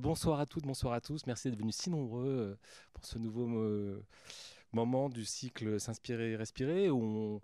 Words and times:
bonsoir 0.00 0.40
à 0.40 0.46
toutes, 0.46 0.64
bonsoir 0.64 0.94
à 0.94 1.00
tous. 1.00 1.26
Merci 1.26 1.50
d'être 1.50 1.58
venus 1.58 1.76
si 1.76 1.90
nombreux 1.90 2.58
pour 2.94 3.04
ce 3.04 3.18
nouveau 3.18 3.46
moment 4.72 5.08
du 5.08 5.24
cycle 5.24 5.78
S'inspirer 5.78 6.32
et 6.32 6.36
respirer 6.36 6.90
où 6.90 7.40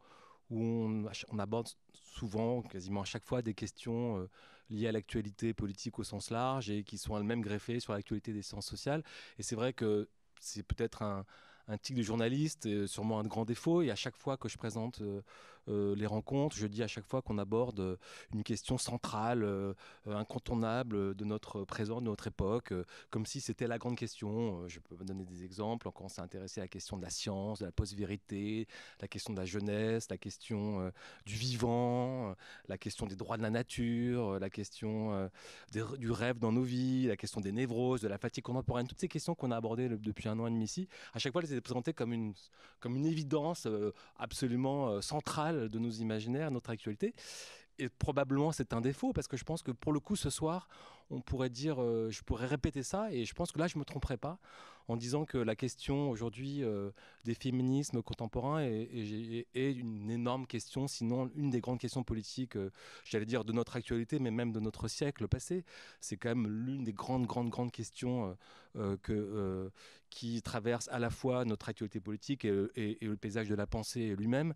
on, 0.51 1.39
aborde 1.39 1.69
souvent, 1.93 2.63
quasiment 2.63 3.03
à 3.03 3.05
chaque 3.05 3.25
fois, 3.25 3.43
des 3.43 3.55
questions 3.55 4.27
liées 4.71 4.89
à 4.89 4.93
l'actualité 4.93 5.53
politique 5.53 5.99
au 5.99 6.05
sens 6.05 6.31
large 6.31 6.71
et 6.71 6.83
qui 6.83 6.99
sont 6.99 7.17
elles-mêmes 7.17 7.43
greffées 7.43 7.79
sur 7.79 7.93
l'actualité 7.93 8.33
des 8.33 8.43
sciences 8.43 8.67
sociales. 8.67 9.05
Et 9.39 9.43
c'est 9.43 9.55
vrai 9.55 9.73
que 9.73 10.09
c'est 10.41 10.63
peut-être 10.63 11.03
un, 11.03 11.25
un 11.69 11.79
tic 11.79 11.97
de 11.97 12.03
journaliste, 12.03 12.87
sûrement 12.87 13.19
un 13.19 13.25
grand 13.25 13.45
défaut. 13.45 13.83
Et 13.83 13.91
à 13.91 13.97
chaque 13.97 14.17
fois 14.17 14.37
que 14.37 14.49
je 14.49 14.57
présente 14.57 15.01
euh, 15.01 15.07
euh, 15.07 15.23
les 15.69 16.07
rencontres, 16.07 16.57
je 16.57 16.67
dis 16.67 16.83
à 16.83 16.87
chaque 16.87 17.07
fois 17.07 17.23
qu'on 17.23 17.39
aborde 17.39 17.81
euh, 17.81 17.97
une 18.33 18.43
question 18.43 18.79
centrale, 18.79 19.47
incontournable 20.07 21.15
de 21.15 21.25
notre 21.25 21.65
présent, 21.65 22.01
de 22.01 22.07
notre 22.07 22.29
époque, 22.29 22.73
comme 23.11 23.27
si 23.27 23.41
c'était 23.41 23.67
la 23.67 23.79
grande 23.79 23.97
question. 23.97 24.67
Je 24.69 24.81
peux 24.81 24.97
donner 25.05 25.25
des 25.25 25.45
exemples. 25.45 25.91
Quand 25.93 26.05
on 26.05 26.09
s'est 26.09 26.21
intéressé 26.21 26.61
à 26.61 26.65
la 26.65 26.69
question 26.69 26.97
de 26.97 27.03
la 27.03 27.11
science, 27.11 27.61
de 27.61 27.65
la 27.65 27.73
post-vérité, 27.73 28.67
la 29.01 29.09
question 29.09 29.33
de 29.33 29.39
la 29.39 29.45
jeunesse, 29.45 30.09
la 30.11 30.19
question 30.19 30.91
du 31.25 31.35
vivant, 31.35 32.35
la 32.69 32.79
question 32.79 33.07
des 33.07 33.17
droits 33.17 33.37
de 33.37 33.43
la 33.43 33.51
nature, 33.51 34.39
la 34.39 34.51
question 34.51 35.31
du 35.73 36.11
rêve 36.11 36.39
dans 36.39 36.53
nos 36.53 36.63
vies, 36.63 37.07
la 37.07 37.17
question 37.17 37.41
des 37.41 37.53
névroses, 37.53 38.01
de 38.01 38.09
la 38.09 38.19
fatigue 38.19 38.45
contemporaine, 38.45 38.87
toutes 38.87 39.01
ces 39.01 39.09
questions 39.09 39.35
qu'on 39.35 39.51
a 39.51 39.57
abordées 39.57 39.89
depuis 39.89 40.29
un 40.29 40.39
an 40.39 40.47
et 40.47 40.51
demi 40.51 40.65
ici. 40.65 40.89
À 41.15 41.19
chaque 41.19 41.33
fois, 41.33 41.43
les 41.43 41.61
présenté 41.61 41.93
comme 41.93 42.13
une, 42.13 42.35
comme 42.81 42.97
une 42.97 43.07
évidence 43.07 43.67
euh, 43.67 43.93
absolument 44.17 44.89
euh, 44.89 45.01
de 45.57 45.79
nos 45.79 45.91
imaginaires, 45.91 46.51
notre 46.51 46.71
actualité. 46.71 47.15
Et 47.79 47.89
probablement 47.89 48.53
c'est 48.53 48.73
un 48.73 48.81
défaut 48.81 49.13
parce 49.13 49.29
que 49.29 49.37
je 49.37 49.45
pense 49.45 49.63
que 49.63 49.71
pour 49.71 49.93
le 49.93 50.01
coup 50.01 50.17
ce 50.17 50.31
soir 50.31 50.69
on 51.11 51.21
pourrait 51.21 51.51
dire, 51.51 51.81
euh, 51.81 52.11
je 52.11 52.23
pourrais 52.23 52.47
répéter 52.47 52.83
ça 52.83 53.13
et 53.13 53.25
je 53.25 53.35
pense 53.35 53.53
que 53.53 53.59
là 53.59 53.67
je 53.67 53.79
me 53.79 53.85
tromperai 53.85 54.17
pas 54.17 54.39
en 54.89 54.97
disant 54.97 55.25
que 55.25 55.39
la 55.39 55.57
question 55.57 56.11
aujourd'hui 56.11 56.63
euh, 56.63 56.91
des 57.25 57.35
féminismes 57.35 58.03
contemporains 58.03 58.63
est, 58.63 59.47
une 59.55 60.11
énorme 60.11 60.47
question, 60.47 60.87
sinon 60.87 61.31
une 61.35 61.51
des 61.51 61.61
grandes 61.61 61.81
questions 61.81 62.05
politiques, 62.05 62.57
euh, 62.57 62.71
j'allais 63.05 63.27
dire 63.27 63.45
de 63.45 63.53
notre 63.53 63.77
actualité, 63.77 64.19
mais 64.19 64.31
même 64.31 64.53
de 64.53 64.61
notre 64.61 64.89
siècle 64.89 65.27
passé. 65.29 65.65
C'est 66.01 66.17
quand 66.17 66.29
même 66.29 66.47
l'une 66.47 66.85
des 66.85 66.93
grandes, 66.93 67.27
grandes, 67.27 67.51
grandes 67.51 67.73
questions 67.73 68.37
que, 69.03 69.71
qui 70.11 70.43
traverse 70.43 70.89
à 70.93 70.99
la 70.99 71.09
fois 71.09 71.47
notre 71.47 71.71
actualité 71.71 71.99
politique 71.99 72.45
et, 72.45 72.69
et 72.77 73.07
le 73.07 73.17
paysage 73.17 73.49
de 73.49 73.55
la 73.55 73.67
pensée 73.67 74.15
lui-même, 74.17 74.53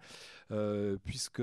puisque 1.04 1.42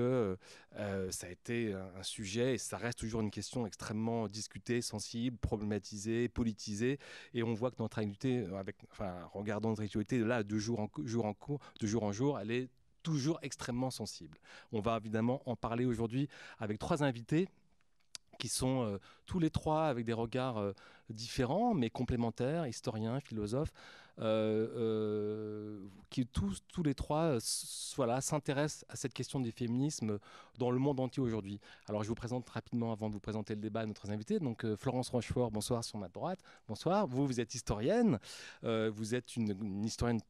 ça 1.10 1.26
a 1.26 1.30
été 1.30 1.74
un 1.74 2.02
sujet 2.02 2.54
et 2.54 2.58
ça 2.58 2.76
reste 2.76 2.98
toujours 2.98 3.20
une 3.20 3.30
question 3.30 3.66
extrêmement 3.66 4.28
discutée, 4.28 4.80
sensible, 4.80 5.36
problématisée, 5.38 6.28
politisée. 6.28 6.98
Et 7.34 7.42
on 7.42 7.54
voit 7.54 7.70
que 7.70 7.76
notre 7.80 7.98
actualité, 7.98 8.46
avec, 8.56 8.77
enfin, 8.90 9.14
regardant 9.32 9.70
notre 9.70 9.82
actualité, 9.82 10.18
là, 10.18 10.42
de 10.42 10.58
jour 10.58 10.80
en 10.80 10.88
jour 11.04 11.24
en 11.24 11.34
cours, 11.34 11.60
de 11.80 11.86
jour 11.86 12.02
en 12.02 12.12
jour, 12.12 12.38
elle 12.38 12.50
est 12.50 12.68
toujours 13.02 13.38
extrêmement 13.42 13.90
sensible. 13.90 14.38
On 14.72 14.80
va 14.80 14.96
évidemment 14.96 15.42
en 15.46 15.56
parler 15.56 15.84
aujourd'hui 15.84 16.28
avec 16.58 16.78
trois 16.78 17.02
invités 17.02 17.48
qui 18.38 18.48
sont 18.48 18.84
euh, 18.84 18.98
tous 19.26 19.38
les 19.38 19.50
trois 19.50 19.86
avec 19.86 20.04
des 20.04 20.12
regards 20.12 20.58
euh, 20.58 20.72
différents 21.10 21.74
mais 21.74 21.90
complémentaires, 21.90 22.66
historiens, 22.66 23.20
philosophes, 23.20 23.72
qui 26.10 26.26
tous, 26.26 26.62
tous 26.72 26.82
les 26.82 26.94
trois 26.94 27.38
voilà, 27.96 28.20
s'intéressent 28.20 28.84
à 28.88 28.96
cette 28.96 29.14
question 29.14 29.40
du 29.40 29.52
féminisme 29.52 30.18
dans 30.58 30.70
le 30.70 30.78
monde 30.78 31.00
entier 31.00 31.22
aujourd'hui. 31.22 31.60
Alors 31.88 32.02
je 32.02 32.08
vous 32.08 32.14
présente 32.14 32.48
rapidement 32.48 32.92
avant 32.92 33.08
de 33.08 33.14
vous 33.14 33.20
présenter 33.20 33.54
le 33.54 33.60
débat 33.60 33.80
à 33.80 33.86
notre 33.86 34.10
invités. 34.10 34.38
Donc 34.38 34.64
Florence 34.76 35.10
Rochefort, 35.10 35.50
bonsoir 35.50 35.84
sur 35.84 35.98
ma 35.98 36.08
droite. 36.08 36.40
Bonsoir. 36.66 37.06
Vous, 37.06 37.26
vous 37.26 37.40
êtes 37.40 37.54
historienne. 37.54 38.18
vous 38.62 39.14
êtes 39.14 39.36
une, 39.36 39.84
historienne 39.84 40.20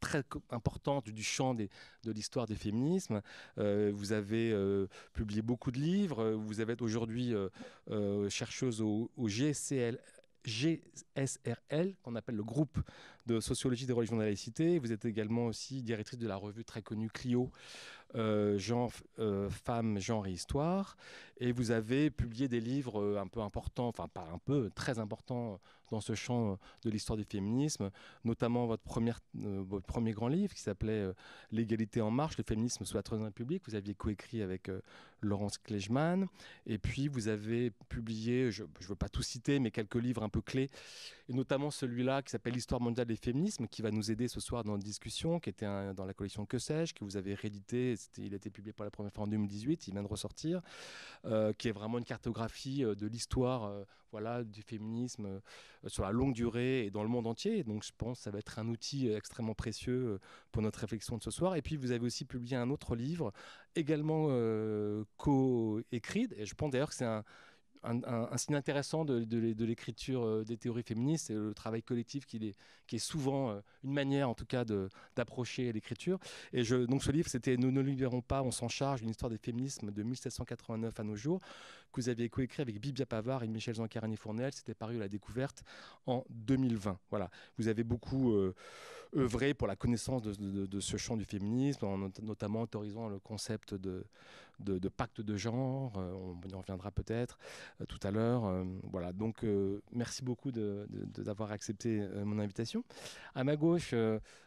très 0.00 0.22
importante 0.50 1.08
du 1.08 1.22
champ 1.22 1.54
des, 1.54 1.70
de 2.04 2.12
l'histoire 2.12 2.46
des 2.46 2.54
féminismes. 2.54 3.20
Euh, 3.58 3.90
vous 3.94 4.12
avez 4.12 4.50
euh, 4.52 4.86
publié 5.12 5.42
beaucoup 5.42 5.70
de 5.70 5.78
livres. 5.78 6.32
Vous 6.32 6.60
êtes 6.60 6.82
aujourd'hui 6.82 7.34
euh, 7.34 8.28
chercheuse 8.28 8.80
au, 8.80 9.10
au 9.16 9.28
GSRL, 9.28 9.98
qu'on 12.02 12.14
appelle 12.14 12.36
le 12.36 12.44
groupe 12.44 12.78
de 13.28 13.40
sociologie 13.40 13.86
des 13.86 13.92
religions 13.92 14.16
de 14.16 14.22
la 14.22 14.26
laïcité. 14.26 14.78
Vous 14.78 14.90
êtes 14.90 15.04
également 15.04 15.46
aussi 15.46 15.82
directrice 15.82 16.18
de 16.18 16.26
la 16.26 16.36
revue 16.36 16.64
très 16.64 16.82
connue 16.82 17.10
Clio, 17.10 17.50
euh, 18.14 18.58
genre, 18.58 18.90
euh, 19.18 19.50
Femmes, 19.50 20.00
Genre 20.00 20.26
et 20.26 20.32
Histoire. 20.32 20.96
Et 21.38 21.52
vous 21.52 21.70
avez 21.70 22.10
publié 22.10 22.48
des 22.48 22.60
livres 22.60 23.00
euh, 23.00 23.20
un 23.20 23.26
peu 23.26 23.40
importants, 23.40 23.88
enfin 23.88 24.08
pas 24.08 24.26
un 24.32 24.38
peu, 24.38 24.70
très 24.74 24.98
importants 24.98 25.60
dans 25.90 26.00
ce 26.00 26.14
champ 26.14 26.58
de 26.82 26.90
l'histoire 26.90 27.16
du 27.16 27.24
féminisme, 27.24 27.90
notamment 28.22 28.66
votre, 28.66 28.82
première, 28.82 29.20
premier 29.86 30.12
grand 30.12 30.28
livre 30.28 30.52
qui 30.52 30.60
s'appelait 30.60 31.10
L'égalité 31.50 32.02
en 32.02 32.10
marche, 32.10 32.36
le 32.36 32.44
féminisme 32.44 32.84
sous 32.84 32.94
la 32.94 33.02
Troisième 33.02 33.24
République. 33.24 33.62
Vous 33.66 33.74
aviez 33.74 33.94
coécrit 33.94 34.42
avec 34.42 34.70
Laurence 35.22 35.56
Kleichmann. 35.56 36.26
Et 36.66 36.76
puis 36.76 37.08
vous 37.08 37.28
avez 37.28 37.70
publié, 37.88 38.50
je 38.50 38.64
ne 38.64 38.86
veux 38.86 38.96
pas 38.96 39.08
tout 39.08 39.22
citer, 39.22 39.58
mais 39.60 39.70
quelques 39.70 39.94
livres 39.94 40.22
un 40.22 40.28
peu 40.28 40.42
clés, 40.42 40.68
et 41.28 41.32
notamment 41.32 41.70
celui-là 41.70 42.22
qui 42.22 42.30
s'appelle 42.30 42.52
L'histoire 42.52 42.80
mondiale 42.80 43.06
des 43.06 43.16
féminismes, 43.18 43.66
qui 43.66 43.82
va 43.82 43.90
nous 43.90 44.10
aider 44.10 44.28
ce 44.28 44.40
soir 44.40 44.64
dans 44.64 44.74
la 44.74 44.82
discussion, 44.82 45.40
qui 45.40 45.50
était 45.50 45.66
dans 45.94 46.04
la 46.04 46.14
collection 46.14 46.46
Que 46.46 46.58
sais-je, 46.58 46.94
que 46.94 47.04
vous 47.04 47.16
avez 47.16 47.34
réédité 47.34 47.94
il 48.18 48.32
a 48.32 48.36
été 48.36 48.50
publié 48.50 48.72
pour 48.72 48.84
la 48.84 48.90
première 48.90 49.12
fois 49.12 49.24
en 49.24 49.28
2018, 49.28 49.88
il 49.88 49.92
vient 49.92 50.02
de 50.02 50.08
ressortir, 50.08 50.60
euh, 51.24 51.52
qui 51.52 51.68
est 51.68 51.72
vraiment 51.72 51.98
une 51.98 52.04
cartographie 52.04 52.84
euh, 52.84 52.94
de 52.94 53.06
l'histoire 53.06 53.64
euh, 53.64 53.84
voilà, 54.10 54.42
du 54.42 54.62
féminisme 54.62 55.40
sur 55.86 56.02
la 56.02 56.12
longue 56.12 56.32
durée 56.32 56.86
et 56.86 56.90
dans 56.90 57.02
le 57.02 57.10
monde 57.10 57.26
entier. 57.26 57.62
Donc 57.62 57.84
je 57.84 57.92
pense 57.96 58.18
que 58.18 58.24
ça 58.24 58.30
va 58.30 58.38
être 58.38 58.58
un 58.58 58.66
outil 58.68 59.10
extrêmement 59.10 59.54
précieux 59.54 60.18
pour 60.50 60.62
notre 60.62 60.78
réflexion 60.78 61.18
de 61.18 61.22
ce 61.22 61.30
soir. 61.30 61.56
Et 61.56 61.62
puis 61.62 61.76
vous 61.76 61.90
avez 61.90 62.06
aussi 62.06 62.24
publié 62.24 62.56
un 62.56 62.70
autre 62.70 62.96
livre, 62.96 63.34
également 63.76 64.28
co-écrit, 65.18 66.26
et 66.36 66.46
je 66.46 66.54
pense 66.54 66.70
d'ailleurs 66.70 66.88
que 66.88 66.94
c'est 66.94 67.04
un 67.04 67.22
un, 67.82 68.36
signe 68.36 68.56
intéressant 68.56 69.04
de, 69.04 69.64
l'écriture 69.64 70.24
euh, 70.24 70.44
des 70.44 70.56
théories 70.56 70.82
féministes, 70.82 71.26
c'est 71.28 71.34
le 71.34 71.54
travail 71.54 71.82
collectif 71.82 72.26
qui 72.26 72.54
est, 72.90 72.98
souvent 72.98 73.50
euh, 73.50 73.60
une 73.84 73.92
manière, 73.92 74.28
en 74.28 74.34
tout 74.34 74.46
cas, 74.46 74.64
d'approcher 75.16 75.72
l'écriture. 75.72 76.18
Et 76.52 76.62
donc 76.62 77.02
ce 77.02 77.10
livre, 77.10 77.28
c'était 77.28 77.56
Nous 77.56 77.70
ne 77.70 77.80
libérons 77.80 78.20
pas, 78.20 78.42
on 78.42 78.50
s'en 78.50 78.68
charge, 78.68 79.02
une 79.02 79.10
histoire 79.10 79.30
des 79.30 79.38
féminismes 79.38 79.90
de 79.90 80.02
1789 80.02 80.98
à 80.98 81.04
nos 81.04 81.16
jours, 81.16 81.40
que 81.92 82.00
vous 82.00 82.08
aviez 82.08 82.28
coécrit 82.28 82.62
avec 82.62 82.80
Bibia 82.80 83.06
Pavard 83.06 83.42
et 83.42 83.48
Michel 83.48 83.76
Zancarani 83.76 84.16
Fournel. 84.16 84.52
C'était 84.52 84.74
paru 84.74 84.96
à 84.96 85.00
la 85.00 85.08
découverte 85.08 85.62
en 86.06 86.24
2020. 86.30 86.98
Voilà. 87.10 87.30
Vous 87.58 87.68
avez 87.68 87.84
beaucoup 87.84 88.32
euh, 88.32 88.54
œuvré 89.16 89.54
pour 89.54 89.66
la 89.66 89.76
connaissance 89.76 90.22
de, 90.22 90.80
ce 90.80 90.96
champ 90.96 91.16
du 91.16 91.24
féminisme, 91.24 91.84
en, 91.86 92.10
notamment 92.22 92.62
autorisant 92.62 93.08
le 93.08 93.18
concept 93.18 93.74
de, 93.74 94.04
pacte 94.96 95.20
de 95.20 95.36
genre. 95.36 95.92
on 95.96 96.36
y 96.48 96.54
reviendra 96.54 96.90
peut-être. 96.90 97.38
Euh, 97.80 97.84
tout 97.86 97.98
à 98.02 98.10
l'heure. 98.10 98.44
Euh, 98.46 98.64
voilà, 98.84 99.12
donc 99.12 99.44
euh, 99.44 99.80
merci 99.92 100.22
beaucoup 100.22 100.50
d'avoir 100.50 101.52
accepté 101.52 102.06
mon 102.24 102.38
invitation. 102.38 102.84
À 103.34 103.44
ma 103.44 103.56
gauche, 103.56 103.94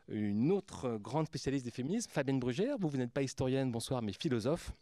une 0.07 0.51
autre 0.51 0.97
grande 0.97 1.27
spécialiste 1.27 1.65
des 1.65 1.71
féminismes, 1.71 2.11
Fabienne 2.11 2.39
Brugère. 2.39 2.77
Vous, 2.79 2.89
vous 2.89 2.97
n'êtes 2.97 3.11
pas 3.11 3.23
historienne, 3.23 3.71
bonsoir, 3.71 4.01
mais 4.01 4.13
philosophe. 4.13 4.73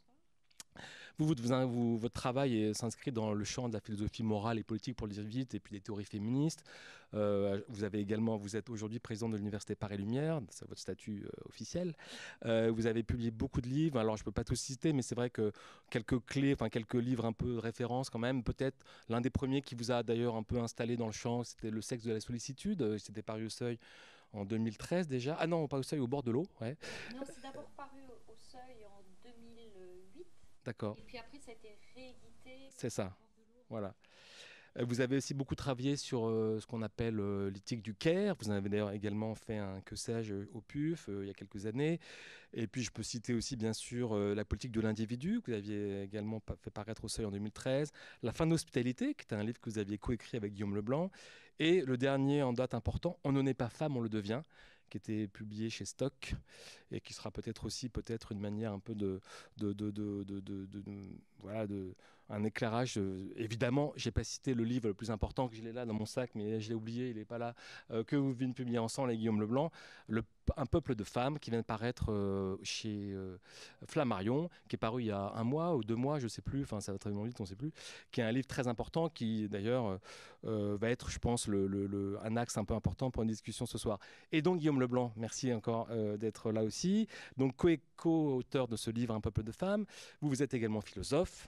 Votre 1.20 2.14
travail 2.14 2.74
s'inscrit 2.74 3.12
dans 3.12 3.34
le 3.34 3.44
champ 3.44 3.68
de 3.68 3.74
la 3.74 3.80
philosophie 3.80 4.24
morale 4.24 4.58
et 4.58 4.64
politique 4.64 4.96
pour 4.96 5.08
le 5.08 5.14
dire 5.14 5.24
vite, 5.24 5.54
et 5.54 5.60
puis 5.60 5.74
des 5.74 5.82
théories 5.82 6.06
féministes. 6.06 6.64
Euh, 7.14 7.62
vous 7.70 7.84
avez 7.84 8.00
également, 8.00 8.38
vous 8.38 8.56
êtes 8.56 8.70
aujourd'hui 8.70 9.00
président 9.00 9.30
de 9.30 9.38
l'université 9.38 9.76
Paris 9.76 9.98
Lumière, 9.98 10.42
c'est 10.50 10.68
votre 10.68 10.82
statut 10.82 11.26
euh, 11.26 11.50
officiel. 11.50 11.96
Euh, 12.46 12.72
vous 12.74 12.86
avez 12.86 13.04
publié 13.04 13.32
beaucoup 13.32 13.62
de 13.62 13.68
livres. 13.68 14.00
Alors 14.00 14.18
je 14.18 14.24
peux 14.24 14.32
pas 14.32 14.44
tous 14.44 14.56
citer, 14.56 14.94
mais 14.94 15.02
c'est 15.02 15.16
vrai 15.16 15.30
que 15.30 15.52
quelques 15.90 16.24
clés, 16.26 16.54
enfin 16.54 16.70
quelques 16.70 16.96
livres 16.96 17.26
un 17.26 17.34
peu 17.34 17.56
de 17.56 17.60
référence 17.60 18.10
quand 18.10 18.20
même. 18.20 18.44
Peut-être 18.44 18.78
l'un 19.10 19.22
des 19.22 19.30
premiers 19.30 19.62
qui 19.62 19.76
vous 19.76 19.92
a 19.92 20.04
d'ailleurs 20.04 20.36
un 20.36 20.44
peu 20.44 20.60
installé 20.60 20.98
dans 20.98 21.08
le 21.08 21.12
champ, 21.12 21.44
c'était 21.44 21.72
Le 21.72 21.82
sexe 21.82 22.04
de 22.04 22.14
la 22.14 22.20
sollicitude. 22.20 22.98
C'était 22.98 23.22
paru 23.22 23.46
au 23.46 23.50
Seuil 23.50 23.80
en 24.34 24.46
2013 24.46 25.08
déjà. 25.08 25.36
Ah 25.40 25.48
non, 25.48 25.68
pas 25.68 25.78
au 25.78 25.84
Seuil, 25.84 26.00
au 26.00 26.08
bord 26.08 26.24
de 26.24 26.32
l'eau. 26.32 26.46
Ouais. 26.62 26.78
Non, 27.14 27.22
c'est 27.26 27.42
d'abord 27.42 27.70
paru 27.76 27.98
au 28.28 28.34
Seuil 28.52 28.86
en 28.86 28.99
2008. 28.99 28.99
D'accord. 30.70 30.96
Et 31.00 31.02
puis 31.02 31.18
après, 31.18 31.40
ça 31.40 31.50
a 31.50 31.56
été 31.56 31.76
réédité. 31.96 32.70
C'est 32.78 32.92
ça. 32.92 33.18
Voilà. 33.72 33.96
Euh, 34.78 34.86
vous 34.86 35.02
avez 35.02 35.18
aussi 35.18 35.34
beaucoup 35.34 35.56
travaillé 35.56 35.96
sur 35.96 36.28
euh, 36.28 36.60
ce 36.62 36.68
qu'on 36.68 36.84
appelle 36.84 37.20
euh, 37.20 37.50
l'éthique 37.50 37.82
du 37.82 37.96
care. 37.96 38.36
Vous 38.40 38.52
en 38.52 38.54
avez 38.54 38.70
d'ailleurs 38.70 38.92
également 38.92 39.34
fait 39.34 39.58
un 39.58 39.82
que 39.82 39.96
sais-je 39.96 40.36
au 40.54 40.62
PUF 40.62 41.10
il 41.22 41.26
y 41.26 41.32
a 41.32 41.34
quelques 41.34 41.66
années. 41.66 42.00
Et 42.54 42.68
puis 42.68 42.84
je 42.84 42.92
peux 42.92 43.02
citer 43.02 43.34
aussi 43.34 43.56
bien 43.56 43.74
sûr 43.74 44.16
la 44.16 44.46
politique 44.46 44.72
de 44.72 44.82
l'individu 44.82 45.42
que 45.42 45.50
vous 45.50 45.58
aviez 45.58 46.04
également 46.04 46.40
fait 46.62 46.70
paraître 46.70 47.04
au 47.04 47.08
seuil 47.08 47.26
en 47.26 47.32
2013. 47.32 47.92
La 48.22 48.32
fin 48.32 48.46
de 48.46 48.52
l'hospitalité, 48.52 49.16
qui 49.16 49.26
est 49.26 49.34
un 49.34 49.44
livre 49.44 49.60
que 49.60 49.72
vous 49.72 49.80
aviez 49.80 49.98
coécrit 49.98 50.38
avec 50.38 50.54
Guillaume 50.54 50.76
Leblanc. 50.76 51.10
Et 51.58 51.82
le 51.82 51.98
dernier 51.98 52.44
en 52.44 52.54
date 52.54 52.76
important, 52.76 53.18
On 53.24 53.32
ne 53.32 53.42
n'est 53.42 53.56
pas 53.56 53.70
femme, 53.70 53.98
on 53.98 54.02
le 54.02 54.10
devient 54.10 54.44
qui 54.90 54.98
était 54.98 55.28
publié 55.28 55.70
chez 55.70 55.86
Stock 55.86 56.34
et 56.92 57.02
qui 57.02 57.14
sera 57.14 57.32
peut-être 57.32 57.66
aussi 57.66 57.90
peut-être 57.90 58.32
une 58.32 58.40
manière 58.40 58.74
un 58.74 58.80
peu 58.80 58.96
de, 58.96 59.22
de, 59.58 59.74
de, 59.74 59.92
de 59.92 60.24
voilà, 61.40 61.68
de 61.68 61.96
un 62.30 62.44
éclairage. 62.44 62.98
Euh, 62.98 63.32
évidemment, 63.36 63.94
j'ai 63.96 64.12
pas 64.12 64.24
cité 64.24 64.54
le 64.54 64.64
livre 64.64 64.88
le 64.88 64.94
plus 64.94 65.12
important 65.12 65.48
que 65.48 65.56
j'ai 65.56 65.72
là 65.72 65.86
dans 65.86 65.94
mon 65.94 66.06
sac, 66.06 66.32
mais 66.36 66.60
je 66.62 66.70
l'ai 66.70 66.76
oublié, 66.76 67.10
il 67.10 67.18
n'est 67.18 67.26
pas 67.26 67.38
là, 67.38 67.56
euh, 67.92 68.04
que 68.04 68.16
vous 68.16 68.34
venez 68.34 68.48
de 68.48 68.54
publier 68.54 68.80
ensemble, 68.80 69.10
avec 69.10 69.20
Guillaume 69.20 69.42
Leblanc, 69.42 69.72
le, 70.08 70.24
un 70.58 70.66
peuple 70.66 70.96
de 70.96 71.04
femmes 71.04 71.40
qui 71.40 71.50
vient 71.50 71.60
de 71.60 71.66
paraître 71.66 72.12
euh, 72.12 72.58
chez 72.64 73.16
Flammarion, 73.86 74.50
qui 74.68 74.76
est 74.76 74.78
paru 74.78 75.04
il 75.04 75.08
y 75.08 75.12
a 75.12 75.32
un 75.36 75.44
mois 75.44 75.76
ou 75.76 75.84
deux 75.84 75.96
mois, 75.96 76.20
je 76.20 76.28
sais 76.28 76.42
plus, 76.42 76.64
enfin 76.64 76.80
ça 76.82 76.92
va 76.92 76.98
très 76.98 77.12
vite, 77.12 77.40
on 77.40 77.46
sait 77.46 77.56
plus, 77.56 77.72
qui 78.12 78.22
est 78.22 78.24
un 78.24 78.32
livre 78.32 78.48
très 78.48 78.68
important, 78.68 79.10
qui 79.10 79.48
d'ailleurs 79.50 80.00
va 80.44 80.90
être, 80.90 81.10
je 81.10 81.20
pense, 81.20 81.50
un 81.50 82.38
axe 82.38 82.58
un 82.58 82.66
peu 82.66 82.74
important 82.74 83.12
pour 83.12 83.24
une 83.24 83.30
discussion 83.30 83.66
ce 83.66 83.78
soir. 83.78 84.00
Et 84.32 84.42
donc 84.42 84.60
Guillaume 84.60 84.80
Leblanc, 84.80 85.12
merci 85.16 85.54
encore 85.54 85.88
d'être 86.18 86.52
là 86.52 86.64
aussi. 86.64 87.08
Donc 87.38 87.56
co-auteur 87.96 88.68
de 88.68 88.76
ce 88.76 88.90
livre 88.92 89.14
Un 89.14 89.22
peuple 89.22 89.44
de 89.44 89.52
femmes, 89.52 89.86
vous, 90.22 90.30
vous 90.30 90.44
êtes 90.44 90.54
également 90.54 90.82
philosophe. 90.82 91.48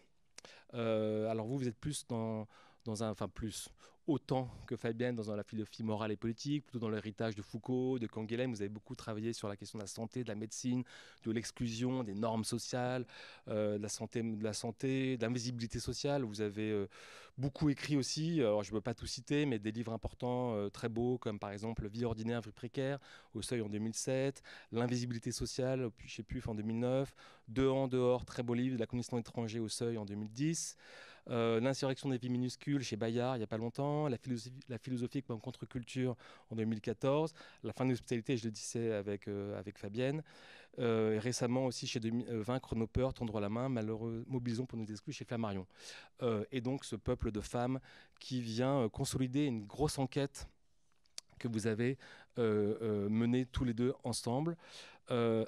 Euh, 0.74 1.30
alors 1.30 1.48
vous, 1.48 1.58
vous 1.58 1.68
êtes 1.68 1.78
plus 1.80 2.06
dans, 2.08 2.48
dans 2.86 3.04
un, 3.04 3.12
enfin 3.12 3.28
plus, 3.28 3.70
autant 4.08 4.50
que 4.66 4.76
Fabienne 4.76 5.16
dans 5.16 5.36
la 5.36 5.44
philosophie 5.44 5.84
morale 5.84 6.12
et 6.12 6.18
politique, 6.18 6.66
plutôt 6.66 6.80
dans 6.80 6.90
l'héritage 6.90 7.36
de 7.36 7.42
Foucault, 7.42 8.00
de 8.00 8.08
Canguilhem. 8.08 8.52
Vous 8.52 8.62
avez 8.62 8.70
beaucoup 8.70 8.96
travaillé 8.96 9.34
sur 9.34 9.48
la 9.48 9.56
question 9.56 9.78
de 9.78 9.84
la 9.84 9.88
santé, 9.88 10.24
de 10.24 10.28
la 10.28 10.36
médecine, 10.36 10.84
de 11.24 11.32
l'exclusion, 11.32 12.04
des 12.04 12.16
normes 12.16 12.44
sociales, 12.44 13.06
euh, 13.48 13.78
de 13.78 13.84
la 13.84 13.90
santé, 13.90 14.24
de 14.24 15.16
de 15.16 15.22
l'invisibilité 15.22 15.80
sociale. 15.80 16.24
Vous 16.24 16.42
avez 16.42 16.72
euh, 16.72 16.88
beaucoup 17.38 17.70
écrit 17.70 17.96
aussi. 17.96 18.38
Je 18.38 18.44
ne 18.44 18.72
peux 18.72 18.82
pas 18.82 18.94
tout 18.94 19.06
citer, 19.06 19.46
mais 19.46 19.60
des 19.60 19.72
livres 19.72 19.94
importants, 19.94 20.70
très 20.70 20.90
beaux, 20.90 21.18
comme 21.18 21.40
par 21.40 21.52
exemple 21.52 21.88
Vie 21.88 22.06
ordinaire, 22.06 22.42
vie 22.42 22.52
précaire, 22.52 23.00
au 23.34 23.42
Seuil 23.42 23.62
en 23.62 23.70
2007, 23.70 24.42
L'invisibilité 24.72 25.32
sociale, 25.32 25.90
chez 26.06 26.24
PUF 26.24 26.48
en 26.48 26.56
2009, 26.56 27.14
De 27.48 27.68
en 27.68 27.88
dehors, 27.88 28.26
très 28.26 28.44
beau 28.44 28.54
livre, 28.54 28.78
La 28.80 28.88
condition 28.88 29.18
étranger 29.18 29.60
au 29.60 29.70
Seuil 29.70 29.98
en 29.98 30.06
2010. 30.06 30.78
Euh, 31.30 31.60
l'insurrection 31.60 32.10
des 32.10 32.18
vies 32.18 32.30
minuscules 32.30 32.82
chez 32.84 32.96
Bayard 32.96 33.36
il 33.36 33.40
n'y 33.40 33.44
a 33.44 33.48
pas 33.48 33.58
longtemps, 33.58 34.08
la 34.08 34.78
philosophie, 34.80 35.22
comme 35.22 35.40
contre-culture 35.40 36.16
en 36.50 36.56
2014, 36.56 37.34
la 37.64 37.74
fin 37.74 37.86
de 37.86 37.92
l'hospitalité, 37.92 38.38
je 38.38 38.46
le 38.46 38.52
disais 38.52 38.94
avec, 38.94 39.28
euh, 39.28 39.58
avec 39.60 39.78
Fabienne, 39.78 40.24
euh, 40.80 41.14
et 41.14 41.20
récemment 41.20 41.66
aussi 41.66 41.86
chez 41.86 42.00
Vaincre 42.30 42.76
nos 42.76 42.88
peurs, 42.88 43.14
tendre 43.14 43.40
la 43.40 43.50
main, 43.50 43.70
malheureux, 43.70 44.24
mobilisons 44.28 44.66
pour 44.66 44.78
nous 44.78 44.90
exclure 44.90 45.14
chez 45.14 45.26
Flammarion. 45.26 45.68
et 46.52 46.62
donc 46.62 46.86
ce 46.86 46.96
peuple 46.96 47.32
de 47.32 47.42
femmes 47.42 47.80
qui 48.20 48.42
vient 48.42 48.88
consolider 48.90 49.46
une 49.46 49.66
grosse 49.66 50.00
enquête 50.00 50.48
que 51.40 51.48
vous 51.48 51.68
avez 51.68 51.98
menée 52.38 53.46
tous 53.46 53.64
les 53.64 53.74
deux 53.74 53.94
ensemble. 54.04 54.56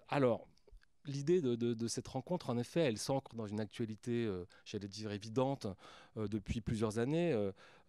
alors, 0.10 0.48
l'idée 1.06 1.42
de, 1.42 1.88
cette 1.88 2.08
rencontre, 2.08 2.50
en 2.50 2.58
effet, 2.58 2.82
elle 2.82 2.98
s'ancre 2.98 3.36
dans 3.36 3.46
une 3.46 3.60
actualité, 3.60 4.26
euh, 4.26 4.46
j'allais 4.66 4.88
dire, 4.88 5.12
évidente 5.12 5.68
euh, 6.18 6.28
depuis 6.28 6.62
plusieurs 6.62 7.00
années, 7.00 7.34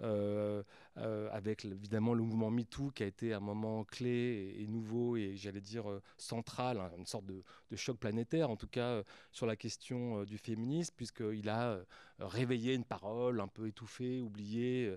euh, 0.02 0.62
avec 0.96 1.64
évidemment 1.64 2.14
le 2.14 2.22
mouvement 2.22 2.50
MeToo 2.50 2.90
qui 2.90 3.02
a 3.02 3.06
été 3.06 3.32
un 3.32 3.40
moment 3.40 3.84
clé 3.84 4.56
et, 4.58 4.66
nouveau 4.66 5.16
et, 5.16 5.36
j'allais 5.36 5.60
dire, 5.60 5.84
central, 6.16 6.78
hein, 6.78 6.90
une 6.98 7.06
sorte 7.06 7.26
de, 7.26 7.42
choc 7.76 7.98
planétaire, 7.98 8.50
en 8.50 8.56
tout 8.56 8.68
cas, 8.68 9.02
sur 9.32 9.46
la 9.46 9.56
question 9.56 10.22
du 10.24 10.38
féminisme, 10.38 10.94
puisqu'il 10.96 11.48
a 11.48 11.80
réveillé 12.20 12.74
une 12.74 12.84
parole 12.84 13.40
un 13.40 13.48
peu 13.48 13.66
étouffée, 13.66 14.20
oubliée, 14.20 14.94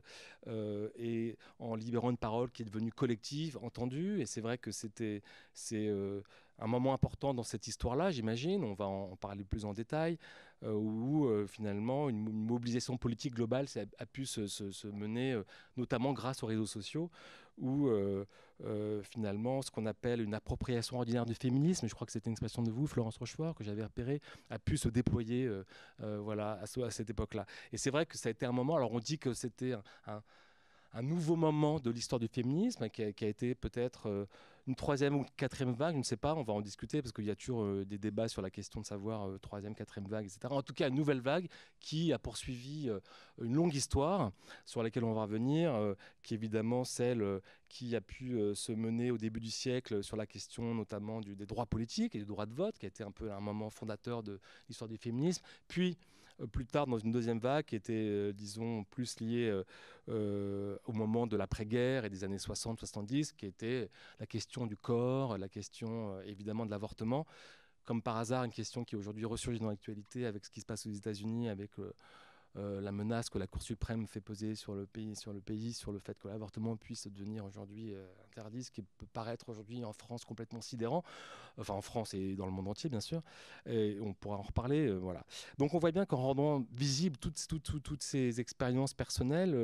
et 0.48 1.38
en 1.60 1.76
libérant 1.76 2.12
une 2.12 2.18
parole 2.18 2.52
qui 2.52 2.62
est 2.62 2.66
devenue 2.66 2.92
collective, 2.92 3.58
entendue. 3.62 4.22
Et 4.22 4.26
c'est 4.26 4.42
vrai 4.42 4.58
que 4.58 4.72
c'était... 4.72 5.22
c'est 5.54 5.92
un 6.60 6.68
moment 6.68 6.94
important 6.94 7.34
dans 7.34 7.44
cette 7.44 7.68
histoire-là, 7.68 8.12
j'imagine, 8.12 8.64
on 8.64 8.74
va 8.74 8.86
en 8.86 9.16
parler 9.16 9.44
plus 9.44 9.66
en 9.66 9.74
détail, 9.74 10.18
euh, 10.64 10.74
où 10.74 11.28
euh, 11.28 11.46
finalement 11.46 12.10
une, 12.10 12.32
mobilisation 12.32 12.98
politique 12.98 13.36
globale 13.36 13.68
a, 14.00 14.06
pu 14.08 14.26
se, 14.26 14.88
mener, 14.88 15.34
euh, 15.34 15.44
notamment 15.76 16.14
grâce 16.14 16.42
aux 16.42 16.48
réseaux 16.48 16.66
sociaux, 16.66 17.12
où 17.60 17.90
finalement 19.04 19.62
ce 19.64 19.72
qu'on 19.72 19.86
appelle 19.88 20.22
une 20.22 20.34
appropriation 20.34 20.98
ordinaire 20.98 21.26
du 21.26 21.34
féminisme, 21.34 21.88
je 21.88 21.94
crois 21.94 22.06
que 22.06 22.12
c'était 22.12 22.28
une 22.28 22.34
expression 22.34 22.62
de 22.62 22.72
vous, 22.72 22.86
Florence 22.86 23.18
Rochefort, 23.18 23.56
que 23.56 23.64
j'avais 23.64 23.84
repéré, 23.84 24.22
a 24.52 24.60
pu 24.60 24.78
se 24.78 24.90
déployer 24.90 25.50
voilà, 26.00 26.60
à, 26.62 26.92
cette 26.92 27.10
époque-là. 27.10 27.48
Et 27.72 27.78
c'est 27.78 27.90
vrai 27.90 28.06
que 28.06 28.16
ça 28.16 28.30
a 28.30 28.32
été 28.32 28.46
un 28.46 28.52
moment, 28.52 28.76
alors 28.76 28.92
on 28.92 29.00
dit 29.00 29.18
que 29.18 29.34
c'était 29.34 29.74
un, 30.06 30.22
nouveau 31.02 31.36
moment 31.36 31.80
de 31.80 31.92
l'histoire 31.92 32.20
du 32.20 32.28
féminisme 32.28 32.90
qui 32.90 33.04
a 33.04 33.28
été 33.28 33.56
peut-être 33.56 34.28
une 34.68 34.76
troisième 34.76 35.16
ou 35.16 35.26
quatrième 35.38 35.74
vague, 35.74 35.94
je 35.94 36.00
ne 36.00 36.04
sais 36.04 36.18
pas, 36.18 36.36
on 36.36 36.44
va 36.44 36.54
en 36.54 36.62
discuter 36.62 37.02
parce 37.02 37.14
qu'il 37.14 37.24
y 37.24 37.32
a 37.32 37.36
toujours 37.36 37.64
euh, 37.64 37.86
des 37.86 37.98
débats 37.98 38.28
sur 38.28 38.42
la 38.42 38.50
question 38.50 38.82
de 38.82 38.86
savoir 38.86 39.28
euh, 39.28 39.38
troisième, 39.38 39.74
quatrième 39.74 40.10
vague, 40.10 40.26
etc. 40.26 40.40
En 40.52 40.62
tout 40.62 40.74
cas, 40.74 40.90
une 40.90 40.96
nouvelle 40.96 41.22
vague 41.22 41.48
qui 41.80 42.12
a 42.12 42.20
poursuivi 42.20 42.90
euh, 42.90 43.00
une 43.42 43.56
longue 43.56 43.74
histoire 43.74 44.32
sur 44.66 44.84
laquelle 44.84 45.06
on 45.06 45.14
va 45.14 45.22
revenir, 45.22 45.96
qui 46.22 46.34
est 46.34 46.38
évidemment 46.38 46.84
celle 46.84 47.42
qui 47.70 47.96
a 47.96 48.02
pu 48.02 48.40
se 48.56 48.72
mener 48.72 49.12
au 49.12 49.18
début 49.18 49.40
du 49.40 49.52
siècle 49.52 50.04
sur 50.04 50.18
la 50.18 50.26
question 50.26 50.74
notamment 50.74 51.22
des 51.22 51.46
droits 51.46 51.66
politiques 51.66 52.16
et 52.16 52.20
du 52.20 52.26
droit 52.26 52.46
de 52.46 52.54
vote, 52.54 52.78
qui 52.78 52.86
a 52.86 52.90
été 52.90 53.04
un 53.04 53.12
peu 53.12 53.32
un 53.32 53.40
moment 53.40 53.70
fondateur 53.70 54.24
de 54.24 54.40
l'histoire 54.68 54.90
du 54.90 54.98
féminisme, 54.98 55.44
puis 55.68 55.98
plus 56.52 56.66
tard 56.66 56.88
dans 56.88 56.98
une 56.98 57.12
deuxième 57.12 57.40
vague 57.40 57.66
qui 57.66 57.76
était, 57.76 58.34
disons, 58.34 58.84
plus 58.86 59.20
liée 59.20 59.64
euh, 60.10 60.78
au 60.86 60.94
moment 60.94 61.28
de 61.28 61.36
l'après-guerre 61.36 62.06
et 62.06 62.10
des 62.10 62.24
années 62.24 62.38
60-70, 62.38 63.34
qui 63.36 63.46
était 63.46 63.90
la 64.22 64.26
question 64.26 64.66
du 64.66 64.78
corps, 64.78 65.38
la 65.38 65.50
question 65.50 66.14
euh, 66.14 66.22
évidemment 66.22 66.66
de 66.66 66.72
l'avortement. 66.72 67.26
Comme 67.84 68.02
par 68.02 68.16
hasard, 68.16 68.46
une 68.46 68.52
question 68.52 68.86
qui 68.86 68.96
aujourd'hui 68.96 69.26
ressurgit 69.26 69.60
dans 69.60 69.68
l'actualité 69.70 70.26
avec 70.26 70.46
ce 70.46 70.50
qui 70.50 70.62
se 70.62 70.66
passe 70.66 70.86
aux 70.86 70.92
États-Unis, 70.92 71.50
avec 71.50 71.78
euh, 71.80 71.92
euh, 72.58 72.82
la 72.82 72.92
menace 72.92 73.30
que 73.30 73.38
la 73.38 73.46
Cour 73.46 73.62
suprême 73.62 74.08
fait 74.08 74.22
peser 74.22 74.56
sur 74.56 74.74
le 74.74 74.88
pays, 74.88 75.16
sur 75.16 75.32
le, 75.32 75.42
le 75.94 76.00
fait 76.00 76.18
que 76.18 76.28
l'avortement 76.28 76.76
puisse 76.76 77.08
devenir 77.08 77.46
aujourd'hui 77.46 77.94
euh, 77.94 78.08
interdit, 78.26 78.64
ce 78.64 78.72
qui 78.72 78.82
peut 78.82 79.06
paraître 79.14 79.50
aujourd'hui 79.50 79.84
en 79.84 79.94
France 79.94 80.26
complètement 80.26 80.62
sidérant, 80.62 81.04
enfin 81.60 81.76
en 81.76 81.82
France 81.82 82.14
et 82.16 82.36
dans 82.36 82.46
le 82.46 82.52
monde 82.52 82.68
entier 82.68 82.90
bien 82.90 83.00
sûr, 83.00 83.22
et 83.68 84.00
on 84.02 84.14
pourra 84.14 84.38
en 84.38 84.42
reparler. 84.42 84.88
Euh, 84.88 84.96
voilà. 84.96 85.24
Donc 85.60 85.76
on 85.76 85.80
voit 85.80 85.92
bien 85.92 86.06
qu'en 86.06 86.18
rendant 86.18 86.66
visible 86.72 87.18
toutes, 87.18 87.38
ces 88.02 88.40
expériences 88.40 88.94
personnelles, 88.94 89.56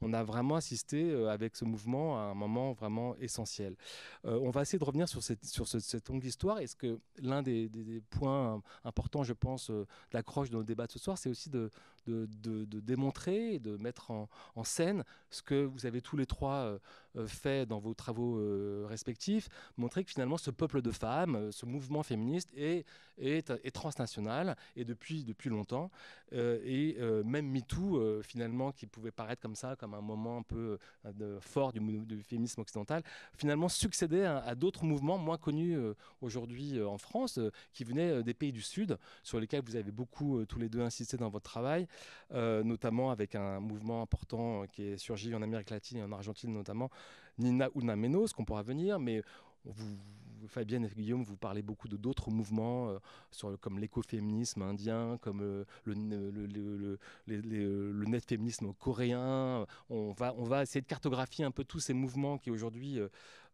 on 0.00 0.12
a 0.12 0.22
vraiment 0.22 0.56
assisté 0.56 1.12
avec 1.28 1.56
ce 1.56 1.64
mouvement 1.64 2.18
à 2.18 2.22
un 2.22 2.34
moment 2.34 2.72
vraiment 2.72 3.16
essentiel. 3.16 3.76
on 4.24 4.50
va 4.50 4.62
essayer 4.62 4.78
de 4.78 4.84
revenir 4.84 5.08
sur 5.08 5.22
cette, 5.22 6.08
longue 6.08 6.24
histoire. 6.24 6.58
Est-ce 6.58 6.76
que 6.76 6.98
l'un 7.18 7.42
des, 7.42 7.68
des, 7.68 8.00
points 8.00 8.62
importants, 8.84 9.24
je 9.24 9.32
pense, 9.32 9.70
d'accroche 10.10 10.50
de 10.50 10.56
nos 10.56 10.64
débats 10.64 10.86
de 10.86 10.92
ce 10.92 10.98
soir, 10.98 11.18
c'est 11.18 11.30
aussi 11.30 11.50
de 11.50 11.70
de, 12.06 12.80
démontrer 12.80 13.54
et 13.54 13.58
de 13.58 13.76
mettre 13.76 14.10
en, 14.10 14.28
scène 14.64 15.04
ce 15.30 15.42
que 15.42 15.64
vous 15.64 15.86
avez 15.86 16.00
tous 16.00 16.16
les 16.16 16.26
trois 16.26 16.54
euh, 16.64 16.78
fait 17.26 17.66
dans 17.66 17.78
vos 17.78 17.94
travaux 17.94 18.38
euh, 18.38 18.84
respectifs, 18.88 19.48
montrer 19.76 20.04
que 20.04 20.10
finalement 20.10 20.36
ce 20.36 20.50
peuple 20.50 20.82
de 20.82 20.90
femmes, 20.90 21.50
ce 21.52 21.66
mouvement 21.66 22.02
féministe 22.02 22.50
est, 22.56 22.84
est, 23.18 23.70
transnational 23.72 24.56
et 24.76 24.84
depuis, 24.84 25.24
depuis 25.24 25.50
longtemps. 25.50 25.90
et 26.32 26.96
même 27.24 27.50
MeToo, 27.50 28.22
finalement, 28.22 28.72
qui 28.72 28.86
pouvait 28.86 29.10
paraître 29.10 29.40
comme 29.40 29.54
ça, 29.54 29.76
comme 29.76 29.94
un 29.94 30.00
moment 30.00 30.38
un 30.38 30.42
peu 30.42 30.78
fort 31.40 31.72
du, 31.72 32.22
féminisme 32.22 32.60
occidental, 32.60 33.02
finalement 33.36 33.68
succédait 33.68 34.24
à, 34.24 34.54
d'autres 34.54 34.84
mouvements 34.84 35.18
moins 35.18 35.38
connus 35.38 35.78
aujourd'hui 36.20 36.82
en 36.82 36.98
France, 36.98 37.38
qui 37.72 37.84
venaient 37.84 38.22
des 38.22 38.34
pays 38.34 38.52
du 38.52 38.62
Sud, 38.62 38.98
sur 39.22 39.40
lesquels 39.40 39.62
vous 39.64 39.76
avez 39.76 39.92
beaucoup 39.92 40.44
tous 40.44 40.58
les 40.58 40.68
deux 40.68 40.80
insisté 40.80 41.16
dans 41.16 41.28
votre 41.28 41.50
travail, 41.50 41.86
euh, 42.32 42.62
notamment 42.62 43.10
avec 43.10 43.34
un 43.34 43.60
mouvement 43.60 44.02
important 44.02 44.64
qui 44.66 44.82
est 44.82 44.96
surgi 44.98 45.34
en 45.34 45.42
Amérique 45.42 45.70
latine 45.70 45.98
et 45.98 46.02
en 46.02 46.12
Argentine 46.12 46.52
notamment, 46.52 46.90
Nina 47.38 47.68
Una 47.74 47.96
Menos, 47.96 48.32
qu'on 48.32 48.44
pourra 48.44 48.62
venir, 48.62 48.98
mais 48.98 49.22
vous, 49.64 49.96
Fabienne 50.48 50.84
et 50.84 50.88
Guillaume, 50.88 51.24
vous 51.24 51.36
parlez 51.36 51.62
beaucoup 51.62 51.88
de 51.88 51.96
d'autres 51.96 52.30
mouvements, 52.30 52.90
euh, 52.90 53.56
comme 53.60 53.78
l'écoféminisme 53.78 54.62
indien, 54.62 55.18
comme 55.20 55.40
euh, 55.40 55.64
le, 55.84 56.98
le, 57.26 58.04
net 58.06 58.24
féminisme 58.24 58.72
coréen. 58.74 59.66
On 59.90 60.12
va, 60.12 60.34
on 60.36 60.44
va 60.44 60.62
essayer 60.62 60.80
de 60.82 60.86
cartographier 60.86 61.44
un 61.44 61.50
peu 61.50 61.64
tous 61.64 61.80
ces 61.80 61.94
mouvements 61.94 62.38
qui 62.38 62.50
aujourd'hui 62.50 63.00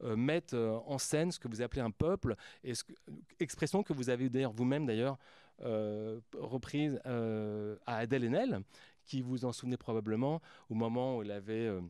mettent 0.02 0.54
en 0.54 0.98
scène 0.98 1.30
ce 1.30 1.38
que 1.38 1.48
vous 1.48 1.62
appelez 1.62 1.80
un 1.80 1.90
peuple, 1.90 2.36
et 2.64 2.72
expression 3.40 3.82
que 3.82 3.92
vous 3.92 4.10
avez 4.10 4.28
d'ailleurs 4.28 4.52
vous-même 4.52 4.84
d'ailleurs 4.84 5.16
euh, 5.64 6.18
reprise 6.36 7.00
euh, 7.06 7.76
à 7.86 7.98
Adèle 7.98 8.24
Haenel, 8.24 8.62
qui 9.04 9.22
vous 9.22 9.44
en 9.44 9.52
souvenez 9.52 9.76
probablement 9.76 10.40
au 10.68 10.74
moment 10.74 11.18
où 11.18 11.22
il 11.22 11.30
avait 11.30 11.68
euh, 11.68 11.80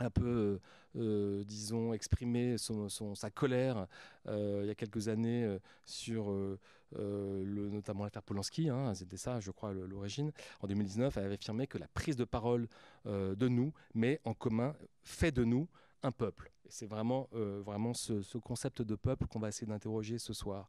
un 0.00 0.10
peu, 0.10 0.58
disons, 0.94 1.92
exprimé 1.92 2.58
son, 2.58 2.88
sa 3.14 3.30
colère 3.30 3.86
il 4.26 4.64
y 4.66 4.70
a 4.70 4.74
quelques 4.74 5.08
années 5.08 5.58
sur 5.84 6.30
le, 6.30 7.68
notamment 7.70 8.04
l'affaire 8.04 8.22
Polanski, 8.22 8.68
hein, 8.68 8.94
c'était 8.94 9.16
ça, 9.16 9.40
je 9.40 9.50
crois, 9.50 9.72
l'origine. 9.72 10.32
En 10.60 10.66
2019, 10.66 11.16
elle 11.16 11.24
avait 11.24 11.34
affirmé 11.34 11.66
que 11.66 11.78
la 11.78 11.88
prise 11.88 12.16
de 12.16 12.24
parole 12.24 12.66
de 13.06 13.48
nous 13.48 13.72
met 13.94 14.20
en 14.24 14.34
commun 14.34 14.74
fait 15.04 15.32
de 15.32 15.44
nous 15.44 15.68
un 16.02 16.12
peuple. 16.12 16.50
C'est 16.68 16.86
vraiment, 16.86 17.28
vraiment 17.32 17.94
ce, 17.94 18.38
concept 18.38 18.82
de 18.82 18.96
peuple 18.96 19.26
qu'on 19.26 19.38
va 19.38 19.48
essayer 19.48 19.66
d'interroger 19.66 20.18
ce 20.18 20.32
soir. 20.32 20.68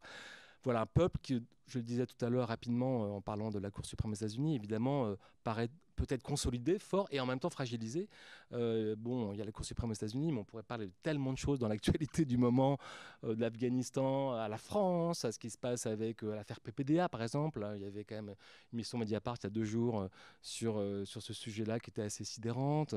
Voilà, 0.64 0.82
un 0.82 0.86
peuple 0.86 1.18
qui, 1.22 1.42
je 1.66 1.78
le 1.78 1.84
disais 1.84 2.06
tout 2.06 2.24
à 2.24 2.28
l'heure 2.28 2.48
rapidement 2.48 3.16
en 3.16 3.20
parlant 3.20 3.50
de 3.50 3.58
la 3.58 3.70
Cour 3.70 3.86
suprême 3.86 4.12
des 4.12 4.18
États-Unis, 4.18 4.56
évidemment, 4.56 5.14
paraît 5.44 5.70
peut-être 5.96 6.22
consolidé, 6.22 6.78
fort 6.78 7.06
et 7.10 7.20
en 7.20 7.26
même 7.26 7.38
temps 7.38 7.50
fragilisé. 7.50 8.08
Euh, 8.52 8.94
bon, 8.98 9.32
il 9.32 9.38
y 9.38 9.42
a 9.42 9.44
la 9.44 9.52
Cour 9.52 9.64
suprême 9.64 9.90
aux 9.90 9.94
États-Unis, 9.94 10.32
mais 10.32 10.40
on 10.40 10.44
pourrait 10.44 10.62
parler 10.62 10.86
de 10.86 10.92
tellement 11.02 11.32
de 11.32 11.38
choses 11.38 11.58
dans 11.58 11.68
l'actualité 11.68 12.24
du 12.24 12.36
moment, 12.36 12.78
euh, 13.24 13.34
de 13.34 13.40
l'Afghanistan 13.40 14.32
à 14.32 14.48
la 14.48 14.58
France, 14.58 15.24
à 15.24 15.32
ce 15.32 15.38
qui 15.38 15.50
se 15.50 15.58
passe 15.58 15.86
avec 15.86 16.22
euh, 16.24 16.34
l'affaire 16.34 16.60
PPDA 16.60 17.08
par 17.08 17.22
exemple. 17.22 17.66
Il 17.76 17.82
y 17.82 17.86
avait 17.86 18.04
quand 18.04 18.16
même 18.16 18.34
une 18.72 18.76
mission 18.76 18.98
Mediapart 18.98 19.36
il 19.40 19.44
y 19.44 19.46
a 19.46 19.50
deux 19.50 19.64
jours 19.64 20.08
sur, 20.40 20.82
sur 21.04 21.22
ce 21.22 21.32
sujet-là 21.32 21.78
qui 21.80 21.90
était 21.90 22.02
assez 22.02 22.24
sidérante. 22.24 22.94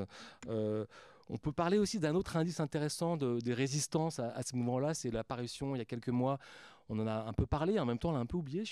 On 1.29 1.37
peut 1.37 1.51
parler 1.51 1.77
aussi 1.79 1.99
d'un 1.99 2.13
autre 2.15 2.37
indice 2.37 2.59
intéressant 2.59 3.17
de, 3.17 3.39
des 3.39 3.53
résistances 3.53 4.19
à, 4.19 4.43
ce 4.43 4.55
moment-là, 4.55 4.93
c'est 4.93 5.09
l'apparition 5.09 5.75
il 5.75 5.79
y 5.79 5.81
a 5.81 5.85
quelques 5.85 6.09
mois. 6.09 6.37
On 6.87 6.99
en 6.99 7.07
a 7.07 7.23
un 7.23 7.33
peu 7.33 7.47
parlé, 7.47 7.79
en 7.79 7.85
même 7.85 7.97
temps 7.97 8.09
on 8.09 8.13
l'a 8.13 8.19
un 8.19 8.27
peu 8.27 8.37
oublié, 8.37 8.63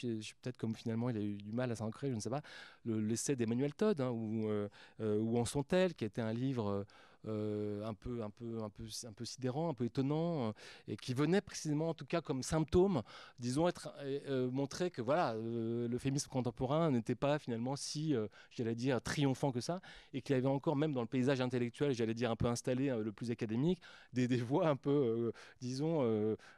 peut-être 0.42 0.58
comme 0.58 0.76
finalement 0.76 1.10
il 1.10 1.18
a 1.18 1.22
eu 1.22 1.36
du 1.38 1.52
mal 1.52 1.72
à 1.72 1.76
s'ancrer, 1.76 2.12
je 2.12 2.16
ne 2.16 2.20
sais 2.20 2.30
pas, 2.30 2.42
l'essai 2.86 3.36
d'Emmanuel 3.36 3.74
Todd, 3.74 4.00
hein, 4.02 4.14
euh, 4.14 4.70
euh, 5.02 5.20
où, 5.20 5.40
en 5.40 5.46
sont-elles, 5.46 5.96
qui 5.96 6.06
était 6.06 6.22
un 6.22 6.34
livre 6.34 6.70
euh, 6.70 6.84
un, 7.26 7.94
peu, 7.94 8.24
un, 8.24 8.30
peu, 8.30 8.64
un, 8.64 8.70
peu, 8.70 8.84
un 9.08 9.14
peu 9.14 9.26
sidérant, 9.26 9.70
un 9.70 9.74
peu 9.74 9.86
étonnant, 9.86 10.50
euh, 10.50 10.52
et 10.88 10.98
qui 10.98 11.14
venait 11.14 11.42
précisément, 11.42 11.90
en 11.90 11.94
tout 11.94 12.06
cas, 12.06 12.22
comme 12.22 12.44
symptôme, 12.44 13.02
disons, 13.40 13.68
être, 13.68 13.94
euh, 14.02 14.50
montrer 14.52 14.92
que 14.92 15.02
voilà, 15.02 15.36
le 15.36 15.98
féminisme 15.98 16.30
contemporain 16.30 16.92
n'était 16.92 17.16
pas 17.16 17.40
finalement 17.40 17.76
si, 17.76 18.16
j'allais 18.52 18.76
dire, 18.76 19.02
triomphant 19.02 19.52
que 19.52 19.62
ça, 19.62 19.82
et 20.14 20.22
qu'il 20.22 20.36
y 20.36 20.40
avait 20.40 20.48
encore, 20.48 20.76
même 20.76 20.94
dans 20.94 21.02
le 21.02 21.08
paysage 21.08 21.42
intellectuel, 21.42 21.94
j'allais 21.94 22.14
dire 22.14 22.32
un 22.32 22.36
peu 22.36 22.48
installé, 22.48 22.88
le 22.90 23.12
plus 23.12 23.32
académique, 23.32 23.80
des, 24.12 24.28
des 24.28 24.38
voix 24.38 24.68
un 24.68 24.76
peu, 24.76 25.32
disons, 25.62 26.04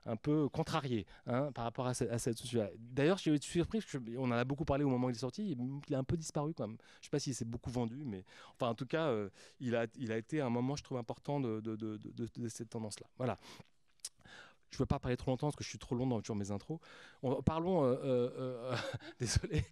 un 0.05 0.15
peu 0.15 0.49
contrariées 0.49 1.05
hein, 1.27 1.51
par 1.53 1.63
rapport 1.65 1.87
à, 1.87 1.93
cette 1.93 2.37
sujet 2.37 2.73
D'ailleurs, 2.79 3.17
je 3.17 3.37
suis 3.37 3.39
surpris, 3.39 3.81
on 4.17 4.25
en 4.25 4.31
a 4.31 4.43
beaucoup 4.43 4.65
parlé 4.65 4.83
au 4.83 4.89
moment 4.89 5.07
où 5.07 5.09
il 5.09 5.15
est 5.15 5.19
sorti, 5.19 5.55
il 5.87 5.95
a 5.95 5.99
un 5.99 6.03
peu 6.03 6.17
disparu 6.17 6.53
quand 6.53 6.67
même. 6.67 6.77
Je 6.77 6.99
ne 6.99 7.03
sais 7.03 7.09
pas 7.09 7.19
s'il 7.19 7.35
s'est 7.35 7.45
beaucoup 7.45 7.69
vendu, 7.69 8.03
mais 8.05 8.23
enfin, 8.53 8.71
en 8.71 8.75
tout 8.75 8.85
cas, 8.85 9.13
il, 9.59 9.75
a, 9.75 9.85
il 9.97 10.11
a 10.11 10.17
été 10.17 10.41
un 10.41 10.49
moment, 10.55 10.75
je 10.75 10.83
trouve 10.83 10.97
important 10.97 11.39
de, 11.39 11.99
cette 12.49 12.69
tendance-là. 12.69 13.07
Voilà. 13.17 13.37
Je 14.71 14.77
ne 14.77 14.79
veux 14.79 14.87
pas 14.87 14.99
parler 14.99 15.15
trop 15.15 15.31
longtemps 15.31 15.47
parce 15.47 15.55
que 15.55 15.63
je 15.63 15.69
suis 15.69 15.79
trop 15.79 15.95
long 15.95 16.05
dans 16.05 16.35
mes 16.35 16.51
intros. 16.51 16.79
parlons, 17.45 17.83
euh, 17.83 17.95
euh, 18.03 18.29
euh, 18.37 18.75
désolé, 19.19 19.65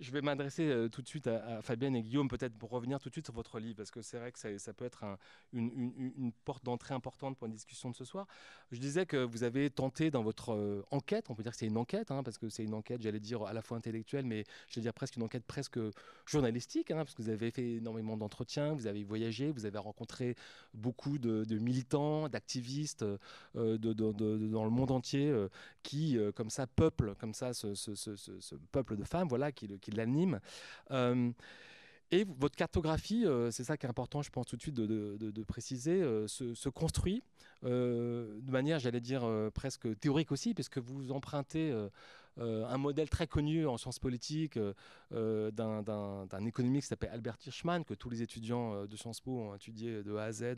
je 0.00 0.10
vais 0.10 0.20
m'adresser 0.20 0.68
euh, 0.68 0.88
tout 0.88 1.02
de 1.02 1.08
suite 1.08 1.26
à, 1.26 1.62
Fabienne 1.62 1.94
et 1.94 2.02
Guillaume, 2.02 2.28
peut-être 2.28 2.56
pour 2.56 2.70
revenir 2.70 3.00
tout 3.00 3.08
de 3.08 3.14
suite 3.14 3.26
sur 3.26 3.34
votre 3.34 3.58
livre, 3.58 3.76
parce 3.76 3.90
que 3.90 4.02
c'est 4.02 4.18
vrai 4.18 4.32
que 4.32 4.38
ça, 4.38 4.72
peut 4.72 4.84
être 4.84 5.04
une, 5.52 6.32
porte 6.44 6.64
d'entrée 6.64 6.94
importante 6.94 7.36
pour 7.36 7.46
une 7.46 7.52
discussion 7.52 7.90
de 7.90 7.94
ce 7.94 8.04
soir. 8.04 8.26
Je 8.70 8.80
disais 8.80 9.06
que 9.06 9.16
vous 9.16 9.44
avez 9.44 9.70
tenté 9.70 10.10
dans 10.10 10.22
votre 10.22 10.52
euh, 10.52 10.84
enquête, 10.90 11.30
on 11.30 11.34
peut 11.34 11.42
dire 11.42 11.52
que 11.52 11.58
c'est 11.58 11.66
une 11.66 11.76
enquête, 11.76 12.10
hein, 12.10 12.22
parce 12.22 12.38
que 12.38 12.48
c'est 12.48 12.64
une 12.64 12.74
enquête, 12.74 13.02
j'allais 13.02 13.20
dire, 13.20 13.42
à 13.42 13.52
la 13.52 13.62
fois 13.62 13.76
intellectuelle, 13.76 14.24
mais 14.24 14.44
je 14.68 14.76
vais 14.76 14.80
dire 14.82 14.94
presque 14.94 15.16
une 15.16 15.22
enquête 15.22 15.44
presque 15.44 15.78
journalistique, 16.26 16.90
hein, 16.90 16.96
parce 16.96 17.14
que 17.14 17.22
vous 17.22 17.28
avez 17.28 17.50
fait 17.50 17.74
énormément 17.74 18.16
d'entretiens, 18.16 18.74
vous 18.74 18.86
avez 18.86 19.04
voyagé, 19.04 19.50
vous 19.50 19.66
avez 19.66 19.78
rencontré 19.78 20.34
beaucoup 20.74 21.18
de, 21.18 21.44
militants, 21.58 22.28
d'activistes 22.28 23.04
euh, 23.56 23.78
dans 23.78 24.64
le 24.64 24.70
monde 24.70 24.90
entier 24.90 25.32
qui, 25.82 26.18
comme 26.34 26.50
ça, 26.50 26.66
peuplent 26.66 27.14
comme 27.16 27.34
ça 27.34 27.52
ce, 27.54 28.54
peuple 28.72 28.96
de 28.96 29.04
femmes, 29.04 29.28
voilà, 29.28 29.52
qui, 29.52 29.68
qui 29.82 29.90
l'anime. 29.90 30.40
Euh, 30.90 31.30
et 32.10 32.24
votre 32.38 32.56
cartographie, 32.56 33.26
euh, 33.26 33.50
c'est 33.50 33.64
ça 33.64 33.76
qui 33.76 33.86
est 33.86 33.88
important, 33.88 34.22
je 34.22 34.30
pense 34.30 34.46
tout 34.46 34.56
de 34.56 34.62
suite 34.62 34.74
de, 34.74 35.42
préciser, 35.44 36.02
euh, 36.02 36.26
se, 36.26 36.68
construit 36.68 37.22
de 37.62 38.50
manière, 38.50 38.80
j'allais 38.80 39.00
dire, 39.00 39.28
presque 39.54 39.98
théorique 40.00 40.32
aussi, 40.32 40.52
parce 40.52 40.68
que 40.68 40.80
vous 40.80 41.12
empruntez 41.12 41.72
un 42.38 42.78
modèle 42.78 43.08
très 43.08 43.26
connu 43.26 43.66
en 43.66 43.76
sciences 43.76 43.98
politiques 43.98 44.58
d'un 45.10 46.46
économiste 46.46 46.86
qui 46.86 46.88
s'appelle 46.88 47.10
Albert 47.12 47.38
Hirschman, 47.44 47.84
que 47.84 47.94
tous 47.94 48.10
les 48.10 48.22
étudiants 48.22 48.86
de 48.86 48.96
Sciences 48.96 49.20
Po 49.20 49.32
ont 49.32 49.54
étudié 49.54 50.02
de 50.02 50.16
A 50.16 50.24
à 50.24 50.32
Z 50.32 50.56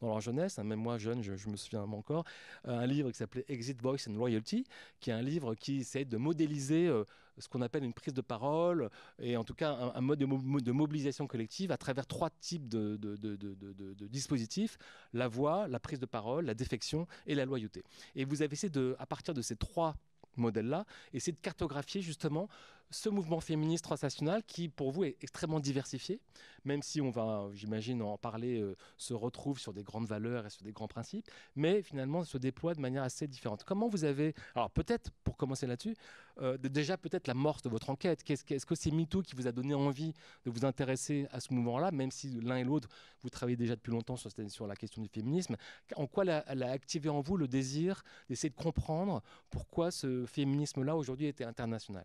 dans 0.00 0.08
leur 0.08 0.20
jeunesse, 0.20 0.58
hein, 0.58 0.64
même 0.64 0.80
moi 0.80 0.98
jeune, 0.98 1.22
je, 1.22 1.36
je 1.36 1.48
me 1.48 1.56
souviens 1.56 1.82
encore, 1.82 2.24
un 2.64 2.86
livre 2.86 3.10
qui 3.10 3.16
s'appelait 3.16 3.44
Exit 3.48 3.80
Voice 3.80 4.08
and 4.08 4.12
Loyalty, 4.12 4.64
qui 5.00 5.10
est 5.10 5.14
un 5.14 5.22
livre 5.22 5.54
qui 5.54 5.78
essaie 5.78 6.04
de 6.04 6.16
modéliser 6.16 6.90
ce 7.38 7.48
qu'on 7.48 7.62
appelle 7.62 7.84
une 7.84 7.92
prise 7.92 8.14
de 8.14 8.20
parole, 8.20 8.90
et 9.18 9.36
en 9.36 9.44
tout 9.44 9.54
cas 9.54 9.92
un, 9.94 10.00
mode 10.00 10.18
de, 10.18 10.72
mobilisation 10.72 11.26
collective 11.26 11.70
à 11.72 11.76
travers 11.76 12.06
trois 12.06 12.30
types 12.30 12.68
de, 12.68 12.96
de, 12.96 14.06
dispositifs, 14.06 14.78
la 15.12 15.28
voix, 15.28 15.68
la 15.68 15.80
prise 15.80 16.00
de 16.00 16.06
parole, 16.06 16.46
la 16.46 16.54
défection 16.54 17.06
et 17.26 17.34
la 17.34 17.44
loyauté. 17.44 17.82
Et 18.14 18.24
vous 18.24 18.42
avez 18.42 18.54
essayé 18.54 18.70
de, 18.70 18.96
à 18.98 19.06
partir 19.06 19.34
de 19.34 19.42
ces 19.42 19.56
trois 19.56 19.96
modèles-là, 20.36 20.84
essayer 21.12 21.32
de 21.32 21.40
cartographier 21.40 22.02
justement 22.02 22.48
ce 22.90 23.08
mouvement 23.08 23.40
féministe 23.40 23.84
transnational 23.84 24.42
qui, 24.44 24.68
pour 24.68 24.90
vous, 24.92 25.04
est 25.04 25.16
extrêmement 25.20 25.60
diversifié, 25.60 26.20
même 26.64 26.82
si 26.82 27.00
on 27.00 27.10
va, 27.10 27.48
j'imagine, 27.52 28.02
en 28.02 28.16
parler, 28.16 28.60
euh, 28.60 28.76
se 28.96 29.14
retrouve 29.14 29.58
sur 29.58 29.72
des 29.72 29.82
grandes 29.82 30.06
valeurs 30.06 30.46
et 30.46 30.50
sur 30.50 30.62
des 30.62 30.72
grands 30.72 30.88
principes, 30.88 31.28
mais 31.54 31.82
finalement 31.82 32.24
se 32.24 32.38
déploie 32.38 32.74
de 32.74 32.80
manière 32.80 33.02
assez 33.02 33.26
différente. 33.26 33.64
Comment 33.64 33.88
vous 33.88 34.04
avez, 34.04 34.34
alors 34.54 34.70
peut-être, 34.70 35.10
pour 35.24 35.36
commencer 35.36 35.66
là-dessus, 35.66 35.96
euh, 36.38 36.58
déjà 36.58 36.96
peut-être 36.96 37.28
la 37.28 37.34
morse 37.34 37.62
de 37.62 37.68
votre 37.68 37.90
enquête, 37.90 38.22
que, 38.22 38.32
est-ce 38.32 38.66
que 38.66 38.74
c'est 38.74 38.90
MeToo 38.90 39.22
qui 39.22 39.34
vous 39.34 39.46
a 39.46 39.52
donné 39.52 39.74
envie 39.74 40.12
de 40.44 40.50
vous 40.50 40.64
intéresser 40.64 41.26
à 41.30 41.40
ce 41.40 41.52
mouvement-là, 41.54 41.90
même 41.92 42.10
si 42.10 42.40
l'un 42.40 42.56
et 42.56 42.64
l'autre, 42.64 42.88
vous 43.22 43.30
travaillez 43.30 43.56
déjà 43.56 43.74
depuis 43.74 43.90
longtemps 43.90 44.16
sur, 44.16 44.66
la 44.66 44.76
question 44.76 45.00
du 45.00 45.08
féminisme, 45.08 45.56
en 45.94 46.06
quoi 46.06 46.24
elle 46.46 46.62
a 46.62 46.70
activé 46.70 47.08
en 47.08 47.20
vous 47.20 47.36
le 47.36 47.48
désir 47.48 48.02
d'essayer 48.28 48.50
de 48.50 48.54
comprendre 48.54 49.22
pourquoi 49.50 49.90
ce 49.90 50.26
féminisme-là 50.26 50.96
aujourd'hui 50.96 51.26
était 51.26 51.44
international? 51.44 52.04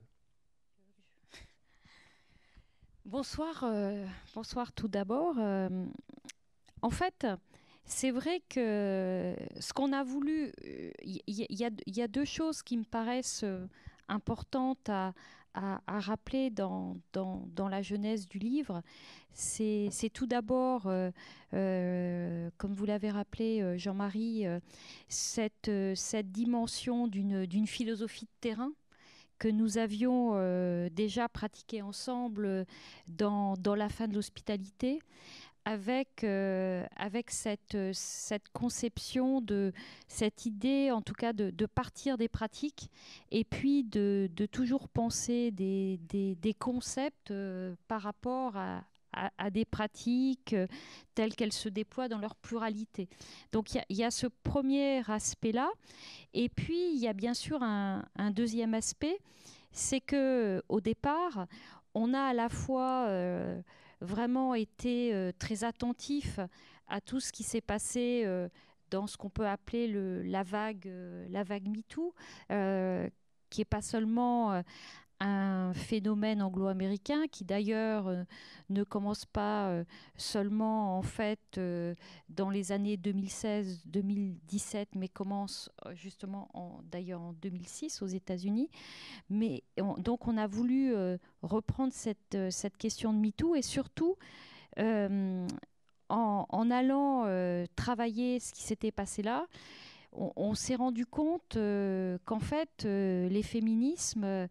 Bonsoir, 3.04 3.64
euh, 3.64 4.06
bonsoir 4.36 4.72
tout 4.72 4.88
d'abord. 4.88 5.36
Euh, 5.40 5.86
en 6.84 6.92
fait, 6.92 7.26
c'est 7.84 8.12
vrai 8.12 8.42
que 8.48 9.36
ce 9.60 9.74
qu'on 9.74 9.92
a 9.92 10.04
voulu, 10.04 10.54
il 11.04 11.22
y, 11.28 12.02
a 12.02 12.08
deux 12.08 12.26
choses 12.26 12.62
qui 12.62 12.78
me 12.78 12.84
paraissent 12.84 13.44
euh, 14.12 14.15
importantes 14.15 14.89
à, 14.89 15.13
rappeler 15.88 16.50
dans, 16.50 16.96
dans, 17.13 17.68
la 17.68 17.82
jeunesse 17.82 18.27
du 18.27 18.39
livre. 18.39 18.82
C'est 19.34 19.89
tout 20.13 20.25
d'abord, 20.25 20.84
comme 21.51 22.74
vous 22.74 22.86
l'avez 22.86 23.10
rappelé, 23.10 23.77
Jean-Marie, 23.77 24.46
cette, 25.10 25.72
cette 25.96 26.32
dimension 26.32 27.08
d'une 27.08 27.68
philosophie 27.68 28.25
de 28.25 28.39
terrain 28.39 28.72
que 29.41 29.48
nous 29.48 29.80
avions 29.80 30.34
euh, 30.36 30.88
déjà 30.91 31.27
pratiqué 31.27 31.82
ensemble 31.82 32.46
euh, 32.46 32.63
dans, 33.08 33.56
dans 33.58 33.74
la 33.74 33.89
fin 33.89 34.08
de 34.08 34.13
l'hospitalité, 34.13 35.00
avec, 35.65 36.24
euh, 36.24 36.86
avec 36.96 37.32
cette, 37.32 37.77
cette 37.94 38.50
conception 38.53 39.41
de 39.41 39.74
cette 40.08 40.46
idée, 40.46 40.91
en 40.91 41.01
tout 41.01 41.13
cas, 41.13 41.34
de, 41.34 41.65
partir 41.65 42.18
des 42.18 42.27
pratiques 42.27 42.89
et 43.32 43.44
puis 43.44 43.84
de, 43.84 44.30
toujours 44.51 44.89
penser 44.89 45.51
des, 45.51 46.00
des, 46.08 46.53
concepts 46.53 47.34
par 47.88 48.01
rapport 48.01 48.58
à, 48.58 48.84
à, 49.13 49.50
des 49.50 49.65
pratiques 49.65 50.56
telles 51.15 51.36
qu'elles 51.36 51.53
se 51.53 51.70
déploient 51.70 52.08
dans 52.08 52.20
leur 52.20 52.36
pluralité. 52.36 53.10
Donc 53.51 53.74
il 53.89 53.98
y, 53.98 54.03
a 54.03 54.12
ce 54.12 54.27
premier 54.27 55.10
aspect-là. 55.10 55.70
Et 56.34 56.50
puis, 56.50 56.94
il 56.94 57.00
y 57.00 57.08
a 57.08 57.13
bien 57.13 57.34
sûr 57.34 57.62
un, 57.62 58.03
deuxième 58.32 58.74
aspect, 58.74 59.20
c'est 59.72 60.01
que 60.01 60.63
au 60.70 60.82
départ, 60.82 61.48
on 61.94 62.13
a 62.13 62.22
à 62.22 62.34
la 62.34 62.50
fois 62.50 63.08
euh, 63.08 63.62
vraiment 64.01 64.53
été 64.55 65.13
euh, 65.13 65.31
très 65.38 65.63
attentif 65.63 66.39
à 66.88 67.00
tout 67.01 67.20
ce 67.20 67.31
qui 67.31 67.43
s'est 67.43 67.62
passé 67.62 68.24
euh, 68.25 68.50
dans 68.89 69.08
ce 69.08 69.15
qu'on 69.15 69.29
peut 69.29 69.48
appeler 69.48 69.88
le, 69.88 70.22
la 70.24 70.43
vague, 70.43 70.91
la 71.29 71.43
vague 71.43 71.67
MeToo, 71.70 72.13
qui 73.50 73.62
n'est 73.62 73.65
pas 73.65 73.81
seulement 73.81 74.62
un 75.22 75.74
phénomène 75.74 76.42
anglo-américain 76.42 77.28
qui 77.32 77.46
d'ailleurs 77.46 78.08
euh, 78.08 78.24
ne 78.70 78.84
commence 78.84 79.25
pas 79.25 79.68
euh, 79.68 79.84
seulement 80.18 80.98
en 80.98 81.04
fait 81.04 81.40
euh, 81.58 81.94
dans 82.30 82.50
les 82.50 82.72
années 82.72 82.98
2016-2017 82.98 84.88
mais 84.96 85.08
commence 85.08 85.70
justement 85.94 86.50
d'ailleurs 86.92 87.22
en 87.22 87.34
2006 87.34 88.01
aux 88.01 88.08
États-Unis. 88.08 88.70
Mais 89.30 89.63
donc 89.98 90.28
on 90.28 90.38
a 90.38 90.48
voulu 90.48 90.94
reprendre 91.44 91.94
cette, 91.94 92.38
cette 92.50 92.78
question 92.78 93.13
de 93.13 93.20
MeToo 93.20 93.56
et 93.56 93.62
surtout 93.62 94.18
en, 94.78 95.46
en, 96.10 96.72
allant 96.72 97.25
travailler 97.75 98.40
ce 98.40 98.54
qui 98.54 98.63
s'était 98.63 98.92
passé 98.92 99.22
là 99.22 99.46
on, 100.13 100.32
on 100.36 100.56
s'est 100.56 100.75
rendu 100.75 101.06
compte 101.06 101.58
qu'en 102.25 102.40
fait 102.40 102.84
les 102.84 103.44
féminismes 103.44 104.48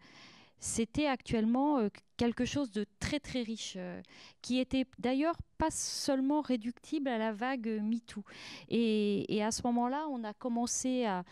c'était 0.61 1.07
actuellement 1.07 1.79
euh, 1.79 1.88
quelque 2.19 2.45
chose 2.45 2.71
de 2.71 2.85
très 3.00 3.19
très 3.19 3.43
riche, 3.43 3.75
euh, 3.76 4.02
qui 4.43 4.59
était 4.59 4.85
d'ailleurs 4.99 5.37
pas 5.57 5.71
seulement 5.71 6.43
réductible 6.43 7.09
à 7.09 7.17
la 7.17 7.33
vague 7.33 7.81
MeToo. 7.83 8.23
Et, 8.69 9.35
et 9.35 9.43
à 9.43 9.50
ce 9.50 9.62
moment-là, 9.64 10.07
on 10.11 10.23
a 10.25 10.35
commencé 10.35 11.07
à, 11.07 11.23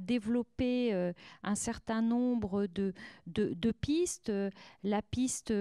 développer 0.00 0.92
euh, 0.92 1.12
un 1.42 1.54
certain 1.54 2.02
nombre 2.02 2.66
de 2.66 3.72
pistes, 3.72 4.32
la 4.84 5.02
piste 5.02 5.52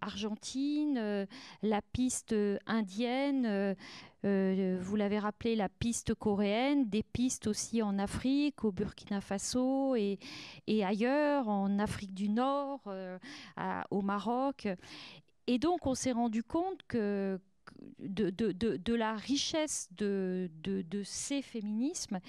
argentine, 0.00 1.26
la 1.62 1.82
piste 1.92 2.34
indienne. 2.66 3.76
Euh, 4.24 4.78
vous 4.80 4.96
l'avez 4.96 5.18
rappelé, 5.18 5.56
la 5.56 5.68
piste 5.68 6.14
coréenne, 6.14 6.88
des 6.88 7.02
pistes 7.02 7.46
aussi 7.46 7.82
en 7.82 7.98
Afrique, 7.98 8.64
au 8.64 8.72
Burkina 8.72 9.20
Faso 9.20 9.96
et, 9.96 10.18
ailleurs, 10.68 11.48
en 11.48 11.78
Afrique 11.78 12.14
du 12.14 12.28
Nord, 12.28 12.80
euh, 12.86 13.18
au 13.90 14.02
Maroc. 14.02 14.68
Et 15.46 15.58
donc, 15.58 15.86
on 15.86 15.94
s'est 15.94 16.12
rendu 16.12 16.42
compte 16.42 16.80
que, 16.86 17.40
de, 17.98 18.94
la 18.94 19.14
richesse 19.14 19.88
de, 19.96 20.48
ces 21.04 21.42
féminismes 21.42 22.20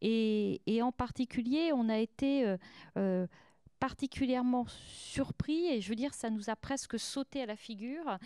et, 0.00 0.60
et, 0.66 0.82
en 0.82 0.92
particulier 0.92 1.70
on 1.72 1.88
a 1.88 1.98
été 1.98 2.56
euh, 2.96 3.26
particulièrement 3.80 4.66
surpris 4.68 5.66
et 5.66 5.80
je 5.80 5.88
veux 5.88 5.96
dire 5.96 6.14
ça 6.14 6.30
nous 6.30 6.50
a 6.50 6.56
presque 6.56 6.98
sauté 6.98 7.42
à 7.42 7.46
la 7.46 7.56
figure 7.56 8.18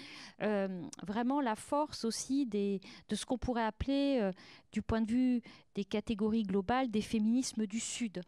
euh, 0.42 0.82
vraiment 1.06 1.40
la 1.40 1.54
force 1.54 2.04
aussi 2.04 2.44
de 2.44 2.80
ce 3.14 3.24
qu'on 3.24 3.38
pourrait 3.38 3.64
appeler 3.64 4.18
euh, 4.20 4.32
du 4.72 4.82
point 4.82 5.00
de 5.00 5.10
vue 5.10 5.42
des 5.74 5.84
catégories 5.84 6.42
globales 6.42 6.90
des 6.90 7.00
féminismes 7.00 7.66
du 7.66 7.80
Sud. 7.80 8.22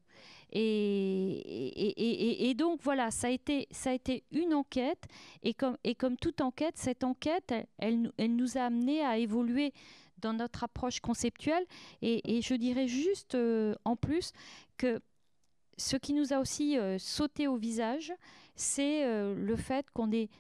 Et, 0.52 0.61
et, 0.61 2.49
et, 2.49 2.54
donc 2.54 2.80
voilà, 2.83 3.11
ça 3.11 3.26
a, 3.26 3.30
été, 3.30 3.66
ça 3.73 3.90
a 3.90 3.92
été 3.92 4.23
une 4.30 4.54
enquête 4.54 5.04
et 5.42 5.52
comme, 5.54 5.76
et 5.83 5.97
comme 5.97 6.16
toute 6.16 6.40
enquête, 6.40 6.76
cette 6.76 7.02
enquête, 7.02 7.52
elle, 7.78 8.12
elle 8.16 8.37
nous 8.37 8.56
a 8.56 8.62
amené 8.62 9.04
à 9.04 9.18
évoluer 9.18 9.75
dans 10.18 10.33
notre 10.33 10.64
approche 10.64 11.00
conceptuelle 11.00 11.64
et, 12.00 12.40
je 12.42 12.54
dirais 12.54 12.88
juste 12.88 13.35
euh, 13.35 13.75
en 13.85 13.97
plus 13.97 14.33
que 14.78 15.00
ce 15.76 15.97
qui 15.97 16.12
nous 16.12 16.33
a 16.33 16.38
aussi 16.38 16.78
euh, 16.78 16.99
sauté 16.99 17.47
au 17.49 17.56
visage, 17.56 18.12
c'est 18.54 19.04
euh, 19.04 19.35
le 19.35 19.56
fait 19.56 19.90
qu'on 19.90 20.11
est 20.11 20.30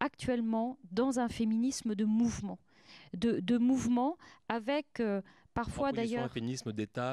actuellement 0.00 0.78
dans 0.90 1.18
un 1.18 1.28
féminisme 1.28 1.94
de 1.94 2.04
mouvement, 2.04 2.58
de, 3.14 3.40
de 3.40 3.58
mouvement 3.58 4.16
avec 4.48 5.00
euh, 5.00 5.20
parfois 5.52 5.92
d'ailleurs. 5.92 6.28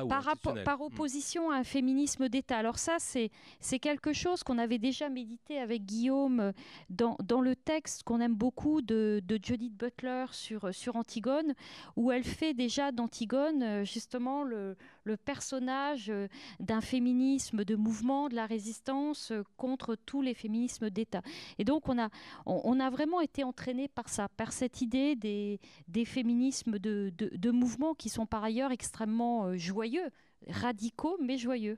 par, 0.08 0.64
par 0.64 0.80
hmm. 0.80 0.84
opposition 0.84 1.52
à 1.52 1.58
un 1.58 1.64
féminisme 1.64 2.28
d'État. 2.28 2.58
Alors 2.58 2.80
ça, 2.80 2.98
c'est 3.00 3.80
quelque 3.80 4.14
chose 4.14 4.44
qu'on 4.44 4.58
avait 4.58 4.80
déjà 4.80 5.10
médité 5.10 5.60
avec 5.60 5.86
Guillaume 5.86 6.52
dans, 6.90 7.18
dans 7.24 7.42
le 7.42 7.56
texte 7.56 8.04
qu'on 8.04 8.20
aime 8.20 8.36
beaucoup 8.36 8.82
de, 8.82 9.22
de, 9.24 9.40
Judith 9.42 9.76
Butler 9.78 10.26
sur, 10.32 10.74
sur 10.74 10.96
Antigone, 10.96 11.54
où 11.96 12.12
elle 12.12 12.24
fait 12.24 12.54
déjà 12.54 12.92
d'Antigone 12.92 13.84
justement 13.84 14.44
le, 14.44 14.76
le 15.04 15.18
personnage 15.18 16.10
euh, 16.10 16.28
d'un 16.60 16.82
féminisme 16.82 17.64
de 17.64 17.76
mouvement, 17.76 18.30
de 18.30 18.36
la 18.36 18.46
résistance 18.46 19.34
contre 19.58 19.96
tous 19.96 20.22
les 20.22 20.34
féminismes 20.34 20.90
d'État. 20.90 21.22
Et 21.58 21.64
donc 21.64 21.90
on 21.90 22.00
a, 22.00 22.10
on, 22.46 22.80
a 22.80 22.90
vraiment 22.90 23.22
été 23.22 23.44
entraîné 23.44 23.88
par 23.88 24.10
ça, 24.10 24.30
par 24.30 24.54
cette 24.54 24.82
idée 24.82 25.16
des, 25.16 25.60
des 25.88 26.06
féminismes 26.06 26.80
de, 26.80 27.12
de, 27.18 27.52
mouvement 27.52 27.94
qui 27.94 28.10
sont 28.10 28.26
par 28.26 28.44
ailleurs 28.44 28.72
extrêmement 28.72 29.46
euh, 29.46 29.58
joyeux, 29.58 30.10
radicaux 30.48 31.18
mais 31.22 31.38
joyeux. 31.38 31.78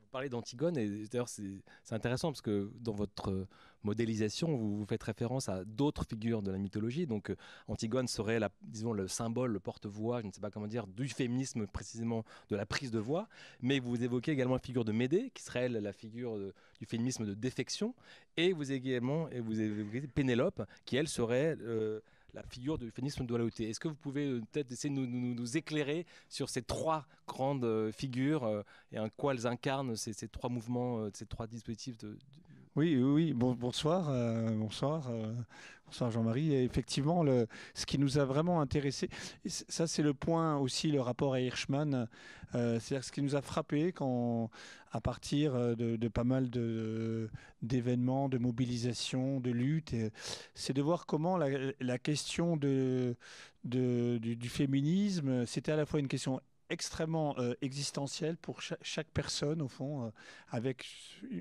Vous 0.00 0.10
parlez 0.10 0.28
d'Antigone, 0.28 0.76
et 0.76 1.06
d'ailleurs 1.08 1.28
c'est 1.28 1.62
intéressant 1.90 2.28
parce 2.28 2.42
que 2.42 2.70
dans 2.80 2.92
votre 2.92 3.30
euh, 3.30 3.48
modélisation, 3.84 4.56
vous, 4.56 4.84
faites 4.86 5.02
référence 5.02 5.48
à 5.48 5.64
d'autres 5.64 6.04
figures 6.08 6.42
de 6.42 6.50
la 6.50 6.58
mythologie. 6.58 7.06
Donc 7.06 7.30
euh, 7.30 7.36
Antigone 7.68 8.08
serait, 8.08 8.38
la, 8.38 8.50
disons, 8.62 8.92
le 8.92 9.08
symbole, 9.08 9.52
le 9.52 9.60
porte-voix, 9.60 10.20
je 10.22 10.26
ne 10.26 10.32
sais 10.32 10.40
pas 10.40 10.50
comment 10.50 10.66
dire, 10.66 10.86
du 10.86 11.08
féminisme 11.08 11.66
précisément, 11.66 12.24
de 12.50 12.56
la 12.56 12.66
prise 12.66 12.90
de 12.90 12.98
voix. 12.98 13.28
Mais 13.62 13.78
vous 13.78 14.02
évoquez 14.02 14.32
également 14.32 14.54
la 14.54 14.60
figure 14.60 14.84
de 14.84 14.92
Médée, 14.92 15.30
qui 15.34 15.42
serait 15.42 15.68
la 15.68 15.92
figure 15.92 16.36
du 16.80 16.86
féminisme 16.86 17.26
de 17.26 17.34
défection. 17.34 17.94
Et 18.36 18.52
vous 18.52 18.72
également, 18.72 19.28
et 19.30 19.40
vous 19.40 19.60
évoquez 19.60 20.06
Pénélope, 20.08 20.62
qui 20.84 20.96
elle 20.96 21.08
serait 21.08 21.56
la 22.34 22.42
figure 22.42 22.78
du 22.78 22.90
féminisme 22.90 23.22
de 23.22 23.28
dualité. 23.28 23.70
Est-ce 23.70 23.80
que 23.80 23.88
vous 23.88 23.94
pouvez 23.94 24.26
euh, 24.26 24.42
peut-être 24.52 24.70
essayer 24.72 24.92
de 24.92 25.00
nous, 25.00 25.56
éclairer 25.56 26.04
sur 26.28 26.48
ces 26.48 26.62
trois 26.62 27.06
grandes 27.26 27.64
euh, 27.64 27.92
figures 27.92 28.44
euh, 28.44 28.62
et 28.92 28.98
en 28.98 29.08
quoi 29.08 29.34
elles 29.34 29.46
incarnent 29.46 29.96
ces, 29.96 30.28
trois 30.28 30.50
mouvements, 30.50 31.08
ces 31.14 31.26
trois 31.26 31.46
dispositifs 31.46 31.96
de, 31.98 32.16
Oui, 32.76 32.96
oui, 32.96 33.32
bonsoir, 33.32 34.10
bonsoir, 34.56 35.08
bonsoir 35.86 36.10
Jean-Marie. 36.10 36.54
Effectivement, 36.56 37.24
ce 37.72 37.86
qui 37.86 37.98
nous 37.98 38.18
a 38.18 38.24
vraiment 38.24 38.60
intéressé, 38.60 39.08
ça 39.46 39.86
c'est 39.86 40.02
le 40.02 40.12
point 40.12 40.56
aussi, 40.56 40.90
le 40.90 41.00
rapport 41.00 41.34
à 41.34 41.40
Hirschman, 41.40 42.08
c'est-à-dire 42.52 43.04
ce 43.04 43.12
qui 43.12 43.22
nous 43.22 43.36
a 43.36 43.42
frappé 43.42 43.92
quand, 43.92 44.50
à 44.94 45.00
partir 45.00 45.54
euh, 45.56 45.74
de, 45.74 46.08
pas 46.08 46.24
mal 46.24 46.48
d'événements, 47.62 48.28
de, 48.28 48.38
mobilisation, 48.38 49.40
de 49.40 49.50
lutte. 49.50 49.94
C'est 50.54 50.72
de 50.72 50.80
voir 50.80 51.04
comment 51.06 51.36
la, 51.36 51.98
question 51.98 52.56
de, 52.56 53.16
du, 53.64 54.48
féminisme, 54.48 55.46
c'était 55.46 55.72
à 55.72 55.76
la 55.76 55.84
fois 55.84 55.98
une 55.98 56.08
question 56.08 56.40
extrêmement 56.70 57.34
euh, 57.38 57.54
existentielle 57.62 58.36
pour 58.36 58.60
chaque, 58.60 59.08
personne, 59.08 59.62
au 59.62 59.68
fond, 59.68 60.04
euh, 60.06 60.10
avec 60.48 60.86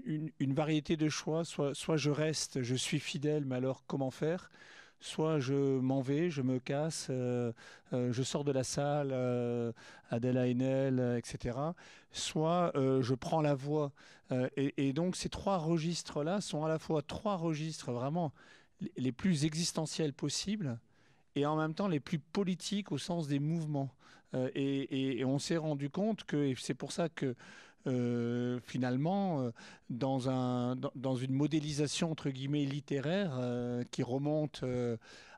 une, 0.06 0.54
variété 0.54 0.98
de 0.98 1.10
choix. 1.10 1.46
Soit, 1.46 1.74
soit 1.74 1.98
je 1.98 2.10
reste, 2.10 2.62
je 2.62 2.76
suis 2.76 3.00
fidèle, 3.00 3.46
mais 3.46 3.56
alors 3.56 3.84
comment 3.88 4.12
faire? 4.12 4.50
Soit 5.00 5.40
je 5.40 5.80
m'en 5.80 6.02
vais, 6.02 6.30
je 6.30 6.42
me 6.42 6.60
casse, 6.60 7.08
euh, 7.10 7.52
euh, 7.92 8.14
je 8.14 8.24
sors 8.24 8.46
de 8.46 8.54
la 8.54 8.64
salle, 8.64 9.12
Adèle 10.10 10.38
Haenel, 10.38 11.18
etc. 11.18 11.58
Soit 12.12 12.72
je 12.76 13.14
prends 13.14 13.42
la 13.42 13.54
voix. 13.54 13.92
Et, 14.56 14.94
donc 14.94 15.16
ces 15.16 15.30
trois 15.30 15.58
registres-là 15.58 16.40
sont 16.42 16.64
à 16.64 16.70
la 16.70 16.80
fois 16.80 17.02
trois 17.02 17.36
registres 17.36 17.92
vraiment 17.92 18.32
les 18.96 19.12
plus 19.12 19.46
existentiels 19.46 20.14
possibles 20.14 20.80
et 21.36 21.46
en 21.46 21.56
même 21.56 21.74
temps 21.74 21.88
les 21.88 22.00
plus 22.00 22.20
politiques 22.20 22.92
au 22.92 22.98
sens 22.98 23.28
des 23.28 23.40
mouvements. 23.40 23.90
Et, 24.56 25.24
on 25.26 25.39
s'est 25.39 25.58
rendu 25.58 25.89
compte 25.89 26.24
que, 26.24 26.38
et 26.38 26.56
c'est 26.58 26.74
pour 26.74 26.91
ça 26.91 27.10
que 27.10 27.36
euh, 27.88 28.60
finalement, 28.65 29.41
euh, 29.41 29.52
dans, 29.89 30.30
un, 30.30 30.76
dans, 30.96 31.15
une 31.15 31.34
modélisation 31.34 32.12
entre 32.12 32.30
guillemets 32.30 32.63
littéraire 32.65 33.36
euh, 33.39 33.84
qui 33.91 34.04
remonte 34.04 34.63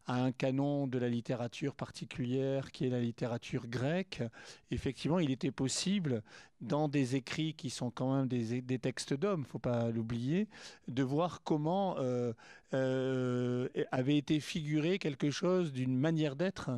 à 0.07 0.23
un 0.23 0.31
canon 0.31 0.85
de 0.85 0.99
la 0.99 1.09
littérature 1.09 1.73
particulière 1.73 2.71
qui 2.71 2.85
est 2.85 2.89
la 2.89 2.99
littérature 2.99 3.65
grecque, 3.67 4.21
effectivement, 4.69 5.17
il 5.17 5.31
était 5.31 5.49
possible, 5.49 6.21
dans 6.61 6.87
des 6.87 7.15
écrits 7.15 7.55
qui 7.55 7.71
sont 7.71 7.89
quand 7.89 8.15
même 8.15 8.27
des, 8.27 8.61
des 8.61 8.77
textes 8.79 9.15
d'hommes, 9.15 9.41
il 9.41 9.47
ne 9.47 9.49
faut 9.49 9.57
pas 9.57 9.89
l'oublier, 9.89 10.47
de 10.87 11.01
voir 11.01 11.41
comment 11.43 11.95
avait 12.71 14.17
été 14.17 14.39
figuré 14.39 14.99
quelque 14.99 15.31
chose 15.31 15.73
d'une 15.73 15.97
manière 15.97 16.35
d'être 16.35 16.69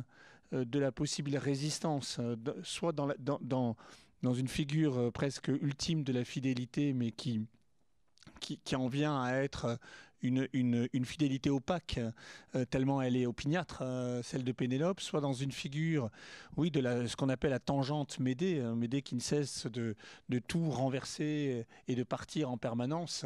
de 0.52 0.78
la 0.78 0.92
possible 0.92 1.36
résistance, 1.36 2.20
soit 2.62 2.92
dans, 2.92 3.08
dans, 3.18 3.76
dans 4.22 4.34
une 4.34 4.48
figure 4.48 4.98
euh, 4.98 5.10
presque 5.10 5.48
ultime 5.48 6.02
de 6.02 6.12
la 6.12 6.24
fidélité, 6.24 6.92
mais 6.92 7.12
qui, 7.12 7.46
qui, 8.40 8.58
qui 8.58 8.76
en 8.76 8.88
vient 8.88 9.20
à 9.22 9.34
être 9.34 9.78
une, 10.20 10.48
une, 10.52 10.88
une 10.92 11.04
fidélité 11.04 11.48
opaque, 11.48 12.00
euh, 12.56 12.64
tellement 12.64 13.00
elle 13.00 13.16
est 13.16 13.26
opiniâtre, 13.26 13.82
euh, 13.82 14.20
celle 14.24 14.42
de 14.42 14.50
Pénélope, 14.50 15.00
soit 15.00 15.20
dans 15.20 15.32
une 15.32 15.52
figure, 15.52 16.10
oui, 16.56 16.72
de 16.72 16.80
la, 16.80 17.06
ce 17.06 17.14
qu'on 17.14 17.28
appelle 17.28 17.52
la 17.52 17.60
tangente 17.60 18.18
Médée, 18.18 18.60
hein, 18.60 18.74
Médée 18.74 19.02
qui 19.02 19.14
ne 19.14 19.20
cesse 19.20 19.66
de, 19.66 19.94
de, 20.28 20.38
tout 20.40 20.70
renverser 20.70 21.66
et 21.86 21.94
de 21.94 22.02
partir 22.02 22.50
en 22.50 22.58
permanence. 22.58 23.24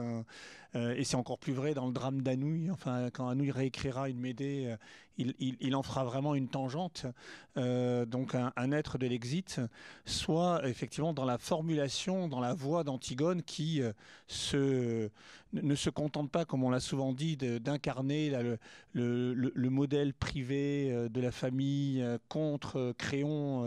Hein. 0.74 0.90
et 0.96 1.04
c'est 1.04 1.16
encore 1.16 1.38
plus 1.38 1.52
vrai 1.52 1.74
dans 1.74 1.86
le 1.86 1.92
drame 1.92 2.22
d'Anouilh. 2.22 2.70
Enfin, 2.70 3.10
quand 3.10 3.28
Anouilh 3.28 3.50
réécrira 3.50 4.08
une 4.08 4.20
Médée, 4.20 4.76
il, 5.18 5.74
en 5.74 5.82
fera 5.82 6.04
vraiment 6.04 6.34
une 6.34 6.48
tangente, 6.48 7.06
euh, 7.56 8.06
donc 8.06 8.34
un, 8.34 8.72
être 8.72 8.98
de 8.98 9.06
l'exit, 9.06 9.60
soit 10.06 10.66
effectivement 10.66 11.12
dans 11.12 11.24
la 11.24 11.38
formulation, 11.38 12.28
dans 12.28 12.40
la 12.40 12.54
voix 12.54 12.84
d'Antigone 12.84 13.42
qui 13.42 13.82
euh, 13.82 15.08
ne 15.52 15.74
se 15.74 15.90
contente 15.90 16.30
pas, 16.30 16.44
comme 16.44 16.64
on 16.64 16.70
l'a 16.70 16.80
souvent 16.80 17.12
dit, 17.12 17.36
d'incarner 17.36 18.30
le, 18.94 19.34
le, 19.34 19.70
modèle 19.70 20.14
privé 20.14 20.90
euh, 20.90 21.08
de 21.08 21.20
la 21.20 21.30
famille 21.30 22.04
contre 22.28 22.94
Créon, 22.96 23.64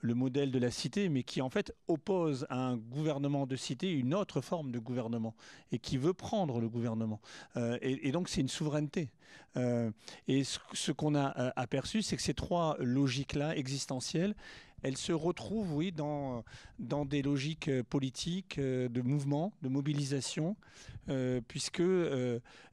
le 0.00 0.14
modèle 0.14 0.50
de 0.50 0.58
la 0.58 0.70
cité, 0.70 1.08
mais 1.08 1.22
qui 1.22 1.40
en 1.40 1.50
fait 1.50 1.72
oppose 1.88 2.46
à 2.50 2.58
un 2.58 2.76
gouvernement 2.76 3.46
de 3.46 3.56
cité 3.56 3.92
une 3.92 4.14
autre 4.14 4.40
forme 4.40 4.72
de 4.72 4.78
gouvernement 4.78 5.34
et 5.72 5.78
qui 5.78 5.96
veut 5.96 6.14
prendre 6.24 6.58
le 6.58 6.68
gouvernement. 6.70 7.20
et, 7.56 8.08
et 8.08 8.12
donc 8.12 8.30
c'est 8.30 8.40
une 8.40 8.48
souveraineté. 8.48 9.10
Euh, 9.56 9.90
et 10.26 10.42
ce, 10.44 10.90
qu'on 10.90 11.14
a 11.14 11.38
euh, 11.38 11.50
aperçu, 11.56 12.02
c'est 12.02 12.16
que 12.16 12.22
ces 12.22 12.34
trois 12.34 12.76
logiques-là 12.80 13.56
existentielles, 13.56 14.34
elle 14.82 14.96
se 14.96 15.12
retrouve, 15.12 15.74
oui, 15.74 15.92
dans, 15.92 16.44
dans 16.78 17.04
des 17.04 17.22
logiques 17.22 17.70
politiques, 17.84 18.58
de 18.60 19.00
mouvement, 19.00 19.52
de 19.62 19.68
mobilisation, 19.70 20.56
puisque, 21.48 21.82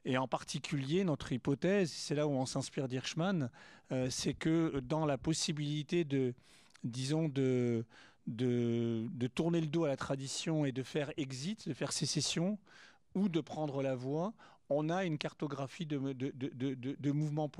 et 0.04 0.18
en 0.18 0.28
particulier, 0.28 1.04
notre 1.04 1.32
hypothèse, 1.32 1.90
c'est 1.90 2.14
là 2.14 2.26
où 2.26 2.32
on 2.32 2.44
s'inspire 2.44 2.86
d'Hirschman, 2.86 3.48
c'est 4.10 4.34
que 4.34 4.80
dans 4.80 5.06
la 5.06 5.16
possibilité 5.16 6.04
de, 6.04 6.34
disons, 6.84 7.30
de 7.30 7.86
de, 8.26 9.26
tourner 9.34 9.60
le 9.60 9.66
dos 9.66 9.84
à 9.84 9.88
la 9.88 9.96
tradition 9.96 10.64
et 10.64 10.72
de 10.72 10.82
faire 10.82 11.12
exit, 11.16 11.68
de 11.68 11.74
faire 11.74 11.92
sécession, 11.92 12.58
ou 13.14 13.28
de 13.28 13.40
prendre 13.40 13.82
la 13.82 13.94
voie, 13.94 14.32
on 14.72 14.88
a 14.88 15.04
une 15.04 15.18
cartographie 15.18 15.86
de, 15.86 15.98
de, 15.98 17.12
mouvements 17.12 17.50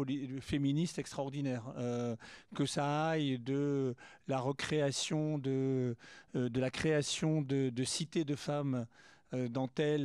féministes 0.40 0.98
extraordinaires. 0.98 1.72
Euh, 1.76 2.16
que 2.54 2.66
ça 2.66 3.08
aille 3.08 3.38
de 3.38 3.94
la 4.28 4.38
recréation, 4.38 5.38
de, 5.38 5.96
euh, 6.36 6.48
la 6.54 6.70
création 6.70 7.42
de, 7.42 7.84
cités 7.84 8.24
de 8.24 8.34
femmes 8.34 8.86
euh, 9.34 9.48
dans 9.48 9.68
telle, 9.68 10.04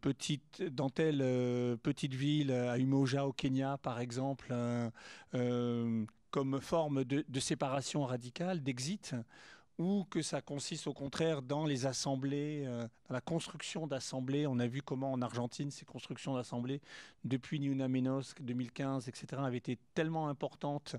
petite, 0.00 0.62
dans 0.62 0.90
telle 0.90 1.18
petite 1.82 2.14
ville, 2.14 2.52
à 2.52 2.78
Umoja 2.78 3.26
au 3.26 3.32
Kenya 3.32 3.78
par 3.82 4.00
exemple, 4.00 4.54
comme 6.30 6.60
forme 6.60 7.04
de, 7.04 7.40
séparation 7.40 8.04
radicale, 8.04 8.62
d'exit, 8.62 9.14
ou 9.78 10.04
que 10.08 10.22
ça 10.22 10.40
consiste 10.40 10.86
au 10.86 10.94
contraire 10.94 11.42
dans 11.42 11.66
les 11.66 11.86
assemblées, 11.86 12.64
euh, 12.66 12.86
dans 13.08 13.14
la 13.14 13.20
construction 13.20 13.86
d'assemblées. 13.86 14.46
On 14.46 14.58
a 14.58 14.66
vu 14.66 14.82
comment 14.82 15.12
en 15.12 15.20
Argentine, 15.20 15.70
ces 15.70 15.84
constructions 15.84 16.34
d'assemblées, 16.34 16.80
depuis 17.24 17.60
Ni 17.60 17.66
Una 17.66 17.88
Menos 17.88 18.34
2015, 18.40 19.08
etc., 19.08 19.26
avaient 19.44 19.58
été 19.58 19.78
tellement 19.94 20.28
importantes 20.28 20.96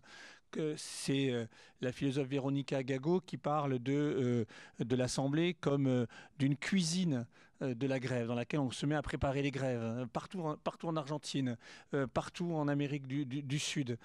que 0.51 0.75
c'est 0.77 1.31
euh, 1.31 1.45
la 1.81 1.91
philosophe 1.91 2.27
Véronica 2.27 2.83
Gago 2.83 3.19
qui 3.19 3.37
parle 3.37 3.79
de, 3.79 3.93
euh, 3.93 4.45
de 4.83 4.95
l'Assemblée 4.95 5.55
comme 5.55 6.07
d'une 6.37 6.55
cuisine 6.55 7.25
de 7.61 7.87
la 7.87 7.99
grève, 7.99 8.27
dans 8.27 8.35
laquelle 8.35 8.59
on 8.59 8.71
se 8.71 8.85
met 8.85 8.95
à 8.95 9.01
préparer 9.01 9.41
les 9.41 9.51
grèves, 9.51 9.81
euh, 9.81 10.05
partout, 10.05 10.43
partout 10.63 10.87
en 10.87 10.95
Argentine, 10.95 11.57
euh, 11.93 12.07
partout 12.07 12.53
en 12.53 12.67
Amérique 12.67 13.07
du, 13.07 13.59
Sud. 13.59 13.97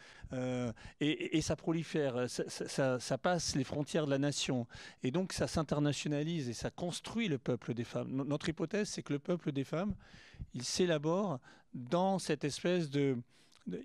et, 1.01 1.41
ça 1.43 1.57
prolifère, 1.57 2.27
ça, 2.29 3.19
passe 3.19 3.55
les 3.55 3.65
frontières 3.65 4.07
de 4.07 4.11
la 4.11 4.19
nation. 4.19 4.67
Et 5.03 5.11
donc 5.11 5.33
ça 5.33 5.47
s'internationalise 5.47 6.49
et 6.49 6.55
ça 6.55 6.71
construit 6.71 7.29
le 7.29 7.39
peuple 7.39 7.75
des 7.75 7.85
femmes. 7.85 8.11
Notre 8.11 8.49
hypothèse, 8.49 8.89
c'est 8.89 9.03
que 9.03 9.13
le 9.13 9.19
peuple 9.19 9.53
des 9.53 9.65
femmes, 9.65 9.95
il 10.55 10.63
s'élabore 10.65 11.39
dans 11.75 12.19
cette 12.19 12.45
espèce 12.45 12.91
de... 12.91 13.19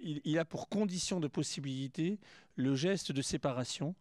il 0.01 0.39
a 0.39 0.45
pour 0.45 0.69
condition 0.69 1.19
de 1.19 1.27
possibilité 1.27 2.19
le 2.56 2.75
geste 2.75 3.12
de 3.12 3.21
séparation, 3.21 3.95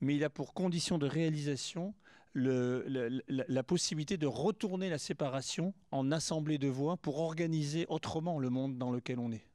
mais 0.00 0.16
il 0.16 0.24
a 0.24 0.30
pour 0.30 0.54
condition 0.54 0.98
de 0.98 1.06
réalisation 1.06 1.94
la, 2.34 3.62
possibilité 3.62 4.16
de 4.16 4.26
retourner 4.26 4.88
la 4.88 4.98
séparation 4.98 5.74
en 5.90 6.10
assemblée 6.12 6.58
de 6.58 6.68
voix 6.68 6.96
pour 6.96 7.20
organiser 7.20 7.86
autrement 7.88 8.38
le 8.38 8.50
monde 8.50 8.76
dans 8.76 8.90
lequel 8.90 9.18
on 9.18 9.32
est. 9.32 9.46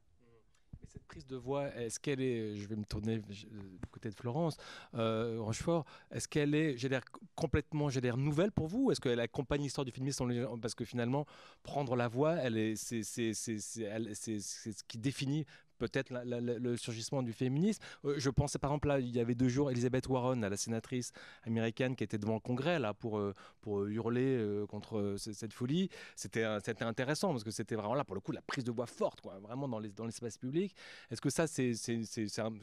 cette 0.88 1.04
prise 1.04 1.26
de 1.26 1.36
voix, 1.36 1.74
est-ce 1.76 2.00
qu'elle 2.00 2.20
est, 2.20 2.56
je 2.56 2.66
vais 2.66 2.76
me 2.76 2.84
tourner 2.84 3.18
du 3.18 3.86
côté 3.90 4.08
de 4.08 4.14
Florence, 4.14 4.56
euh, 4.94 5.38
Rochefort, 5.40 5.84
est-ce 6.10 6.26
qu'elle 6.26 6.54
est, 6.54 6.76
j'ai 6.76 6.88
l'air 6.88 7.02
complètement, 7.34 7.90
j'ai 7.90 8.00
l'air 8.00 8.16
nouvelle 8.16 8.52
pour 8.52 8.66
vous 8.66 8.90
Est-ce 8.90 9.00
qu'elle 9.00 9.20
accompagne 9.20 9.62
l'histoire 9.62 9.84
du 9.84 9.92
féminisme 9.92 10.58
Parce 10.60 10.74
que 10.74 10.84
finalement, 10.84 11.26
prendre 11.62 11.96
la 11.96 12.08
voix, 12.08 12.34
elle 12.34 12.56
est, 12.56 12.76
c'est, 12.76 13.02
c'est, 13.02 13.34
c'est, 13.34 13.58
c'est 13.58 14.40
ce 14.40 14.84
qui 14.84 14.98
définit 14.98 15.44
peut-être 15.80 16.12
le 16.24 16.76
surgissement 16.76 17.22
du 17.22 17.32
féminisme. 17.32 17.82
Euh, 18.04 18.14
je 18.18 18.30
pensais 18.30 18.58
par 18.58 18.70
exemple 18.70 18.88
là, 18.88 19.00
il 19.00 19.10
y 19.10 19.18
avait 19.20 19.34
deux 19.34 19.48
jours, 19.48 19.70
Elizabeth 19.70 20.06
Warren, 20.08 20.40
la 20.40 20.56
sénatrice 20.56 21.12
américaine, 21.44 21.96
qui 21.96 22.04
était 22.04 22.18
devant 22.18 22.34
le 22.34 22.40
Congrès 22.40 22.78
là 22.78 22.94
pour 22.94 23.18
euh, 23.18 23.34
pour 23.62 23.86
hurler 23.86 24.36
euh, 24.36 24.66
contre 24.66 25.16
cette 25.18 25.52
folie. 25.52 25.88
C'était 26.14 26.46
c'était 26.62 26.84
intéressant 26.84 27.30
parce 27.30 27.44
que 27.44 27.50
c'était 27.50 27.74
vraiment 27.74 27.94
là 27.94 28.04
pour 28.04 28.14
le 28.14 28.20
coup 28.20 28.32
la 28.32 28.42
prise 28.42 28.64
de 28.64 28.70
voix 28.70 28.86
forte, 28.86 29.20
quoi, 29.20 29.38
vraiment 29.40 29.66
dans 29.66 29.78
les 29.78 29.90
dans 29.90 30.04
l'espace 30.04 30.36
public. 30.36 30.74
Est-ce 31.10 31.20
que 31.20 31.30
ça 31.30 31.46
c'est 31.46 31.72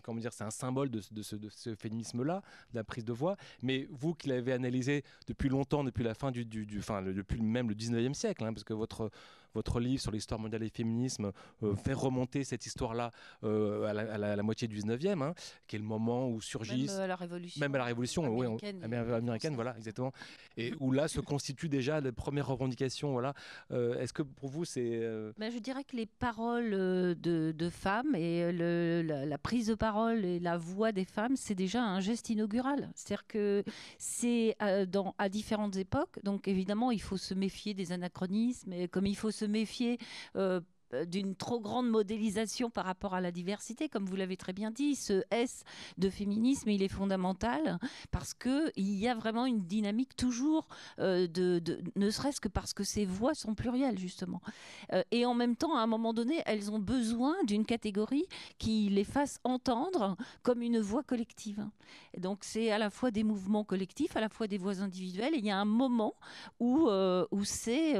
comment 0.04 0.22
un 0.40 0.52
symbole 0.52 0.90
de, 0.90 1.02
de 1.12 1.22
ce, 1.24 1.76
féminisme 1.76 2.24
là, 2.24 2.42
de 2.72 2.76
la 2.76 2.84
prise 2.84 3.04
de 3.04 3.14
voix? 3.14 3.36
Mais 3.64 3.88
vous 3.90 4.14
qui 4.14 4.30
l'avez 4.30 4.54
analysé 4.54 5.04
depuis 5.28 5.50
longtemps, 5.50 5.84
depuis 5.84 6.04
la 6.04 6.14
fin 6.14 6.32
du, 6.32 6.46
du, 6.46 6.68
enfin 6.78 7.02
depuis 7.02 7.42
même 7.42 7.70
le 7.70 7.76
19e 7.76 8.14
siècle, 8.14 8.44
hein, 8.44 8.54
parce 8.54 8.64
que 8.64 8.74
votre 8.74 9.10
votre 9.54 9.80
livre 9.80 10.02
sur 10.02 10.12
l'histoire 10.12 10.40
mondiale 10.40 10.62
des 10.62 10.70
féminismes 10.70 11.32
euh, 11.64 11.76
fait 11.76 11.94
remonter 11.94 12.44
cette 12.44 12.66
histoire-là 12.66 13.12
euh, 13.44 13.86
à, 13.86 14.18
la, 14.18 14.44
moitié 14.44 14.68
du 14.68 14.80
19e, 14.80 15.24
hein, 15.24 15.34
qui 15.68 15.76
est 15.76 15.80
le 15.80 15.86
moment 15.86 16.30
où 16.30 16.42
surgissent... 16.42 16.94
Même 16.94 17.02
à 17.02 17.08
la 17.08 17.16
Révolution. 17.16 17.60
Même 17.60 17.76
à 17.76 17.78
la 17.80 17.84
Révolution, 17.86 18.26
américaine, 18.26 18.80
oui, 18.84 18.96
américaine, 19.14 19.56
voilà, 19.56 19.76
exactement. 19.78 20.12
Et 20.58 20.74
où 20.80 20.92
là 20.92 21.08
se 21.08 21.20
constituent 21.20 21.70
déjà 21.70 22.00
les 22.00 22.12
premières 22.12 22.48
revendications. 22.48 23.12
Voilà. 23.12 23.34
Euh, 23.72 24.00
est-ce 24.00 24.14
que 24.14 24.22
pour 24.22 24.50
vous, 24.50 24.66
c'est... 24.66 25.00
Ben, 25.38 25.52
je 25.52 25.60
dirais 25.60 25.84
que 25.84 25.96
les 25.96 26.06
paroles 26.06 26.72
de, 26.72 27.70
femmes 27.70 28.16
et 28.16 28.52
le, 28.52 29.02
la, 29.02 29.38
prise 29.38 29.68
de 29.68 29.76
parole 29.76 30.24
et 30.24 30.40
la 30.40 30.58
voix 30.58 30.92
des 30.92 31.06
femmes, 31.06 31.36
c'est 31.36 31.56
déjà 31.56 31.84
un 31.84 32.00
geste 32.00 32.30
inaugural. 32.30 32.90
C'est-à-dire 32.96 33.28
que 33.28 33.64
c'est 33.98 34.56
à 34.60 35.30
différentes 35.30 35.76
époques, 35.76 36.20
donc 36.24 36.48
évidemment, 36.48 36.92
il 36.92 37.02
faut 37.02 37.18
se 37.18 37.34
méfier 37.34 37.74
des 37.74 37.92
anachronismes, 37.92 38.74
et 38.74 38.88
comme 38.88 39.06
il 39.06 39.16
faut 39.16 39.32
se 39.32 39.46
méfier 39.48 39.98
euh, 40.36 40.60
d'une 41.08 41.36
trop 41.36 41.60
grande 41.60 41.90
modélisation 41.90 42.70
par 42.70 42.86
rapport 42.86 43.14
à 43.14 43.22
la 43.22 43.32
diversité, 43.32 43.90
comme 43.90 44.06
vous 44.06 44.16
l'avez 44.16 44.38
très 44.38 44.54
bien 44.54 44.72
dit. 44.72 44.96
Ce 44.96 45.24
S 45.32 45.64
de 45.98 46.10
féminisme, 46.10 46.70
il 46.70 46.82
est 46.84 46.88
fondamental 46.88 47.80
parce 48.12 48.34
que 48.34 48.72
il 48.76 48.96
y 48.96 49.08
a 49.08 49.16
vraiment 49.16 49.46
une 49.46 49.62
dynamique 49.62 50.16
toujours 50.16 50.68
euh, 51.00 51.28
de, 51.28 51.62
ne 51.96 52.10
serait-ce 52.10 52.40
que 52.40 52.48
parce 52.48 52.74
que 52.74 52.84
ces 52.84 53.06
voix 53.06 53.34
sont 53.34 53.56
plurielles 53.56 54.00
justement. 54.00 54.42
Euh, 54.94 55.04
et 55.12 55.26
en 55.26 55.34
même 55.34 55.56
temps, 55.56 55.76
à 55.76 55.82
un 55.82 55.88
moment 55.88 56.14
donné, 56.14 56.42
elles 56.46 56.72
ont 56.72 56.80
besoin 56.80 57.36
d'une 57.44 57.66
catégorie 57.66 58.26
qui 58.58 58.90
les 58.90 59.04
fasse 59.04 59.40
entendre 59.44 60.16
comme 60.44 60.62
une 60.62 60.80
voix 60.80 61.04
collective. 61.04 61.66
Et 62.14 62.20
donc 62.20 62.40
c'est 62.42 62.72
à 62.72 62.78
la 62.78 62.90
fois 62.90 63.12
des 63.12 63.24
mouvements 63.24 63.64
collectifs, 63.64 64.16
à 64.16 64.22
la 64.22 64.30
fois 64.30 64.48
des 64.48 64.58
voix 64.58 64.80
individuelles. 64.80 65.36
Et 65.36 65.40
il 65.40 65.46
y 65.46 65.52
a 65.52 65.58
un 65.58 65.66
moment 65.66 66.16
où 66.60 66.88
où 67.32 67.44
c'est 67.44 67.96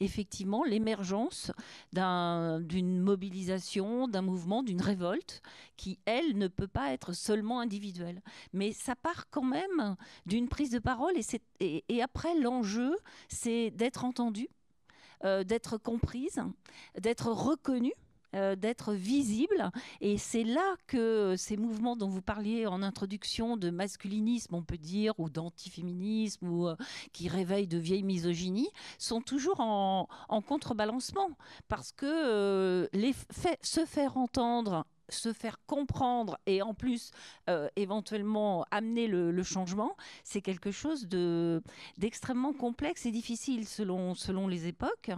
effectivement 0.00 0.64
l'émergence 0.64 1.52
d'une 1.92 3.00
mobilisation, 3.00 4.06
d'un 4.06 4.22
mouvement, 4.22 4.62
d'une 4.62 4.80
révolte 4.80 5.42
qui, 5.76 5.98
elle, 6.04 6.38
ne 6.38 6.48
peut 6.48 6.68
pas 6.68 6.92
être 6.92 7.12
seulement 7.12 7.60
individuelle. 7.60 8.22
Mais 8.52 8.72
ça 8.72 8.94
part 8.94 9.28
quand 9.30 9.44
même 9.44 9.96
d'une 10.26 10.48
prise 10.48 10.70
de 10.70 10.78
parole 10.78 11.14
et, 11.60 12.02
après, 12.02 12.34
l'enjeu, 12.38 12.96
c'est 13.28 13.70
d'être 13.70 14.04
entendue, 14.04 14.48
euh, 15.24 15.44
d'être 15.44 15.78
comprise, 15.78 16.42
d'être 16.98 17.30
reconnue 17.32 17.94
euh, 18.36 18.54
d'être 18.54 18.92
visible. 18.92 19.70
Et 20.00 20.18
c'est 20.18 20.44
là 20.44 20.76
que 20.86 21.34
ces 21.36 21.56
mouvements 21.56 21.96
dont 21.96 22.08
vous 22.08 22.22
parliez 22.22 22.66
en 22.66 22.82
introduction 22.82 23.56
de 23.56 23.70
masculinisme, 23.70 24.54
on 24.54 24.62
peut 24.62 24.78
dire, 24.78 25.18
ou 25.18 25.28
d'antiféminisme, 25.28 26.48
ou 26.48 26.68
euh, 26.68 26.76
qui 27.12 27.28
réveillent 27.28 27.66
de 27.66 27.78
vieilles 27.78 28.04
misogynies, 28.04 28.70
sont 28.98 29.20
toujours 29.20 29.60
en, 29.60 30.06
contrebalancement. 30.46 31.30
Parce 31.68 31.92
que 31.92 32.06
euh, 32.06 32.86
se 33.62 33.84
faire 33.84 34.16
entendre 34.16 34.86
se 35.10 35.32
faire 35.32 35.58
comprendre 35.66 36.38
et 36.46 36.62
en 36.62 36.74
plus 36.74 37.10
euh, 37.48 37.68
éventuellement 37.76 38.64
amener 38.70 39.06
le, 39.06 39.42
changement, 39.42 39.96
c'est 40.22 40.42
quelque 40.42 40.70
chose 40.70 41.06
de 41.06 41.62
d'extrêmement 41.96 42.52
complexe 42.52 43.06
et 43.06 43.10
difficile 43.10 43.66
selon 43.66 44.14
selon 44.14 44.48
les 44.48 44.66
époques. 44.66 45.10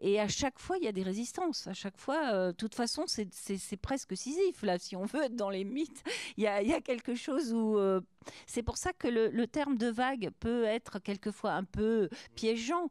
Et 0.00 0.20
à 0.20 0.28
chaque 0.28 0.58
fois, 0.58 0.76
il 0.78 0.84
y 0.84 0.88
a 0.88 0.92
des 0.92 1.02
résistances. 1.02 1.66
À 1.66 1.72
chaque 1.72 1.96
fois, 1.96 2.32
euh, 2.32 2.46
de 2.48 2.56
toute 2.56 2.74
façon, 2.74 3.04
c'est 3.06 3.76
presque 3.78 4.16
Sisyphe 4.16 4.62
là, 4.62 4.78
si 4.78 4.94
on 4.94 5.06
veut 5.06 5.24
être 5.24 5.36
dans 5.36 5.50
les 5.50 5.64
mythes. 5.64 6.02
Il 6.36 6.44
y 6.44 6.46
a, 6.46 6.62
y 6.62 6.74
a 6.74 6.80
quelque 6.80 7.14
chose 7.14 7.52
où 7.52 7.78
euh, 7.78 8.00
c'est 8.46 8.62
pour 8.62 8.76
ça 8.76 8.92
que 8.92 9.08
le, 9.08 9.46
terme 9.46 9.76
de 9.76 9.88
vague 9.88 10.30
peut 10.38 10.64
être 10.64 10.98
quelquefois 10.98 11.52
un 11.52 11.64
peu 11.64 12.08
piégeant, 12.34 12.88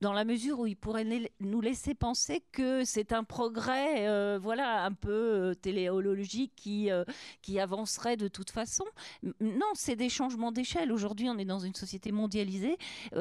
dans 0.00 0.12
la 0.12 0.24
mesure 0.24 0.60
où 0.60 0.66
il 0.66 0.76
pourrait 0.76 1.06
nous 1.40 1.60
laisser 1.60 1.94
penser 1.94 2.42
que 2.52 2.84
c'est 2.84 3.12
un 3.12 3.24
progrès, 3.24 4.38
voilà, 4.38 4.84
un 4.84 4.92
peu 4.92 5.43
téléologique 5.52 6.52
qui, 6.56 6.90
euh, 6.90 7.04
qui 7.42 7.60
avancerait 7.60 8.16
de 8.16 8.28
toute 8.28 8.50
façon. 8.50 8.84
Non, 9.40 9.66
c'est 9.74 9.96
des 9.96 10.08
changements 10.08 10.52
d'échelle. 10.52 10.92
Aujourd'hui, 10.92 11.28
on 11.28 11.36
est 11.36 11.44
dans 11.44 11.58
une 11.58 11.74
société 11.74 12.12
mondialisée, 12.12 12.78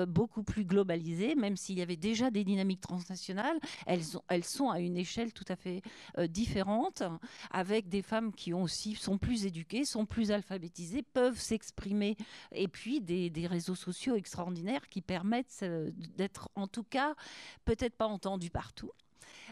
beaucoup 0.08 0.44
plus 0.44 0.64
globalisée, 0.64 1.36
même 1.36 1.58
s'il 1.58 1.78
y 1.78 1.82
avait 1.82 1.98
déjà 1.98 2.32
des 2.32 2.44
dynamiques 2.44 2.82
transnationales, 2.82 3.60
elles, 3.86 4.04
elles 4.30 4.44
sont 4.44 4.70
à 4.70 4.80
une 4.80 4.98
échelle 4.98 5.34
tout 5.34 5.46
à 5.48 5.56
fait 5.56 5.82
différente, 6.30 7.04
avec 7.52 7.90
des 7.90 8.02
femmes 8.02 8.34
qui 8.34 8.54
ont 8.54 8.64
aussi 8.64 8.96
sont 8.96 9.18
plus 9.18 9.46
éduquées, 9.46 9.86
sont 9.86 10.06
plus 10.06 10.32
alphabétisées 10.32 11.02
peuvent 11.02 11.40
s'exprimer. 11.40 12.18
Et 12.52 12.68
puis 12.68 13.02
des, 13.02 13.48
réseaux 13.48 13.76
sociaux 13.76 14.16
extraordinaires 14.16 14.88
qui 14.90 15.02
permettent 15.02 15.60
euh, 15.64 15.92
d'être 16.18 16.50
en 16.56 16.68
tout 16.68 16.84
cas 16.84 17.14
peut-être 17.66 17.96
pas 17.96 18.08
entendus 18.08 18.50
partout 18.50 18.92
euh, 18.92 19.03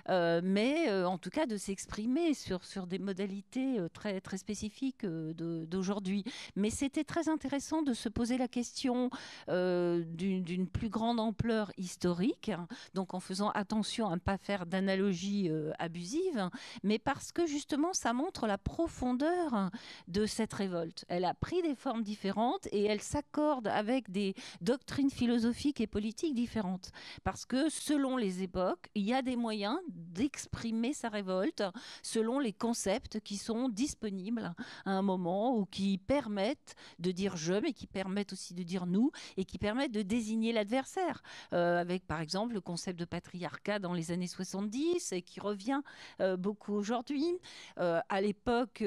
mais 0.10 0.90
euh, 0.90 1.06
en 1.06 1.18
tout 1.18 1.30
cas 1.30 1.46
de 1.46 1.58
s'exprimer 1.58 2.34
sur, 2.34 2.64
sur 2.66 2.88
des 2.88 3.00
modalités 3.00 3.80
euh, 3.80 3.90
très, 3.90 4.22
très 4.22 4.38
spécifiques 4.38 5.06
d'aujourd'hui. 5.06 6.24
Mais 6.56 6.70
c'était 6.70 7.04
très 7.04 7.30
intéressant 7.30 7.82
de 7.82 7.94
se 7.94 8.10
poser 8.10 8.38
la 8.38 8.48
question 8.48 9.10
d'une 9.48 10.68
plus 10.68 10.90
grande 10.90 11.20
ampleur 11.20 11.72
historique, 11.78 12.50
hein, 12.50 12.68
donc 12.94 13.14
en 13.14 13.20
faisant 13.20 13.50
attention 13.52 14.08
à 14.08 14.16
ne 14.16 14.20
pas 14.20 14.38
faire 14.38 14.66
d'analogies 14.66 15.50
abusives, 15.80 16.50
mais 16.84 17.00
parce 17.00 17.32
que 17.32 17.46
justement 17.46 17.94
ça 17.94 18.14
montre 18.14 18.48
la 18.48 18.58
profondeur 18.58 19.70
de 20.08 20.26
cette 20.26 20.54
révolte. 20.54 21.06
Elle 21.08 21.26
a 21.26 21.34
pris 21.34 21.62
des 21.62 21.76
formes 21.76 22.04
différentes 22.04 22.68
et 22.72 22.84
elle 22.84 23.02
s'accorde 23.02 23.68
avec 23.68 24.12
des 24.12 24.36
doctrines 24.62 25.10
philosophiques 25.10 25.82
et 25.82 25.88
politiques 25.88 26.36
différentes. 26.36 26.92
Parce 27.24 27.46
que 27.46 27.70
selon 27.70 28.18
les 28.18 28.44
époques, 28.44 28.90
il 28.96 29.04
y 29.04 29.14
a 29.14 29.22
des 29.22 29.36
moyens 29.36 29.78
d'exprimer 29.96 30.94
sa 30.94 31.10
révolte 31.10 31.64
selon 32.04 32.40
les 32.40 32.54
concepts 32.54 33.20
qui 33.20 33.38
sont 33.38 33.70
disponibles 33.70 34.54
à 34.86 34.92
un 34.92 35.02
moment 35.02 35.58
ou 35.58 35.66
qui 35.66 35.98
permettent 35.98 36.76
de 37.00 37.12
dire 37.12 37.38
je, 37.38 37.54
mais 37.54 37.74
qui 37.74 37.88
permettent 37.88 38.34
aussi 38.34 38.54
de 38.54 38.64
dire 38.64 38.86
nous 38.86 39.12
et 39.38 39.46
qui 39.46 39.58
permettent 39.58 39.92
de 39.92 40.02
désigner 40.02 40.54
l'adversaire. 40.54 41.22
Euh, 41.54 41.80
avec 41.80 42.06
par 42.06 42.22
exemple 42.22 42.54
le 42.54 42.62
concept 42.62 43.00
de 43.00 43.06
patriarcat 43.06 43.80
dans 43.80 43.94
les 43.94 44.12
années 44.12 44.28
70 44.28 45.12
et 45.14 45.22
qui 45.22 45.40
revient 45.40 45.82
euh, 46.20 46.38
beaucoup 46.38 46.74
aujourd'hui. 46.74 47.26
Euh, 47.80 48.00
à 48.10 48.22
l'époque, 48.22 48.84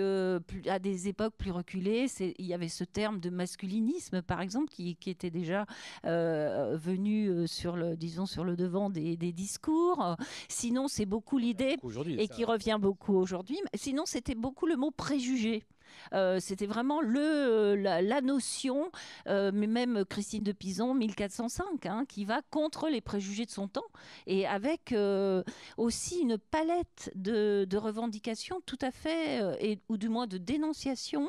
à 0.67 0.79
des 0.79 1.09
époques 1.09 1.35
plus 1.37 1.51
reculées, 1.51 2.07
il 2.21 2.47
y 2.47 2.55
avait 2.55 2.69
ce 2.69 2.85
terme 2.85 3.21
de 3.21 3.31
masculinisme 3.31 4.23
par 4.23 4.41
exemple 4.41 4.69
qui, 4.69 4.97
était 5.07 5.31
déjà 5.31 5.67
venu 6.03 7.47
sur 7.47 7.77
le, 7.77 7.97
disons, 7.97 8.27
sur 8.27 8.45
le 8.45 8.57
devant 8.57 8.91
des 8.91 9.17
discours. 9.17 10.17
Sinon, 10.49 10.89
c'est 10.95 11.07
beaucoup 11.07 11.39
l'idée 11.39 11.77
et 12.19 12.29
qui 12.29 12.45
revient 12.45 12.79
beaucoup 12.81 13.17
aujourd'hui. 13.17 13.59
Sinon, 13.75 14.05
c'était 14.07 14.37
beaucoup 14.37 14.67
le 14.67 14.77
mot 14.77 14.93
préjugé. 14.93 15.65
Euh, 16.13 16.39
c'était 16.41 16.67
vraiment 16.67 17.01
le, 17.01 17.21
euh, 17.21 18.01
la, 18.03 18.21
notion, 18.21 18.91
euh, 19.29 19.51
mais 19.53 19.67
même 19.67 20.05
Christine 20.05 20.43
de 20.43 20.53
Pison, 20.53 20.95
1405, 20.95 21.87
hein, 21.87 22.05
qui 22.09 22.25
va 22.25 22.43
contre 22.51 22.89
les 22.89 23.01
préjugés 23.01 23.47
de 23.47 23.51
son 23.51 23.69
temps 23.69 23.83
et 24.27 24.47
avec 24.47 24.95
aussi 25.77 26.21
une 26.21 26.39
palette 26.39 27.11
de, 27.15 27.67
revendications 27.75 28.61
tout 28.67 28.79
à 28.81 28.91
fait, 28.91 29.43
et, 29.61 29.81
ou 29.89 29.97
du 29.97 30.09
moins 30.09 30.27
de 30.27 30.39
dénonciations, 30.39 31.29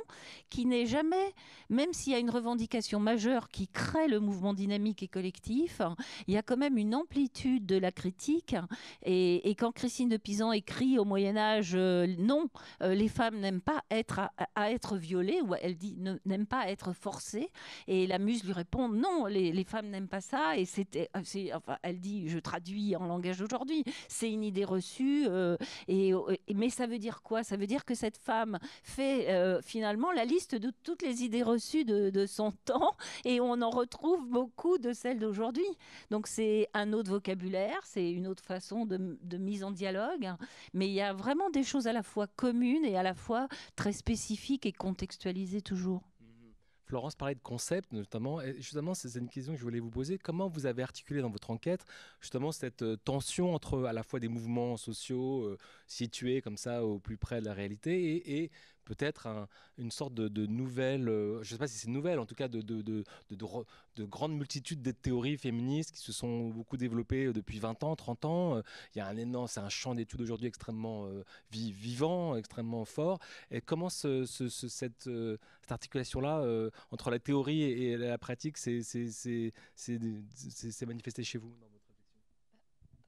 qui 0.50 0.66
n'est 0.66 0.86
jamais, 0.86 1.34
même 1.70 1.92
s'il 1.92 2.14
y 2.14 2.16
a 2.16 2.20
une 2.20 2.30
revendication 2.30 3.00
majeure 3.00 3.50
qui 3.50 3.68
crée 3.68 4.08
le 4.08 4.20
mouvement 4.20 4.54
dynamique 4.54 5.02
et 5.04 5.08
collectif, 5.08 5.82
il 6.28 6.34
y 6.34 6.38
a 6.38 6.44
quand 6.44 6.58
même 6.58 6.78
une 6.78 6.94
amplitude 6.96 7.66
de 7.66 7.78
la 7.78 7.92
critique. 7.92 8.56
Et, 9.04 9.56
quand 9.58 9.72
Christine 9.72 10.10
de 10.10 10.18
Pizan 10.18 10.52
écrit 10.52 11.00
au 11.00 11.06
Moyen 11.06 11.36
Âge, 11.36 11.76
non, 11.76 12.50
les 12.82 13.10
femmes 13.10 13.40
n'aiment 13.40 13.62
pas 13.62 13.84
être 13.90 14.20
à 14.20 14.48
être 14.56 14.98
violée, 14.98 15.42
ou 15.42 15.54
elle 15.56 15.76
dit 15.76 15.98
n'aime 16.26 16.46
pas 16.46 16.70
être 16.70 16.94
forcée. 16.94 17.52
Et 17.88 18.08
la 18.08 18.20
muse 18.20 18.44
lui 18.44 18.54
répond 18.54 18.88
non, 18.90 19.26
les, 19.26 19.64
femmes 19.66 19.90
n'aiment 19.90 20.08
pas 20.08 20.22
ça. 20.22 20.58
Et 20.58 20.66
c'était, 20.66 21.10
euh, 21.16 21.56
enfin, 21.56 21.78
elle 21.82 22.00
dit, 22.00 22.30
je 22.30 22.40
traduis 22.40 22.96
en 22.96 23.06
langage 23.06 23.40
d'aujourd'hui, 23.40 23.84
c'est 24.08 24.32
une 24.32 24.44
idée 24.44 24.66
reçue. 24.66 25.26
Euh, 25.28 25.58
et, 25.88 26.14
mais 26.54 26.70
ça 26.70 26.88
veut 26.88 27.00
dire 27.00 27.22
quoi? 27.22 27.44
Ça 27.44 27.58
veut 27.58 27.68
dire 27.68 27.86
que 27.86 27.96
cette 27.96 28.18
femme 28.18 28.60
fait 28.84 29.30
euh, 29.30 29.62
finalement 29.62 30.12
la 30.12 30.26
liste 30.26 30.56
de 30.56 30.72
toutes 30.84 31.02
les 31.02 31.24
idées 31.24 31.44
reçues 31.44 31.86
de, 31.86 32.26
son 32.26 32.52
temps, 32.66 32.96
et 33.26 33.40
on 33.40 33.62
en 33.62 33.70
retrouve 33.70 34.26
beaucoup 34.28 34.78
de 34.78 34.94
celles 34.94 35.20
d'aujourd'hui. 35.20 35.66
Donc 36.12 36.28
c'est 36.28 36.70
un 36.74 36.94
autre 36.94 37.12
vocabulaire, 37.12 37.82
c'est 37.84 38.10
une 38.10 38.28
autre 38.28 38.44
façon 38.44 38.86
de, 38.86 39.18
de 39.22 39.38
mise 39.38 39.64
en 39.64 39.72
dialogue, 39.72 40.30
mais 40.74 40.88
il 40.88 40.94
y 40.94 41.02
a 41.02 41.14
vraiment 41.14 41.50
des 41.50 41.64
choses 41.64 41.88
à 41.88 41.94
la 41.94 42.04
fois 42.04 42.28
communes 42.28 42.86
et 42.86 42.98
à 42.98 43.04
la 43.04 43.14
fois 43.14 43.48
très 43.76 43.94
spécifiques 43.94 44.45
et 44.52 44.72
contextualisé 44.72 45.62
toujours. 45.62 46.02
Mhm. 46.20 46.54
Florence 46.86 47.16
parlait 47.16 47.36
de 47.36 47.42
concept 47.42 47.92
notamment. 47.92 48.42
Et 48.42 48.56
justement, 48.58 48.94
c'est 48.94 49.18
une 49.18 49.30
question 49.30 49.54
que 49.54 49.60
je 49.60 49.64
voulais 49.64 49.80
vous 49.80 49.90
poser. 49.90 50.18
Comment 50.18 50.48
vous 50.48 50.66
avez 50.66 50.84
articulé 50.84 51.22
dans 51.22 51.30
votre 51.30 51.52
enquête 51.52 51.86
justement 52.22 52.52
cette 52.52 52.84
euh, 52.84 52.96
tension 52.96 53.54
entre 53.54 53.86
à 53.86 53.94
la 53.94 54.04
fois 54.04 54.20
des 54.20 54.28
mouvements 54.28 54.78
sociaux 54.78 55.44
euh, 55.44 55.58
situés 55.88 56.42
comme 56.42 56.58
ça 56.58 56.86
au 56.86 57.00
plus 57.00 57.18
près 57.18 57.42
de 57.42 57.46
la 57.46 57.54
réalité 57.54 58.44
et 58.44 58.52
peut-être 58.86 59.28
une 59.78 59.92
sorte 59.92 60.14
de, 60.14 60.46
nouvelle, 60.46 61.10
euh, 61.10 61.44
je 61.44 61.50
ne 61.50 61.56
sais 61.56 61.58
pas 61.58 61.68
si 61.68 61.78
c'est 61.78 61.90
nouvelle, 61.90 62.20
en 62.20 62.26
tout 62.26 62.36
cas 62.36 62.48
de, 62.48 62.62
de, 62.62 62.82
de, 62.82 64.04
grandes 64.06 64.34
multitudes 64.34 64.82
de 64.82 64.92
théories 64.92 65.38
féministes 65.38 65.92
qui 65.92 66.00
se 66.00 66.14
sont 66.14 66.50
beaucoup 66.50 66.78
développées 66.78 67.26
euh, 67.26 67.34
depuis 67.34 67.60
20 67.60 67.84
ans, 67.84 67.96
30 67.96 68.26
ans. 68.26 68.56
Euh, 68.56 68.62
il 68.94 69.00
y 69.00 69.02
a 69.02 69.08
un 69.08 69.18
énorme, 69.18 69.48
c'est 69.48 69.60
un 69.60 69.70
champ 69.70 69.96
d'études 69.96 70.22
aujourd'hui 70.22 70.48
extrêmement 70.48 71.10
vivant, 71.52 72.36
extrêmement 72.36 72.86
fort. 72.86 73.20
Et 73.52 73.60
comment 73.60 73.90
ce, 73.90 74.26
cette, 74.26 75.10
articulation-là 75.68 76.70
entre 76.92 77.10
la 77.10 77.20
théorie 77.20 77.64
et, 77.64 77.98
la 77.98 78.18
pratique 78.18 78.58
s'est 78.58 79.52
manifestée 80.86 81.24
chez 81.24 81.40
vous 81.40 81.56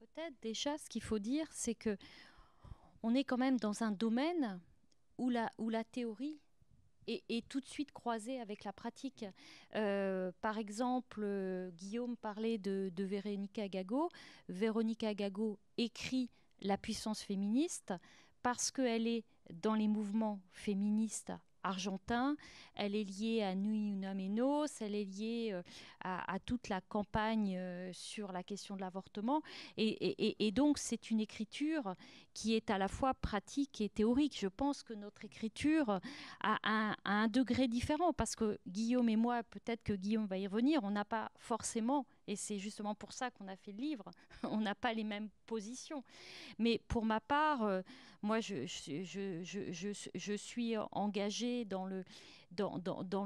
Peut-être 0.00 0.34
déjà, 0.42 0.76
ce 0.76 0.88
qu'il 0.88 1.02
faut 1.02 1.20
dire, 1.20 1.46
c'est 1.52 1.76
que 1.76 1.96
on 3.02 3.14
est 3.14 3.24
quand 3.24 3.38
même 3.38 3.58
dans 3.58 3.82
un 3.82 3.92
domaine 3.92 4.60
où 5.18 5.30
la, 5.30 5.84
théorie 5.84 6.40
est, 7.06 7.48
tout 7.48 7.60
de 7.60 7.66
suite 7.66 7.92
croisée 7.92 8.40
avec 8.40 8.64
la 8.64 8.72
pratique. 8.72 9.24
Euh, 9.74 10.32
par 10.40 10.58
exemple, 10.58 11.20
euh, 11.22 11.70
Guillaume 11.70 12.16
parlait 12.16 12.58
de, 12.58 12.90
de 12.94 13.04
Véronica 13.04 13.68
Gago. 13.68 14.10
Véronica 14.48 15.14
Gago 15.14 15.58
écrit 15.76 16.30
La 16.60 16.78
puissance 16.78 17.22
féministe 17.22 17.92
parce 18.42 18.70
qu'elle 18.70 19.06
est 19.06 19.24
dans 19.50 19.74
les 19.74 19.88
mouvements 19.88 20.40
féministes 20.52 21.32
argentin. 21.62 22.36
Elle 22.74 22.94
est 22.94 23.04
liée 23.04 23.42
à 23.42 23.54
Nui 23.54 23.92
Una 23.92 24.14
Menos, 24.14 24.80
elle 24.80 24.94
est 24.94 25.04
liée 25.04 25.50
euh, 25.52 25.62
à, 26.02 26.38
toute 26.38 26.68
la 26.68 26.80
campagne 26.80 27.56
euh, 27.56 27.90
sur 27.92 28.32
la 28.32 28.42
question 28.42 28.76
de 28.76 28.80
l'avortement. 28.80 29.42
Et, 29.76 30.52
donc, 30.52 30.78
c'est 30.78 31.10
une 31.10 31.20
écriture 31.20 31.94
qui 32.34 32.54
est 32.54 32.70
à 32.70 32.78
la 32.78 32.88
fois 32.88 33.14
pratique 33.14 33.80
et 33.80 33.88
théorique. 33.88 34.38
Je 34.38 34.48
pense 34.48 34.82
que 34.82 34.94
notre 34.94 35.24
écriture 35.24 36.00
a 36.42 36.94
un, 37.04 37.28
degré 37.28 37.68
différent 37.68 38.12
parce 38.12 38.36
que 38.36 38.58
Guillaume 38.66 39.08
et 39.08 39.16
moi, 39.16 39.42
peut-être 39.42 39.82
que 39.82 39.92
Guillaume 39.92 40.26
va 40.26 40.38
y 40.38 40.46
revenir, 40.46 40.80
on 40.84 40.90
n'a 40.90 41.04
pas 41.04 41.30
forcément 41.38 42.06
et 42.28 42.36
c'est 42.36 42.58
justement 42.58 42.94
pour 42.94 43.12
ça 43.12 43.30
qu'on 43.30 43.48
a 43.48 43.56
fait 43.56 43.72
le 43.72 43.78
livre. 43.78 44.10
On 44.44 44.58
n'a 44.58 44.74
pas 44.74 44.92
les 44.92 45.02
mêmes 45.02 45.30
positions. 45.46 46.04
Mais 46.58 46.78
pour 46.86 47.06
ma 47.06 47.20
part, 47.20 47.62
euh, 47.62 47.80
moi, 48.22 48.38
je, 48.40 48.66
suis 50.36 50.76
engagée 50.92 51.64
dans 51.64 51.86
le, 51.86 52.04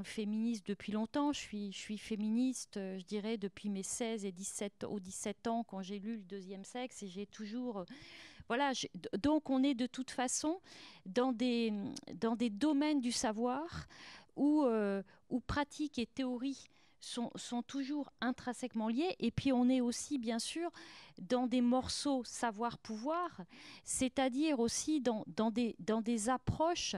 féminisme 0.05 0.63
depuis 0.67 0.93
longtemps. 0.93 1.33
Je 1.33 1.73
suis, 1.73 1.99
féministe, 1.99 2.77
euh, 2.77 2.99
je 3.01 3.05
dirais, 3.05 3.39
depuis 3.39 3.69
mes 3.69 3.83
16 3.83 4.25
et 4.25 4.31
17, 4.31 4.85
aux 4.85 5.01
17 5.01 5.49
ans, 5.49 5.65
quand 5.65 5.83
j'ai 5.83 5.99
lu 5.99 6.19
Le 6.19 6.23
Deuxième 6.23 6.65
Sexe. 6.65 7.03
Et 7.03 7.09
j'ai 7.09 7.27
toujours... 7.27 7.79
Euh, 7.79 7.85
voilà, 8.49 8.73
donc 9.23 9.51
on 9.51 9.63
est 9.63 9.75
de 9.75 9.87
toute 9.87 10.11
façon 10.11 10.61
dans 11.07 11.33
des, 11.33 11.73
domaines 12.51 13.01
du 13.01 13.13
savoir 13.13 13.87
où 14.37 14.67
pratique 15.47 15.99
et 15.99 16.07
théorie 16.07 16.69
sont, 17.03 17.63
toujours 17.67 18.11
intrinsèquement 18.21 18.89
liés. 18.89 19.15
Et 19.19 19.31
puis 19.31 19.53
on 19.53 19.69
est 19.69 19.81
aussi, 19.81 20.19
bien 20.19 20.39
sûr, 20.39 20.71
dans 21.19 21.47
des 21.47 21.61
morceaux 21.61 22.23
savoir-pouvoir, 22.25 23.43
c'est-à-dire 23.85 24.61
aussi 24.61 25.01
dans, 25.01 25.25
dans, 25.27 25.51
des, 25.51 25.77
dans 25.79 26.01
des 26.01 26.29
approches 26.29 26.97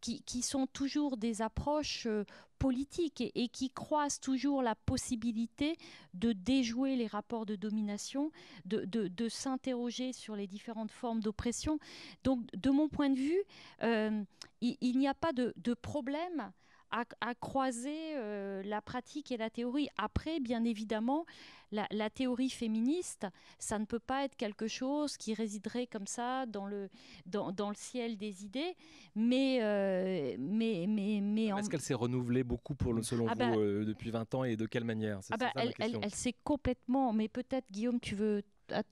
qui, 0.00 0.22
qui 0.22 0.42
sont 0.42 0.66
toujours 0.66 1.16
des 1.16 1.42
approches 1.42 2.06
euh, 2.06 2.24
politiques 2.58 3.22
et, 3.34 3.48
qui 3.48 3.70
croisent 3.70 4.20
toujours 4.20 4.62
la 4.62 4.74
possibilité 4.74 5.76
de 6.14 6.32
déjouer 6.32 6.96
les 6.96 7.06
rapports 7.06 7.46
de 7.46 7.56
domination, 7.56 8.30
de, 8.64 8.84
de, 8.84 9.28
s'interroger 9.28 10.12
sur 10.12 10.36
les 10.36 10.46
différentes 10.46 10.90
formes 10.90 11.20
d'oppression. 11.20 11.78
Donc, 12.24 12.46
de 12.52 12.70
mon 12.70 12.88
point 12.88 13.10
de 13.10 13.18
vue, 13.18 13.42
euh, 13.82 14.22
il, 14.60 14.76
il 14.80 14.98
n'y 14.98 15.08
a 15.08 15.14
pas 15.14 15.32
de, 15.32 15.52
de 15.56 15.74
problème 15.74 16.50
à, 16.90 17.34
croiser 17.34 18.16
euh, 18.16 18.62
la 18.64 18.80
pratique 18.80 19.32
et 19.32 19.36
la 19.36 19.50
théorie. 19.50 19.88
Après, 19.98 20.40
bien 20.40 20.64
évidemment, 20.64 21.26
la, 21.72 22.10
théorie 22.10 22.50
féministe, 22.50 23.26
ça 23.58 23.78
ne 23.78 23.84
peut 23.84 23.98
pas 23.98 24.24
être 24.24 24.36
quelque 24.36 24.68
chose 24.68 25.16
qui 25.16 25.34
résiderait 25.34 25.86
comme 25.86 26.06
ça 26.06 26.46
dans 26.46 26.66
le, 26.66 26.88
dans, 27.26 27.52
dans 27.52 27.68
le 27.68 27.74
ciel 27.74 28.16
des 28.16 28.44
idées, 28.44 28.76
mais... 29.14 29.58
Euh, 29.62 30.36
mais, 30.38 30.86
mais, 30.88 31.20
mais 31.22 31.46
Est-ce 31.46 31.68
qu'elle 31.68 31.80
s'est 31.80 31.94
renouvelée 31.94 32.44
beaucoup 32.44 32.74
pour 32.74 32.94
le, 32.94 33.02
selon 33.02 33.26
ah 33.28 33.32
vous 33.32 33.38
bah 33.38 33.56
euh, 33.56 33.84
depuis 33.84 34.10
20 34.10 34.34
ans 34.34 34.44
et 34.44 34.56
de 34.56 34.66
quelle 34.66 34.84
manière? 34.84 35.20
Ah 35.30 35.36
bah, 35.36 35.50
elle, 35.56 35.74
elle 35.78 36.14
s'est 36.14 36.34
complètement... 36.44 37.12
Mais 37.12 37.28
peut-être, 37.28 37.70
Guillaume, 37.70 38.00
tu 38.00 38.14
veux 38.14 38.42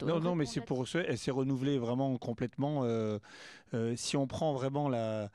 non, 0.03 0.21
non, 0.21 0.35
mais 0.35 0.47
c'est 0.47 0.61
pour 0.61 0.87
ça, 0.87 1.01
elle 1.01 1.19
s'est 1.19 1.31
renouvelée 1.31 1.79
vraiment 1.79 2.17
complètement. 2.17 2.83
Euh, 2.85 3.19
si 3.97 4.17
on 4.17 4.27
prend 4.27 4.53
vraiment 4.53 4.89
la, 4.89 5.31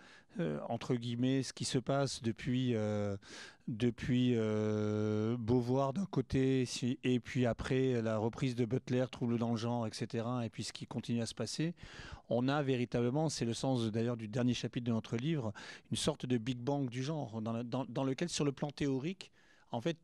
entre 0.68 0.96
guillemets, 0.96 1.44
ce 1.44 1.54
qui 1.54 1.66
se 1.66 1.78
passe 1.78 2.22
depuis, 2.22 2.76
depuis 3.68 4.36
Beauvoir 5.38 5.94
d'un 5.94 6.06
côté, 6.06 6.66
et 7.04 7.20
puis 7.20 7.46
après 7.46 8.02
la 8.02 8.18
reprise 8.18 8.56
de 8.56 8.66
Butler, 8.66 9.06
Trouble 9.12 9.38
dans 9.38 9.52
le 9.52 9.58
genre, 9.58 9.86
etc., 9.88 10.26
et 10.44 10.50
puis 10.50 10.64
ce 10.64 10.74
qui 10.74 10.88
continue 10.88 11.22
à 11.22 11.26
se 11.26 11.36
passer, 11.36 11.74
on 12.30 12.48
a 12.48 12.62
véritablement, 12.62 13.30
c'est 13.30 13.46
le 13.46 13.54
sens 13.54 13.92
d'ailleurs 13.92 14.18
du 14.18 14.28
dernier 14.28 14.54
chapitre 14.54 14.86
de 14.86 14.92
notre 14.92 15.18
livre, 15.18 15.52
une 15.92 15.98
sorte 15.98 16.26
de 16.26 16.38
Big 16.38 16.60
Bang 16.60 16.88
du 16.90 17.04
genre, 17.04 17.42
dans, 17.42 18.04
lequel, 18.04 18.30
sur 18.30 18.46
le 18.46 18.52
plan 18.52 18.70
théorique, 18.70 19.32
en 19.72 19.82
fait, 19.82 19.98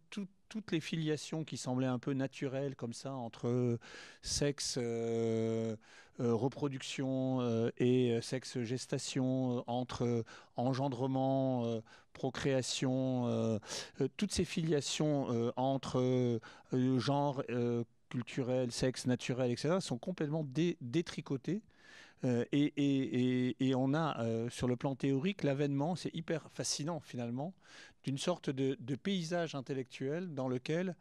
toutes 0.49 0.71
les 0.71 0.79
filiations 0.79 1.43
qui 1.43 1.57
semblaient 1.57 1.87
un 1.87 1.99
peu 1.99 2.13
naturelles 2.13 2.75
comme 2.75 2.93
ça 2.93 3.13
entre 3.13 3.77
sexe, 4.21 4.77
euh, 4.81 5.75
euh, 6.19 6.33
reproduction 6.33 7.41
euh, 7.41 7.69
et 7.77 8.19
sexe 8.21 8.59
gestation, 8.61 9.63
entre 9.67 10.23
engendrement, 10.55 11.81
procréation, 12.13 13.59
toutes 14.17 14.31
ces 14.31 14.45
filiations 14.45 15.51
entre 15.57 16.39
genre 16.71 17.43
culturel, 18.09 18.71
sexe 18.71 19.07
naturel, 19.07 19.51
etc., 19.51 19.77
sont 19.81 19.97
complètement 19.97 20.45
détricotées 20.81 21.61
euh, 22.25 22.45
et, 22.51 23.73
on 23.75 23.93
a 23.93 24.19
euh, 24.21 24.49
sur 24.49 24.67
le 24.67 24.75
plan 24.75 24.95
théorique 24.95 25.43
l'avènement, 25.43 25.95
c'est 25.95 26.13
hyper 26.15 26.49
fascinant 26.51 26.99
finalement, 26.99 27.53
d'une 28.05 28.17
sorte 28.19 28.51
de, 28.51 28.95
paysage 28.95 29.55
intellectuel 29.55 30.33
dans 30.33 30.47
lequel, 30.47 30.95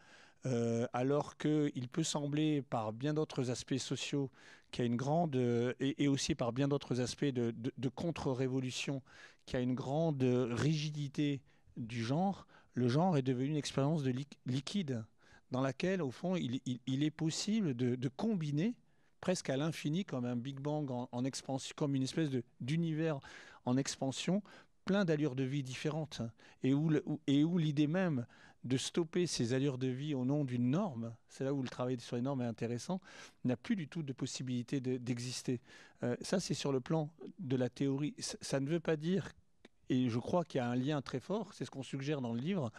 euh, 0.47 0.87
alors 0.93 1.37
qu'il 1.37 1.88
peut 1.88 2.03
sembler 2.03 2.62
par 2.62 2.93
bien 2.93 3.14
d'autres 3.14 3.51
aspects 3.51 3.77
sociaux 3.77 4.31
qu'il 4.71 4.85
y 4.85 4.88
a 4.88 4.90
une 4.90 4.97
grande, 4.97 5.37
et, 5.81 6.09
aussi 6.09 6.35
par 6.35 6.53
bien 6.53 6.67
d'autres 6.67 7.01
aspects 7.01 7.27
de, 7.27 7.88
contre-révolution, 7.95 9.03
qu'il 9.45 9.59
y 9.59 9.61
a 9.61 9.62
une 9.62 9.75
grande 9.75 10.23
rigidité 10.23 11.43
du 11.77 12.03
genre, 12.03 12.47
le 12.73 12.88
genre 12.88 13.17
est 13.17 13.23
devenu 13.23 13.51
une 13.51 13.57
expérience 13.57 14.03
de 14.03 14.12
liquide 14.47 15.05
dans 15.51 15.61
laquelle, 15.61 16.03
au 16.03 16.11
fond, 16.11 16.37
il, 16.37 17.05
est 17.05 17.11
possible 17.11 17.75
de 17.75 18.09
combiner 18.09 18.75
presque 19.25 19.49
à 19.49 19.57
l'infini, 19.57 20.05
comme 20.05 20.27
un 20.27 20.37
Big 20.37 20.61
Bang 20.61 20.90
en, 20.90 21.25
expansion, 21.25 21.73
comme 21.77 21.95
une 21.95 22.03
espèce 22.03 22.29
d'univers 22.61 23.21
en 23.64 23.79
expansion, 23.79 24.43
plein 24.85 25.05
d'allures 25.05 25.35
de 25.35 25.44
vie 25.44 25.62
différentes, 25.62 26.23
et 26.62 26.75
où, 26.75 26.90
et 27.27 27.44
où 27.44 27.59
l'idée 27.59 27.87
même 27.87 28.27
de 28.64 28.77
stopper 28.79 29.27
ces 29.27 29.53
allures 29.53 29.79
de 29.79 29.88
vie 29.88 30.14
au 30.14 30.25
nom 30.25 30.44
d'une 30.44 30.70
norme, 30.70 31.14
c'est 31.29 31.44
là 31.44 31.53
où 31.53 31.62
le 31.62 31.68
travail 31.68 32.01
sur 32.01 32.16
les 32.16 32.23
normes 32.23 32.40
est 32.40 32.47
intéressant, 32.47 33.01
n'a 33.44 33.57
plus 33.57 33.77
du 33.77 33.88
tout 33.88 34.03
de 34.03 34.12
possibilité 34.12 34.81
d'exister. 34.81 35.61
Euh, 36.03 36.16
ça, 36.23 36.40
c'est 36.40 36.55
sur 36.55 36.73
le 36.73 36.81
plan 36.81 37.11
de 37.38 37.57
la 37.57 37.68
théorie. 37.68 38.14
Ça, 38.18 38.61
ne 38.61 38.68
veut 38.68 38.81
pas 38.81 38.97
dire, 38.97 39.33
et 39.90 40.09
je 40.09 40.18
crois 40.18 40.44
qu'il 40.44 40.59
y 40.59 40.62
a 40.62 40.68
un 40.68 40.77
lien 40.77 41.03
très 41.03 41.20
fort, 41.20 41.53
c'est 41.53 41.66
ce 41.66 41.70
qu'on 41.70 41.83
suggère 41.83 42.23
dans 42.23 42.33
le 42.33 42.40
livre, 42.40 42.73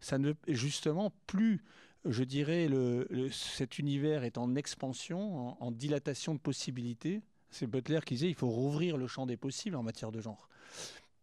ça 0.00 0.18
ne 0.18 0.32
justement 0.48 1.12
plus 1.26 1.62
je 2.06 2.24
dirais, 2.24 2.66
le, 2.66 3.06
cet 3.30 3.78
univers 3.78 4.24
est 4.24 4.38
en 4.38 4.54
expansion, 4.54 5.62
en, 5.62 5.70
dilatation 5.70 6.34
de 6.34 6.40
possibilités. 6.40 7.20
C'est 7.50 7.66
Butler 7.66 8.00
qui 8.06 8.14
disait 8.14 8.28
il 8.28 8.34
faut 8.34 8.48
rouvrir 8.48 8.96
le 8.96 9.06
champ 9.06 9.26
des 9.26 9.36
possibles 9.36 9.76
en 9.76 9.82
matière 9.82 10.10
de 10.10 10.20
genre. 10.20 10.48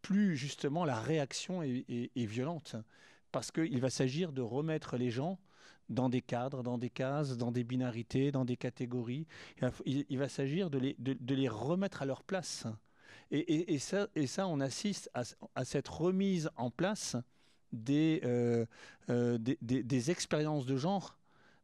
Plus 0.08 0.38
justement 0.38 0.86
la 0.86 1.02
réaction 1.02 1.64
est, 1.64 2.10
violente, 2.16 2.78
parce 3.34 3.52
qu'il 3.52 3.82
va 3.82 3.90
s'agir 3.90 4.32
de 4.32 4.42
remettre 4.42 4.96
les 4.96 5.12
gens 5.12 5.38
dans 5.90 6.08
des 6.08 6.22
cadres, 6.22 6.64
dans 6.64 6.78
des 6.78 6.90
cases, 6.90 7.36
dans 7.36 7.52
des 7.52 7.66
binarités, 7.66 8.32
dans 8.32 8.46
des 8.46 8.56
catégories. 8.56 9.28
Il 9.86 10.18
va, 10.18 10.30
s'agir 10.30 10.70
de 10.70 10.78
les, 10.78 10.96
de, 10.98 11.36
les, 11.36 11.50
remettre 11.50 12.04
à 12.04 12.06
leur 12.06 12.24
place. 12.24 12.68
Et, 13.32 13.78
ça, 13.80 14.08
on 14.48 14.62
assiste 14.62 15.12
à, 15.14 15.66
cette 15.66 15.90
remise 15.90 16.50
en 16.56 16.72
place 16.72 17.18
euh, 17.90 18.66
euh, 19.10 19.38
des, 19.38 19.58
des, 19.60 20.10
expériences 20.10 20.66
de 20.66 20.78
genre. 20.78 21.18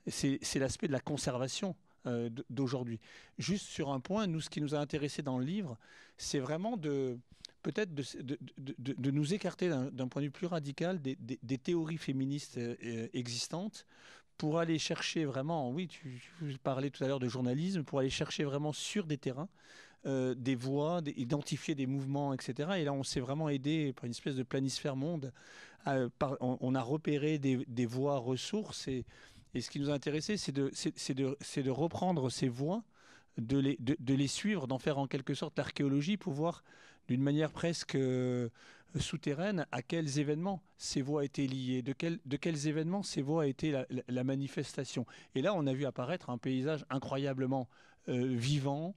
C'est 0.08 0.60
l'aspect 0.60 0.88
de 0.88 0.92
la 0.92 1.00
conservation 1.00 1.78
euh, 2.08 2.30
d'aujourd'hui. 2.50 3.00
Juste 3.38 3.68
sur 3.68 3.94
un 3.94 4.02
point, 4.02 4.28
nous, 4.28 4.42
ce 4.42 4.50
qui 4.50 4.60
nous 4.60 4.76
a 4.76 4.80
intéressé 4.80 5.22
dans 5.22 5.40
le 5.40 5.46
livre, 5.46 5.78
c'est 6.18 6.40
vraiment 6.40 6.76
de 6.76 7.18
peut-être 7.64 7.94
de, 7.96 9.12
nous 9.12 9.34
écarter 9.34 9.70
d'un 9.70 10.08
point 10.08 10.22
de 10.22 10.28
vue 10.28 10.32
plus 10.32 10.48
radical 10.48 11.02
des, 11.02 11.58
théories 11.58 11.98
féministes 11.98 12.60
existantes 13.14 13.88
pour 14.38 14.60
aller 14.60 14.80
chercher 14.80 15.26
vraiment, 15.26 15.72
oui, 15.72 15.88
tu, 15.88 16.22
parlais 16.64 16.90
tout 16.90 17.04
à 17.04 17.08
l'heure 17.08 17.20
de 17.20 17.28
journalisme, 17.28 17.84
pour 17.84 18.00
aller 18.00 18.10
chercher 18.10 18.44
vraiment 18.44 18.74
sur 18.74 19.06
des 19.06 19.18
terrains 19.18 19.50
euh, 20.06 20.36
des 20.36 20.56
voix, 20.56 21.02
identifier 21.16 21.76
des 21.76 21.86
mouvements, 21.86 22.34
etc. 22.34 22.72
Et 22.78 22.84
là, 22.84 22.92
on 22.92 23.04
s'est 23.04 23.22
vraiment 23.22 23.48
aidé 23.48 23.94
par 23.94 24.04
une 24.04 24.12
espèce 24.12 24.36
de 24.36 24.44
planisphère 24.44 24.98
monde. 24.98 25.32
on, 25.86 26.76
a 26.76 26.82
repéré 26.82 27.38
des, 27.40 27.86
voies 27.86 28.18
ressources 28.18 28.90
et, 28.90 29.06
ce 29.58 29.70
qui 29.70 29.80
nous 29.80 29.90
a 29.90 29.94
intéressé, 29.94 30.36
c'est 30.36 30.52
de, 30.52 30.72
de, 30.72 31.70
reprendre 31.70 32.30
ces 32.30 32.50
voies, 32.50 32.84
de 33.38 33.58
les, 33.58 33.78
de, 33.80 34.14
les 34.14 34.28
suivre, 34.28 34.68
d'en 34.68 34.78
faire 34.78 34.98
en 34.98 35.08
quelque 35.08 35.36
sorte 35.36 35.58
l'archéologie 35.58 36.18
pour 36.18 36.34
voir 36.34 36.66
d'une 37.08 37.22
manière 37.22 37.52
presque 37.52 37.96
euh, 37.96 38.50
souterraine 39.00 39.66
à 39.72 39.82
quels 39.82 40.20
événements 40.20 40.62
ces 40.78 41.02
voix 41.02 41.26
étaient 41.26 41.48
liées, 41.48 41.82
de, 41.82 41.94
quels 41.94 42.68
événements 42.68 43.04
ces 43.04 43.22
voix 43.22 43.48
étaient 43.48 43.74
la, 44.08 44.24
manifestation. 44.24 45.06
Et 45.36 45.42
là, 45.42 45.54
on 45.54 45.66
a 45.68 45.74
vu 45.74 45.86
apparaître 45.86 46.30
un 46.30 46.38
paysage 46.38 46.86
incroyablement 46.90 47.68
euh, 48.10 48.36
vivant, 48.36 48.96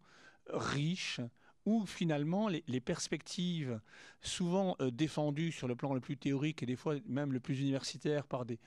riche, 0.49 1.21
où 1.65 1.85
finalement 1.85 2.49
les, 2.49 2.81
perspectives, 2.81 3.81
souvent 4.23 4.77
euh, 4.81 4.91
défendues 4.91 5.53
sur 5.53 5.67
le 5.67 5.75
plan 5.75 5.95
le 5.95 6.01
plus 6.01 6.17
théorique 6.17 6.63
et 6.63 6.67
des 6.67 6.77
fois 6.77 6.95
même 7.07 7.33
le 7.33 7.41
plus 7.41 7.61
universitaire 7.61 8.27
par 8.27 8.45
des, 8.45 8.59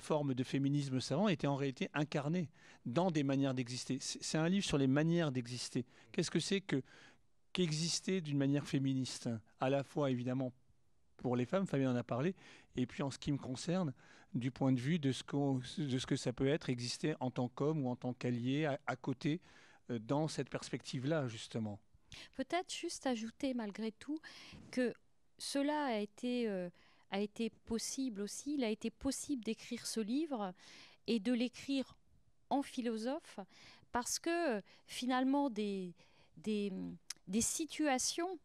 formes 0.00 0.34
de 0.34 0.42
féminisme 0.42 1.00
savant, 1.00 1.28
étaient 1.28 1.46
en 1.46 1.56
réalité 1.56 1.90
incarnées 1.94 2.48
dans 2.86 3.10
des 3.10 3.22
manières 3.22 3.54
d'exister. 3.54 3.98
C'est 4.00 4.38
un 4.38 4.48
livre 4.48 4.64
sur 4.64 4.78
les 4.78 4.86
manières 4.86 5.30
d'exister. 5.30 5.84
Qu'est-ce 6.12 6.30
que 6.30 6.40
c'est 6.40 6.60
que 6.60 6.82
qu'exister 7.56 8.20
d'une 8.20 8.36
manière 8.36 8.66
féministe 8.66 9.30
À 9.60 9.70
la 9.70 9.82
fois 9.82 10.10
évidemment 10.10 10.52
pour 11.16 11.36
les 11.36 11.46
femmes, 11.46 11.66
Fabien 11.66 11.90
en 11.90 11.96
a 11.96 12.04
parlé, 12.04 12.34
et 12.76 12.84
puis 12.84 13.02
en 13.02 13.10
ce 13.10 13.18
qui 13.18 13.32
me 13.32 13.38
concerne, 13.38 13.94
du 14.34 14.50
point 14.50 14.72
de 14.72 14.78
vue 14.78 14.98
de 14.98 15.10
ce, 15.10 15.24
de 15.80 15.98
ce 15.98 16.06
que 16.06 16.16
ça 16.16 16.34
peut 16.34 16.48
être 16.48 16.68
exister 16.68 17.14
en 17.18 17.30
tant 17.30 17.48
qu'homme 17.48 17.86
ou 17.86 17.88
en 17.88 17.96
tant 17.96 18.12
qu'allié 18.12 18.66
à 18.86 18.96
côté 18.96 19.40
euh, 19.90 19.98
dans 19.98 20.28
cette 20.28 20.50
perspective-là, 20.50 21.28
justement. 21.28 21.80
Peut-être 22.34 22.70
juste 22.70 23.06
ajouter 23.06 23.54
malgré 23.54 23.90
tout 23.90 24.20
que 24.70 24.92
cela 25.38 25.86
a 25.86 25.96
été, 25.96 26.50
euh, 26.50 26.68
a 27.10 27.20
été 27.20 27.48
possible 27.64 28.20
aussi, 28.20 28.56
il 28.56 28.64
a 28.64 28.68
été 28.68 28.90
possible 28.90 29.42
d'écrire 29.42 29.86
ce 29.86 30.00
livre 30.00 30.52
et 31.06 31.20
de 31.20 31.32
l'écrire 31.32 31.96
en 32.50 32.60
philosophe 32.60 33.40
parce 33.92 34.18
que 34.18 34.60
finalement 34.86 35.48
des, 35.48 35.94
des, 36.36 36.70
des 37.26 37.40
situations 37.40 38.38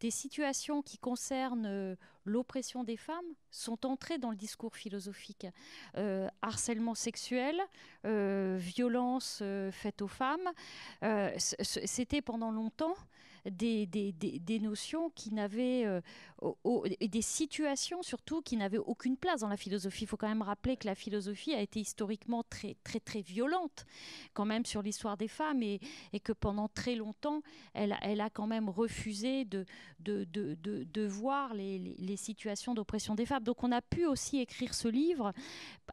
des 0.00 0.10
situations 0.10 0.82
qui 0.82 0.98
concernent 0.98 1.66
euh, 1.66 1.96
l'oppression 2.24 2.84
des 2.84 2.96
femmes 2.96 3.34
sont 3.50 3.84
entrées 3.84 4.18
dans 4.18 4.30
le 4.30 4.36
discours 4.36 4.76
philosophique. 4.76 5.46
Euh, 5.96 6.28
harcèlement 6.42 6.94
sexuel, 6.94 7.60
euh, 8.04 8.56
violence 8.60 9.42
faite 9.72 10.02
aux 10.02 10.08
femmes, 10.08 10.48
c'était 11.38 12.22
pendant 12.22 12.50
longtemps 12.50 12.94
des, 13.50 14.58
notions 14.60 15.10
qui 15.10 15.32
n'avaient, 15.32 15.84
euh, 15.84 16.00
des 17.00 17.22
situations 17.22 18.02
surtout 18.02 18.42
qui 18.42 18.56
n'avaient 18.56 18.78
aucune 18.78 19.16
place 19.16 19.40
dans 19.40 19.48
la 19.48 19.56
philosophie. 19.56 20.04
Il 20.04 20.06
faut 20.06 20.16
quand 20.16 20.28
même 20.28 20.42
rappeler 20.42 20.76
que 20.76 20.86
la 20.86 20.94
philosophie 20.94 21.54
a 21.54 21.60
été 21.60 21.80
historiquement 21.80 22.42
très, 22.42 22.76
très, 22.84 23.00
très 23.00 23.20
violente 23.20 23.86
quand 24.34 24.44
même 24.44 24.64
sur 24.64 24.82
l'histoire 24.82 25.16
des 25.16 25.28
femmes 25.28 25.62
et, 25.62 25.80
que 26.22 26.32
pendant 26.32 26.68
très 26.68 26.96
longtemps, 26.96 27.42
elle, 27.74 27.96
elle 28.02 28.20
a 28.20 28.28
quand 28.28 28.46
même 28.46 28.68
refusé 28.68 29.44
de, 29.44 29.64
de, 30.00 30.24
de, 30.24 30.56
de, 30.62 31.06
voir 31.06 31.54
les, 31.54 31.78
les, 31.78 32.16
situations 32.16 32.74
d'oppression 32.74 33.14
des 33.14 33.24
femmes. 33.24 33.44
Donc 33.44 33.62
on 33.62 33.70
a 33.70 33.80
pu 33.80 34.06
aussi 34.06 34.38
écrire 34.38 34.74
ce 34.74 34.88
livre 34.88 35.32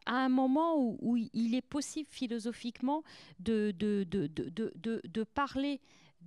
à 0.04 0.16
un 0.16 0.28
moment 0.28 0.76
où, 0.76 1.16
il 1.16 1.54
est 1.54 1.62
possible 1.62 2.08
philosophiquement 2.10 3.02
de, 3.40 3.72
de, 3.78 4.04
de, 4.04 4.28
de 4.28 5.24
parler 5.24 5.80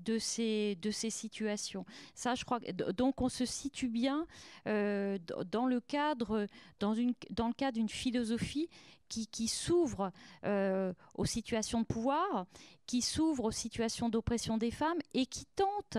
de 0.03 0.17
ces, 0.17 0.77
de 0.81 0.91
ces 0.91 1.09
situations. 1.09 1.85
Ça, 2.13 2.35
je 2.35 2.45
crois. 2.45 2.59
Donc, 2.59 3.21
on 3.21 3.29
se 3.29 3.45
situe 3.45 3.89
bien 3.89 4.25
euh, 4.67 5.17
dans 5.51 5.65
le 5.65 5.79
cadre, 5.79 6.47
dans, 6.79 6.93
une, 6.93 7.13
dans 7.29 7.47
le 7.47 7.53
cadre 7.53 7.77
d'une 7.77 7.89
philosophie 7.89 8.69
qui, 9.07 9.27
qui 9.27 9.47
s'ouvre 9.47 10.11
euh, 10.45 10.93
aux 11.15 11.25
situations 11.25 11.81
de 11.81 11.85
pouvoir, 11.85 12.45
qui 12.85 13.01
s'ouvre 13.01 13.45
aux 13.45 13.51
situations 13.51 14.09
d'oppression 14.09 14.57
des 14.57 14.71
femmes 14.71 14.99
et 15.13 15.25
qui 15.25 15.45
tente 15.55 15.97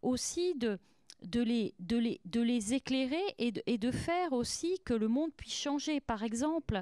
aussi 0.00 0.54
de 0.54 0.78
de 1.24 1.40
les, 1.40 1.74
de 1.78 1.96
les, 1.96 2.20
de 2.24 2.40
les 2.40 2.74
éclairer 2.74 3.22
et 3.38 3.50
de, 3.52 3.90
faire 3.90 4.32
aussi 4.32 4.78
que 4.84 4.94
le 4.94 5.08
monde 5.08 5.32
puisse 5.36 5.54
changer. 5.54 6.00
Par 6.00 6.22
exemple, 6.22 6.80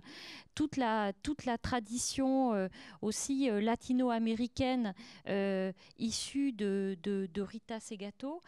toute 0.55 0.77
la, 0.77 1.13
toute 1.23 1.45
la 1.45 1.59
tradition 1.59 2.55
euh, 2.55 2.69
aussi 3.03 3.51
euh, 3.51 3.61
latino-américaine 3.61 4.95
euh, 5.29 5.73
issue 5.99 6.53
de, 6.53 6.97
de, 7.03 7.43
Rita 7.43 7.81
Segato, 7.81 8.43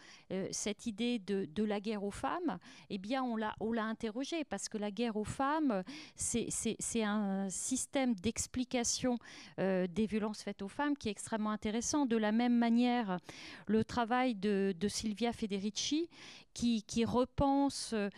cette 0.51 0.85
idée 0.85 1.19
de, 1.19 1.63
la 1.63 1.79
guerre 1.79 2.03
aux 2.03 2.11
femmes, 2.11 2.57
eh 2.89 2.97
bien, 2.97 3.23
on 3.23 3.35
l'a, 3.35 3.55
on 3.59 3.71
l'a 3.71 3.85
interrogée 3.85 4.43
parce 4.43 4.69
que 4.69 4.77
la 4.77 4.91
guerre 4.91 5.15
aux 5.15 5.23
femmes, 5.23 5.83
c'est, 6.15 6.47
c'est, 6.49 6.75
c'est 6.79 7.03
un 7.03 7.49
système 7.49 8.13
d'explication 8.15 9.17
des 9.57 10.05
violences 10.07 10.43
faites 10.43 10.61
aux 10.61 10.67
femmes 10.67 10.95
qui 10.95 11.07
est 11.07 11.11
extrêmement 11.11 11.51
intéressant. 11.51 12.05
De 12.05 12.17
la 12.17 12.31
même 12.31 12.55
manière, 12.57 13.19
le 13.67 13.83
travail 13.83 14.35
de, 14.35 14.75
de 14.79 14.87
Silvia 14.87 15.33
Federici 15.33 15.82
qui, 16.53 17.05
repense 17.05 17.91
euh, 17.93 18.09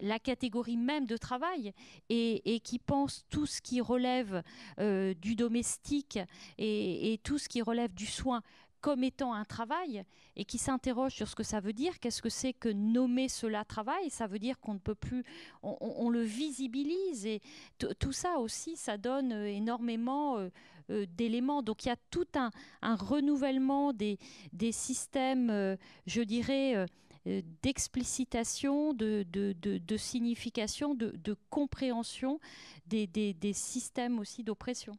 la 0.00 0.18
catégorie 0.18 0.76
même 0.76 1.06
de 1.06 1.16
travail 1.16 1.72
et, 2.08 2.60
qui 2.62 2.78
pense 2.78 3.24
tout 3.30 3.46
ce 3.46 3.60
qui 3.60 3.80
relève 3.80 4.42
euh, 4.78 5.14
du 5.14 5.36
domestique 5.36 6.18
et, 6.58 7.20
tout 7.22 7.38
ce 7.38 7.48
qui 7.48 7.62
relève 7.62 7.94
du 7.94 8.06
soin 8.06 8.42
comme 8.80 9.02
étant 9.02 9.32
un 9.32 9.46
travail 9.46 10.04
et 10.36 10.44
qui 10.44 10.58
s'interroge 10.58 11.14
sur 11.14 11.26
ce 11.26 11.34
que 11.34 11.42
ça 11.42 11.58
veut 11.58 11.72
dire, 11.72 11.98
qu'est-ce 12.00 12.20
que 12.20 12.28
c'est 12.28 12.52
que 12.52 12.68
nommer 12.68 13.30
cela 13.30 13.64
travail, 13.64 14.10
ça 14.10 14.26
veut 14.26 14.38
dire 14.38 14.60
qu'on 14.60 14.74
ne 14.74 14.78
peut 14.78 14.94
plus, 14.94 15.24
on, 15.62 16.10
le 16.10 16.20
visibilise 16.20 17.24
et 17.24 17.40
tout 17.78 18.12
ça 18.12 18.38
aussi, 18.38 18.76
ça 18.76 18.98
donne 18.98 19.32
euh, 19.32 19.46
énormément 19.46 20.36
d'éléments. 21.16 21.62
Donc 21.62 21.86
il 21.86 21.88
y 21.88 21.92
a 21.92 21.96
tout 22.10 22.26
un, 22.34 22.50
renouvellement 22.82 23.94
des, 23.94 24.18
systèmes, 24.70 25.78
je 26.06 26.20
dirais, 26.20 26.86
d'explicitation, 27.62 28.92
de, 28.94 29.24
de, 29.30 29.52
de- 29.52 29.78
signification, 29.96 30.94
de, 30.94 31.10
compréhension 31.50 32.38
des, 32.86 33.06
des- 33.06 33.34
des 33.34 33.52
systèmes 33.52 34.18
aussi 34.18 34.44
d'oppression. 34.44 34.98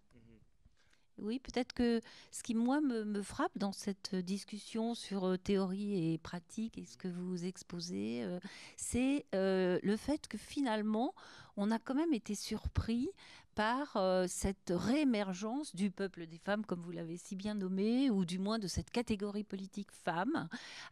Oui, 1.17 1.39
peut-être 1.39 1.71
que 1.71 2.01
ce 2.31 2.43
qui, 2.43 2.55
moi, 2.55 2.81
me, 2.81 3.05
me 3.05 3.21
frappe 3.21 3.57
dans 3.57 3.71
cette 3.71 4.15
euh, 4.15 4.21
discussion 4.21 4.95
sur 4.95 5.23
euh, 5.25 5.37
théorie 5.37 6.13
et 6.13 6.17
pratique 6.17 6.77
et 6.77 6.85
ce 6.85 6.97
que 6.97 7.07
vous 7.07 7.45
exposez, 7.45 8.21
euh, 8.23 8.37
c'est 8.75 9.25
euh, 9.33 9.79
le 9.81 9.95
fait 9.95 10.27
que 10.27 10.37
finalement, 10.37 11.13
on 11.55 11.71
a 11.71 11.79
quand 11.79 11.95
même 11.95 12.13
été 12.13 12.35
surpris 12.35 13.09
par 13.55 13.95
euh, 13.95 14.25
cette 14.27 14.71
réémergence 14.75 15.73
du 15.75 15.89
peuple 15.89 16.27
des 16.27 16.37
femmes, 16.37 16.65
comme 16.65 16.81
vous 16.81 16.91
l'avez 16.91 17.17
si 17.17 17.35
bien 17.35 17.55
nommé, 17.55 18.09
ou 18.09 18.25
du 18.25 18.37
moins 18.37 18.59
de 18.59 18.67
cette 18.67 18.91
catégorie 18.91 19.43
politique 19.43 19.91
femme, 19.91 20.47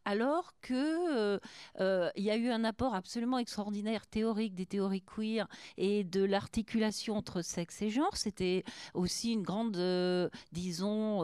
alors 0.06 0.54
que 0.62 0.74
euh, 0.74 1.40
euh, 1.80 2.10
il 2.16 2.24
y 2.24 2.32
a 2.32 2.38
eu 2.38 2.50
un 2.50 2.64
apport 2.64 2.96
absolument 2.96 3.38
extraordinaire 3.38 4.08
théorique 4.08 4.56
des 4.56 4.66
théories 4.66 5.02
queer 5.02 5.48
et 5.78 6.04
de 6.04 6.24
l'articulation 6.24 7.16
entre 7.18 7.42
sexe 7.42 7.82
et 7.82 7.90
genre. 7.90 8.16
C'était 8.16 8.64
aussi 8.94 9.34
une 9.34 9.44
grande, 9.44 9.78
euh, 9.78 10.30
disons, 10.52 11.20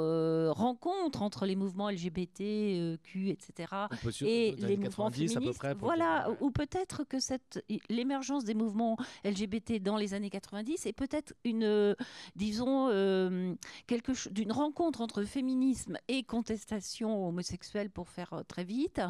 rencontre 0.51 1.21
entre 1.21 1.45
les 1.45 1.55
mouvements 1.55 1.89
LGBT, 1.89 2.99
Q, 3.03 3.29
etc. 3.29 3.73
Et 4.21 4.55
les 4.57 4.77
mouvements 4.77 5.09
90 5.09 5.31
à 5.31 5.33
peu 5.33 5.39
féministes. 5.39 5.59
près. 5.59 5.73
voilà, 5.75 6.29
ou 6.41 6.51
peut-être 6.51 7.03
que 7.03 7.19
cette 7.19 7.63
l'émergence 7.89 8.43
des 8.43 8.53
mouvements 8.53 8.97
LGBT 9.23 9.81
dans 9.81 9.97
les 9.97 10.13
années 10.13 10.29
90 10.29 10.85
est 10.85 10.93
peut-être 10.93 11.28
une, 11.43 11.63
euh, 11.63 11.95
disons, 12.35 12.89
euh, 12.89 13.53
quelque 13.87 14.11
d'une 14.29 14.51
rencontre 14.51 15.01
entre 15.01 15.23
féminisme 15.23 15.97
et 16.07 16.23
contestation 16.23 17.27
homosexuelle, 17.27 17.89
pour 17.89 18.09
faire 18.09 18.33
euh, 18.33 18.43
très 18.43 18.63
vite, 18.63 19.01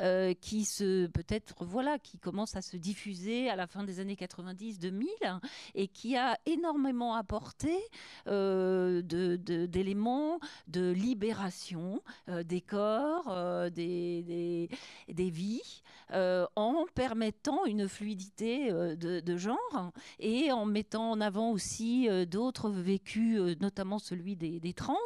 euh, 0.00 0.34
qui 0.34 0.64
se 0.64 1.06
peut-être 1.06 1.64
voilà, 1.64 1.98
qui 1.98 2.18
commence 2.18 2.56
à 2.56 2.62
se 2.62 2.76
diffuser 2.76 3.48
à 3.48 3.56
la 3.56 3.66
fin 3.66 3.84
des 3.84 4.00
années 4.00 4.14
90-2000 4.14 5.06
et 5.74 5.88
qui 5.88 6.16
a 6.16 6.38
énormément 6.46 7.14
apporté 7.14 7.76
euh, 8.26 9.02
d'éléments 9.02 10.38
de, 10.68 10.90
libération 10.92 12.02
des 12.28 12.60
corps, 12.60 13.70
des, 13.70 14.68
des, 15.08 15.30
vies, 15.30 15.82
en 16.12 16.84
permettant 16.94 17.64
une 17.64 17.88
fluidité 17.88 18.70
de, 18.70 19.20
de 19.20 19.36
genre 19.36 19.92
et 20.18 20.52
en 20.52 20.64
mettant 20.66 21.12
en 21.12 21.20
avant 21.20 21.50
aussi 21.50 21.61
euh, 22.08 22.24
d'autres 22.24 22.70
vécus, 22.70 23.38
euh, 23.38 23.54
notamment 23.60 23.98
celui 23.98 24.36
des, 24.36 24.60
des 24.60 24.72
trans. 24.72 24.96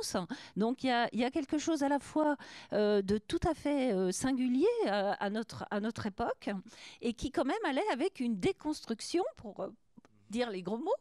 Donc 0.57 0.85
il 0.85 0.89
y 0.89 0.91
a, 0.91 1.09
y 1.13 1.25
a 1.25 1.31
quelque 1.31 1.59
chose 1.59 1.83
à 1.83 1.89
la 1.89 1.99
fois 1.99 2.37
euh, 2.73 3.03
de 3.03 3.19
tout 3.19 3.41
à 3.49 3.55
fait 3.55 4.13
singulier 4.13 4.67
à, 4.87 5.13
à 5.13 5.31
notre, 5.31 5.65
à 5.71 5.81
notre 5.81 6.07
époque 6.07 6.51
et 7.01 7.13
qui 7.13 7.31
quand 7.31 7.45
même 7.45 7.57
allait 7.65 7.89
avec 7.93 8.21
une 8.21 8.39
déconstruction 8.39 9.25
pour 9.37 9.69
dire 10.31 10.51
les 10.51 10.63
gros 10.63 10.79
mots, 10.79 10.93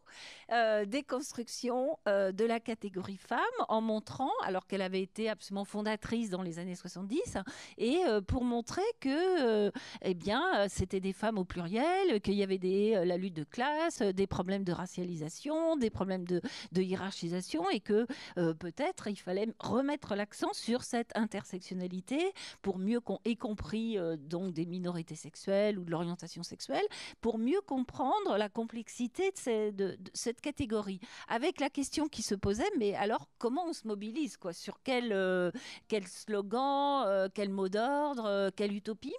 euh, 0.52 0.84
déconstruction 0.84 1.98
euh, 2.06 2.32
de 2.32 2.44
la 2.44 2.60
catégorie 2.60 3.16
femme 3.16 3.40
en 3.68 3.80
montrant, 3.80 4.30
alors 4.44 4.66
qu'elle 4.66 4.82
avait 4.82 5.02
été 5.02 5.28
absolument 5.28 5.64
fondatrice 5.64 6.30
dans 6.30 6.42
les 6.42 6.58
années 6.58 6.74
70, 6.74 7.38
et 7.78 7.98
euh, 8.06 8.20
pour 8.20 8.44
montrer 8.44 8.82
que, 9.00 9.66
euh, 9.66 9.70
eh 10.02 10.14
bien, 10.14 10.68
c'était 10.68 11.00
des 11.00 11.12
femmes 11.12 11.38
au 11.38 11.44
pluriel, 11.44 12.20
qu'il 12.20 12.34
y 12.34 12.42
avait 12.42 12.58
des, 12.58 13.04
la 13.04 13.16
lutte 13.16 13.34
de 13.34 13.44
classe, 13.44 14.02
des 14.02 14.26
problèmes 14.26 14.64
de 14.64 14.72
racialisation, 14.72 15.76
des 15.76 15.90
problèmes 15.90 16.24
de, 16.24 16.40
hiérarchisation, 16.76 17.68
et 17.70 17.80
que 17.80 18.06
peut-être 18.36 19.08
il 19.08 19.16
fallait 19.16 19.48
remettre 19.58 20.14
l'accent 20.14 20.52
sur 20.52 20.82
cette 20.82 21.16
intersectionnalité 21.16 22.32
pour 22.62 22.78
mieux, 22.78 23.00
qu'on 23.00 23.18
y 23.24 23.36
compris 23.36 23.98
donc 24.18 24.52
des 24.52 24.66
minorités 24.66 25.14
sexuelles 25.14 25.78
ou 25.78 25.84
de 25.84 25.90
l'orientation 25.90 26.42
sexuelle, 26.42 26.84
pour 27.20 27.38
mieux 27.38 27.60
comprendre 27.60 28.36
la 28.36 28.48
complexité 28.48 29.15
de, 29.16 29.98
cette 30.12 30.40
catégorie. 30.40 31.00
Avec 31.28 31.60
la 31.60 31.70
question 31.70 32.08
qui 32.08 32.22
se 32.22 32.34
posait, 32.34 32.70
mais 32.78 32.94
alors 32.94 33.28
comment 33.38 33.66
on 33.66 33.72
se 33.72 33.86
mobilise 33.86 34.36
quoi? 34.36 34.52
Sur 34.52 34.80
quel, 34.82 35.12
euh, 35.12 35.50
quel 35.88 36.06
slogan, 36.06 37.04
euh, 37.06 37.28
quel 37.32 37.48
mot 37.48 37.68
d'ordre, 37.68 38.26
euh, 38.26 38.50
quelle 38.54 38.72
utopie? 38.72 39.14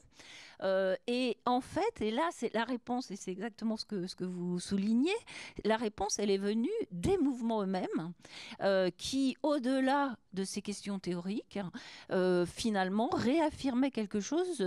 Euh, 0.63 0.95
et 1.07 1.37
en 1.45 1.61
fait, 1.61 2.01
et 2.01 2.11
là, 2.11 2.27
c'est 2.31 2.53
la 2.53 2.63
réponse, 2.63 3.11
et 3.11 3.15
c'est 3.15 3.31
exactement 3.31 3.77
ce 3.77 3.85
que, 3.85 4.23
vous 4.23 4.59
soulignez, 4.59 5.11
la 5.63 5.77
réponse, 5.77 6.19
elle 6.19 6.31
est 6.31 6.37
venue 6.37 6.69
des 6.91 7.17
mouvements 7.17 7.61
eux-mêmes, 7.63 8.13
euh, 8.61 8.89
qui, 8.97 9.37
au-delà 9.43 10.17
de 10.33 10.43
ces 10.43 10.61
questions 10.61 10.99
théoriques, 10.99 11.59
euh, 12.11 12.45
finalement, 12.45 13.09
réaffirmaient 13.09 13.91
quelque 13.91 14.19
chose 14.19 14.63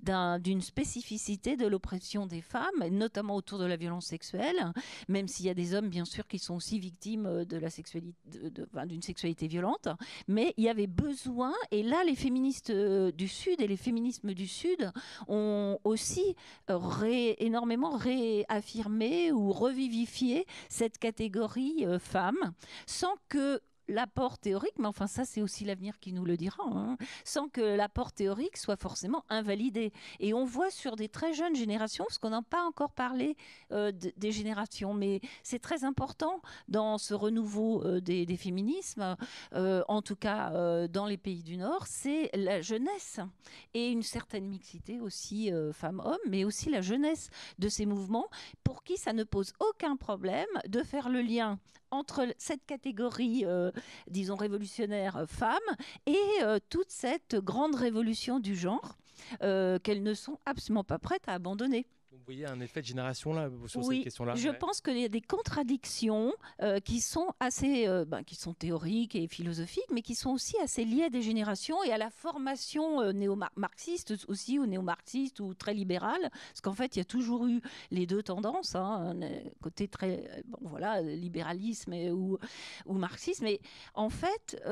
d'un- 0.00 0.38
d'une 0.38 0.60
spécificité 0.60 1.56
de 1.56 1.66
l'oppression 1.66 2.26
des 2.26 2.40
femmes, 2.42 2.88
notamment 2.90 3.34
autour 3.36 3.58
de 3.58 3.64
la 3.64 3.76
violence 3.76 4.06
sexuelle, 4.06 4.72
même 5.08 5.26
s'il 5.26 5.46
y 5.46 5.50
a 5.50 5.54
des 5.54 5.74
hommes, 5.74 5.88
bien 5.88 6.04
sûr, 6.04 6.26
qui 6.28 6.38
sont 6.38 6.54
aussi 6.54 6.78
victimes 6.78 7.44
d'une 7.44 9.02
sexualité 9.02 9.48
violente, 9.48 9.88
mais 10.28 10.54
il 10.56 10.64
y 10.64 10.68
avait 10.68 10.86
besoin, 10.86 11.52
et 11.70 11.82
là, 11.82 12.04
les 12.04 12.14
féministes 12.14 12.70
du 12.72 13.28
Sud 13.28 13.60
et 13.60 13.66
les 13.66 13.76
féminismes 13.76 14.32
du 14.34 14.46
Sud 14.46 14.92
ont 15.28 15.78
aussi 15.84 16.36
euh, 16.70 16.76
ré- 16.76 17.36
énormément 17.38 17.96
réaffirmé 17.96 19.32
ou 19.32 19.52
revivifié 19.52 20.46
cette 20.68 20.98
catégorie 20.98 21.84
euh, 21.86 21.98
femme, 21.98 22.52
sans 22.86 23.14
que 23.28 23.60
l'apport 23.90 24.38
théorique, 24.38 24.78
mais 24.78 24.86
enfin 24.86 25.06
ça 25.06 25.24
c'est 25.24 25.42
aussi 25.42 25.64
l'avenir 25.64 25.98
qui 25.98 26.12
nous 26.12 26.24
le 26.24 26.36
dira, 26.36 26.62
hein, 26.66 26.96
sans 27.24 27.48
que 27.48 27.60
l'apport 27.60 28.12
théorique 28.12 28.56
soit 28.56 28.76
forcément 28.76 29.24
invalidé. 29.28 29.92
Et 30.18 30.32
on 30.34 30.44
voit 30.44 30.70
sur 30.70 30.96
des 30.96 31.08
très 31.08 31.32
jeunes 31.32 31.56
générations, 31.56 32.04
parce 32.04 32.18
qu'on 32.18 32.30
n'a 32.30 32.42
pas 32.42 32.62
encore 32.64 32.92
parlé 32.92 33.36
euh, 33.72 33.92
de- 33.92 34.12
des 34.16 34.32
générations, 34.32 34.94
mais 34.94 35.20
c'est 35.42 35.58
très 35.58 35.84
important 35.84 36.40
dans 36.68 36.98
ce 36.98 37.14
renouveau 37.14 37.84
euh, 37.84 38.00
des, 38.00 38.36
féminismes, 38.36 39.16
euh, 39.54 39.82
en 39.88 40.02
tout 40.02 40.16
cas 40.16 40.86
dans 40.88 41.06
les 41.06 41.18
pays 41.18 41.42
du 41.42 41.56
Nord, 41.56 41.86
c'est 41.86 42.30
la 42.34 42.60
jeunesse 42.60 43.20
et 43.74 43.90
une 43.90 44.02
certaine 44.02 44.46
mixité 44.46 45.00
aussi 45.00 45.50
femmes-hommes, 45.72 46.18
mais 46.28 46.44
aussi 46.44 46.70
la 46.70 46.80
jeunesse 46.80 47.28
de 47.58 47.68
ces 47.68 47.86
mouvements, 47.86 48.28
pour 48.64 48.82
qui 48.84 48.96
ça 48.96 49.12
ne 49.12 49.24
pose 49.24 49.52
aucun 49.60 49.96
problème 49.96 50.46
de 50.68 50.82
faire 50.82 51.08
le 51.08 51.20
lien 51.22 51.58
entre 51.90 52.26
cette 52.38 52.64
catégorie, 52.66 53.44
euh, 53.44 53.70
disons, 54.08 54.36
révolutionnaire 54.36 55.16
euh, 55.16 55.26
femme 55.26 55.58
et 56.06 56.16
euh, 56.42 56.58
toute 56.68 56.90
cette 56.90 57.36
grande 57.36 57.74
révolution 57.74 58.40
du 58.40 58.56
genre 58.56 58.96
qu'elles 59.38 60.02
ne 60.02 60.14
sont 60.14 60.38
absolument 60.46 60.82
pas 60.82 60.98
prêtes 60.98 61.28
à 61.28 61.34
abandonner. 61.34 61.86
Vous 62.20 62.34
voyez 62.34 62.44
un 62.46 62.60
effet 62.60 62.82
de 62.82 62.86
génération 62.86 63.32
là 63.32 63.48
sur 63.66 63.80
oui, 63.80 63.96
cette 63.96 64.04
question-là 64.04 64.34
Je 64.34 64.50
Ouais. 64.50 64.58
pense 64.58 64.82
qu'il 64.82 64.98
y 64.98 65.04
a 65.04 65.08
des 65.08 65.22
contradictions 65.22 66.34
euh, 66.60 66.78
qui 66.78 67.00
sont 67.00 67.32
assez, 67.40 67.88
euh, 67.88 68.04
ben, 68.04 68.22
qui 68.24 68.34
sont 68.34 68.52
théoriques 68.52 69.16
et 69.16 69.26
philosophiques, 69.26 69.90
mais 69.90 70.02
qui 70.02 70.14
sont 70.14 70.30
aussi 70.30 70.54
assez 70.58 70.84
liées 70.84 71.04
à 71.04 71.10
des 71.10 71.22
générations 71.22 71.82
et 71.82 71.92
à 71.92 71.98
la 71.98 72.10
formation 72.10 73.00
euh, 73.00 73.12
néo-marxiste 73.12 74.12
aussi, 74.28 74.58
ou 74.58 74.66
néo-marxiste 74.66 75.40
ou 75.40 75.54
très 75.54 75.72
libérale, 75.72 76.30
parce 76.30 76.60
qu'en 76.60 76.74
fait, 76.74 76.94
il 76.94 76.98
y 76.98 77.02
a 77.02 77.06
toujours 77.06 77.46
eu 77.46 77.62
les 77.90 78.06
deux 78.06 78.22
tendances, 78.22 78.74
hein, 78.74 79.16
un 79.22 79.50
côté 79.62 79.88
très, 79.88 80.42
bon, 80.46 80.68
voilà, 80.68 81.00
libéralisme 81.00 81.94
et, 81.94 82.10
ou, 82.12 82.38
ou 82.84 82.92
marxisme, 82.92 83.44
mais 83.44 83.60
en 83.94 84.10
fait, 84.10 84.62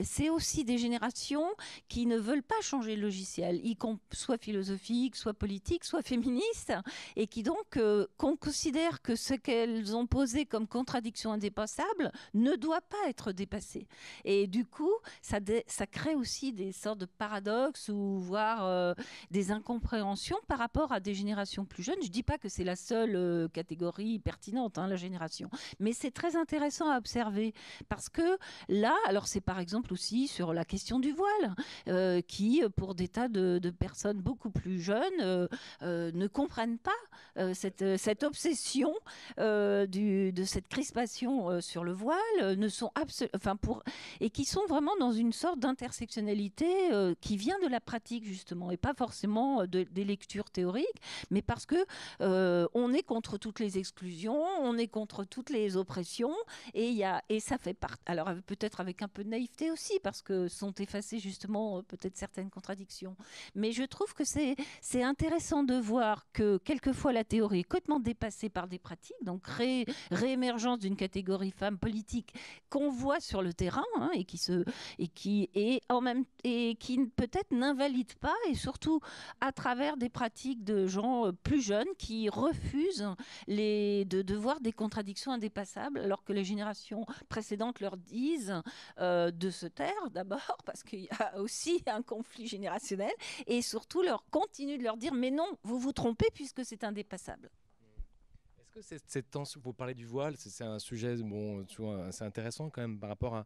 c'est 0.00 0.30
aussi 0.30 0.64
des 0.64 0.78
générations 0.78 1.48
qui 1.88 2.06
ne 2.06 2.16
veulent 2.16 2.42
pas 2.44 2.60
changer 2.62 2.94
le 2.94 3.02
logiciel, 3.02 3.56
y 3.66 3.76
soit 4.12 4.38
philosophique, 4.38 5.16
soit 5.16 5.34
politique, 5.34 5.84
soit 5.84 6.02
féministe, 6.02 6.67
et 7.16 7.26
qui 7.26 7.42
donc 7.42 7.76
euh, 7.76 8.06
considère 8.16 9.02
que 9.02 9.16
ce 9.16 9.34
qu'elles 9.34 9.96
ont 9.96 10.06
posé 10.06 10.46
comme 10.46 10.66
contradiction 10.66 11.32
indépassable 11.32 12.12
ne 12.34 12.54
doit 12.54 12.80
pas 12.80 13.08
être 13.08 13.32
dépassé. 13.32 13.86
Et 14.24 14.46
du 14.46 14.64
coup, 14.64 14.92
ça, 15.22 15.38
crée 15.86 16.14
aussi 16.14 16.52
des 16.52 16.72
sortes 16.72 16.98
de 16.98 17.06
paradoxes 17.06 17.88
ou 17.88 18.18
voire 18.18 18.64
euh, 18.64 18.94
des 19.30 19.50
incompréhensions 19.50 20.38
par 20.46 20.58
rapport 20.58 20.92
à 20.92 21.00
des 21.00 21.14
générations 21.14 21.64
plus 21.64 21.82
jeunes. 21.82 22.02
Je 22.02 22.08
dis 22.08 22.22
pas 22.22 22.38
que 22.38 22.48
c'est 22.48 22.64
la 22.64 22.76
seule 22.76 23.16
euh, 23.16 23.48
catégorie 23.48 24.18
pertinente, 24.18 24.78
hein, 24.78 24.86
la 24.86 24.96
génération, 24.96 25.50
mais 25.80 25.92
c'est 25.92 26.10
très 26.10 26.36
intéressant 26.36 26.90
à 26.90 26.98
observer 26.98 27.54
parce 27.88 28.08
que 28.08 28.38
là, 28.68 28.94
alors 29.06 29.26
c'est 29.26 29.40
par 29.40 29.58
exemple 29.58 29.92
aussi 29.92 30.28
sur 30.28 30.52
la 30.52 30.64
question 30.64 30.98
du 30.98 31.12
voile, 31.12 31.54
euh, 31.88 32.20
qui 32.20 32.62
pour 32.76 32.94
des 32.94 33.08
tas 33.08 33.28
de, 33.28 33.58
de 33.58 33.70
personnes 33.70 34.20
beaucoup 34.20 34.50
plus 34.50 34.80
jeunes 34.80 35.48
ne 35.82 36.26
comprennent 36.26 36.57
pas 36.66 36.90
euh, 37.36 37.54
cette, 37.54 37.82
euh, 37.82 37.96
cette 37.96 38.24
obsession 38.24 38.92
euh, 39.38 39.86
de 39.86 40.44
cette 40.44 40.66
crispation 40.68 41.60
sur 41.60 41.84
le 41.84 41.92
voile, 41.92 42.18
ne 42.56 42.68
sont 42.68 42.90
enfin 43.34 43.56
pour 43.56 43.82
et 44.20 44.30
qui 44.30 44.44
sont 44.44 44.66
vraiment 44.66 44.96
dans 44.98 45.12
une 45.12 45.32
sorte 45.32 45.58
d'intersectionnalité 45.60 46.66
qui 47.20 47.36
vient 47.36 47.58
de 47.60 47.68
la 47.68 47.80
pratique 47.80 48.24
justement 48.24 48.70
et 48.70 48.76
pas 48.76 48.94
forcément 48.94 49.66
de- 49.66 49.84
des 49.84 50.04
lectures 50.04 50.50
théoriques, 50.50 50.86
mais 51.30 51.42
parce 51.42 51.66
que 51.66 51.86
on 52.20 52.92
est 52.92 53.02
contre 53.02 53.38
toutes 53.38 53.60
les 53.60 53.78
exclusions, 53.78 54.42
on 54.60 54.76
est 54.78 54.88
contre 54.88 55.24
toutes 55.24 55.50
les 55.50 55.76
oppressions 55.76 56.34
et 56.74 56.88
il 56.90 57.20
et 57.28 57.40
ça 57.40 57.58
fait 57.58 57.74
part. 57.74 57.96
Alors 58.06 58.30
peut-être 58.46 58.80
avec 58.80 59.02
un 59.02 59.08
peu 59.08 59.22
de 59.24 59.28
naïveté 59.28 59.70
aussi 59.70 59.98
parce 60.02 60.22
que 60.22 60.48
sont 60.48 60.72
effacées 60.74 61.18
justement 61.18 61.82
peut-être 61.82 62.16
certaines 62.16 62.50
contradictions. 62.50 63.16
Mais 63.54 63.72
je 63.72 63.84
trouve 63.84 64.14
que 64.14 64.24
c'est 64.24 65.02
intéressant 65.02 65.62
de 65.62 65.74
voir 65.74 66.26
que 66.32 66.47
quelquefois 66.56 67.12
la 67.12 67.24
théorie 67.24 67.60
est 67.60 67.64
complètement 67.64 68.00
dépassée 68.00 68.48
par 68.48 68.66
des 68.68 68.78
pratiques, 68.78 69.16
donc 69.22 69.46
ré- 69.46 69.84
réémergence 70.10 70.78
d'une 70.78 70.96
catégorie 70.96 71.50
femme 71.50 71.76
politique 71.78 72.32
qu'on 72.70 72.90
voit 72.90 73.20
sur 73.20 73.42
le 73.42 73.52
terrain 73.52 73.84
hein, 73.98 74.10
et 74.14 74.24
qui 74.24 74.38
se 74.38 74.64
et 74.98 75.08
qui 75.08 75.50
et 75.54 75.82
en 75.90 76.00
même 76.00 76.24
et 76.44 76.76
qui 76.80 76.98
peut-être 77.16 77.50
n'invalide 77.52 78.14
pas 78.14 78.34
et 78.48 78.54
surtout 78.54 79.00
à 79.40 79.52
travers 79.52 79.96
des 79.96 80.08
pratiques 80.08 80.64
de 80.64 80.86
gens 80.86 81.26
euh, 81.26 81.32
plus 81.32 81.60
jeunes 81.60 81.88
qui 81.98 82.28
refusent 82.28 83.08
les 83.46 84.04
de, 84.06 84.22
de 84.22 84.34
voir 84.34 84.60
des 84.60 84.72
contradictions 84.72 85.32
indépassables 85.32 85.98
alors 86.00 86.24
que 86.24 86.32
les 86.32 86.44
générations 86.44 87.04
précédentes 87.28 87.80
leur 87.80 87.96
disent 87.96 88.54
euh, 89.00 89.30
de 89.30 89.50
se 89.50 89.66
taire 89.66 90.10
d'abord 90.12 90.56
parce 90.64 90.82
qu'il 90.82 91.00
y 91.00 91.08
a 91.18 91.38
aussi 91.38 91.82
un 91.86 92.02
conflit 92.02 92.46
générationnel 92.46 93.12
et 93.46 93.62
surtout 93.62 94.02
leur 94.02 94.24
continue 94.30 94.78
de 94.78 94.82
leur 94.84 94.96
dire 94.96 95.14
mais 95.14 95.30
non 95.30 95.48
vous 95.64 95.78
vous 95.78 95.92
trompez 95.92 96.30
puisque 96.38 96.64
c'est 96.64 96.84
indépassable. 96.84 97.50
Est-ce 98.60 98.70
que 98.70 98.80
cette, 98.80 99.28
tension, 99.28 99.60
vous 99.60 99.72
parlez 99.72 99.92
du 99.94 100.06
voile, 100.06 100.36
c'est 100.36 100.50
c'est 100.50 100.62
un 100.62 100.78
sujet 100.78 101.16
bon, 101.16 101.64
assez 102.06 102.22
intéressant 102.22 102.70
quand 102.70 102.80
même 102.80 102.96
par 103.00 103.08
rapport 103.08 103.34
à, 103.34 103.44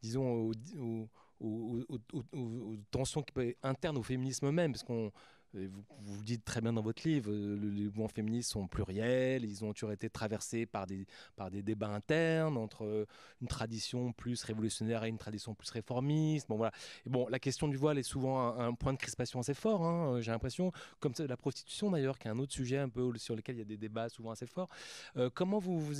disons, 0.00 0.24
aux, 0.24 0.52
aux- 0.76 1.08
aux- 1.40 1.82
aux- 2.12 2.76
tensions 2.92 3.24
internes 3.64 3.98
au 3.98 4.04
féminisme 4.04 4.52
même, 4.52 4.70
parce 4.70 4.84
qu'on 4.84 5.10
vous, 5.54 6.22
dites 6.22 6.44
très 6.44 6.60
bien 6.60 6.72
dans 6.72 6.82
votre 6.82 7.06
livre, 7.08 7.30
euh, 7.30 7.56
le- 7.56 7.70
les 7.70 7.84
mouvements 7.84 8.08
féministes 8.08 8.52
sont 8.52 8.66
pluriels, 8.66 9.44
ils 9.44 9.64
ont 9.64 9.72
toujours 9.72 9.92
été 9.92 10.10
traversés 10.10 10.66
par 10.66 10.86
des, 10.86 11.06
par 11.36 11.50
des 11.50 11.62
débats 11.62 11.88
internes 11.88 12.56
entre 12.56 12.84
euh, 12.84 13.06
une 13.40 13.48
tradition 13.48 14.12
plus 14.12 14.42
révolutionnaire 14.44 15.04
et 15.04 15.08
une 15.08 15.18
tradition 15.18 15.54
plus 15.54 15.70
réformiste. 15.70 16.48
Bon, 16.48 16.56
voilà. 16.56 16.72
Et 17.06 17.10
bon, 17.10 17.26
la 17.28 17.38
question 17.38 17.68
du 17.68 17.76
voile 17.76 17.98
est 17.98 18.02
souvent 18.02 18.58
un, 18.58 18.74
point 18.74 18.92
de 18.92 18.98
crispation 18.98 19.40
assez 19.40 19.54
fort, 19.54 19.82
hein, 19.84 20.14
euh, 20.14 20.20
j'ai 20.20 20.30
l'impression, 20.30 20.70
comme 21.00 21.12
la 21.18 21.36
prostitution 21.36 21.90
d'ailleurs, 21.90 22.18
qui 22.18 22.28
est 22.28 22.30
un 22.30 22.38
autre 22.38 22.52
sujet 22.52 22.78
un 22.78 22.88
peu 22.88 23.16
sur 23.16 23.34
lequel 23.34 23.56
il 23.56 23.58
y 23.60 23.62
a 23.62 23.64
des 23.64 23.76
débats 23.76 24.08
souvent 24.08 24.30
assez 24.30 24.46
forts. 24.46 24.68
Comment 25.34 25.58
vous, 25.58 25.80
vous, 25.80 25.94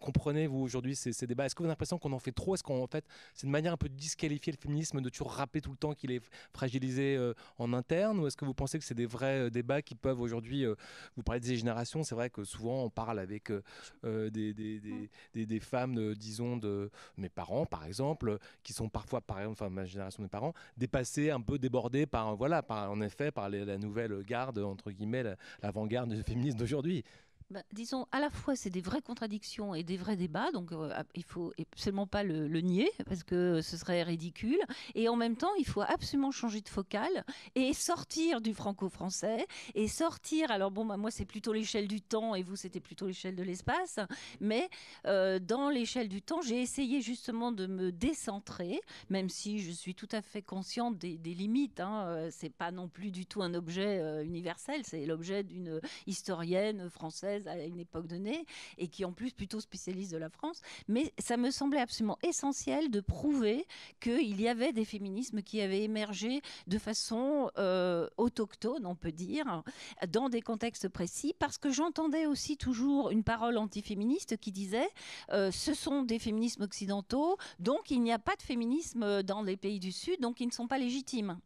comprenez, 0.00 0.46
vous, 0.46 0.58
aujourd'hui, 0.58 0.96
ces, 0.96 1.26
débats? 1.26 1.46
Est-ce 1.46 1.54
que 1.54 1.60
vous 1.60 1.64
avez 1.66 1.72
l'impression 1.72 1.98
qu'on 1.98 2.12
en 2.12 2.18
fait 2.18 2.32
trop? 2.32 2.54
Est-ce 2.54 2.62
qu'en 2.62 2.86
fait, 2.86 3.04
c'est 3.34 3.46
une 3.46 3.52
manière 3.52 3.72
un 3.72 3.76
peu 3.76 3.88
de 3.88 3.94
disqualifier 3.94 4.52
le 4.52 4.58
féminisme, 4.58 5.00
de 5.00 5.08
toujours 5.08 5.32
rappeler 5.32 5.60
tout 5.60 5.70
le 5.70 5.76
temps 5.76 5.94
qu'il 5.94 6.10
est 6.10 6.20
fragilisé 6.52 7.18
en 7.58 7.72
interne? 7.72 8.25
Ou 8.26 8.28
est-ce 8.28 8.36
que 8.36 8.44
vous 8.44 8.54
pensez 8.54 8.78
que 8.78 8.84
c'est 8.84 8.94
des 8.94 9.06
vrais 9.06 9.42
euh, 9.46 9.50
débats 9.50 9.82
qui 9.82 9.94
peuvent 9.94 10.20
aujourd'hui. 10.20 10.64
euh, 10.66 10.74
vous 11.16 11.22
parlez 11.22 11.40
des 11.40 11.56
générations, 11.56 12.02
c'est 12.02 12.16
vrai 12.16 12.28
que 12.28 12.42
souvent 12.42 12.82
on 12.82 12.90
parle 12.90 13.20
avec 13.20 13.50
euh, 13.52 14.30
des, 14.30 14.52
des, 14.52 14.80
des, 14.80 15.08
des- 15.32 15.46
des 15.46 15.60
femmes, 15.60 16.14
disons, 16.14 16.56
de 16.56 16.90
mes 17.16 17.28
parents, 17.28 17.66
par 17.66 17.84
exemple, 17.84 18.38
qui 18.64 18.72
sont 18.72 18.88
parfois, 18.88 19.20
par 19.20 19.38
exemple, 19.38 19.52
enfin 19.62 19.70
ma 19.70 19.84
génération 19.84 20.22
de 20.22 20.24
mes 20.24 20.28
parents, 20.30 20.52
dépassées, 20.76 21.30
un 21.30 21.40
peu 21.40 21.56
débordées 21.58 22.06
par, 22.06 22.34
voilà, 22.36 22.62
par, 22.62 22.90
en 22.90 23.00
effet, 23.00 23.30
par 23.30 23.48
les- 23.48 23.64
la 23.64 23.78
nouvelle 23.78 24.22
garde, 24.24 24.58
entre 24.58 24.90
guillemets, 24.90 25.22
la- 25.22 25.36
l'avant-garde 25.62 26.12
féministe 26.24 26.56
d'aujourd'hui. 26.58 27.04
Ben, 27.50 27.62
disons, 27.72 28.08
à 28.10 28.18
la 28.18 28.28
fois, 28.28 28.56
c'est 28.56 28.70
des 28.70 28.80
vraies 28.80 29.02
contradictions 29.02 29.72
et 29.72 29.84
des 29.84 29.96
vrais 29.96 30.16
débats, 30.16 30.50
donc 30.50 30.72
euh, 30.72 30.92
il 31.14 31.22
faut 31.22 31.52
absolument 31.72 32.08
pas 32.08 32.24
le, 32.24 32.48
nier, 32.60 32.90
parce 33.06 33.22
que 33.22 33.60
ce 33.62 33.76
serait 33.76 34.02
ridicule. 34.02 34.58
Et 34.96 35.08
en 35.08 35.14
même 35.14 35.36
temps, 35.36 35.54
il 35.56 35.64
faut 35.64 35.82
absolument 35.82 36.32
changer 36.32 36.60
de 36.60 36.68
focale 36.68 37.24
et 37.54 37.72
sortir 37.72 38.40
du 38.40 38.52
franco-français, 38.52 39.46
et 39.76 39.86
sortir, 39.86 40.50
alors 40.50 40.72
bon, 40.72 40.84
bah, 40.84 40.96
moi, 40.96 41.12
c'est 41.12 41.24
plutôt 41.24 41.52
l'échelle 41.52 41.86
du 41.86 42.00
temps, 42.00 42.34
et 42.34 42.42
vous, 42.42 42.56
c'était 42.56 42.80
plutôt 42.80 43.06
l'échelle 43.06 43.36
de 43.36 43.44
l'espace, 43.44 44.00
mais 44.40 44.68
euh, 45.06 45.38
dans 45.38 45.70
l'échelle 45.70 46.08
du 46.08 46.22
temps, 46.22 46.40
j'ai 46.40 46.60
essayé 46.60 47.00
justement 47.00 47.52
de 47.52 47.68
me 47.68 47.92
décentrer, 47.92 48.80
même 49.08 49.28
si 49.28 49.60
je 49.60 49.70
suis 49.70 49.94
tout 49.94 50.08
à 50.10 50.20
fait 50.20 50.42
consciente 50.42 50.98
des, 50.98 51.16
des 51.16 51.34
limites. 51.34 51.78
Hein, 51.78 52.06
euh, 52.08 52.28
c'est 52.32 52.52
pas 52.52 52.72
non 52.72 52.88
plus 52.88 53.12
du 53.12 53.24
tout 53.24 53.40
un 53.40 53.54
objet 53.54 54.00
euh, 54.00 54.24
universel, 54.24 54.80
c'est 54.84 55.06
l'objet 55.06 55.44
d'une 55.44 55.80
historienne 56.08 56.90
française 56.90 57.35
à 57.46 57.64
une 57.64 57.80
époque 57.80 58.06
donnée 58.06 58.46
et 58.78 58.88
qui 58.88 59.04
en 59.04 59.12
plus 59.12 59.32
plutôt 59.32 59.60
spécialiste 59.60 60.12
de 60.12 60.16
la 60.16 60.28
France. 60.28 60.60
Mais 60.88 61.12
ça 61.18 61.36
me 61.36 61.50
semblait 61.50 61.80
absolument 61.80 62.18
essentiel 62.22 62.90
de 62.90 63.00
prouver 63.00 63.66
qu'il 64.00 64.40
y 64.40 64.48
avait 64.48 64.72
des 64.72 64.84
féminismes 64.84 65.42
qui 65.42 65.60
avaient 65.60 65.82
émergé 65.82 66.40
de 66.66 66.78
façon 66.78 67.50
euh, 67.58 68.08
autochtone, 68.16 68.86
on 68.86 68.94
peut 68.94 69.12
dire, 69.12 69.62
dans 70.08 70.28
des 70.28 70.40
contextes 70.40 70.88
précis, 70.88 71.34
parce 71.38 71.58
que 71.58 71.70
j'entendais 71.70 72.26
aussi 72.26 72.56
toujours 72.56 73.10
une 73.10 73.24
parole 73.24 73.58
antiféministe 73.58 74.36
qui 74.38 74.52
disait 74.52 74.88
euh, 75.32 75.50
ce 75.50 75.74
sont 75.74 76.02
des 76.02 76.18
féminismes 76.18 76.62
occidentaux, 76.62 77.36
donc 77.58 77.90
il 77.90 78.02
n'y 78.02 78.12
a 78.12 78.18
pas 78.18 78.36
de 78.36 78.42
féminisme 78.42 79.22
dans 79.22 79.42
les 79.42 79.56
pays 79.56 79.80
du 79.80 79.92
Sud, 79.92 80.20
donc 80.20 80.40
ils 80.40 80.46
ne 80.46 80.52
sont 80.52 80.66
pas 80.66 80.78
légitimes. 80.78 81.38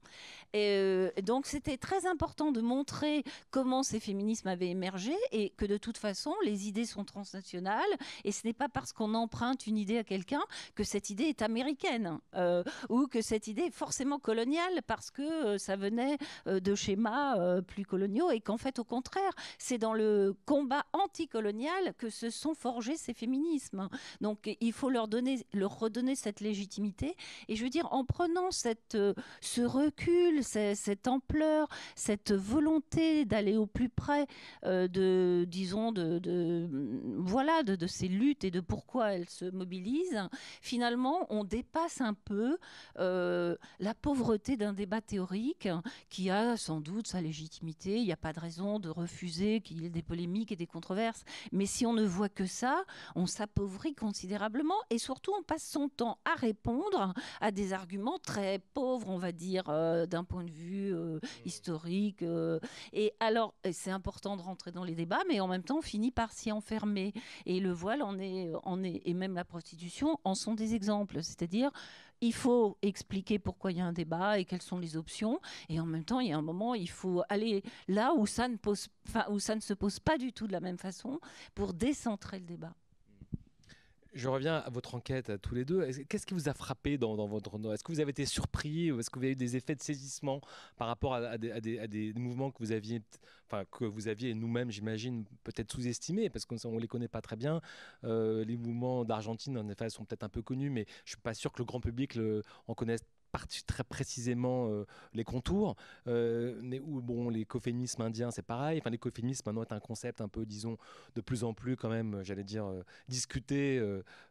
Et 0.53 0.77
euh, 0.79 1.11
donc 1.23 1.47
c'était 1.47 1.77
très 1.77 2.07
important 2.07 2.51
de 2.51 2.61
montrer 2.61 3.23
comment 3.51 3.83
ces 3.83 4.01
féminismes 4.01 4.49
avaient 4.49 4.71
émergé 4.71 5.15
et 5.31 5.51
que 5.51 5.65
de 5.65 5.77
toute 5.77 5.97
façon 5.97 6.35
les 6.45 6.67
idées 6.67 6.87
sont 6.87 7.05
transnationales 7.05 7.83
et 8.25 8.33
ce 8.33 8.47
n'est 8.47 8.53
pas 8.53 8.69
parce 8.69 8.93
qu'on 8.93 9.15
emprunte 9.15 9.67
une 9.67 9.79
idée 9.79 9.99
à 9.99 10.05
quelqu'un 10.05 10.43
que 10.75 10.83
cette 10.83 11.11
idée 11.11 11.25
est 11.25 11.43
américaine 11.43 12.19
euh, 12.35 12.65
ou 12.89 13.07
que 13.07 13.23
cette 13.23 13.47
idée 13.47 13.63
est 13.63 13.75
forcément 13.75 14.19
coloniale 14.19 14.83
parce 14.87 15.11
que 15.11 15.23
euh, 15.23 15.59
ça 15.59 15.77
venait 15.77 16.19
de 16.47 16.75
schémas 16.75 17.61
plus 17.63 17.85
coloniaux 17.85 18.31
et 18.31 18.41
qu'en 18.41 18.57
fait 18.57 18.79
au 18.79 18.85
contraire 18.85 19.33
c'est 19.59 19.79
dans 19.79 19.95
le 19.95 20.35
combat 20.47 20.85
anticolonial 20.93 21.95
que 21.97 22.11
se 22.11 22.31
sont 22.31 22.55
forgés 22.55 22.97
ces 22.97 23.15
féminismes. 23.15 23.89
Donc 24.21 24.51
il 24.61 24.73
faut 24.73 24.91
leur 24.91 25.07
donner 25.07 25.47
leur 25.53 25.79
redonner 25.79 26.17
cette 26.17 26.41
légitimité 26.41 27.17
et 27.49 27.57
je 27.57 27.63
veux 27.63 27.71
dire 27.71 27.93
en 27.93 28.05
prenant 28.05 28.51
cette 28.51 28.97
ce 29.41 29.61
recul, 29.61 30.40
ce- 30.43 30.75
cette 30.75 31.09
ampleur, 31.09 31.69
cette 31.95 32.33
volonté 32.33 33.25
d'aller 33.25 33.57
au 33.57 33.67
plus 33.67 33.89
près 33.89 34.27
euh, 34.65 34.89
de, 34.89 35.45
disons, 35.49 35.93
de, 35.93 36.69
voilà 37.19 37.63
de, 37.63 37.87
ces 37.87 38.09
luttes 38.09 38.45
et 38.45 38.51
de 38.51 38.61
pourquoi 38.61 39.13
elles 39.15 39.29
se 39.29 39.45
mobilisent, 39.51 40.23
finalement, 40.63 41.27
on 41.31 41.45
dépasse 41.45 42.01
un 42.01 42.15
peu 42.15 42.59
euh, 42.99 43.57
la 43.79 43.95
pauvreté 43.95 44.57
d'un 44.57 44.73
débat 44.73 45.01
théorique 45.01 45.69
qui 46.09 46.31
a 46.31 46.57
sans 46.57 46.81
doute 46.81 47.07
sa 47.07 47.21
légitimité. 47.21 47.97
Il 47.99 48.05
n'y 48.05 48.13
a 48.13 48.17
pas 48.17 48.33
de 48.33 48.41
raison 48.41 48.79
de 48.79 48.89
refuser 48.89 49.61
qu'il 49.61 49.83
y 49.83 49.87
ait 49.87 49.91
des 49.91 50.03
polémiques 50.03 50.53
et 50.53 50.57
des 50.57 50.67
controverses. 50.67 51.25
Mais 51.53 51.67
si 51.67 51.87
on 51.87 51.93
ne 51.93 52.05
voit 52.05 52.29
que 52.29 52.47
ça, 52.47 52.85
on 53.15 53.27
s'appauvrit 53.27 53.95
considérablement 53.95 54.75
et 54.91 54.99
surtout 54.99 55.33
on 55.39 55.43
passe 55.43 55.65
son 55.65 55.89
temps 55.89 56.19
à 56.25 56.35
répondre 56.35 57.15
à 57.41 57.51
des 57.51 57.73
arguments 57.73 58.19
très 58.19 58.59
pauvres, 58.75 59.09
on 59.09 59.19
va 59.19 59.33
dire, 59.33 59.65
euh, 59.69 60.07
d'un 60.07 60.25
point 60.31 60.45
de 60.45 60.51
vue 60.51 60.95
euh, 60.95 61.19
historique. 61.45 62.25
et 62.93 63.13
alors, 63.19 63.55
c'est 63.73 63.91
important 63.91 64.37
de 64.37 64.43
rentrer 64.43 64.71
dans 64.71 64.85
les 64.85 64.95
débats, 64.95 65.23
mais 65.29 65.41
en 65.41 65.49
même 65.49 65.65
temps, 65.65 65.79
on 65.79 65.83
finit 65.83 66.13
par 66.13 66.33
s'y 66.33 66.53
enfermer. 66.53 67.13
Et 67.47 67.59
le 67.59 67.73
voile 67.73 68.03
en 68.03 68.19
est, 68.19 68.51
en 68.63 68.83
est, 68.85 69.03
et 69.05 69.15
même 69.15 69.35
la 69.35 69.45
prostitution 69.45 70.19
en 70.25 70.35
sont 70.35 70.55
des 70.55 70.75
exemples. 70.75 71.23
C'est-à-dire, 71.23 71.71
il 72.21 72.35
faut 72.35 72.77
expliquer 72.83 73.39
pourquoi 73.39 73.73
il 73.73 73.79
y 73.79 73.81
a 73.81 73.87
un 73.87 73.93
débat 73.93 74.39
et 74.39 74.45
quelles 74.45 74.63
sont 74.63 74.79
les 74.79 74.97
options. 74.97 75.41
Et 75.69 75.81
en 75.81 75.87
même 75.87 76.05
temps, 76.05 76.21
il 76.21 76.29
y 76.29 76.33
a 76.33 76.39
un 76.39 76.43
moment, 76.43 76.75
il 76.75 76.91
faut 76.91 77.23
aller 77.29 77.63
là 77.89 78.15
où 78.15 78.27
ça 78.27 78.47
ne, 78.49 78.57
pose, 78.57 78.89
où 79.31 79.39
ça 79.39 79.55
ne 79.55 79.61
se 79.61 79.75
pose 79.75 79.99
pas 79.99 80.19
du 80.19 80.33
tout 80.33 80.47
de 80.47 80.53
la 80.53 80.61
même 80.61 80.79
façon 80.79 81.21
pour 81.55 81.75
décentrer 81.75 82.39
le 82.39 82.47
débat. 82.47 82.75
Je 84.13 84.29
reviens 84.29 84.57
à 84.57 84.71
votre 84.71 84.97
enquête 84.97 85.31
à 85.31 85.39
tous 85.39 85.55
les 85.55 85.65
deux. 85.65 85.89
Qu'est-ce 86.09 86.27
qui 86.27 86.35
vous 86.35 86.49
a 86.49 86.55
frappé 86.55 86.99
dans, 86.99 87.15
votre 87.27 87.57
Est-ce 87.73 87.85
que 87.85 87.93
vous 87.93 88.01
avez 88.01 88.11
été 88.11 88.27
surpris 88.27 88.91
ou 88.91 88.99
est-ce 88.99 89.09
que 89.09 89.19
vous 89.19 89.25
avez 89.25 89.33
eu 89.33 89.37
des 89.37 89.57
effets 89.57 89.77
de 89.77 89.83
saisissement 89.83 90.41
par 90.77 90.89
rapport 90.89 91.15
à, 91.15 91.39
des, 91.39 92.13
mouvements 92.17 92.51
que 92.51 92.59
vous 92.59 92.73
aviez, 92.73 93.03
enfin 93.47 93.65
que 93.71 93.85
vous 93.85 94.09
aviez 94.09 94.35
nous-mêmes, 94.35 94.71
j'imagine, 94.71 95.25
peut-être 95.45 95.71
sous-estimés 95.73 96.29
parce 96.29 96.45
qu'on 96.45 96.57
ne 96.57 96.81
les 96.81 96.89
connaît 96.89 97.09
pas 97.09 97.21
très 97.21 97.37
bien. 97.37 97.61
Euh, 98.03 98.45
les 98.45 98.57
mouvements 98.57 99.05
d'Argentine, 99.05 99.57
en 99.57 99.69
effet, 99.69 99.89
sont 99.91 100.05
peut-être 100.05 100.25
un 100.25 100.29
peu 100.29 100.43
connus, 100.43 100.71
mais 100.71 100.87
je 101.05 101.11
suis 101.11 101.21
pas 101.21 101.35
sûr 101.35 101.53
que 101.53 101.59
le 101.59 101.67
grand 101.67 101.81
public 101.81 102.19
en 102.67 102.75
connaisse 102.75 103.03
très 103.67 103.85
précisément 103.85 104.69
euh, 104.69 104.85
les 105.15 105.25
contours. 105.25 105.77
Euh, 106.07 106.59
mais 106.63 106.81
où, 106.81 107.01
bon, 107.01 107.29
l'écoféminisme 107.29 108.03
indien, 108.03 108.31
c'est 108.31 108.43
pareil. 108.43 108.79
Enfin, 108.81 108.91
l'écoféminisme 108.91 109.43
maintenant 109.47 109.63
est 109.63 109.73
un 109.73 109.81
concept 109.81 110.21
un 110.21 110.29
peu, 110.29 110.47
disons, 110.47 110.77
de 111.15 111.21
plus 111.21 111.45
en 111.45 111.55
plus 111.55 111.77
quand 111.77 111.89
même, 111.89 112.21
j'allais 112.23 112.45
dire, 112.45 112.67
euh, 112.67 112.83
discuté, 113.09 113.81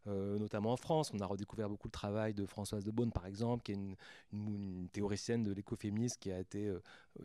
notamment 0.06 0.74
en 0.74 0.78
France. 0.78 1.12
On 1.14 1.20
a 1.20 1.26
redécouvert 1.26 1.70
beaucoup 1.70 1.88
le 1.88 1.92
travail 1.92 2.34
de 2.34 2.46
Françoise 2.46 2.84
de 2.84 2.92
Beaune, 2.92 3.12
par 3.12 3.26
exemple, 3.26 3.64
qui 3.64 3.72
est 3.74 3.76
une, 4.34 4.90
théoricienne 4.92 5.44
de 5.44 5.52
l'écoféminisme 5.52 6.18
qui 6.20 6.32
a 6.32 6.40
été 6.40 6.72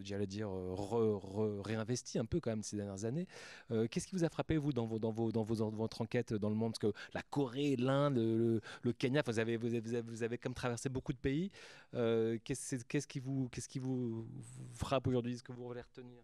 j'allais 0.03 0.27
dire, 0.27 0.49
euh, 0.51 1.61
réinvesti 1.63 2.19
un 2.19 2.25
peu 2.25 2.41
quand 2.41 2.51
même 2.51 2.63
ces 2.63 2.77
dernières 2.77 3.05
années. 3.05 3.27
Euh, 3.71 3.87
qu'est-ce 3.89 4.07
qui 4.07 4.15
vous 4.15 4.25
a 4.25 4.29
frappé, 4.29 4.57
vous, 4.57 4.73
dans, 4.73 4.87
vos, 4.87 4.99
dans, 4.99 5.13
vos, 5.13 5.31
dans, 5.33 5.43
vos, 5.43 5.71
votre 5.71 6.01
enquête 6.01 6.35
dans 6.35 6.49
le 6.49 6.57
monde? 6.57 6.73
Parce 6.73 6.93
que 6.93 6.99
la 7.13 7.23
Corée, 7.23 7.77
l'Inde, 7.77 8.17
le, 8.17 8.93
Kenya, 8.93 9.23
vous 9.27 9.39
avez, 9.39 9.57
vous, 9.57 9.75
avez, 9.75 10.01
vous 10.01 10.23
avez 10.23 10.39
comme 10.39 10.55
traversé 10.55 10.89
beaucoup 10.89 11.13
de 11.13 11.19
pays. 11.19 11.51
Euh, 11.95 12.39
qu'est-ce 12.45 13.07
qui, 13.07 13.21
vous, 13.21 13.49
qu'est-ce 13.51 13.69
qui 13.69 13.79
vous, 13.79 14.27
frappe 14.75 15.07
aujourd'hui? 15.07 15.35
Est-ce 15.35 15.43
que 15.43 15.53
vous 15.53 15.65
voulez 15.65 15.83
retenir? 15.83 16.23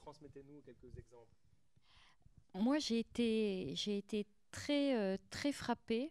Transmettez-nous 0.00 0.60
quelques 0.62 0.96
exemples. 0.96 1.34
Moi, 2.54 2.78
j'ai 2.78 2.98
été, 2.98 3.72
j'ai 3.76 3.98
été 3.98 4.26
très, 4.50 5.18
très 5.30 5.52
frappée 5.52 6.10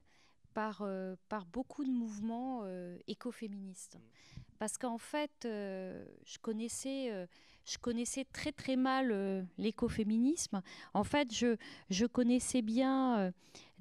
par, 0.53 0.88
par 1.28 1.45
beaucoup 1.45 1.84
de 1.84 1.91
mouvements 1.91 2.65
écoféministes. 3.07 3.95
Mm 3.95 4.39
parce 4.59 4.78
qu'en 4.78 4.97
fait, 4.97 5.45
euh, 5.45 6.05
je 6.26 6.38
connaissais 6.38 7.11
euh, 7.11 7.26
je 7.65 7.78
connaissais 7.78 8.26
très 8.32 8.51
très 8.51 8.76
mal 8.76 9.11
euh, 9.11 9.41
l'écoféminisme. 9.57 10.61
En 10.93 11.03
fait, 11.03 11.34
je, 11.34 11.55
je 11.89 12.05
connaissais 12.05 12.61
bien 12.61 13.32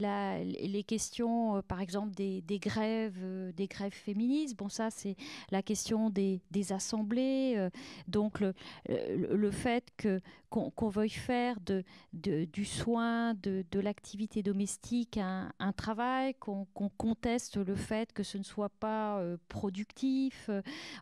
les 0.00 0.84
questions, 0.86 1.62
par 1.68 1.80
exemple, 1.80 2.14
des, 2.14 2.42
grèves, 2.60 3.52
des 3.54 3.66
grèves 3.66 3.92
féministes. 3.92 4.56
Bon, 4.56 4.68
ça, 4.68 4.90
c'est 4.90 5.16
la 5.50 5.62
question 5.62 6.10
des, 6.10 6.40
assemblées. 6.70 7.68
donc, 8.06 8.40
le, 8.88 9.50
fait 9.50 9.88
que 9.96 10.20
qu'on 10.50 10.88
veuille 10.88 11.10
faire 11.10 11.58
de, 11.60 11.84
du 12.12 12.64
soin, 12.64 13.34
de, 13.34 13.64
l'activité 13.80 14.42
domestique 14.42 15.18
un, 15.18 15.72
travail, 15.76 16.34
qu'on 16.34 16.66
conteste 16.96 17.56
le 17.56 17.74
fait 17.74 18.12
que 18.12 18.22
ce 18.22 18.38
ne 18.38 18.42
soit 18.42 18.70
pas 18.70 19.22
productif, 19.48 20.50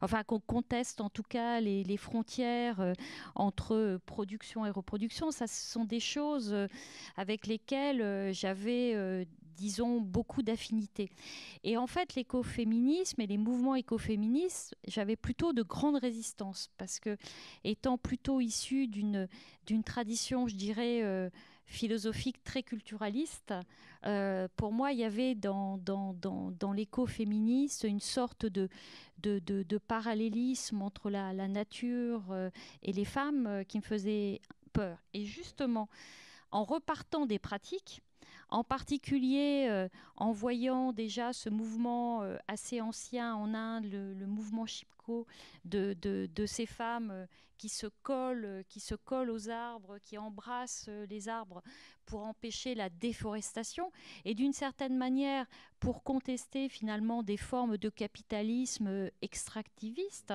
enfin 0.03 0.25
qu'on 0.25 0.41
conteste 0.41 1.01
en 1.01 1.11
tout 1.11 1.23
cas 1.23 1.61
les, 1.61 1.85
les 1.85 1.97
frontières 1.97 2.81
euh, 2.81 2.93
entre 3.35 4.01
production 4.07 4.67
et 4.67 4.71
reproduction. 4.71 5.31
Ça, 5.31 5.47
ce 5.47 5.73
sont 5.73 5.85
des 5.85 6.01
choses 6.01 6.53
euh, 6.53 6.67
avec 7.17 7.47
lesquelles 7.47 8.01
euh, 8.01 8.33
j'avais 8.93 9.28
disons, 9.57 10.03
beaucoup 10.03 10.43
d'affinités. 10.43 11.09
Et 11.64 11.78
en 11.78 11.87
fait, 11.87 12.14
l'écoféminisme 12.14 13.22
et 13.22 13.26
les 13.26 13.39
mouvements 13.39 13.74
écoféministes, 13.74 14.76
j'avais 14.87 15.16
plutôt 15.16 15.55
de 15.55 15.62
grandes 15.62 15.97
résistances, 15.97 16.68
parce 16.76 17.01
que, 17.01 17.16
étant 17.64 17.97
plutôt 17.97 18.43
issu 18.43 18.87
d'une 18.87 19.28
tradition, 19.82 20.47
je 20.47 20.57
dirais, 20.57 21.30
philosophique 21.64 22.45
très 22.45 22.62
culturaliste, 22.62 23.55
pour 24.59 24.72
moi, 24.72 24.93
il 24.93 24.99
y 24.99 25.05
avait 25.05 25.34
dans, 25.34 25.78
dans, 25.78 26.12
dans, 26.12 26.51
dans 26.51 26.72
l'écoféminisme 26.72 27.87
une 27.87 28.01
sorte 28.01 28.45
de, 28.45 28.68
de, 29.18 29.78
parallélisme 29.78 30.82
entre 30.82 31.11
la, 31.11 31.32
nature 31.49 32.24
euh, 32.30 32.51
et 32.82 32.93
les 32.93 33.05
femmes 33.05 33.47
euh, 33.47 33.64
qui 33.64 33.78
me 33.78 33.82
faisait 33.82 34.41
peur. 34.72 34.99
Et 35.14 35.24
justement, 35.24 35.89
en 36.51 36.64
repartant 36.64 37.26
des 37.26 37.39
pratiques, 37.39 38.03
en 38.49 38.65
particulier 38.65 39.67
euh, 39.69 39.89
en 40.17 40.33
voyant 40.33 40.93
déjà 40.93 41.33
ce 41.33 41.49
mouvement 41.49 42.23
assez 42.49 42.81
ancien 42.81 43.35
en 43.35 43.55
Inde, 43.55 43.87
le, 43.87 44.27
mouvement 44.27 44.67
De, 45.65 46.47
ces 46.47 46.67
femmes 46.67 47.27
qui 47.59 47.69
se 47.69 47.87
collent, 48.03 48.65
qui 48.69 48.81
se 48.81 48.95
collent 48.95 49.31
aux 49.31 49.49
arbres, 49.49 49.99
qui 49.99 50.19
embrassent 50.19 50.91
les 51.09 51.29
arbres 51.29 51.63
pour 52.05 52.25
empêcher 52.25 52.75
la 52.75 52.89
déforestation 52.89 53.91
et 54.25 54.35
d'une 54.35 54.53
certaine 54.53 54.97
manière 54.97 55.47
pour 55.81 56.03
contester 56.03 56.69
finalement 56.69 57.23
des 57.23 57.37
formes 57.37 57.77
de 57.77 57.89
capitalisme 57.89 59.11
extractiviste. 59.23 60.33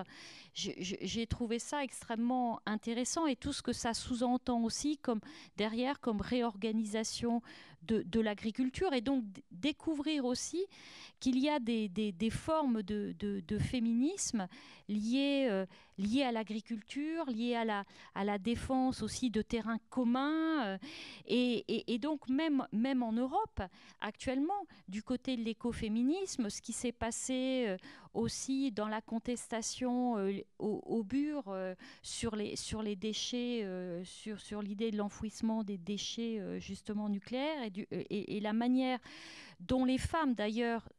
J'ai 0.54 1.28
trouvé 1.28 1.60
ça 1.60 1.84
extrêmement 1.84 2.60
intéressant 2.66 3.26
et 3.26 3.36
tout 3.36 3.54
ce 3.54 3.62
que 3.62 3.74
ça 3.74 3.94
sous-entend 3.94 4.62
aussi 4.64 4.98
comme 4.98 5.22
derrière 5.58 6.00
comme 6.00 6.22
réorganisation 6.22 7.42
de, 7.84 8.20
l'agriculture 8.20 8.94
et 8.94 9.02
donc 9.02 9.24
découvrir 9.52 10.26
aussi 10.26 10.66
qu'il 11.20 11.40
y 11.40 11.50
a 11.50 11.60
des, 11.60 12.30
formes 12.30 12.84
de, 12.84 13.58
féminisme 13.60 14.48
liées, 14.88 15.48
euh, 15.50 15.66
à 16.26 16.32
l'agriculture, 16.32 17.26
liées 17.30 17.56
à 17.56 17.66
la, 17.66 17.84
à 18.16 18.24
la 18.24 18.38
défense 18.38 19.02
aussi 19.02 19.30
de 19.30 19.42
terrains 19.42 19.80
communs. 19.90 20.66
Euh, 20.66 20.78
et, 21.28 21.94
et, 21.94 22.00
donc 22.00 22.28
même, 22.30 22.68
même 22.72 23.04
en 23.04 23.14
Europe, 23.14 23.62
actuellement, 24.02 24.66
du 24.88 25.04
côté 25.04 25.38
de 25.38 25.44
l'écoféminisme, 25.44 26.50
ce 26.50 26.62
qui 26.62 26.74
s'est 26.74 26.92
passé 26.92 27.66
euh, 27.68 27.78
aussi 28.14 28.72
dans 28.72 28.88
la 28.88 29.02
contestation 29.02 30.16
au, 30.60 30.82
au, 30.86 31.04
Bur 31.04 31.44
sur, 32.02 32.36
les, 32.36 32.58
sur 32.58 32.82
les 32.82 32.98
déchets, 32.98 33.66
sur, 34.04 34.40
sur 34.42 34.62
l'idée 34.62 34.92
de 34.92 34.98
l'enfouissement 34.98 35.64
des 35.64 35.78
déchets 35.78 36.60
justement 36.60 37.08
nucléaires 37.08 37.64
et, 37.64 37.88
et, 37.92 38.38
et 38.38 38.40
la 38.42 38.52
manière 38.52 39.00
dont 39.62 39.86
les 39.86 39.98
femmes 39.98 40.34
d'ailleurs 40.34 40.90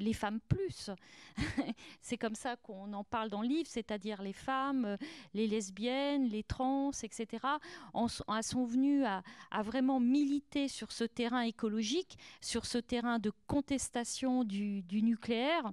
les 0.00 0.12
femmes 0.12 0.40
plus. 0.48 0.90
c'est 2.00 2.18
comme 2.18 2.34
ça 2.34 2.56
qu'on 2.56 2.92
en 2.92 3.04
parle 3.04 3.28
dans 3.28 3.42
le 3.42 3.48
livre, 3.48 3.68
c'est-à-dire 3.68 4.22
les 4.22 4.32
femmes, 4.32 4.96
les 5.34 5.46
lesbiennes, 5.46 6.26
les 6.26 6.42
trans, 6.42 6.90
etc., 7.02 7.46
en, 7.92 8.08
sont 8.08 8.64
venues 8.64 9.04
à, 9.04 9.22
vraiment 9.62 10.00
militer 10.00 10.68
sur 10.68 10.90
ce 10.90 11.04
terrain 11.04 11.42
écologique, 11.42 12.18
sur 12.40 12.66
ce 12.66 12.78
terrain 12.78 13.18
de 13.18 13.30
contestation 13.46 14.44
du, 14.44 14.82
nucléaire. 14.90 15.70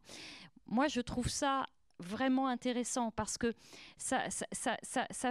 Moi, 0.67 0.87
je 0.87 1.01
trouve 1.01 1.29
ça 1.29 1.65
vraiment 1.99 2.47
intéressant 2.47 3.09
parce 3.11 3.37
que 3.37 3.53
ça, 3.97 4.29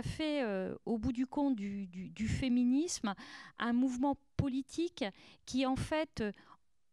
fait, 0.02 0.42
euh, 0.42 0.74
au 0.84 0.98
bout 0.98 1.12
du 1.12 1.26
compte, 1.26 1.54
du, 1.54 2.28
féminisme, 2.28 3.14
un 3.58 3.72
mouvement 3.72 4.16
politique 4.36 5.04
qui, 5.44 5.66
en 5.66 5.76
fait, 5.76 6.24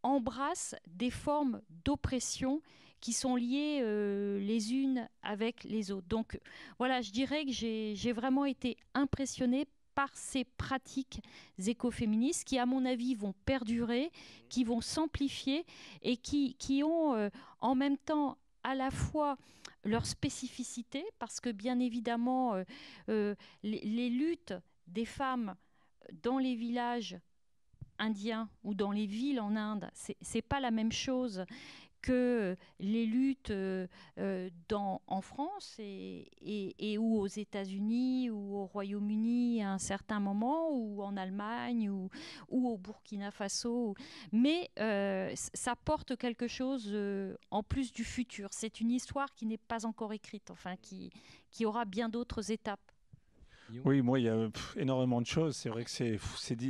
embrasse 0.04 0.76
des 0.88 1.10
formes 1.10 1.62
d'oppression 1.86 2.62
qui 3.04 3.12
sont 3.12 3.36
liées 3.36 3.82
euh, 3.82 4.40
les 4.40 4.74
unes 4.74 5.10
avec 5.24 5.66
les 5.66 5.92
autres. 5.92 6.08
Donc 6.08 6.40
voilà, 6.78 7.02
je 7.02 7.12
dirais 7.12 7.44
que 7.46 7.52
j'ai 7.52 8.14
vraiment 8.14 8.46
été 8.46 8.78
impressionnée 8.94 9.68
par 9.94 10.16
ces 10.16 10.46
pratiques 10.46 11.22
écoféministes 11.68 12.46
qui, 12.46 12.58
à 12.58 12.66
mon 12.66 12.86
avis, 12.86 13.14
vont 13.14 13.34
perdurer, 13.46 14.10
qui 14.50 14.64
vont 14.64 14.80
s'amplifier 14.80 15.66
et 16.02 16.16
qui, 16.16 16.82
ont 16.84 17.14
euh, 17.14 17.30
en 17.60 17.76
même 17.76 17.98
temps 17.98 18.38
à 18.64 18.74
la 18.74 18.90
fois 18.90 19.38
leur 19.84 20.06
spécificité, 20.06 21.04
parce 21.20 21.42
que 21.42 21.50
bien 21.50 21.80
évidemment, 21.80 22.64
euh, 23.10 23.36
les, 23.64 24.10
luttes 24.10 24.54
des 24.88 25.04
femmes 25.04 25.56
dans 26.22 26.38
les 26.38 26.56
villages 26.56 27.18
indiens 28.00 28.50
ou 28.64 28.74
dans 28.74 28.92
les 28.92 29.06
villes 29.06 29.40
en 29.40 29.56
Inde, 29.56 29.90
c'est 29.94 30.42
pas 30.42 30.60
la 30.60 30.72
même 30.72 30.92
chose 30.92 31.46
que 32.04 32.58
les 32.80 33.06
luttes 33.06 33.50
euh, 33.50 33.88
euh, 34.20 34.50
en 34.72 35.22
France 35.22 35.78
et, 35.80 36.98
ou 37.00 37.18
aux 37.18 37.28
États-Unis 37.28 38.30
ou 38.30 38.58
au 38.58 38.66
Royaume-Uni 38.66 39.64
à 39.64 39.72
un 39.72 39.78
certain 39.78 40.20
moment 40.20 40.70
ou 40.72 41.02
en 41.02 41.16
Allemagne 41.16 41.90
ou, 41.90 42.10
ou 42.50 42.70
au 42.70 42.78
Burkina 42.78 43.32
Faso. 43.32 43.96
Mais 44.32 44.70
euh, 44.80 45.32
ça 45.36 45.76
porte 45.76 46.18
quelque 46.18 46.48
chose 46.48 46.94
en 47.50 47.64
plus 47.64 47.92
du 47.92 48.04
futur. 48.04 48.50
C'est 48.52 48.82
une 48.82 48.92
histoire 48.92 49.34
qui 49.34 49.46
n'est 49.46 49.58
pas 49.58 49.86
encore 49.86 50.14
écrite, 50.14 50.52
enfin 50.52 50.76
qui, 50.76 51.10
qui 51.52 51.66
aura 51.66 51.86
bien 51.86 52.10
d'autres 52.10 52.52
étapes. 52.52 52.93
Oui, 53.86 54.02
moi, 54.02 54.20
il 54.20 54.26
y 54.26 54.30
a 54.30 54.50
énormément 54.76 55.22
de 55.22 55.26
choses. 55.26 55.56
C'est 55.56 55.70
vrai 55.70 55.84
que 55.84 55.90
c'est, 55.90 56.20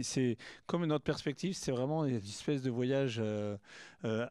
c'est, 0.03 0.37
comme 0.65 0.85
notre 0.85 1.03
perspective, 1.03 1.53
c'est 1.53 1.71
vraiment 1.71 2.05
une 2.05 2.15
espèce 2.15 2.61
de 2.61 2.69
voyage 2.69 3.17
euh, 3.19 3.57
euh 4.05 4.27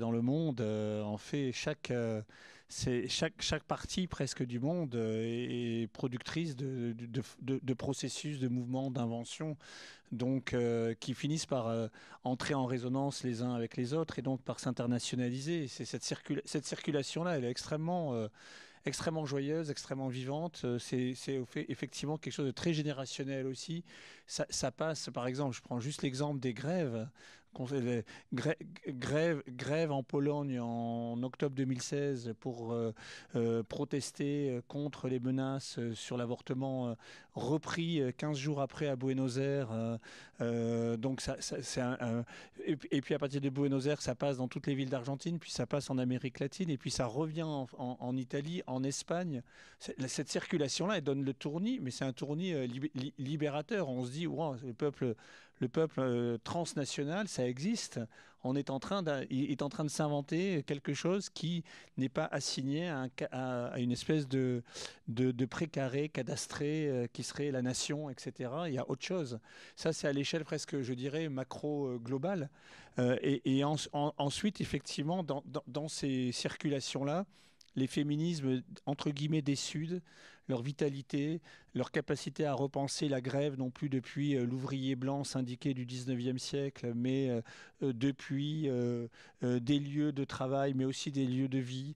dans 0.00 0.10
le 0.10 0.22
monde. 0.22 0.60
Euh, 0.60 1.02
en 1.02 1.16
fait, 1.16 1.52
chaque, 1.52 1.90
euh, 1.90 2.22
chaque, 2.68 3.64
partie 3.64 4.06
presque 4.06 4.44
du 4.44 4.60
monde 4.60 4.94
est, 4.94 5.90
productrice 5.92 6.54
de, 6.54 6.94
de, 7.40 7.74
processus, 7.74 8.38
de 8.38 8.48
mouvements, 8.48 8.90
d'inventions, 8.90 9.56
donc 10.12 10.54
qui 11.00 11.14
finissent 11.14 11.46
par 11.46 11.88
entrer 12.24 12.54
en 12.54 12.66
résonance 12.66 13.24
les 13.24 13.42
uns 13.42 13.54
avec 13.54 13.76
les 13.76 13.94
autres 13.94 14.18
et 14.18 14.22
donc 14.22 14.42
par 14.42 14.60
s'internationaliser. 14.60 15.66
C'est 15.66 15.84
cette, 15.84 16.04
cette 16.44 16.66
circulation-là, 16.66 17.38
elle 17.38 17.44
est 17.44 17.50
extrêmement 17.50 18.28
extrêmement 18.86 19.26
joyeuse, 19.26 19.70
extrêmement 19.70 20.08
vivante. 20.08 20.62
Euh, 20.64 20.78
c'est 20.78 21.14
effectivement 21.68 22.16
quelque 22.16 22.32
chose 22.32 22.46
de 22.46 22.50
très 22.50 22.72
générationnel 22.72 23.46
aussi. 23.46 23.84
Ça, 24.26 24.46
ça, 24.50 24.70
passe, 24.70 25.10
par 25.12 25.26
exemple, 25.26 25.54
je 25.54 25.62
prends 25.62 25.80
juste 25.80 26.02
l'exemple 26.02 26.40
des 26.40 26.54
grèves 26.54 27.08
grève, 28.32 29.42
grève 29.48 29.92
en 29.92 30.02
Pologne 30.02 30.58
en 30.60 31.22
octobre 31.22 31.54
2016 31.54 32.34
pour 32.40 32.72
euh, 32.72 32.92
euh, 33.36 33.62
protester 33.62 34.60
contre 34.68 35.08
les 35.08 35.20
menaces 35.20 35.78
sur 35.94 36.16
l'avortement 36.16 36.96
repris 37.34 38.00
15 38.16 38.36
jours 38.36 38.60
après 38.60 38.88
à 38.88 38.96
Buenos 38.96 39.38
Aires. 39.38 39.68
donc 40.98 41.20
ça, 41.20 41.36
c'est 41.40 41.80
et, 42.64 43.00
puis 43.00 43.14
à 43.14 43.18
partir 43.18 43.40
de 43.40 43.48
Buenos 43.48 43.86
Aires, 43.86 44.02
ça 44.02 44.14
passe 44.14 44.36
dans 44.36 44.48
toutes 44.48 44.66
les 44.66 44.74
villes 44.74 44.90
d'Argentine, 44.90 45.38
puis 45.38 45.50
ça 45.50 45.66
passe 45.66 45.90
en 45.90 45.98
Amérique 45.98 46.40
latine, 46.40 46.70
et 46.70 46.78
puis 46.78 46.90
ça 46.90 47.06
revient 47.06 47.46
en, 47.46 48.16
Italie, 48.16 48.62
en 48.66 48.82
Espagne. 48.82 49.42
Cette 49.78 50.28
circulation-là, 50.28 50.98
elle 50.98 51.04
donne 51.04 51.24
le 51.24 51.32
tournis, 51.32 51.78
mais 51.80 51.90
c'est 51.90 52.04
un 52.04 52.12
tournis 52.12 52.54
libérateur. 53.18 53.88
On 53.88 54.04
se 54.04 54.10
dit, 54.10 54.26
wow, 54.26 54.56
le 54.64 54.72
peuple 54.72 55.14
le 55.60 55.68
peuple 55.68 56.00
euh, 56.00 56.38
transnational, 56.42 57.28
ça 57.28 57.46
existe. 57.46 58.00
On 58.42 58.56
est 58.56 58.70
en 58.70 58.80
train 58.80 59.02
de, 59.02 59.26
est 59.30 59.60
en 59.60 59.68
train 59.68 59.84
de 59.84 59.90
s'inventer 59.90 60.62
quelque 60.62 60.94
chose 60.94 61.28
qui 61.28 61.62
n'est 61.98 62.08
pas 62.08 62.24
assigné 62.24 62.88
à, 62.88 63.74
une 63.76 63.92
espèce 63.92 64.26
de, 64.26 64.62
de, 65.08 65.44
précaré 65.44 66.08
cadastré 66.08 66.88
euh, 66.88 67.06
qui 67.12 67.22
serait 67.22 67.50
la 67.50 67.60
nation, 67.60 68.08
etc. 68.08 68.50
Il 68.66 68.72
y 68.72 68.78
a 68.78 68.88
autre 68.88 69.04
chose. 69.04 69.38
Ça, 69.76 69.92
c'est 69.92 70.08
à 70.08 70.12
l'échelle 70.12 70.44
presque, 70.44 70.80
je 70.80 70.94
dirais, 70.94 71.28
macro-globale. 71.28 72.48
Euh, 72.98 73.18
et, 73.22 73.62
ensuite, 73.62 74.62
effectivement, 74.62 75.22
dans, 75.22 75.44
dans 75.66 75.88
ces 75.88 76.32
circulations-là, 76.32 77.26
les 77.80 77.86
féminismes, 77.86 78.62
entre 78.86 79.10
guillemets, 79.10 79.42
des 79.42 79.56
Suds, 79.56 80.00
leur 80.50 80.62
vitalité, 80.62 81.40
leur 81.74 81.90
capacité 81.90 82.44
à 82.44 82.52
repenser 82.52 83.08
la 83.08 83.20
grève, 83.20 83.56
non 83.56 83.70
plus 83.70 83.88
depuis 83.88 84.36
euh, 84.36 84.44
l'ouvrier 84.44 84.96
blanc 84.96 85.24
syndiqué 85.24 85.72
du 85.72 85.86
19e 85.86 86.38
siècle, 86.38 86.92
mais 86.94 87.30
euh, 87.30 87.40
euh, 87.82 87.92
depuis 87.94 88.68
des 89.42 89.78
lieux 89.78 90.12
de 90.12 90.24
travail, 90.24 90.74
mais 90.74 90.84
aussi 90.84 91.10
des 91.10 91.24
lieux 91.24 91.48
de 91.48 91.58
vie, 91.58 91.94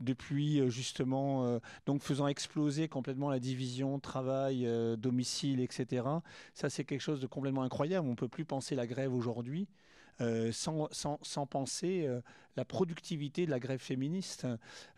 depuis 0.00 0.70
justement, 0.70 1.60
donc 1.84 2.02
faisant 2.02 2.26
exploser 2.26 2.88
complètement 2.88 3.30
la 3.30 3.38
division 3.38 3.98
travail, 4.00 4.66
domicile, 4.98 5.60
etc. 5.60 6.04
Ça, 6.54 6.70
c'est 6.70 6.84
quelque 6.84 7.02
chose 7.02 7.20
de 7.20 7.26
complètement 7.26 7.62
incroyable. 7.62 8.06
On 8.06 8.12
ne 8.12 8.16
peut 8.16 8.28
plus 8.28 8.44
penser 8.44 8.74
la 8.74 8.86
grève 8.86 9.14
aujourd'hui. 9.14 9.68
Sans, 10.52 10.88
sans, 10.92 11.18
sans, 11.22 11.46
penser 11.46 12.08
la 12.56 12.64
productivité 12.64 13.46
de 13.46 13.50
la 13.50 13.58
grève 13.58 13.80
féministe. 13.80 14.46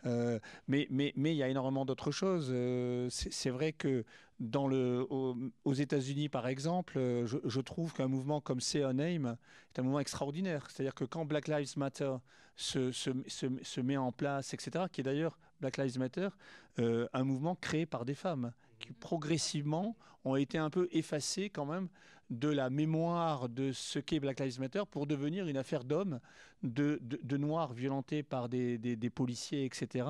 Euh, 0.05 0.39
mais 0.67 0.87
mais 0.89 1.13
mais 1.15 1.33
il 1.33 1.37
y 1.37 1.43
a 1.43 1.49
énormément 1.49 1.85
d'autres 1.85 2.11
choses. 2.11 2.49
Euh, 2.51 3.07
c'est 3.09 3.49
vrai 3.49 3.73
que 3.73 4.03
dans 4.39 4.67
le, 4.67 5.05
aux, 5.09 5.73
États-Unis, 5.73 6.29
par 6.29 6.47
exemple, 6.47 6.97
euh, 6.97 7.27
je, 7.27 7.59
trouve 7.59 7.93
qu'un 7.93 8.07
mouvement 8.07 8.39
comme 8.39 8.61
Say 8.61 8.79
Aim 8.83 8.95
est 8.95 9.79
un 9.79 9.83
mouvement 9.83 9.99
extraordinaire. 9.99 10.65
C'est-à-dire 10.69 10.95
que 10.95 11.03
quand 11.03 11.25
Black 11.25 11.49
Lives 11.49 11.77
Matter 11.77 12.15
se, 12.55 12.93
se, 12.93 13.11
se, 13.27 13.81
met 13.81 13.97
en 13.97 14.13
place, 14.13 14.53
etc., 14.53 14.85
qui 14.89 15.01
est 15.01 15.03
d'ailleurs 15.03 15.37
Black 15.59 15.75
Lives 15.75 15.99
Matter, 15.99 16.29
un 16.77 17.23
mouvement 17.25 17.55
créé 17.55 17.85
par 17.85 18.05
des 18.05 18.15
femmes 18.15 18.53
qui 18.79 18.91
progressivement 18.93 19.95
ont 20.25 20.35
été 20.35 20.57
un 20.57 20.69
peu 20.69 20.87
effacées 20.91 21.49
quand 21.49 21.65
même 21.65 21.87
de 22.29 22.47
la 22.47 22.69
mémoire 22.69 23.49
de 23.49 23.71
ce 23.71 23.97
qu'est 23.97 24.19
Black 24.19 24.39
Lives 24.39 24.59
Matter 24.59 24.83
pour 24.89 25.07
devenir 25.07 25.47
une 25.47 25.57
affaire 25.57 25.83
d'hommes, 25.83 26.19
de, 26.61 26.99
de, 27.01 27.37
noirs 27.37 27.73
violentés 27.73 28.21
par 28.21 28.49
des, 28.49 28.77
des, 28.77 29.09
policiers, 29.09 29.65
etc. 29.65 30.05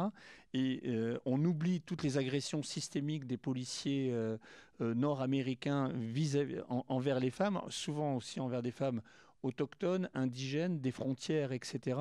Et 0.53 0.81
euh, 0.85 1.17
on 1.25 1.43
oublie 1.45 1.81
toutes 1.81 2.03
les 2.03 2.17
agressions 2.17 2.63
systémiques 2.63 3.25
des 3.25 3.37
policiers 3.37 4.09
euh, 4.11 4.37
euh, 4.81 4.93
nord-américains 4.93 5.93
envers 6.87 7.19
les 7.19 7.31
femmes, 7.31 7.61
souvent 7.69 8.15
aussi 8.15 8.39
envers 8.39 8.61
des 8.61 8.71
femmes 8.71 9.01
autochtones, 9.43 10.09
indigènes, 10.13 10.81
des 10.81 10.91
frontières, 10.91 11.53
etc. 11.53 11.99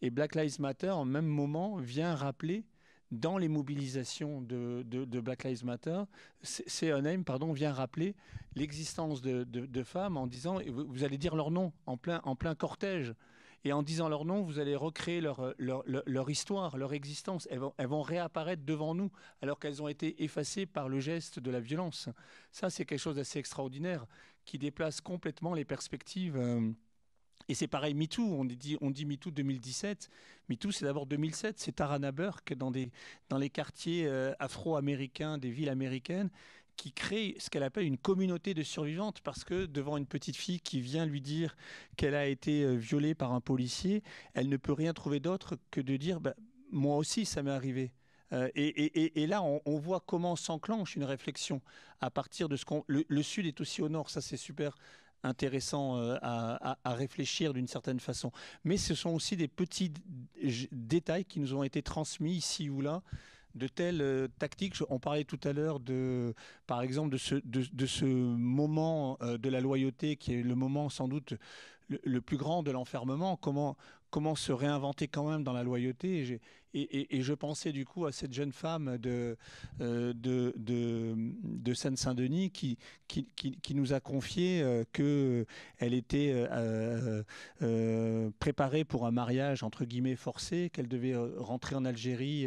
Et 0.00 0.10
Black 0.10 0.34
Lives 0.34 0.60
Matter, 0.60 0.90
en 0.90 1.04
même 1.04 1.26
moment, 1.26 1.76
vient 1.76 2.16
rappeler 2.16 2.64
dans 3.12 3.36
les 3.36 3.48
mobilisations 3.48 4.40
de, 4.40 5.20
Black 5.20 5.44
Lives 5.44 5.64
Matter, 5.64 6.02
CNM 6.42 7.24
pardon, 7.24 7.52
vient 7.52 7.72
rappeler 7.72 8.16
l'existence 8.56 9.22
de, 9.22 9.82
femmes 9.84 10.16
en 10.16 10.26
disant, 10.26 10.58
vous, 10.66 11.04
allez 11.04 11.18
dire 11.18 11.36
leur 11.36 11.50
nom 11.50 11.72
en 11.86 11.96
plein, 11.96 12.54
cortège. 12.54 13.14
Et 13.64 13.72
en 13.72 13.84
disant 13.84 14.08
leur 14.08 14.24
nom, 14.24 14.42
vous 14.42 14.58
allez 14.58 14.74
recréer 14.74 15.20
leur, 15.20 16.30
histoire, 16.30 16.76
leur 16.76 16.94
existence. 16.94 17.46
Elles 17.48 17.60
vont, 17.60 17.72
elles 17.76 17.86
vont, 17.86 18.02
réapparaître 18.02 18.64
devant 18.64 18.92
nous 18.92 19.12
alors 19.40 19.60
qu'elles 19.60 19.80
ont 19.80 19.86
été 19.86 20.24
effacées 20.24 20.66
par 20.66 20.88
le 20.88 20.98
geste 20.98 21.38
de 21.38 21.48
la 21.48 21.60
violence. 21.60 22.08
Ça, 22.50 22.70
c'est 22.70 22.84
quelque 22.84 22.98
chose 22.98 23.16
d'assez 23.16 23.38
extraordinaire 23.38 24.04
qui 24.44 24.58
déplace 24.58 25.00
complètement 25.00 25.54
les 25.54 25.64
perspectives. 25.64 26.36
Euh, 26.36 26.72
et 27.48 27.54
c'est 27.54 27.66
pareil, 27.66 27.94
MeToo, 27.94 28.22
on 28.22 28.44
dit, 28.44 29.06
MeToo 29.06 29.30
2017. 29.30 30.08
MeToo, 30.48 30.70
c'est 30.70 30.84
d'abord 30.84 31.06
2007. 31.06 31.58
C'est 31.58 31.72
Tarana 31.72 32.12
Burke 32.12 32.54
dans 32.54 32.70
les 32.70 33.50
quartiers 33.50 34.06
euh, 34.06 34.32
afro-américains 34.38 35.38
des 35.38 35.50
villes 35.50 35.68
américaines 35.68 36.30
qui 36.76 36.92
crée 36.92 37.36
ce 37.38 37.50
qu'elle 37.50 37.62
appelle 37.62 37.84
une 37.84 37.98
communauté 37.98 38.54
de 38.54 38.62
survivantes 38.62 39.20
parce 39.20 39.44
que 39.44 39.66
devant 39.66 39.96
une 39.96 40.06
petite 40.06 40.36
fille 40.36 40.60
qui 40.60 40.80
vient 40.80 41.06
lui 41.06 41.20
dire 41.20 41.56
qu'elle 41.96 42.14
a 42.14 42.26
été 42.26 42.62
euh, 42.62 42.74
violée 42.74 43.14
par 43.14 43.32
un 43.32 43.40
policier, 43.40 44.02
elle 44.34 44.48
ne 44.48 44.56
peut 44.56 44.72
rien 44.72 44.92
trouver 44.92 45.20
d'autre 45.20 45.58
que 45.70 45.80
de 45.80 45.96
dire 45.96 46.20
bah, 46.20 46.34
moi 46.70 46.96
aussi 46.96 47.24
ça 47.24 47.42
m'est 47.42 47.50
arrivé. 47.50 47.92
Euh, 48.32 48.48
et, 48.54 49.26
là, 49.26 49.42
on, 49.42 49.78
voit 49.78 50.00
comment 50.00 50.36
s'enclenche 50.36 50.96
une 50.96 51.04
réflexion 51.04 51.60
à 52.00 52.10
partir 52.10 52.48
de 52.48 52.56
ce 52.56 52.64
qu'on. 52.64 52.82
Le, 52.86 53.04
le, 53.06 53.22
Sud 53.22 53.44
est 53.44 53.60
aussi 53.60 53.82
au 53.82 53.90
Nord, 53.90 54.08
ça 54.08 54.22
c'est 54.22 54.38
super 54.38 54.78
intéressant 55.22 55.98
euh, 55.98 56.16
à, 56.22 56.76
réfléchir 56.84 57.52
d'une 57.52 57.66
certaine 57.66 58.00
façon. 58.00 58.32
Mais 58.64 58.76
ce 58.76 58.94
sont 58.94 59.10
aussi 59.10 59.36
des 59.36 59.48
petits 59.48 59.92
détails 60.72 61.24
qui 61.24 61.40
nous 61.40 61.54
ont 61.54 61.62
été 61.62 61.82
transmis 61.82 62.32
ici 62.32 62.70
ou 62.70 62.80
là 62.80 63.02
de 63.54 63.68
telles 63.68 64.00
euh, 64.00 64.28
tactiques. 64.38 64.76
On 64.88 64.98
parlait 64.98 65.24
tout 65.24 65.40
à 65.44 65.52
l'heure 65.52 65.78
de, 65.78 66.34
par 66.66 66.82
exemple, 66.82 67.10
de 67.10 67.86
ce, 67.86 68.04
moment 68.04 69.18
euh, 69.20 69.36
de 69.36 69.48
la 69.50 69.60
loyauté 69.60 70.16
qui 70.16 70.34
est 70.34 70.42
le 70.42 70.54
moment 70.54 70.88
sans 70.88 71.08
doute 71.08 71.34
le, 72.02 72.20
plus 72.20 72.36
grand 72.36 72.62
de 72.62 72.70
l'enfermement. 72.70 73.36
Comment, 73.36 73.76
comment 74.12 74.34
se 74.36 74.52
réinventer 74.52 75.08
quand 75.08 75.28
même 75.28 75.42
dans 75.42 75.54
la 75.54 75.64
loyauté. 75.64 76.38
Et, 76.74 77.22
je 77.22 77.34
pensais 77.34 77.72
du 77.72 77.84
coup 77.84 78.06
à 78.06 78.12
cette 78.12 78.32
jeune 78.32 78.52
femme 78.52 78.96
de, 78.98 79.36
euh, 79.80 80.12
de, 80.14 80.54
de, 80.56 81.74
Seine-Saint-Denis 81.74 82.50
qui, 82.50 82.78
qui, 83.08 83.26
qui, 83.34 83.74
nous 83.74 83.92
a 83.92 84.00
confié 84.00 84.62
euh, 84.62 84.84
qu'elle 84.92 85.94
était 85.94 86.32
euh, 86.34 88.30
préparée 88.38 88.84
pour 88.84 89.06
un 89.06 89.10
mariage 89.10 89.62
entre 89.62 89.84
guillemets 89.84 90.16
forcé, 90.16 90.70
qu'elle 90.70 90.88
devait 90.88 91.16
rentrer 91.38 91.74
en 91.74 91.84
Algérie 91.84 92.46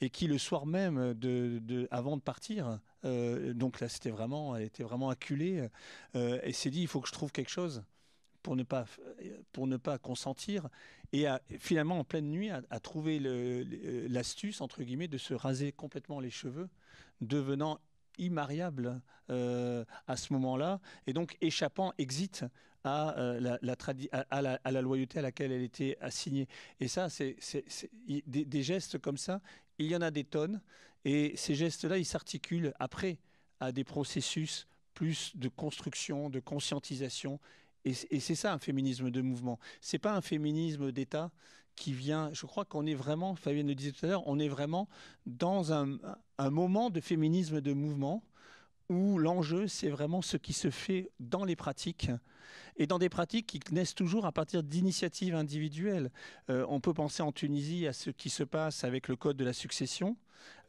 et 0.00 0.10
qui 0.10 0.26
le 0.26 0.38
soir 0.38 0.66
même, 0.66 1.14
de, 1.14 1.88
avant 1.90 2.16
de 2.16 2.22
partir, 2.22 2.78
donc 3.04 3.80
là 3.80 3.88
c'était 3.88 4.10
vraiment, 4.10 4.56
elle 4.56 4.64
était 4.64 4.84
vraiment 4.84 5.10
acculée, 5.10 5.68
et 6.14 6.52
s'est 6.52 6.70
dit 6.70 6.82
il 6.82 6.88
faut 6.88 7.00
que 7.00 7.08
je 7.08 7.12
trouve 7.12 7.32
quelque 7.32 7.50
chose 7.50 7.82
pour 8.44 8.54
ne 8.54 8.62
pas, 8.62 8.84
pour 9.52 9.66
ne 9.66 9.78
pas 9.78 9.98
consentir, 9.98 10.68
et 11.12 11.26
finalement 11.58 11.98
en 11.98 12.04
pleine 12.04 12.30
nuit 12.30 12.50
à, 12.50 12.80
trouver 12.80 13.18
l'astuce, 14.08 14.60
entre 14.60 14.84
guillemets, 14.84 15.08
de 15.08 15.18
se 15.18 15.34
raser 15.34 15.72
complètement 15.72 16.20
les 16.20 16.30
cheveux, 16.30 16.68
devenant 17.20 17.80
immariable 18.18 19.00
à 19.28 20.16
ce 20.16 20.32
moment-là, 20.34 20.80
et 21.06 21.14
donc 21.14 21.36
échappant, 21.40 21.94
exit 21.96 22.44
à, 22.84 23.16
la, 23.40 23.58
à, 24.30 24.70
loyauté 24.82 25.18
à 25.18 25.22
laquelle 25.22 25.50
elle 25.50 25.62
était 25.62 25.96
assignée. 26.02 26.46
Et 26.80 26.88
ça, 26.88 27.08
c'est 27.08 27.36
des, 28.06 28.62
gestes 28.62 28.98
comme 28.98 29.16
ça, 29.16 29.40
il 29.78 29.86
y 29.86 29.96
en 29.96 30.02
a 30.02 30.10
des 30.10 30.24
tonnes, 30.24 30.60
et 31.06 31.32
ces 31.36 31.54
gestes-là, 31.54 31.96
ils 31.96 32.04
s'articulent 32.04 32.74
après 32.78 33.18
à 33.60 33.72
des 33.72 33.84
processus 33.84 34.68
plus 34.92 35.36
de 35.36 35.48
construction, 35.48 36.30
de 36.30 36.40
conscientisation. 36.40 37.40
Et, 37.84 37.92
c'est 37.94 38.34
ça 38.34 38.52
un 38.52 38.58
féminisme 38.58 39.10
de 39.10 39.20
mouvement. 39.20 39.58
C'est 39.80 39.98
pas 39.98 40.14
un 40.14 40.20
féminisme 40.20 40.90
d'État 40.90 41.30
qui 41.76 41.92
vient. 41.92 42.30
Je 42.32 42.46
crois 42.46 42.64
qu'on 42.64 42.86
est 42.86 42.94
vraiment, 42.94 43.34
Fabienne 43.34 43.66
le 43.66 43.74
disait 43.74 43.92
tout 43.92 44.06
à 44.06 44.08
l'heure, 44.08 44.26
on 44.26 44.38
est 44.38 44.48
vraiment 44.48 44.88
dans 45.26 45.72
un, 45.72 45.98
moment 46.50 46.90
de 46.90 47.00
féminisme 47.00 47.60
de 47.60 47.72
mouvement 47.72 48.22
où 48.90 49.18
l'enjeu, 49.18 49.66
c'est 49.66 49.88
vraiment 49.88 50.22
ce 50.22 50.36
qui 50.36 50.52
se 50.52 50.70
fait 50.70 51.10
dans 51.18 51.44
les 51.44 51.56
pratiques 51.56 52.10
et 52.76 52.86
dans 52.86 52.98
des 52.98 53.08
pratiques 53.08 53.46
qui 53.46 53.74
naissent 53.74 53.94
toujours 53.94 54.26
à 54.26 54.32
partir 54.32 54.62
d'initiatives 54.62 55.34
individuelles. 55.34 56.10
Euh, 56.50 56.66
on 56.68 56.80
peut 56.80 56.92
penser 56.92 57.22
en 57.22 57.32
Tunisie 57.32 57.86
à 57.86 57.92
ce 57.92 58.10
qui 58.10 58.28
se 58.28 58.44
passe 58.44 58.84
avec 58.84 59.08
le 59.08 59.16
code 59.16 59.36
de 59.36 59.44
la 59.44 59.54
succession, 59.54 60.16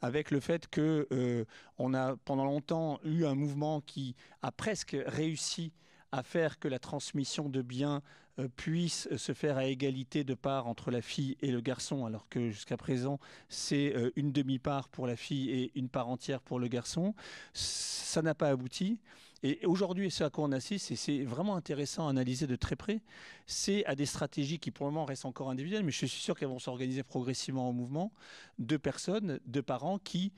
avec 0.02 0.32
le 0.32 0.40
fait 0.40 0.68
que 0.68 1.08
euh, 1.12 1.46
a 1.94 2.16
pendant 2.24 2.46
longtemps 2.46 3.00
eu 3.04 3.26
un 3.26 3.36
mouvement 3.36 3.82
qui 3.82 4.16
a 4.42 4.52
presque 4.52 4.96
réussi 5.08 5.74
à 6.18 6.24
faire 6.24 6.60
que 6.60 6.68
la 6.68 6.80
transmission 6.80 7.50
de 7.50 7.62
biens 7.62 8.02
euh, 8.40 8.48
puisse 8.56 9.08
se 9.16 9.34
faire 9.34 9.58
à 9.58 9.66
égalité 9.66 10.24
de 10.24 10.34
part 10.34 10.68
entre 10.68 10.92
la 10.92 11.02
fille 11.02 11.38
et 11.42 11.52
le 11.52 11.62
garçon, 11.62 12.06
alors 12.06 12.28
que 12.30 12.50
jusqu'à 12.50 12.78
présent 12.78 13.20
c'est 13.50 13.94
une 14.16 14.32
demi-part 14.32 14.90
pour 14.90 15.08
la 15.08 15.16
fille 15.16 15.50
et 15.50 15.72
une 15.76 15.90
part 15.90 16.10
entière 16.10 16.42
pour 16.42 16.60
le 16.60 16.68
garçon. 16.68 17.14
Ça 17.54 18.22
n'a 18.22 18.36
pas 18.36 18.50
abouti. 18.50 19.00
Et 19.44 19.64
aujourd'hui, 19.66 20.10
ce 20.10 20.24
à 20.24 20.32
quoi 20.32 20.46
on 20.46 20.52
assiste, 20.52 20.90
et 20.90 20.96
c'est 20.96 21.24
vraiment 21.24 21.56
intéressant 21.56 22.08
à 22.08 22.10
analyser 22.10 22.48
de 22.48 22.56
très 22.56 22.76
près, 22.76 23.02
c'est 23.46 23.86
à 23.86 23.94
des 23.94 24.08
stratégies 24.08 24.58
qui 24.58 24.72
pour 24.72 24.88
le 24.88 24.92
moment 24.92 25.06
restent 25.06 25.26
encore 25.26 25.52
individuelles, 25.52 25.84
mais 25.84 25.92
je 25.92 25.98
suis 25.98 26.10
sûr 26.10 26.36
qu'elles 26.36 26.48
vont 26.48 26.58
s'organiser 26.58 27.04
progressivement 27.04 27.70
en 27.70 27.72
mouvement, 27.72 28.12
de 28.58 28.76
personnes, 28.76 29.40
de 29.46 29.62
parents 29.62 30.00
qui, 30.00 30.34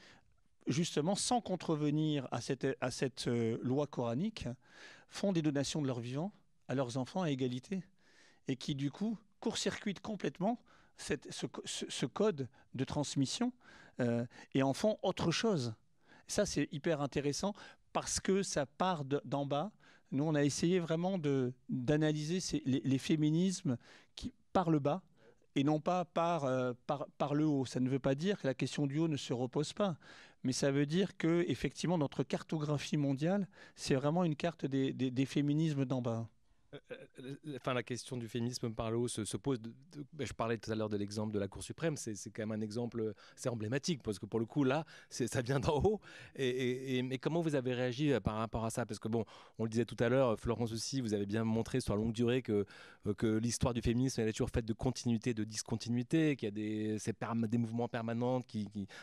justement, 0.67 1.15
sans 1.15 1.39
contrevenir 1.39 2.27
à 2.31 2.41
cette, 2.41 3.27
euh, 3.27 3.57
loi 3.61 3.87
coranique, 3.87 4.49
font 5.09 5.31
des 5.31 5.41
donations 5.41 5.81
de 5.81 5.87
leur 5.87 5.99
vivant 5.99 6.31
à 6.67 6.75
leurs 6.75 6.97
enfants 6.97 7.21
à 7.21 7.31
égalité, 7.31 7.81
et 8.47 8.55
qui, 8.55 8.75
du 8.75 8.91
coup, 8.91 9.17
court-circuitent 9.39 10.01
complètement 10.01 10.59
cette, 10.97 11.29
ce, 11.31 12.05
code 12.05 12.47
de 12.73 12.83
transmission 12.83 13.53
euh, 13.99 14.25
et 14.53 14.63
en 14.63 14.73
font 14.73 14.97
autre 15.03 15.31
chose. 15.31 15.73
Ça, 16.27 16.45
c'est 16.45 16.67
hyper 16.71 17.01
intéressant 17.01 17.53
parce 17.93 18.19
que 18.19 18.43
ça 18.43 18.65
part 18.65 19.05
d'en 19.05 19.45
bas. 19.45 19.71
Nous, 20.11 20.23
on 20.23 20.35
a 20.35 20.43
essayé 20.43 20.79
vraiment 20.79 21.19
d'analyser 21.69 22.39
les, 22.65 22.81
les, 22.83 22.97
féminismes 22.97 23.77
qui, 24.15 24.33
par 24.53 24.69
le 24.69 24.79
bas 24.79 25.03
et 25.55 25.63
non 25.63 25.79
pas 25.79 26.05
par, 26.05 26.45
euh, 26.45 26.73
par, 26.85 27.07
par, 27.17 27.33
le 27.33 27.45
haut. 27.45 27.65
Ça 27.65 27.79
ne 27.79 27.89
veut 27.89 27.99
pas 27.99 28.15
dire 28.15 28.39
que 28.39 28.47
la 28.47 28.53
question 28.53 28.87
du 28.87 28.99
haut 28.99 29.07
ne 29.07 29.17
se 29.17 29.33
repose 29.33 29.73
pas, 29.73 29.97
mais 30.47 30.53
ça 30.53 30.71
veut 30.71 30.87
dire 30.87 31.17
que 31.17 31.45
effectivement 31.49 31.97
notre 31.99 32.23
cartographie 32.23 32.97
mondiale, 32.97 33.47
c'est 33.75 33.95
vraiment 33.95 34.23
une 34.23 34.35
carte 34.35 34.65
des, 34.65 34.93
des 34.93 35.25
féminismes 35.27 35.85
d'en 35.85 36.01
bas. 36.01 36.27
Euh, 36.91 36.95
euh, 37.47 37.57
enfin, 37.57 37.73
la 37.73 37.83
question 37.83 38.17
du 38.17 38.27
féminisme 38.27 38.73
par 38.73 38.91
le 38.91 38.97
haut 38.97 39.07
se, 39.07 39.37
pose. 39.37 39.59
Ben, 40.13 40.25
je 40.25 40.33
parlais 40.33 40.57
tout 40.57 40.71
à 40.71 40.75
l'heure 40.75 40.89
de 40.89 40.97
l'exemple 40.97 41.33
de 41.33 41.39
la 41.39 41.47
Cour 41.47 41.63
suprême, 41.63 41.97
c'est 41.97 42.15
quand 42.31 42.45
même 42.45 42.51
un 42.51 42.61
exemple 42.61 43.13
c'est 43.35 43.49
emblématique 43.49 44.01
parce 44.03 44.19
que 44.19 44.25
pour 44.25 44.39
le 44.39 44.45
coup 44.45 44.63
là, 44.63 44.85
ça 45.09 45.41
vient 45.41 45.59
d'en 45.59 45.81
haut. 45.83 45.99
Et, 46.35 47.01
mais 47.03 47.17
comment 47.17 47.41
vous 47.41 47.55
avez 47.55 47.73
réagi 47.73 48.11
euh, 48.11 48.19
par 48.19 48.35
rapport 48.35 48.65
à 48.65 48.69
ça? 48.69 48.85
Parce 48.85 48.99
que 48.99 49.07
bon, 49.07 49.25
on 49.57 49.63
le 49.63 49.69
disait 49.69 49.85
tout 49.85 49.97
à 49.99 50.09
l'heure, 50.09 50.39
Florence 50.39 50.71
aussi, 50.71 51.01
vous 51.01 51.13
avez 51.13 51.25
bien 51.25 51.43
montré 51.43 51.79
sur 51.79 51.95
la 51.95 52.01
longue 52.01 52.13
durée 52.13 52.41
que, 52.41 52.65
l'histoire 53.39 53.73
du 53.73 53.81
féminisme 53.81 54.21
elle 54.21 54.27
est 54.27 54.33
toujours 54.33 54.49
faite 54.49 54.65
de 54.65 54.73
continuité, 54.73 55.33
de 55.33 55.43
discontinuité, 55.43 56.35
qu'il 56.35 56.47
y 56.47 56.49
a 56.49 56.97
des, 57.47 57.57
mouvements 57.57 57.87
permanents, 57.87 58.41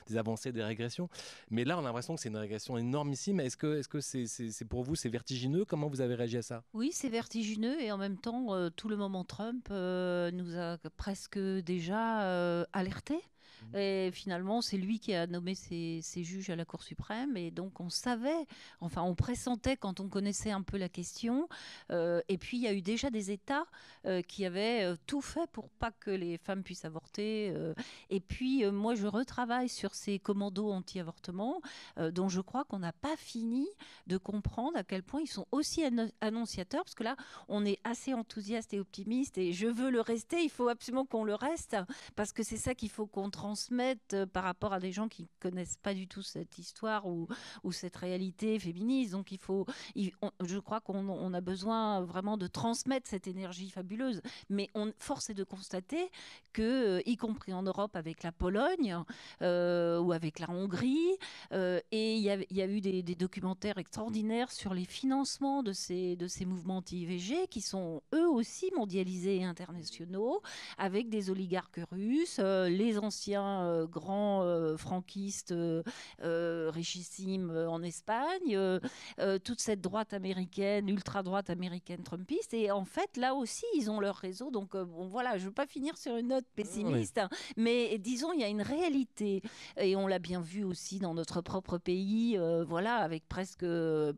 des 0.07 0.17
avancées, 0.17 0.53
des 0.53 0.63
régressions. 0.63 1.09
Mais 1.51 1.65
là, 1.65 1.79
on 1.79 1.81
a 1.81 1.85
l'impression 1.85 2.15
que 2.15 2.21
c'est 2.21 2.29
une 2.29 2.37
régression 2.37 2.77
énormissime. 2.77 3.41
Est-ce 3.41 3.57
que 3.57 4.01
c'est 4.01 4.25
-ce 4.25 4.51
c'est 4.51 4.65
pour 4.65 4.83
vous 4.83 4.95
c'est 4.95 5.09
vertigineux? 5.09 5.65
Comment 5.65 5.89
vous 5.89 6.01
avez 6.01 6.15
réagi 6.15 6.37
à 6.37 6.43
ça? 6.43 6.63
Oui, 6.75 6.91
c'est 6.93 7.09
vertigineux 7.09 7.64
et 7.67 7.93
en 7.93 7.99
même 7.99 8.19
temps, 8.19 8.55
euh, 8.55 8.71
tout 8.71 8.89
le 8.89 8.97
moment 8.97 9.25
Trump 9.25 9.69
euh, 9.71 10.31
nous 10.31 10.59
a 10.59 10.79
presque 10.97 11.39
déjà 11.39 12.23
euh, 12.25 12.65
alertés. 12.73 13.21
Et 13.75 14.11
finalement, 14.13 14.61
c'est 14.63 14.77
lui 14.77 14.99
qui 14.99 15.15
a 15.15 15.27
nommé 15.27 15.55
ses, 15.55 16.03
juges 16.03 16.51
à 16.51 16.57
la 16.57 16.65
Cour 16.65 16.83
suprême. 16.83 17.37
Et 17.37 17.51
donc, 17.51 17.81
on 17.81 17.91
savait, 17.91 18.47
enfin, 18.81 19.03
on 19.03 19.15
pressentait 19.15 19.77
quand 19.77 20.01
on 20.01 20.09
connaissait 20.09 20.51
un 20.51 20.63
peu 20.63 20.77
la 20.77 20.89
question. 20.89 21.49
et 21.91 22.39
puis, 22.39 22.59
il 22.59 22.63
y 22.63 22.67
a 22.67 22.73
eu 22.73 22.83
déjà 22.83 23.11
des 23.11 23.31
États 23.31 23.65
qui 24.29 24.45
avaient 24.45 24.95
tout 25.07 25.21
fait 25.21 25.49
pour 25.51 25.69
pas 25.71 25.91
que 25.91 26.11
les 26.11 26.39
femmes 26.39 26.63
puissent 26.63 26.85
avorter. 26.85 27.55
et 28.11 28.21
puis, 28.21 28.65
moi, 28.71 28.95
je 28.95 29.07
retravaille 29.07 29.69
sur 29.69 29.95
ces 29.95 30.19
commandos 30.19 30.71
anti-avortement, 30.71 31.61
dont 32.13 32.29
je 32.29 32.41
crois 32.41 32.65
qu'on 32.65 32.79
n'a 32.79 32.93
pas 32.93 33.17
fini 33.17 33.67
de 34.07 34.17
comprendre 34.17 34.77
à 34.77 34.85
quel 34.85 35.03
point 35.03 35.21
ils 35.21 35.29
sont 35.29 35.47
aussi 35.53 35.85
annonciateurs. 36.21 36.85
Parce 36.85 36.95
que 36.95 37.05
là, 37.05 37.17
on 37.49 37.65
est 37.65 37.79
assez 37.85 38.15
enthousiaste 38.15 38.75
et 38.75 38.81
optimiste 38.81 39.39
et 39.39 39.53
je 39.53 39.67
veux 39.67 39.91
le 39.91 40.01
rester, 40.01 40.43
il 40.43 40.51
faut 40.51 40.69
absolument 40.69 41.05
qu'on 41.05 41.25
le 41.25 41.35
reste 41.35 41.77
parce 42.17 42.33
que 42.33 42.43
c'est 42.43 42.57
ça 42.57 42.75
qu'il 42.75 42.91
faut 42.91 43.07
qu'on 43.07 43.31
transmette 43.31 43.54
euh, 44.13 44.27
par 44.27 44.45
rapport 44.45 44.73
à 44.73 44.81
des 44.81 44.93
gens 44.93 45.09
qui 45.09 45.29
connaissent 45.41 45.77
pas 45.77 45.95
du 45.95 46.09
tout 46.09 46.23
cette 46.23 46.59
histoire 46.59 47.07
ou, 47.07 47.29
cette 47.73 47.97
réalité 47.97 48.59
féministe. 48.59 49.13
Donc 49.13 49.33
il 49.33 49.39
faut, 49.39 49.67
je 49.97 50.59
crois 50.59 50.81
qu'on 50.81 51.35
a 51.35 51.41
besoin 51.41 52.03
vraiment 52.03 52.37
de 52.37 52.47
transmettre 52.47 53.09
cette 53.09 53.27
énergie 53.27 53.71
fabuleuse. 53.71 54.21
Mais 54.49 54.71
on, 54.75 54.93
force 54.99 55.31
est 55.31 55.35
de 55.35 55.45
constater 55.45 56.11
que, 56.53 56.99
euh, 56.99 57.03
y 57.07 57.17
compris 57.17 57.53
en 57.53 57.63
Europe 57.63 57.97
avec 57.97 58.23
la 58.23 58.33
Pologne 58.33 58.97
euh, 59.43 59.99
ou 60.01 60.13
avec 60.13 60.39
la 60.39 60.51
Hongrie, 60.51 61.17
et 61.53 62.15
il 62.17 62.23
y, 62.23 62.31
a, 62.63 62.67
eu 62.67 62.81
des, 62.81 63.03
documentaires 63.15 63.79
extraordinaires 63.79 64.51
sur 64.51 64.75
les 64.75 64.85
financements 64.85 65.63
de 65.63 65.73
ces, 65.73 66.17
mouvements 66.47 66.79
anti-IVG 66.79 67.47
qui 67.49 67.61
sont 67.61 68.03
eux 68.15 68.29
aussi 68.29 68.71
mondialisés 68.77 69.37
et 69.37 69.45
internationaux, 69.45 70.43
avec 70.79 71.09
des 71.09 71.31
oligarques 71.31 71.81
russes, 71.91 72.39
les 72.39 72.99
anciens 72.99 73.44
euh, 73.45 73.87
grands 73.87 74.43
euh, 74.43 74.77
franquistes 74.77 75.55
richissimes 76.21 77.51
en 77.51 77.83
Espagne, 77.83 78.59
toute 79.45 79.61
cette 79.61 79.81
droite 79.81 80.13
américaine, 80.13 80.89
ultra-droite 80.89 81.51
américaine 81.51 82.03
trumpiste. 82.03 82.55
Et 82.55 82.71
en 82.71 82.85
fait, 82.85 83.17
là 83.17 83.35
aussi, 83.35 83.65
ils 83.77 83.91
ont 83.91 84.01
leur 84.01 84.17
réseau. 84.17 84.51
Donc, 84.51 84.77
bon, 84.77 85.09
voilà, 85.09 85.37
je 85.39 85.45
ne 85.45 85.49
veux 85.49 85.55
pas 85.55 85.67
finir 85.67 85.97
sur 85.97 86.17
une 86.17 86.29
note 86.29 86.47
pessimiste, 86.55 87.19
hein, 87.19 87.29
mais 87.57 87.99
disons, 87.99 88.33
il 88.33 88.41
y 88.41 88.45
a 88.45 88.49
une 88.49 88.63
réalité. 88.63 89.43
Et 89.77 89.97
on 89.97 90.07
l'a 90.07 90.19
bien 90.19 90.41
vu 90.41 90.65
aussi 90.65 90.99
dans 90.99 91.15
notre 91.15 91.41
propre 91.41 91.79
pays, 91.79 92.39
voilà, 92.67 92.97
avec 92.97 93.29
presque, 93.29 93.67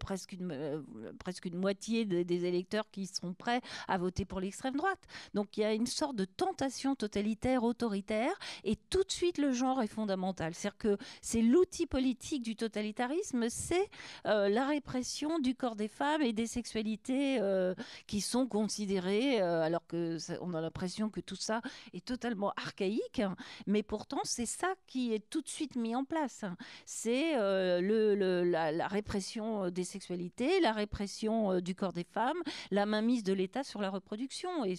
presque, 0.00 0.32
une, 0.32 0.84
presque 1.18 1.44
une 1.46 1.56
moitié 1.56 2.04
des 2.04 2.44
électeurs 2.44 2.90
qui 2.90 3.06
sont 3.06 3.34
prêts 3.34 3.60
à 3.88 3.98
voter 3.98 4.24
pour 4.24 4.40
l'extrême 4.40 4.76
droite. 4.76 5.00
Donc 5.34 5.56
il 5.56 5.60
y 5.60 5.64
a 5.64 5.72
une 5.72 5.86
sorte 5.86 6.16
de 6.16 6.24
tentation 6.24 6.94
totalitaire, 6.94 7.64
autoritaire, 7.64 8.32
et 8.64 8.76
tout 8.90 9.04
de 9.06 9.12
suite 9.12 9.38
le 9.38 9.52
genre 9.52 9.82
est 9.82 9.86
fondamental. 9.86 10.54
C'est-à-dire 10.54 10.78
que 10.78 10.96
c'est 11.22 11.42
l'outil 11.42 11.86
politique 11.86 12.42
du 12.42 12.56
totalitarisme, 12.56 13.48
c'est 13.48 13.90
euh, 14.26 14.48
la 14.48 14.66
répression 14.66 15.38
du 15.38 15.54
corps 15.54 15.76
des 15.76 15.88
femmes 15.88 16.22
et 16.22 16.32
des 16.32 16.46
sexualités 16.46 17.38
euh, 17.40 17.74
qui 18.06 18.20
sont 18.20 18.46
considérées, 18.46 19.40
euh, 19.40 19.62
alors 19.62 19.86
que 19.86 20.18
on 20.40 20.54
a 20.54 20.60
l'impression 20.60 21.08
que 21.10 21.20
tout 21.20 21.36
ça 21.36 21.60
est 21.92 22.04
totalement 22.04 22.52
archaïque, 22.56 23.22
mais 23.66 23.82
pourtant 23.82 24.20
c'est 24.24 24.46
ça 24.46 24.74
qui 24.86 25.12
est 25.12 25.30
tout 25.30 25.42
de 25.42 25.48
suite 25.48 25.76
mis 25.76 25.94
en 25.94 26.04
place. 26.04 26.44
C'est 26.84 27.36
le, 27.36 28.44
la, 28.44 28.88
répression 28.88 29.70
des 29.70 29.84
sexualités, 29.84 30.60
la 30.60 30.72
répression 30.72 31.60
du 31.60 31.74
corps 31.74 31.92
des 31.92 32.04
femmes, 32.04 32.38
la 32.70 32.86
mainmise 32.86 33.22
de 33.22 33.32
l'État 33.32 33.62
sur 33.62 33.80
la 33.80 33.90
reproduction. 33.90 34.64
Et, 34.64 34.76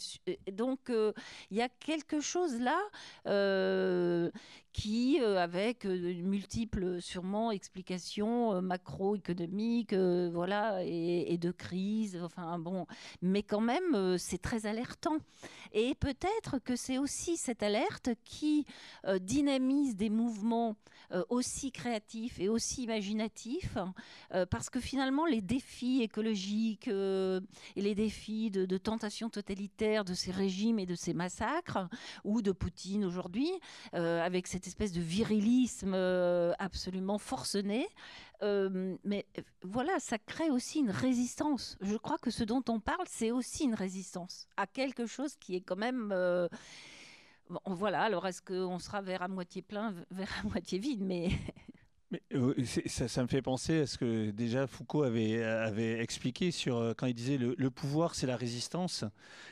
donc, 0.51 0.79
il 0.89 1.57
y 1.57 1.61
a 1.61 1.69
quelque 1.69 2.19
chose 2.19 2.59
là 2.59 2.79
qui, 4.73 5.19
euh, 5.21 5.37
avec 5.37 5.85
multiples 5.85 7.01
sûrement 7.01 7.51
explications 7.51 8.61
macroéconomiques, 8.61 9.93
voilà, 9.93 10.83
et, 10.83 11.37
de 11.37 11.51
crise, 11.51 12.19
enfin 12.23 12.59
bon, 12.59 12.85
mais 13.21 13.43
quand 13.43 13.61
même, 13.61 14.17
c'est 14.17 14.41
très 14.41 14.65
alertant. 14.65 15.17
Et 15.73 15.95
peut-être 15.95 16.59
que 16.59 16.75
c'est 16.75 16.97
aussi 16.97 17.37
cette 17.37 17.63
alerte 17.63 18.09
qui 18.23 18.65
dynamise 19.21 19.95
des 19.95 20.09
mouvements 20.09 20.75
aussi 21.29 21.71
créatifs 21.71 22.39
et 22.39 22.49
aussi 22.49 22.83
imaginatifs, 22.83 23.77
parce 24.49 24.69
que 24.69 24.79
finalement, 24.79 25.25
les 25.25 25.41
défis 25.41 26.01
écologiques 26.01 26.87
et 26.87 27.81
les 27.81 27.95
défis 27.95 28.51
de, 28.51 28.77
tentation 28.77 29.29
totalitaire 29.29 30.05
de 30.05 30.13
ces 30.13 30.31
régimes 30.31 30.79
et 30.79 30.85
de 30.85 30.95
ces 30.95 31.13
massacres, 31.13 31.87
ou 32.23 32.41
de 32.41 32.51
Poutine 32.51 33.05
aujourd'hui, 33.05 33.51
avec 34.23 34.47
cette 34.47 34.67
espèce 34.67 34.91
de 34.91 35.01
virilisme 35.01 35.93
absolument 36.59 37.17
forcené. 37.17 37.87
mais 38.41 39.25
voilà, 39.63 39.99
ça 39.99 40.17
crée 40.17 40.49
aussi 40.49 40.79
une 40.79 40.91
résistance. 40.91 41.77
Je 41.81 41.95
crois 41.95 42.17
que 42.17 42.31
ce 42.31 42.43
dont 42.43 42.63
on 42.69 42.79
parle, 42.79 43.05
c'est 43.07 43.31
aussi 43.31 43.65
une 43.65 43.75
résistance 43.75 44.47
à 44.57 44.67
quelque 44.67 45.05
chose 45.05 45.35
qui 45.35 45.55
est 45.55 45.61
quand 45.61 45.75
même 45.77 46.13
voilà, 47.65 48.01
alors 48.01 48.27
est-ce 48.27 48.41
qu'on 48.41 48.79
sera 48.79 49.01
vers 49.01 49.21
à 49.21 49.27
moitié 49.27 49.61
plein, 49.61 49.93
vers 50.11 50.31
à 50.43 50.47
moitié 50.47 50.79
vide 50.79 51.01
Mais 51.01 51.29
Mais, 52.11 52.21
euh, 52.33 52.53
ça, 52.85 53.21
me 53.21 53.27
fait 53.27 53.41
penser 53.41 53.81
à 53.81 53.87
ce 53.87 53.97
que 53.97 54.31
déjà 54.31 54.65
Foucault 54.65 55.03
avait, 55.03 55.99
expliqué 55.99 56.51
sur 56.51 56.77
euh, 56.77 56.93
quand 56.93 57.05
il 57.05 57.13
disait 57.13 57.37
le, 57.37 57.69
pouvoir 57.69 58.15
c'est 58.15 58.27
la 58.27 58.37
résistance. 58.37 59.03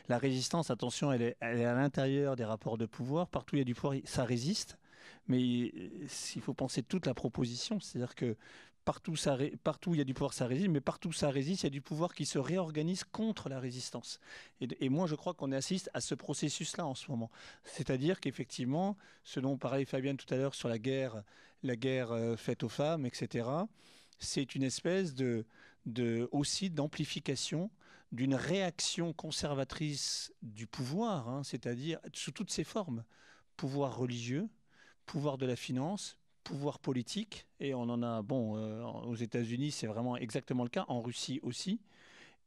La 0.07 0.17
résistance, 0.17 0.69
attention, 0.69 1.11
elle 1.11 1.21
est, 1.21 1.37
elle 1.41 1.59
est 1.59 1.65
à 1.65 1.73
l'intérieur 1.73 2.37
des 2.37 2.45
rapports 2.45 2.77
de 2.77 2.85
pouvoir. 2.85 3.27
Partout 3.27 3.57
il 3.57 3.59
y 3.59 3.61
a 3.61 3.65
du 3.65 3.75
pouvoir, 3.75 3.95
ça 4.05 4.23
résiste. 4.23 4.77
Mais 5.27 5.41
il 5.41 6.41
faut 6.41 6.53
penser 6.53 6.83
toute 6.83 7.05
la 7.07 7.13
proposition, 7.13 7.79
c'est-à-dire 7.79 8.15
que 8.15 8.37
partout, 8.85 9.15
ça, 9.15 9.37
il 9.39 9.97
y 9.97 10.01
a 10.01 10.03
du 10.03 10.13
pouvoir, 10.13 10.33
ça 10.33 10.47
résiste, 10.47 10.69
mais 10.69 10.79
partout 10.79 11.11
ça 11.11 11.29
résiste, 11.29 11.63
il 11.63 11.65
y 11.65 11.67
a 11.67 11.71
du 11.71 11.81
pouvoir 11.81 12.13
qui 12.13 12.25
se 12.25 12.37
réorganise 12.37 13.03
contre 13.03 13.49
la 13.49 13.59
résistance. 13.59 14.19
Et, 14.61 14.89
moi, 14.89 15.07
je 15.07 15.15
crois 15.15 15.33
qu'on 15.33 15.51
assiste 15.51 15.89
à 15.93 16.01
ce 16.01 16.15
processus-là 16.15 16.85
en 16.85 16.95
ce 16.95 17.09
moment. 17.09 17.31
C'est-à-dire 17.63 18.19
qu'effectivement, 18.19 18.95
selon 19.23 19.57
parlait 19.57 19.85
Fabienne 19.85 20.17
tout 20.17 20.31
à 20.33 20.37
l'heure 20.37 20.55
sur 20.55 20.69
la 20.69 20.79
guerre 20.79 21.23
la 21.63 21.75
guerre 21.75 22.11
euh, 22.11 22.37
faite 22.37 22.63
aux 22.63 22.69
femmes, 22.69 23.05
etc. 23.05 23.49
C'est 24.19 24.55
une 24.55 24.63
espèce 24.63 25.15
de, 25.15 25.45
de 25.85 26.29
aussi 26.31 26.69
d'amplification 26.69 27.71
d'une 28.11 28.35
réaction 28.35 29.13
conservatrice 29.13 30.31
du 30.41 30.67
pouvoir, 30.67 31.27
hein, 31.27 31.43
c'est-à-dire 31.43 31.99
sous 32.13 32.31
toutes 32.31 32.51
ses 32.51 32.63
formes, 32.63 33.03
pouvoir 33.57 33.97
religieux, 33.97 34.47
pouvoir 35.05 35.37
de 35.37 35.45
la 35.45 35.55
finance, 35.55 36.17
pouvoir 36.45 36.79
politique, 36.79 37.45
et 37.59 37.73
on 37.73 37.81
en 37.81 38.01
a, 38.01 38.21
bon, 38.21 38.55
euh, 38.55 38.81
aux 38.83 39.15
États-Unis, 39.15 39.71
c'est 39.71 39.87
vraiment 39.87 40.15
exactement 40.15 40.63
le 40.63 40.69
cas, 40.69 40.85
en 40.87 41.01
Russie 41.01 41.41
aussi, 41.43 41.81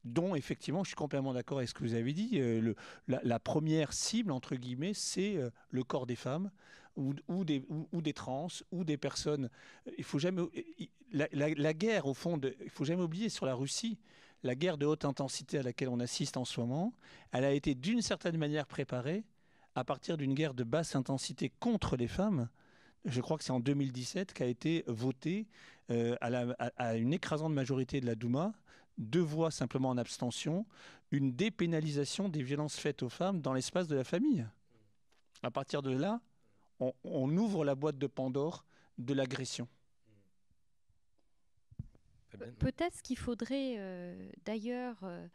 dont 0.05 0.35
effectivement, 0.35 0.85
je 0.85 0.89
suis 0.89 0.97
complètement 0.97 1.35
d'accord 1.35 1.59
avec 1.59 1.69
ce 1.69 1.75
que 1.75 1.83
vous 1.83 1.95
avez 1.95 2.15
dit, 2.15 2.41
euh, 2.41 2.75
la, 3.07 3.39
première 3.39 3.93
cible, 3.93 4.33
entre 4.33 4.55
guillemets, 4.55 4.95
c'est 4.95 5.37
le 5.71 5.85
corps 5.85 6.07
des 6.07 6.17
femmes, 6.17 6.51
ou, 6.97 7.45
des, 7.45 7.63
ou, 7.93 8.03
des 8.03 8.13
trans, 8.13 8.49
ou 8.73 8.85
des 8.85 8.97
personnes. 8.97 9.51
Il 9.99 10.05
faut 10.05 10.19
jamais. 10.19 10.43
La, 11.13 11.29
la, 11.33 11.75
guerre, 11.75 12.07
au 12.07 12.15
fond, 12.15 12.37
de, 12.37 12.57
il 12.63 12.71
faut 12.71 12.85
jamais 12.85 13.03
oublier 13.03 13.29
sur 13.29 13.47
la 13.47 13.55
Russie, 13.55 13.99
la 14.43 14.55
guerre 14.55 14.79
de 14.79 14.87
haute 14.87 15.05
intensité 15.05 15.59
à 15.59 15.63
laquelle 15.63 15.89
on 15.89 16.01
assiste 16.01 16.37
en 16.37 16.45
ce 16.45 16.61
moment, 16.61 16.93
elle 17.33 17.45
a 17.45 17.53
été 17.53 17.75
d'une 17.75 18.03
certaine 18.03 18.37
manière 18.37 18.67
préparée 18.67 19.25
à 19.75 19.85
partir 19.85 20.17
d'une 20.17 20.35
guerre 20.35 20.55
de 20.55 20.65
basse 20.65 20.97
intensité 20.97 21.53
contre 21.61 21.97
les 21.97 22.09
femmes. 22.09 22.49
Je 23.05 23.21
crois 23.21 23.39
que 23.39 23.45
c'est 23.45 23.53
en 23.53 23.61
2017 23.61 24.33
qu'a 24.33 24.47
été 24.47 24.85
votée 24.87 25.47
euh, 25.91 26.17
à, 26.21 26.31
la, 26.31 26.55
à, 26.59 26.67
à 26.77 26.95
une 26.97 27.13
écrasante 27.13 27.53
majorité 27.53 28.01
de 28.01 28.07
la 28.07 28.15
Douma, 28.15 28.53
deux 28.99 29.21
voix 29.21 29.51
simplement 29.51 29.91
en 29.91 29.99
abstention, 29.99 30.67
une 31.11 31.33
dépénalisation 31.33 32.29
des 32.29 32.43
violences 32.43 32.77
faites 32.77 33.03
aux 33.03 33.09
femmes 33.09 33.41
dans 33.41 33.53
l'espace 33.55 33.89
de 33.89 33.97
la 33.97 34.05
famille. 34.05 34.47
À 35.43 35.51
partir 35.51 35.83
de 35.83 35.91
là, 35.91 36.21
on, 36.81 36.93
on 37.05 37.37
ouvre 37.37 37.65
la 37.65 37.75
boîte 37.75 37.99
de 37.99 38.07
Pandore 38.07 38.65
de 38.99 39.15
l'agression. 39.15 39.69
Peut-être 42.59 43.03
qu'il 43.03 43.19
faudrait 43.19 43.77
euh, 43.79 44.31
d'ailleurs 44.45 44.97
euh, 45.03 45.27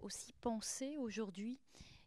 aussi 0.00 0.32
penser 0.40 0.96
aujourd'hui, 0.96 1.58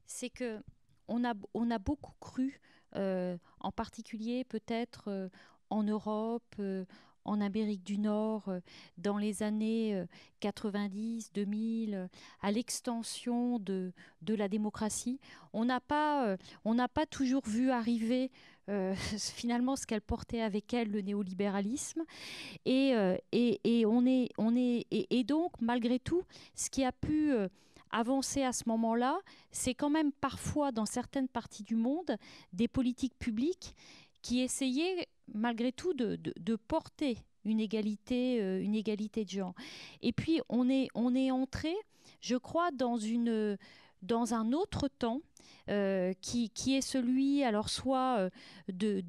c'est 0.05 0.29
que 0.29 0.61
on 1.07 1.23
a, 1.23 1.33
on 1.53 1.69
a 1.69 1.79
beaucoup 1.79 2.13
cru, 2.19 2.47
euh, 2.49 2.57
en 2.95 3.71
particulier 3.71 4.43
peut-être 4.43 5.05
euh, 5.07 5.29
en 5.69 5.83
Europe, 5.83 6.43
euh, 6.59 6.85
en 7.25 7.39
Amérique 7.41 7.83
du 7.83 7.97
Nord 7.97 8.49
euh, 8.49 8.59
dans 8.97 9.17
les 9.17 9.43
années 9.43 10.03
90, 10.41 11.27
euh, 11.27 11.29
2000, 11.33 11.93
euh, 11.95 12.07
à 12.41 12.51
l'extension 12.51 13.59
de, 13.59 13.93
de 14.21 14.35
la 14.35 14.47
démocratie. 14.47 15.19
On 15.53 15.65
n'a 15.65 15.79
pas, 15.79 16.35
on 16.65 16.75
pas 16.87 17.05
toujours 17.05 17.45
vu 17.45 17.71
arriver 17.71 18.29
euh, 18.69 18.95
finalement 19.17 19.75
ce 19.75 19.85
qu'elle 19.85 20.01
portait 20.01 20.41
avec 20.41 20.73
elle, 20.73 20.89
le 20.91 21.01
néolibéralisme. 21.01 22.03
Et, 22.65 22.93
euh, 22.95 23.17
et, 23.31 23.59
et 23.63 23.85
on 23.85 24.05
est, 24.05 24.29
on 24.37 24.55
est, 24.55 24.85
et, 24.91 25.23
donc, 25.23 25.51
malgré 25.59 25.99
tout, 25.99 26.23
ce 26.55 26.69
qui 26.69 26.83
a 26.83 26.91
pu 26.91 27.31
euh, 27.33 27.47
avancer 27.93 28.43
à 28.43 28.51
ce 28.51 28.63
moment-là, 28.67 29.19
c'est 29.51 29.73
quand 29.73 29.89
même 29.89 30.11
parfois, 30.11 30.71
dans 30.73 30.85
certaines 30.85 31.29
parties 31.29 31.63
du 31.63 31.75
monde, 31.75 32.17
des 32.51 32.67
politiques 32.67 33.17
publiques 33.17 33.75
qui 34.21 34.41
essayaient 34.41 35.07
malgré 35.33 35.71
tout 35.71 35.93
de, 35.93 36.55
porter 36.67 37.17
une 37.45 37.59
égalité, 37.59 38.41
euh, 38.41 38.61
une 38.61 38.75
égalité 38.75 39.23
de 39.23 39.29
genre. 39.29 39.53
Et 40.01 40.11
puis 40.11 40.41
on 40.49 40.69
est, 40.69 40.87
on 40.95 41.15
est 41.15 41.31
entré, 41.31 41.73
je 42.19 42.35
crois, 42.35 42.71
dans, 42.71 42.97
une, 42.97 43.57
dans 44.01 44.33
un 44.33 44.51
autre 44.53 44.87
temps 44.87 45.21
euh, 45.69 46.11
qui, 46.19 46.51
est 46.75 46.81
celui, 46.81 47.41
alors 47.41 47.69
soit 47.69 48.17
euh, 48.17 48.29
de, 48.67 49.01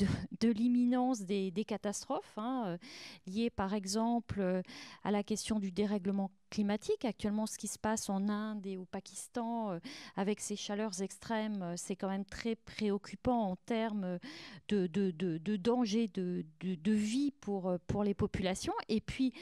l'imminence 0.53 1.23
des, 1.23 1.65
catastrophes, 1.67 2.35
hein, 2.37 2.63
euh, 2.67 2.79
liées 3.27 3.51
par 3.51 3.75
exemple 3.75 4.63
à 5.03 5.11
la 5.11 5.25
question 5.25 5.59
du 5.59 5.73
dérèglement 5.73 6.31
climatique. 6.51 7.05
Actuellement, 7.05 7.47
ce 7.47 7.59
qui 7.59 7.67
se 7.67 7.79
passe 7.79 8.09
en 8.09 8.29
Inde 8.29 8.65
et 8.67 8.77
au 8.77 8.85
Pakistan 8.85 9.81
avec 10.15 10.39
ces 10.39 10.55
chaleurs 10.55 11.03
extrêmes, 11.03 11.75
c'est 11.77 11.97
quand 11.97 12.09
même 12.09 12.25
très 12.25 12.55
préoccupant 12.55 13.51
en 13.51 13.57
termes 13.57 14.21
de, 14.69 15.57
danger 15.57 16.07
de, 16.07 16.45
vie 16.93 17.33
pour, 17.41 17.77
les 18.05 18.15
populations. 18.15 18.75
Et 18.89 19.01
puis, 19.01 19.33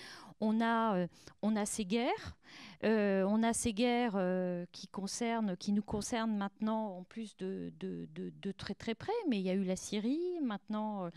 on 0.40 0.62
a, 0.62 1.06
on 1.42 1.56
a 1.56 1.66
ces 1.66 1.84
guerres, 1.84 2.38
on 2.82 3.42
a 3.42 3.52
ces 3.52 3.74
guerres 3.74 4.18
qui 4.72 5.72
nous 5.72 5.82
concernent 5.82 6.36
maintenant 6.36 7.01
en 7.02 7.04
plus 7.04 7.36
de, 7.36 7.72
très 8.56 8.74
très 8.74 8.94
près, 8.94 9.12
mais 9.28 9.40
il 9.40 9.42
y 9.42 9.50
a 9.50 9.54
eu 9.54 9.64
la 9.64 9.74
Syrie, 9.74 10.20
maintenant, 10.40 11.06
euh, 11.06 11.10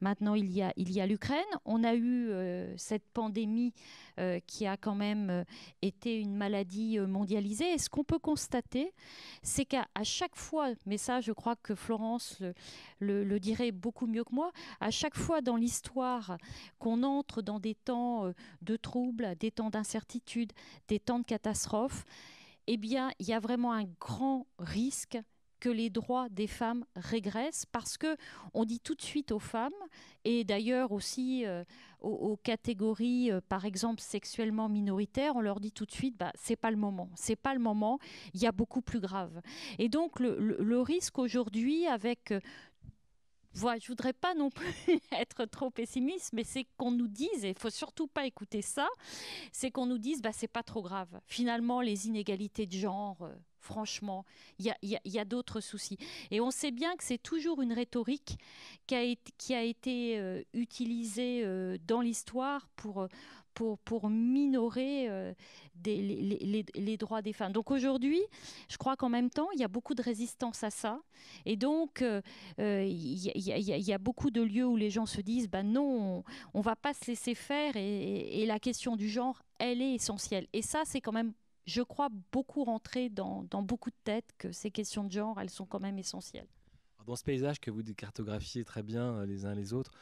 maintenant 0.00 0.34
il 0.34 0.52
y 0.52 0.62
a, 0.62 1.06
l'Ukraine, 1.06 1.42
on 1.64 1.82
a 1.82 1.94
eu 1.94 2.28
euh, 2.30 2.72
cette 2.76 3.08
pandémie 3.12 3.72
euh, 4.20 4.38
qui 4.46 4.66
a 4.66 4.76
quand 4.76 4.94
même 4.94 5.44
été 5.82 6.20
une 6.20 6.36
maladie 6.36 7.00
mondialisée, 7.00 7.72
et 7.72 7.78
ce 7.78 7.90
qu'on 7.90 8.04
peut 8.04 8.20
constater, 8.20 8.92
c'est 9.42 9.64
qu'à 9.64 9.86
chaque 10.04 10.36
fois, 10.36 10.68
mais 10.86 10.96
ça 10.96 11.20
je 11.20 11.32
crois 11.32 11.56
que 11.56 11.74
Florence 11.74 12.40
le, 13.00 13.24
le, 13.24 13.40
dirait 13.40 13.72
beaucoup 13.72 14.06
mieux 14.06 14.22
que 14.22 14.34
moi, 14.34 14.52
à 14.80 14.92
chaque 14.92 15.16
fois 15.16 15.40
dans 15.40 15.56
l'histoire 15.56 16.38
qu'on 16.78 17.02
entre 17.02 17.42
dans 17.42 17.58
des 17.58 17.74
temps 17.74 18.32
de 18.60 18.76
troubles, 18.76 19.34
des 19.40 19.50
temps 19.50 19.70
d'incertitude, 19.70 20.52
des 20.86 21.00
temps 21.00 21.18
de 21.18 21.24
catastrophe, 21.24 22.04
eh 22.66 22.76
bien, 22.76 23.10
il 23.18 23.26
y 23.26 23.32
a 23.32 23.40
vraiment 23.40 23.72
un 23.72 23.84
grand 24.00 24.46
risque 24.58 25.18
que 25.62 25.68
les 25.68 25.90
droits 25.90 26.28
des 26.28 26.48
femmes 26.48 26.84
régressent 26.96 27.66
parce 27.66 27.96
que 27.96 28.16
on 28.52 28.64
dit 28.64 28.80
tout 28.80 28.96
de 28.96 29.00
suite 29.00 29.30
aux 29.30 29.38
femmes 29.38 29.70
et 30.24 30.42
d'ailleurs 30.42 30.90
aussi 30.90 31.46
euh, 31.46 31.62
aux, 32.00 32.36
catégories 32.36 33.30
euh, 33.30 33.40
par 33.48 33.64
exemple 33.64 34.00
sexuellement 34.00 34.68
minoritaires 34.68 35.36
on 35.36 35.40
leur 35.40 35.60
dit 35.60 35.70
tout 35.70 35.86
de 35.86 35.92
suite 35.92 36.16
bah 36.18 36.32
c'est 36.34 36.56
pas 36.56 36.72
le 36.72 36.76
moment 36.76 37.10
c'est 37.14 37.36
pas 37.36 37.54
le 37.54 37.60
moment 37.60 38.00
il 38.34 38.42
y 38.42 38.46
a 38.48 38.50
beaucoup 38.50 38.82
plus 38.82 38.98
grave 38.98 39.40
et 39.78 39.88
donc 39.88 40.18
le, 40.18 40.80
risque 40.80 41.20
aujourd'hui 41.20 41.86
avec 41.86 42.32
euh, 42.32 42.40
voilà, 43.54 43.78
je 43.78 43.86
voudrais 43.86 44.14
pas 44.14 44.34
non 44.34 44.50
plus 44.50 44.66
être 45.12 45.44
trop 45.44 45.70
pessimiste, 45.70 46.32
mais 46.32 46.42
c'est 46.42 46.66
qu'on 46.76 46.90
nous 46.90 47.06
dise, 47.06 47.44
et 47.44 47.50
il 47.50 47.58
faut 47.58 47.68
surtout 47.68 48.06
pas 48.06 48.24
écouter 48.24 48.62
ça, 48.62 48.88
c'est 49.52 49.70
qu'on 49.70 49.84
nous 49.84 49.98
dise, 49.98 50.22
bah 50.22 50.32
c'est 50.32 50.48
pas 50.48 50.62
trop 50.62 50.80
grave. 50.80 51.20
Finalement, 51.26 51.82
les 51.82 52.06
inégalités 52.06 52.64
de 52.64 52.72
genre, 52.72 53.28
franchement, 53.62 54.24
il 54.58 54.74
y 54.82 55.18
a, 55.18 55.24
d'autres 55.24 55.60
soucis. 55.60 55.96
Et 56.30 56.40
on 56.40 56.50
sait 56.50 56.72
bien 56.72 56.96
que 56.96 57.04
c'est 57.04 57.22
toujours 57.22 57.62
une 57.62 57.72
rhétorique 57.72 58.38
qui 58.86 58.94
a 59.54 59.62
été, 59.62 60.18
euh, 60.18 60.42
utilisée 60.52 61.42
euh, 61.44 61.78
dans 61.86 62.00
l'histoire 62.00 62.68
pour 62.74 63.08
minorer 64.10 65.08
euh, 65.08 65.32
les, 65.84 66.96
droits 66.98 67.22
des 67.22 67.32
femmes. 67.32 67.52
Donc 67.52 67.70
aujourd'hui, 67.70 68.20
je 68.68 68.76
crois 68.76 68.96
qu'en 68.96 69.08
même 69.08 69.30
temps, 69.30 69.48
il 69.54 69.60
y 69.60 69.64
a 69.64 69.68
beaucoup 69.68 69.94
de 69.94 70.02
résistance 70.02 70.64
à 70.64 70.70
ça. 70.70 71.00
Et 71.46 71.56
donc, 71.56 72.04
il 72.58 73.16
y, 73.16 73.92
a 73.92 73.98
beaucoup 73.98 74.30
de 74.30 74.42
lieux 74.42 74.66
où 74.66 74.76
les 74.76 74.90
gens 74.90 75.06
se 75.06 75.20
disent, 75.20 75.48
bah 75.48 75.62
non, 75.62 76.24
on 76.52 76.58
ne 76.58 76.64
va 76.64 76.74
pas 76.74 76.94
se 76.94 77.06
laisser 77.06 77.34
faire. 77.34 77.76
Et, 77.76 78.44
la 78.46 78.58
question 78.58 78.96
du 78.96 79.08
genre, 79.08 79.40
elle 79.58 79.80
est 79.80 79.94
essentielle. 79.94 80.48
Et 80.52 80.62
ça, 80.62 80.82
c'est 80.84 81.00
quand 81.00 81.12
même, 81.12 81.32
je 81.66 81.82
crois, 81.82 82.08
beaucoup 82.32 82.64
rentré 82.64 83.08
dans, 83.08 83.44
beaucoup 83.62 83.90
de 83.90 83.96
têtes 84.04 84.32
que 84.38 84.52
ces 84.52 84.70
questions 84.70 85.04
de 85.04 85.12
genre, 85.12 85.40
elles 85.40 85.50
sont 85.50 85.66
quand 85.66 85.80
même 85.80 85.98
essentielles. 85.98 86.48
Dans 87.06 87.16
ce 87.16 87.24
paysage 87.24 87.60
que 87.60 87.70
vous 87.70 87.82
cartographiez 87.96 88.64
très 88.64 88.82
bien 88.82 89.24
les 89.26 89.44
uns 89.44 89.54
les 89.54 89.72
autres, 89.72 89.92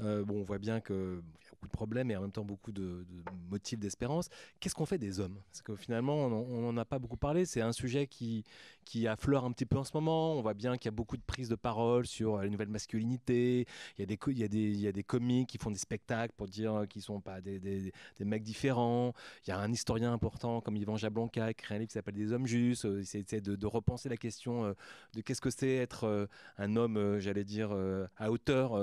euh, 0.00 0.24
bon, 0.24 0.40
on 0.40 0.42
voit 0.42 0.58
bien 0.58 0.80
qu'il 0.80 0.96
y 0.96 0.98
a 0.98 1.50
beaucoup 1.50 1.66
de 1.66 1.72
problèmes 1.72 2.10
et 2.10 2.16
en 2.16 2.22
même 2.22 2.32
temps 2.32 2.44
beaucoup 2.44 2.72
de 2.72 3.04
motifs 3.50 3.78
d'espérance. 3.78 4.28
Qu'est-ce 4.58 4.74
qu'on 4.74 4.86
fait 4.86 4.98
des 4.98 5.20
hommes? 5.20 5.38
Parce 5.50 5.62
que 5.62 5.76
finalement, 5.76 6.14
on 6.14 6.72
n'en 6.72 6.76
a 6.76 6.84
pas 6.84 6.98
beaucoup 6.98 7.16
parlé. 7.16 7.44
C'est 7.44 7.60
un 7.60 7.72
sujet 7.72 8.06
qui, 8.06 8.44
qui 8.84 9.06
affleure 9.06 9.44
un 9.44 9.52
petit 9.52 9.66
peu 9.66 9.78
en 9.78 9.84
ce 9.84 9.92
moment. 9.94 10.34
On 10.34 10.42
voit 10.42 10.54
bien 10.54 10.76
qu'il 10.76 10.86
y 10.86 10.88
a 10.88 10.96
beaucoup 10.96 11.16
de 11.16 11.22
prises 11.22 11.48
de 11.48 11.54
parole 11.54 12.06
sur 12.06 12.38
la 12.38 12.48
nouvelle 12.48 12.68
masculinité. 12.68 13.66
Il 13.98 14.00
y 14.00 14.44
a 14.44 14.48
des, 14.48 14.58
il 14.58 15.04
comiques 15.04 15.48
qui 15.50 15.58
font 15.58 15.70
des 15.70 15.78
spectacles 15.78 16.34
pour 16.36 16.46
dire 16.46 16.84
qu'ils 16.88 17.02
sont 17.02 17.20
pas 17.20 17.40
des, 17.40 17.92
mecs 18.20 18.42
différents. 18.42 19.12
Il 19.46 19.50
y 19.50 19.52
a 19.52 19.58
un 19.58 19.72
historien 19.72 20.12
important 20.12 20.60
comme 20.60 20.76
Yvan 20.76 20.96
Jablonka 20.96 21.52
qui 21.54 21.62
écrit 21.62 21.74
un 21.74 21.78
livre 21.78 21.88
qui 21.88 21.94
s'appelle 21.94 22.14
Des 22.14 22.32
hommes 22.32 22.46
justes. 22.46 22.84
Il 22.84 23.00
essaie 23.00 23.40
de, 23.40 23.66
repenser 23.66 24.08
la 24.08 24.16
question 24.16 24.74
de 25.14 25.20
qu'est-ce 25.20 25.40
que 25.40 25.50
c'est 25.50 25.76
être 25.76 26.28
un 26.58 26.76
homme, 26.76 27.18
j'allais 27.18 27.44
dire, 27.44 27.74
à 28.16 28.30
hauteur 28.30 28.78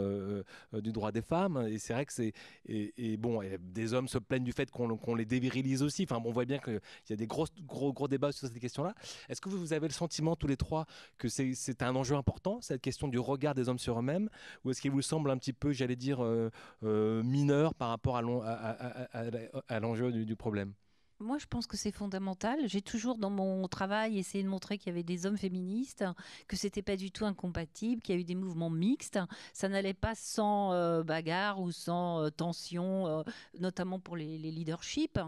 du 0.73 0.91
droit 0.91 1.11
des 1.11 1.21
femmes. 1.21 1.67
Et 1.69 1.77
c'est 1.77 1.93
vrai 1.93 2.05
que 2.05 2.13
c'est. 2.13 2.33
Bon, 3.17 3.41
des 3.59 3.93
hommes 3.93 4.07
se 4.07 4.17
plaignent 4.17 4.43
du 4.43 4.51
fait 4.51 4.71
qu'on 4.71 4.97
qu 4.97 5.15
les 5.15 5.25
dévirilise 5.25 5.83
aussi. 5.83 6.03
Enfin, 6.03 6.21
on 6.23 6.31
voit 6.31 6.45
bien 6.45 6.59
qu'il 6.59 6.79
y 7.09 7.13
a 7.13 7.15
des 7.15 7.27
gros, 7.27 7.45
gros, 7.65 7.93
gros 7.93 8.07
débats 8.07 8.31
sur 8.31 8.47
cette 8.47 8.59
question-là. 8.59 8.93
Est-ce 9.27 9.41
que 9.41 9.49
vous 9.49 9.73
avez 9.73 9.88
sentiment, 9.91 10.35
tous 10.35 10.47
les 10.47 10.57
trois, 10.57 10.85
que 11.17 11.27
c'est 11.27 11.81
un 11.81 11.95
enjeu 11.95 12.15
important, 12.15 12.61
cette 12.61 12.81
question 12.81 13.07
du 13.07 13.19
regard 13.19 13.55
des 13.55 13.69
hommes 13.69 13.79
sur 13.79 13.99
eux-mêmes? 13.99 14.29
Ou 14.63 14.71
est-ce 14.71 14.81
qu'il 14.81 14.91
vous 14.91 15.01
semble 15.01 15.29
un 15.31 15.37
petit 15.37 15.53
peu, 15.53 15.71
j'allais 15.71 15.95
dire, 15.95 16.23
euh, 16.23 16.49
euh, 16.83 17.23
mineur 17.23 17.73
par 17.73 17.89
rapport 17.89 18.17
à 18.17 19.79
l'enjeu 19.79 20.11
du 20.11 20.35
problème? 20.35 20.73
Moi, 21.19 21.37
je 21.37 21.47
pense 21.47 21.67
que 21.67 21.75
c'est 21.75 21.91
fondamental. 21.91 22.59
J'ai 22.67 22.81
toujours 22.81 23.17
dans 23.17 23.29
mon 23.29 23.67
travail 23.67 24.17
essayé 24.17 24.43
de 24.43 24.49
montrer 24.49 24.77
qu'il 24.77 24.87
y 24.87 24.91
avait 24.91 25.03
des 25.03 25.25
hommes 25.25 25.37
féministes, 25.37 26.05
que 26.47 26.55
c'était 26.55 26.81
pas 26.81 26.95
du 26.95 27.11
tout 27.11 27.25
incompatible, 27.25 28.01
qu'il 28.01 28.15
y 28.15 28.17
a 28.17 28.21
eu 28.21 28.23
des 28.23 28.35
mouvements 28.35 28.69
mixtes. 28.69 29.19
Ça 29.53 29.67
n'allait 29.67 29.93
pas 29.93 30.15
sans 30.15 30.71
euh, 30.71 31.03
bagarre 31.03 31.59
ou 31.59 31.71
sans 31.71 32.23
euh, 32.23 32.29
tension, 32.29 33.07
euh, 33.07 33.23
notamment 33.59 33.99
pour 33.99 34.15
les, 34.15 34.37
leaderships, 34.37 35.19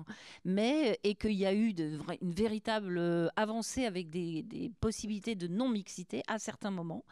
mais 0.46 1.00
et 1.04 1.16
qu'il 1.16 1.34
y 1.34 1.46
a 1.46 1.54
eu 1.54 1.74
une 2.22 2.32
véritable 2.32 3.30
avancée 3.36 3.86
avec 3.86 4.10
des, 4.10 4.44
des, 4.44 4.72
possibilités 4.80 5.36
de 5.36 5.48
non-mixité 5.48 6.24
à 6.28 6.40
certains 6.40 6.72
moments, 6.72 7.04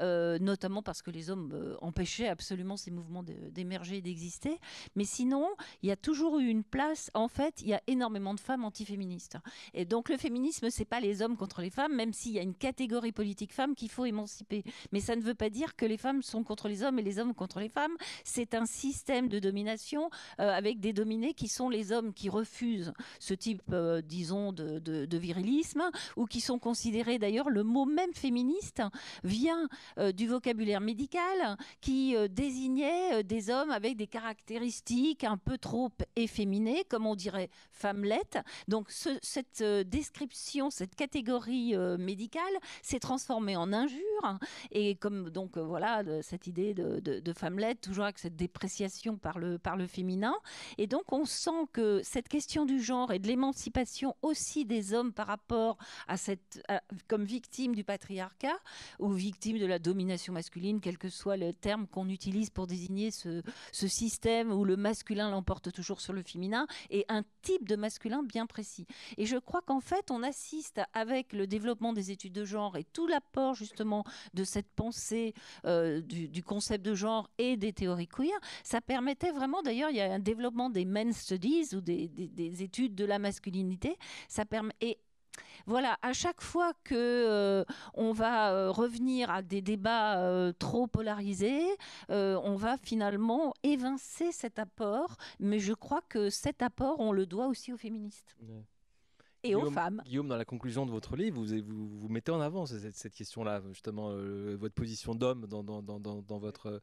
notamment 0.00 0.82
parce 0.82 1.02
que 1.02 1.10
les 1.10 1.30
hommes 1.30 1.76
empêchaient 1.80 2.28
absolument 2.28 2.76
ces 2.76 2.90
mouvements 2.90 3.22
d'émerger 3.22 3.98
et 3.98 4.00
d'exister. 4.00 4.58
Mais 4.96 5.04
sinon, 5.04 5.48
il 5.82 5.88
y 5.88 5.92
a 5.92 5.96
toujours 5.96 6.38
eu 6.38 6.48
une 6.48 6.64
place. 6.64 7.10
En 7.14 7.28
fait, 7.28 7.60
il 7.60 7.68
y 7.68 7.74
a 7.74 7.82
énormément 7.86 8.21
de 8.34 8.40
femmes 8.40 8.64
antiféministes. 8.64 9.38
Et 9.74 9.84
donc 9.84 10.08
le 10.08 10.16
féminisme, 10.16 10.70
c'est 10.70 10.84
pas 10.84 11.00
les 11.00 11.22
hommes 11.22 11.36
contre 11.36 11.60
les 11.60 11.70
femmes, 11.70 11.94
même 11.94 12.12
s'il 12.12 12.32
y 12.32 12.38
a 12.38 12.42
une 12.42 12.54
catégorie 12.54 13.12
politique 13.12 13.52
femmes 13.52 13.74
qu'il 13.74 13.90
faut 13.90 14.04
émanciper. 14.04 14.64
Mais 14.92 15.00
ça 15.00 15.16
ne 15.16 15.22
veut 15.22 15.34
pas 15.34 15.50
dire 15.50 15.76
que 15.76 15.86
les 15.86 15.96
femmes 15.96 16.22
sont 16.22 16.44
contre 16.44 16.68
les 16.68 16.82
hommes 16.82 16.98
et 16.98 17.02
les 17.02 17.18
hommes 17.18 17.34
contre 17.34 17.60
les 17.60 17.68
femmes. 17.68 17.96
C'est 18.24 18.54
un 18.54 18.66
système 18.66 19.28
de 19.28 19.38
domination 19.38 20.10
euh, 20.40 20.50
avec 20.50 20.80
des 20.80 20.92
dominés 20.92 21.34
qui 21.34 21.48
sont 21.48 21.68
les 21.68 21.92
hommes 21.92 22.12
qui 22.12 22.28
refusent 22.28 22.92
ce 23.18 23.34
type, 23.34 23.62
euh, 23.72 24.00
disons, 24.02 24.52
de, 24.52 24.78
de, 24.78 25.18
virilisme 25.18 25.82
ou 26.16 26.26
qui 26.26 26.40
sont 26.40 26.58
considérés 26.58 27.18
d'ailleurs, 27.18 27.48
le 27.48 27.62
mot 27.62 27.84
même 27.84 28.12
féministe 28.14 28.82
vient 29.24 29.68
euh, 29.98 30.10
du 30.10 30.26
vocabulaire 30.26 30.80
médical 30.80 31.56
qui 31.80 32.16
désignait 32.30 33.22
des 33.22 33.50
hommes 33.50 33.70
avec 33.70 33.96
des 33.96 34.06
caractéristiques 34.06 35.24
un 35.24 35.36
peu 35.36 35.58
trop 35.58 35.90
efféminées, 36.16 36.84
comme 36.88 37.06
on 37.06 37.14
dirait 37.14 37.50
donc 38.68 38.90
ce, 38.90 39.10
cette 39.22 39.60
euh, 39.60 39.84
description, 39.84 40.70
cette 40.70 40.94
catégorie 40.94 41.74
euh, 41.74 41.96
médicale 41.96 42.42
s'est 42.82 43.00
transformée 43.00 43.56
en 43.56 43.72
injure. 43.72 44.38
Et 44.70 44.94
comme 44.96 45.30
donc 45.30 45.56
euh, 45.56 45.62
voilà 45.62 46.02
cette 46.22 46.46
idée 46.46 46.74
de, 46.74 47.00
de, 47.00 47.20
de, 47.20 47.32
femmelette, 47.32 47.80
toujours 47.80 48.04
avec 48.04 48.18
cette 48.18 48.36
dépréciation 48.36 49.16
par 49.16 49.38
le, 49.38 49.58
par 49.58 49.76
le 49.76 49.86
féminin. 49.86 50.34
Et 50.78 50.86
donc 50.86 51.12
on 51.12 51.24
sent 51.24 51.66
que 51.72 52.00
cette 52.02 52.28
question 52.28 52.64
du 52.64 52.82
genre 52.82 53.12
et 53.12 53.18
de 53.18 53.26
l'émancipation 53.26 54.16
aussi 54.22 54.64
des 54.64 54.94
hommes 54.94 55.12
par 55.12 55.26
rapport 55.26 55.78
à 56.08 56.16
cette, 56.16 56.62
comme 57.08 57.24
victime 57.24 57.74
du 57.74 57.84
patriarcat 57.84 58.58
ou 58.98 59.10
victime 59.12 59.58
de 59.58 59.66
la 59.66 59.78
domination 59.78 60.32
masculine, 60.32 60.80
quel 60.80 60.98
que 60.98 61.08
soit 61.08 61.36
le 61.36 61.52
terme 61.52 61.86
qu'on 61.86 62.08
utilise 62.08 62.50
pour 62.50 62.66
désigner 62.66 63.10
ce, 63.10 63.42
ce 63.72 63.88
système 63.88 64.52
où 64.52 64.64
le 64.64 64.76
masculin 64.76 65.30
l'emporte 65.30 65.72
toujours 65.72 66.00
sur 66.00 66.12
le 66.12 66.22
féminin, 66.22 66.66
et 66.90 67.04
un 67.08 67.22
type 67.42 67.68
de 67.68 67.76
masculin 67.76 68.01
bien 68.22 68.46
précis. 68.46 68.86
Et 69.16 69.26
je 69.26 69.36
crois 69.36 69.62
qu'en 69.62 69.80
fait, 69.80 70.10
on 70.10 70.22
assiste 70.22 70.80
avec 70.92 71.32
le 71.32 71.46
développement 71.46 71.92
des 71.92 72.10
études 72.10 72.32
de 72.32 72.44
genre 72.44 72.76
et 72.76 72.84
tout 72.84 73.06
l'apport 73.06 73.54
justement 73.54 74.04
de 74.34 74.44
cette 74.44 74.68
pensée 74.68 75.34
euh, 75.64 76.00
du, 76.00 76.42
concept 76.42 76.84
de 76.84 76.94
genre 76.94 77.30
et 77.38 77.56
des 77.56 77.72
théories 77.72 78.08
queer, 78.08 78.38
ça 78.64 78.80
permettait 78.80 79.30
vraiment, 79.30 79.62
d'ailleurs, 79.62 79.90
il 79.90 79.96
y 79.96 80.00
a 80.00 80.12
un 80.12 80.18
développement 80.18 80.70
des 80.70 80.84
men 80.84 81.12
studies 81.12 81.74
ou 81.74 81.80
des 81.80 82.62
études 82.62 82.94
de 82.94 83.04
la 83.04 83.18
masculinité, 83.18 83.96
ça 84.28 84.44
permet, 84.44 84.74
et 84.80 84.98
voilà, 85.66 85.96
à 86.02 86.12
chaque 86.12 86.40
fois 86.40 86.72
que 86.84 86.94
euh, 86.94 87.64
on 87.94 88.12
va 88.12 88.52
euh, 88.52 88.70
revenir 88.70 89.30
à 89.30 89.42
des 89.42 89.62
débats 89.62 90.18
euh, 90.18 90.52
trop 90.58 90.86
polarisés, 90.86 91.66
on 92.08 92.56
va 92.56 92.76
finalement 92.76 93.54
évincer 93.62 94.32
cet 94.32 94.58
apport. 94.58 95.16
Mais 95.40 95.58
je 95.58 95.72
crois 95.72 96.02
que 96.08 96.30
cet 96.30 96.62
apport, 96.62 97.00
on 97.00 97.12
le 97.12 97.26
doit 97.26 97.46
aussi 97.46 97.72
aux 97.72 97.76
féministes. 97.76 98.36
Ouais. 98.42 98.64
Et 99.44 99.48
Guillaume, 99.48 99.64
aux 99.64 99.70
femmes. 99.70 100.02
Guillaume, 100.04 100.28
dans 100.28 100.36
la 100.36 100.44
conclusion 100.44 100.86
de 100.86 100.92
votre 100.92 101.16
livre, 101.16 101.42
vous, 101.42 101.62
vous, 101.64 101.88
vous 101.98 102.08
mettez 102.08 102.30
en 102.30 102.40
avant 102.40 102.64
cette, 102.64 102.94
cette 102.94 103.14
question-là, 103.14 103.60
justement, 103.72 104.10
votre 104.56 104.74
position 104.74 105.16
d'homme 105.16 105.46
dans, 105.46 105.64
dans, 105.64 105.82
dans, 105.82 105.98
dans, 105.98 106.38
votre 106.38 106.80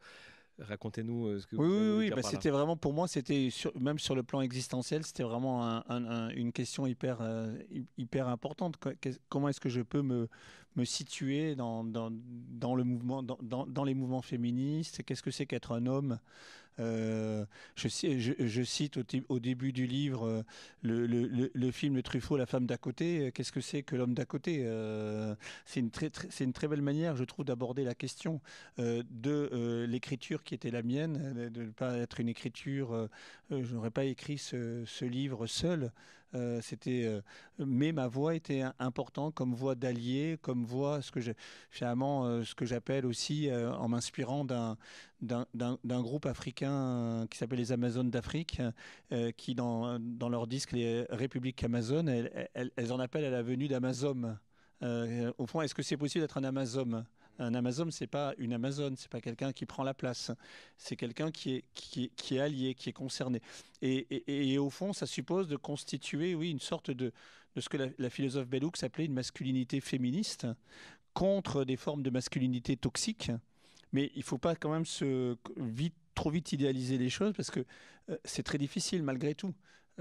Racontez-nous 0.60 1.28
euh, 1.28 1.40
ce 1.40 1.48
que 1.48 1.56
oui, 1.56 1.68
vous 1.68 1.74
Oui, 1.74 1.98
oui, 1.98 2.10
bah 2.10 2.22
c'était 2.22 2.50
vraiment 2.50 2.76
pour 2.78 2.94
moi, 2.94 3.08
c'était 3.08 3.50
même 3.80 4.00
sur 4.00 4.16
le 4.16 4.24
plan 4.24 4.42
existentiel, 4.42 5.06
c'était 5.06 5.24
vraiment 5.24 5.66
un, 5.66 5.84
un, 5.88 6.06
un, 6.06 6.30
une 6.30 6.52
question 6.52 6.86
hyper, 6.86 7.20
euh, 7.22 7.56
hyper 7.98 8.28
importante. 8.28 8.76
Comment 9.30 9.50
est-ce 9.50 9.62
que 9.62 9.70
je 9.70 9.82
peux 9.82 10.02
me, 10.02 10.28
me 10.76 10.86
situer 10.86 11.56
dans, 11.56 11.84
dans, 11.84 12.10
dans 12.12 12.76
le 12.76 12.84
mouvement, 12.84 13.24
dans, 13.24 13.66
dans 13.66 13.84
les 13.84 13.94
mouvements 13.94 14.22
féministes? 14.22 15.04
Qu'est-ce 15.04 15.24
que 15.24 15.32
c'est 15.32 15.46
qu'être 15.46 15.72
un 15.72 15.86
homme? 15.86 16.20
Euh, 16.80 17.46
je, 17.76 18.64
cite 18.64 19.00
au, 19.30 19.40
début 19.40 19.72
du 19.72 19.86
livre 19.86 20.26
euh, 20.26 20.44
le, 20.82 21.06
le, 21.06 21.52
le, 21.54 22.02
Truffaut, 22.02 22.38
La 22.38 22.46
femme 22.46 22.66
d'à 22.66 22.78
côté. 22.78 23.32
Qu'est-ce 23.34 23.52
que 23.52 23.62
c'est 23.62 23.84
que 23.84 23.96
l'homme 23.96 24.14
d'à 24.14 24.26
côté 24.26 24.62
euh, 24.64 25.36
C'est 25.66 25.80
une, 25.80 25.92
très, 25.92 26.68
belle 26.68 26.82
manière, 26.82 27.16
je 27.16 27.24
trouve, 27.24 27.46
d'aborder 27.46 27.84
la 27.84 27.96
question 27.96 28.42
euh, 28.80 29.04
de 29.10 29.50
euh, 29.52 29.88
l'écriture 29.88 30.44
qui 30.44 30.56
était 30.56 30.72
la 30.72 30.84
mienne, 30.84 31.50
de 31.50 31.64
ne 31.64 31.72
pas 31.72 31.98
être 31.98 32.20
une 32.20 32.30
écriture. 32.30 33.10
je 33.50 33.74
n'aurais 33.74 33.92
pas 33.92 34.06
écrit 34.06 34.38
ce, 34.38 34.84
ce 34.86 35.06
livre 35.06 35.48
seul. 35.48 35.92
Euh, 36.36 36.62
c'était, 36.62 37.06
euh, 37.06 37.22
mais 37.58 37.92
ma 37.92 38.08
voix 38.08 38.36
était 38.36 38.64
importante 38.78 39.34
comme 39.34 39.54
voix 39.54 39.76
d'allié, 39.76 40.38
comme 40.42 40.64
voix, 40.64 41.02
ce 41.02 41.12
que 41.12 41.20
je, 41.20 41.32
finalement, 41.72 42.26
euh, 42.26 42.44
ce 42.44 42.54
que 42.54 42.66
j'appelle 42.66 43.06
aussi, 43.06 43.50
euh, 43.50 43.72
en 43.74 43.88
m'inspirant 43.90 44.46
d'un, 44.46 44.78
d'un, 45.22 46.02
groupe 46.02 46.28
africain 46.28 47.26
qui 47.30 47.38
s'appelle 47.38 47.60
les 47.60 47.72
Amazones 47.72 48.12
d'Afrique, 48.12 48.62
euh, 49.12 49.32
qui 49.32 49.56
dans, 49.56 50.00
dans 50.00 50.30
leur 50.30 50.48
disque 50.48 50.72
les 50.74 51.06
Républiques 51.10 51.64
Amazones, 51.64 52.10
elles, 52.10 52.94
en 52.94 53.00
appellent 53.00 53.26
à 53.26 53.32
la 53.32 53.42
venue 53.42 53.68
d'Amazon. 53.68 54.38
au 54.82 55.46
fond, 55.48 55.62
est-ce 55.62 55.76
que 55.76 55.82
c'est 55.82 55.98
possible 55.98 56.22
d'être 56.22 56.38
un 56.38 56.44
Amazon 56.44 57.04
un 57.40 57.54
Amazon, 57.56 57.90
c'est 57.92 58.08
pas 58.08 58.34
une 58.38 58.54
Amazon, 58.54 58.94
c'est 58.98 59.10
pas 59.10 59.22
quelqu'un 59.22 59.52
qui 59.54 59.66
prend 59.66 59.84
la 59.84 59.94
place, 59.94 60.32
c'est 60.78 60.96
quelqu'un 60.96 61.32
qui 61.32 61.56
est, 61.56 61.64
qui, 61.74 62.12
qui 62.16 62.36
est 62.36 62.40
allié, 62.40 62.76
qui 62.76 62.90
est 62.90 62.94
concerné. 62.94 63.42
Et, 63.82 63.98
et, 64.10 64.54
et, 64.54 64.58
au 64.58 64.70
fond, 64.70 64.94
ça 64.94 65.06
suppose 65.06 65.48
de 65.48 65.56
constituer, 65.56 66.36
oui, 66.36 66.52
une 66.52 66.60
sorte 66.60 66.92
de, 66.92 67.12
de 67.56 67.62
ce 67.62 67.70
que 67.70 67.78
la, 67.98 68.10
philosophe 68.10 68.48
Bellouk 68.48 68.78
s'appelait 68.78 69.06
une 69.06 69.14
masculinité 69.14 69.82
féministe 69.82 70.48
contre 71.14 71.64
des 71.64 71.78
formes 71.78 72.04
de 72.04 72.10
masculinité 72.10 72.78
toxiques. 72.78 73.32
Mais 73.92 74.12
il 74.16 74.24
faut 74.24 74.38
pas 74.38 74.56
quand 74.56 74.72
même 74.72 74.86
se 74.86 75.36
vite, 75.58 75.96
trop 76.14 76.30
vite 76.30 76.52
idéaliser 76.52 76.98
les 76.98 77.10
choses 77.10 77.34
parce 77.36 77.50
que 77.50 77.66
euh, 78.10 78.18
c'est 78.24 78.44
très 78.44 78.58
difficile 78.58 79.02
malgré 79.02 79.34
tout 79.34 79.54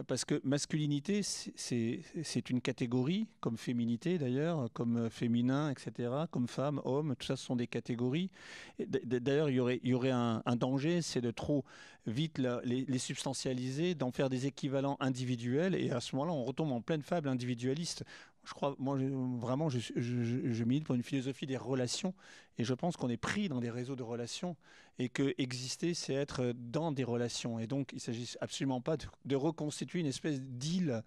parce 0.06 0.24
que 0.24 0.40
masculinité, 0.44 1.22
c'est 1.22 2.50
une 2.50 2.60
catégorie, 2.60 3.26
comme 3.40 3.56
féminité 3.56 4.18
d'ailleurs, 4.18 4.68
comme 4.72 5.10
féminin, 5.10 5.70
etc., 5.70 6.10
comme 6.30 6.46
femme, 6.46 6.80
homme, 6.84 7.14
tout 7.18 7.26
ça 7.26 7.36
ce 7.36 7.44
sont 7.44 7.56
des 7.56 7.66
catégories. 7.66 8.30
D'ailleurs, 8.78 9.50
il 9.50 9.56
y 9.84 9.94
aurait, 9.94 10.10
un, 10.10 10.56
danger, 10.56 11.02
c'est 11.02 11.20
de 11.20 11.30
trop 11.30 11.64
vite 12.06 12.40
les, 12.64 12.98
substantialiser, 12.98 13.94
d'en 13.94 14.10
faire 14.10 14.30
des 14.30 14.46
équivalents 14.46 14.96
individuels, 15.00 15.74
et 15.74 15.90
à 15.90 16.00
ce 16.00 16.14
moment-là, 16.16 16.32
on 16.32 16.44
retombe 16.44 16.72
en 16.72 16.80
pleine 16.80 17.02
fable 17.02 17.28
individualiste. 17.28 18.04
Je 18.48 18.54
crois, 18.54 18.74
moi, 18.78 18.96
vraiment, 19.38 19.68
je, 19.68 19.78
je, 19.78 20.64
milite 20.64 20.84
pour 20.84 20.94
une 20.94 21.02
philosophie 21.02 21.44
des 21.44 21.58
relations, 21.58 22.14
et 22.56 22.64
je 22.64 22.72
pense 22.72 22.96
qu'on 22.96 23.10
est 23.10 23.18
pris 23.18 23.50
dans 23.50 23.60
des 23.60 23.68
réseaux 23.68 23.94
de 23.94 24.02
relations, 24.02 24.56
et 24.98 25.10
que 25.10 25.34
exister, 25.36 25.92
c'est 25.92 26.14
être 26.14 26.54
dans 26.56 26.90
des 26.90 27.04
relations. 27.04 27.58
Et 27.58 27.66
donc, 27.66 27.92
il 27.92 27.96
ne 27.96 28.00
s'agit 28.00 28.36
absolument 28.40 28.80
pas 28.80 28.96
de, 28.96 29.04
de, 29.26 29.36
reconstituer 29.36 30.00
une 30.00 30.06
espèce 30.06 30.40
d'île 30.40 31.02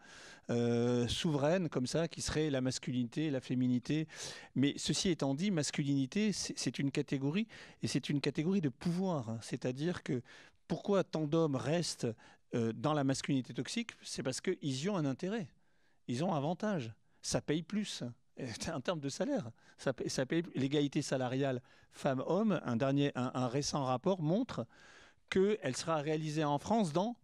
euh, 0.52 1.08
souveraine 1.08 1.68
comme 1.68 1.88
ça, 1.88 2.08
qui 2.08 2.22
serait 2.22 2.52
la 2.52 2.62
masculinité, 2.62 3.32
la 3.32 3.42
féminité. 3.42 4.08
Mais 4.54 4.76
ceci 4.78 5.10
étant 5.10 5.34
dit, 5.34 5.50
masculinité, 5.50 6.34
c'est 6.34 6.78
une 6.78 6.92
catégorie, 6.92 7.48
et 7.82 7.88
c'est 7.88 8.10
une 8.10 8.22
catégorie 8.22 8.62
de 8.62 8.70
pouvoir. 8.70 9.36
C'est-à-dire 9.42 10.04
que 10.04 10.22
pourquoi 10.68 11.04
tant 11.04 11.26
d'hommes 11.26 11.56
restent 11.56 12.08
euh, 12.54 12.72
dans 12.72 12.94
la 12.94 13.04
masculinité 13.04 13.52
toxique? 13.52 13.94
C'est 14.04 14.22
parce 14.22 14.42
qu'ils 14.42 14.84
y 14.84 14.90
ont 14.90 14.96
un 14.96 15.06
intérêt, 15.06 15.48
ils 16.08 16.24
ont 16.24 16.36
un 16.36 16.38
avantage, 16.38 16.94
ça 17.22 17.42
paye 17.42 17.64
plus. 17.64 18.04
en 18.74 18.82
termes 18.82 19.00
de 19.00 19.10
salaire. 19.10 19.52
Ça, 19.78 19.94
ça 20.08 20.26
paye 20.26 20.44
l'égalité 20.56 21.02
salariale 21.02 21.62
femmes-hommes. 21.92 22.62
Un, 22.66 22.76
dernier, 22.76 23.12
un, 23.16 23.48
récent 23.48 23.84
rapport 23.84 24.22
montre 24.22 24.66
qu'elle 25.30 25.76
sera 25.76 25.98
réalisée 25.98 26.44
en 26.44 26.58
France 26.58 26.94
dans 26.94 27.16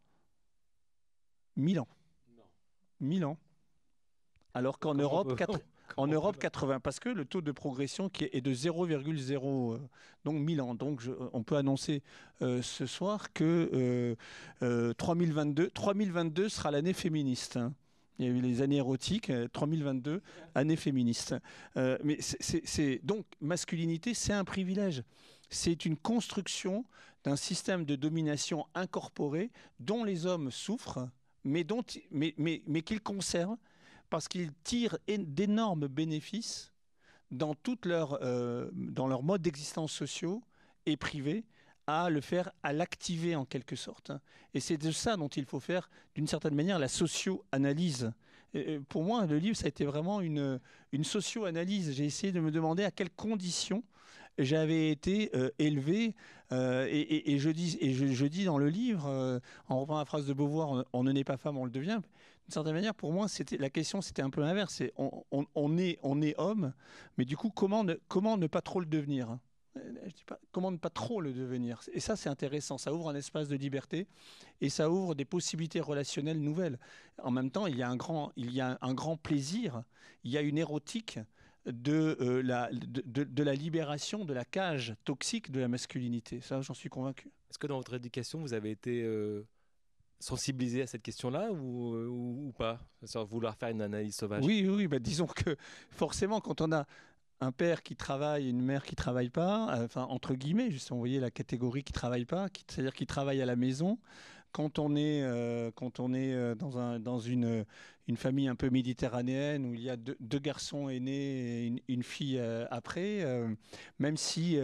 1000 1.55 1.79
ans. 1.79 1.87
1000 2.99 3.25
ans. 3.25 3.37
Alors 4.53 4.79
qu'en 4.79 4.95
Europe, 4.95 5.39
en 5.97 6.07
Europe, 6.07 6.37
80, 6.37 6.79
parce 6.79 6.99
que 6.99 7.09
le 7.09 7.25
taux 7.25 7.41
de 7.41 7.51
progression 7.51 8.09
qui 8.09 8.25
est 8.31 8.41
de 8.41 8.53
0,0, 8.53 9.75
euh, 9.75 9.79
donc 10.25 10.35
1000 10.35 10.61
ans. 10.61 10.75
Donc 10.75 11.03
on 11.33 11.43
peut 11.43 11.57
annoncer 11.57 12.01
euh, 12.41 12.61
ce 12.61 12.85
soir 12.85 13.31
que 13.33 14.15
3022, 14.97 15.63
euh, 15.63 15.69
3022 15.69 16.49
sera 16.49 16.71
l'année 16.71 16.93
féministe. 16.93 17.57
Hein. 17.57 17.73
Il 18.19 18.25
y 18.25 18.27
a 18.27 18.31
eu 18.31 18.41
les 18.41 18.61
années 18.61 18.77
érotiques, 18.77 19.31
3022, 19.53 20.21
année 20.55 20.75
féministe. 20.75 21.35
mais 21.75 22.17
c'est 22.19 22.99
donc 23.03 23.25
masculinité, 23.41 24.13
c'est 24.13 24.33
un 24.33 24.43
privilège. 24.43 25.03
C'est 25.49 25.85
une 25.85 25.97
construction 25.97 26.83
d'un 27.23 27.35
système 27.35 27.85
de 27.85 27.95
domination 27.95 28.65
incorporé 28.73 29.51
dont 29.79 30.03
les 30.03 30.25
hommes 30.25 30.51
souffrent, 30.51 31.07
mais, 31.43 31.63
dont, 31.63 31.83
mais, 32.11 32.33
mais 32.37 32.81
qu'ils 32.81 33.01
conservent 33.01 33.57
parce 34.09 34.27
qu'ils 34.27 34.51
tirent 34.63 34.97
d'énormes 35.07 35.87
bénéfices 35.87 36.71
dans, 37.31 37.55
toute 37.55 37.85
leur, 37.85 38.19
euh, 38.21 38.69
dans 38.73 39.07
leur 39.07 39.23
mode 39.23 39.41
d'existence 39.41 39.91
sociaux 39.91 40.41
et 40.85 40.97
privés 40.97 41.43
à 41.87 42.09
le 42.09 42.21
faire, 42.21 42.51
à 42.63 42.73
l'activer 42.73 43.35
en 43.35 43.45
quelque 43.45 43.75
sorte. 43.75 44.11
Et 44.53 44.59
c'est 44.59 44.77
de 44.77 44.91
ça 44.91 45.17
dont 45.17 45.29
il 45.29 45.45
faut 45.45 45.59
faire, 45.59 45.89
d'une 46.15 46.27
certaine 46.27 46.53
manière, 46.53 46.79
la 46.79 46.87
socio-analyse. 46.87 48.11
Pour 48.89 49.03
moi, 49.03 49.25
le 49.25 49.37
livre, 49.37 49.55
ça 49.55 49.65
a 49.65 49.69
été 49.69 49.85
vraiment 49.85 50.21
une, 50.21 50.59
socio-analyse. 51.03 51.93
J'ai 51.93 52.05
essayé 52.05 52.31
de 52.31 52.39
me 52.39 52.51
demander 52.51 52.83
à 52.83 52.91
quelles 52.91 53.09
conditions 53.09 53.83
j'avais 54.37 54.91
été 54.91 55.31
euh, 55.35 55.49
élevé. 55.57 56.13
Euh, 56.51 56.87
et, 56.89 57.39
je 57.39 57.49
dis, 57.49 57.77
et 57.81 57.93
je, 57.93 58.25
dis 58.25 58.45
dans 58.45 58.57
le 58.57 58.69
livre, 58.69 59.41
en 59.67 59.79
reprenant 59.79 59.99
la 59.99 60.05
phrase 60.05 60.27
de 60.27 60.33
Beauvoir, 60.33 60.85
on 60.93 61.03
ne 61.03 61.11
naît 61.11 61.23
pas 61.23 61.37
femme, 61.37 61.57
on 61.57 61.65
le 61.65 61.71
devient 61.71 61.99
d'une 62.47 62.53
certaine 62.53 62.75
manière, 62.75 62.95
pour 62.95 63.11
moi, 63.11 63.27
la 63.59 63.69
question, 63.69 64.01
c'était 64.01 64.21
un 64.21 64.29
peu 64.29 64.39
l'inverse. 64.39 64.81
On, 64.97 65.77
est, 65.77 65.99
homme, 66.37 66.73
mais 67.17 67.25
du 67.25 67.35
coup, 67.35 67.49
comment 67.49 67.83
ne, 67.83 67.95
comment 68.07 68.37
ne 68.37 68.47
pas 68.47 68.61
trop 68.61 68.79
le 68.79 68.85
devenir 68.85 69.29
hein 69.29 69.41
je 70.05 70.13
dis 70.13 70.23
pas, 70.25 70.39
comment 70.51 70.71
ne 70.71 70.77
pas 70.77 70.89
trop 70.89 71.21
le 71.21 71.33
devenir 71.33 71.81
Et 71.93 71.99
ça, 71.99 72.15
c'est 72.15 72.29
intéressant. 72.29 72.77
Ça 72.77 72.93
ouvre 72.93 73.09
un 73.09 73.15
espace 73.15 73.47
de 73.47 73.55
liberté 73.55 74.07
et 74.61 74.69
ça 74.69 74.89
ouvre 74.89 75.15
des 75.15 75.25
possibilités 75.25 75.79
relationnelles 75.79 76.41
nouvelles. 76.41 76.79
En 77.21 77.31
même 77.31 77.51
temps, 77.51 77.67
il 77.67 77.77
y 77.77 77.83
a 77.83 77.89
un 77.89 77.95
grand, 77.95 78.31
il 78.35 78.51
y 78.51 78.61
a 78.61 78.77
un 78.81 78.93
grand 78.93 79.17
plaisir. 79.17 79.83
Il 80.23 80.31
y 80.31 80.37
a 80.37 80.41
une 80.41 80.57
érotique 80.57 81.19
de, 81.65 82.17
euh, 82.21 82.41
la, 82.41 82.69
de, 82.71 83.23
de, 83.23 83.43
la 83.43 83.53
libération 83.53 84.25
de 84.25 84.33
la 84.33 84.45
cage 84.45 84.95
toxique 85.03 85.51
de 85.51 85.59
la 85.59 85.67
masculinité. 85.67 86.41
Ça, 86.41 86.61
j'en 86.61 86.73
suis 86.73 86.89
convaincu. 86.89 87.29
Est-ce 87.49 87.59
que 87.59 87.67
dans 87.67 87.77
votre 87.77 87.93
éducation, 87.93 88.39
vous 88.39 88.53
avez 88.53 88.71
été 88.71 89.03
euh, 89.03 89.45
sensibilisé 90.19 90.81
à 90.81 90.87
cette 90.87 91.03
question-là 91.03 91.51
ou, 91.51 91.93
euh, 91.93 92.07
ou, 92.07 92.53
pas? 92.57 92.79
Sans 93.03 93.25
vouloir 93.25 93.55
faire 93.55 93.69
une 93.69 93.81
analyse 93.81 94.15
sauvage? 94.15 94.43
Oui, 94.45 94.67
oui, 94.67 94.87
bah, 94.87 94.99
disons 94.99 95.27
que 95.27 95.55
forcément, 95.91 96.39
quand 96.39 96.61
on 96.61 96.71
a 96.71 96.85
un 97.39 97.51
père 97.51 97.83
qui 97.83 97.95
travaille 97.95 98.49
une 98.49 98.61
mère 98.61 98.83
qui 98.83 98.95
travaille 98.95 99.29
pas, 99.29 99.75
euh, 99.75 99.85
enfin 99.85 100.03
entre 100.09 100.33
guillemets, 100.33 100.71
juste 100.71 100.91
vous 100.91 101.05
la 101.05 101.31
catégorie 101.31 101.83
qui 101.83 101.93
travaille 101.93 102.25
pas, 102.25 102.47
c'est-à-dire 102.67 102.93
qui 102.93 103.05
travaille 103.05 103.41
à 103.41 103.45
la 103.45 103.55
maison. 103.55 103.99
Quand 104.53 104.79
on 104.79 104.95
est, 104.95 105.21
euh, 105.23 105.71
quand 105.75 105.99
on 105.99 106.13
est 106.13 106.55
dans, 106.55 106.77
un, 106.79 106.99
dans 106.99 107.19
une, 107.19 107.65
une 108.07 108.17
famille 108.17 108.47
un 108.47 108.55
peu 108.55 108.69
méditerranéenne 108.69 109.65
où 109.65 109.73
il 109.73 109.81
y 109.81 109.89
a 109.89 109.97
deux, 109.97 110.39
garçons 110.39 110.89
aînés 110.89 111.65
et 111.67 111.83
une, 111.87 112.03
fille 112.03 112.39
après, 112.71 113.25
même 113.99 114.17
si 114.17 114.57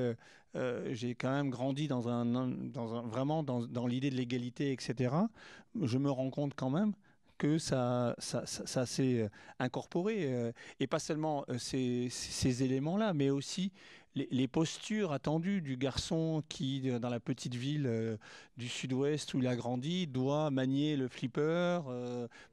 euh, 0.55 0.93
j'ai 0.93 1.15
quand 1.15 1.31
même 1.31 1.49
grandi 1.49 1.87
dans 1.87 2.09
un, 2.09 2.25
dans 2.25 2.95
un 2.95 3.01
vraiment 3.01 3.43
dans, 3.43 3.61
dans 3.65 3.87
l'idée 3.87 4.09
de 4.09 4.15
l'égalité, 4.15 4.71
etc. 4.71 5.15
Je 5.81 5.97
me 5.97 6.11
rends 6.11 6.29
compte 6.29 6.53
quand 6.55 6.69
même 6.69 6.93
que 7.37 7.57
ça, 7.57 8.15
ça, 8.17 8.45
ça, 8.45 8.85
s'est 8.85 9.29
incorporé. 9.59 10.33
Euh, 10.33 10.51
et 10.79 10.87
pas 10.87 10.99
seulement 10.99 11.45
euh, 11.49 11.57
ces, 11.57 12.07
ces 12.09 12.63
éléments-là, 12.63 13.13
mais 13.13 13.29
aussi 13.29 13.71
les, 14.15 14.47
postures 14.47 15.11
attendues 15.11 15.61
du 15.61 15.75
garçon 15.75 16.43
qui, 16.47 16.91
dans 16.99 17.09
la 17.09 17.19
petite 17.19 17.55
ville 17.55 18.19
du 18.57 18.69
sud-ouest 18.69 19.33
où 19.33 19.39
il 19.39 19.47
a 19.47 19.55
grandi, 19.55 20.05
doit 20.05 20.51
manier 20.51 20.95
le 20.95 21.07
flipper, 21.07 21.79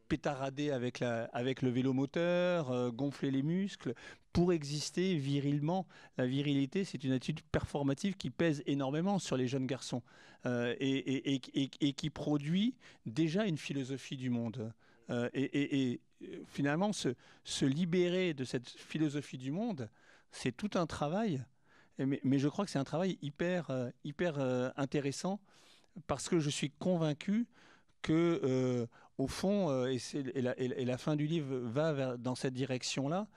pétarader 0.09 0.71
avec, 0.71 1.01
la, 1.01 1.25
avec 1.35 1.61
le 1.61 1.69
vélo 1.69 1.93
moteur, 1.93 2.91
gonfler 2.93 3.31
les 3.31 3.43
muscles, 3.43 3.93
pour 4.33 4.53
exister 4.53 5.17
virilement. 5.17 5.87
La 6.17 6.27
virilité, 6.27 6.85
c'est 6.85 7.03
une 7.05 7.13
attitude 7.13 7.45
performative 7.51 8.17
qui 8.17 8.31
pèse 8.31 8.63
énormément 8.67 9.19
sur 9.19 9.37
les 9.37 9.49
jeunes 9.49 9.67
garçons 9.67 10.03
euh, 10.47 10.75
et, 10.81 11.41
qui 11.41 12.11
produit 12.11 12.75
déjà 13.07 13.47
une 13.47 13.59
philosophie 13.59 14.17
du 14.17 14.31
monde. 14.31 14.73
Euh, 15.11 15.29
et, 15.35 16.01
finalement, 16.47 16.93
se, 16.93 17.65
libérer 17.65 18.35
de 18.35 18.45
cette 18.45 18.69
philosophie 18.69 19.39
du 19.39 19.51
monde, 19.51 19.89
c'est 20.31 20.57
tout 20.57 20.71
un 20.75 20.87
travail. 20.87 21.45
Mais, 21.99 22.39
je 22.39 22.49
crois 22.49 22.65
que 22.65 22.71
c'est 22.71 22.79
un 22.79 22.85
travail 22.85 23.19
hyper, 23.21 23.71
euh, 23.71 23.91
hyper 24.05 24.39
intéressant 24.77 25.41
parce 26.07 26.29
que 26.29 26.39
je 26.39 26.49
suis 26.49 26.71
convaincu 26.71 27.47
que, 28.01 28.87
au 29.19 29.27
fond, 29.27 29.87
et, 29.87 29.99
la, 30.41 30.99
fin 30.99 31.17
du 31.17 31.27
livre 31.27 31.57
va 31.57 32.17
dans 32.17 32.35
cette 32.35 32.55
direction-là, 32.55 33.29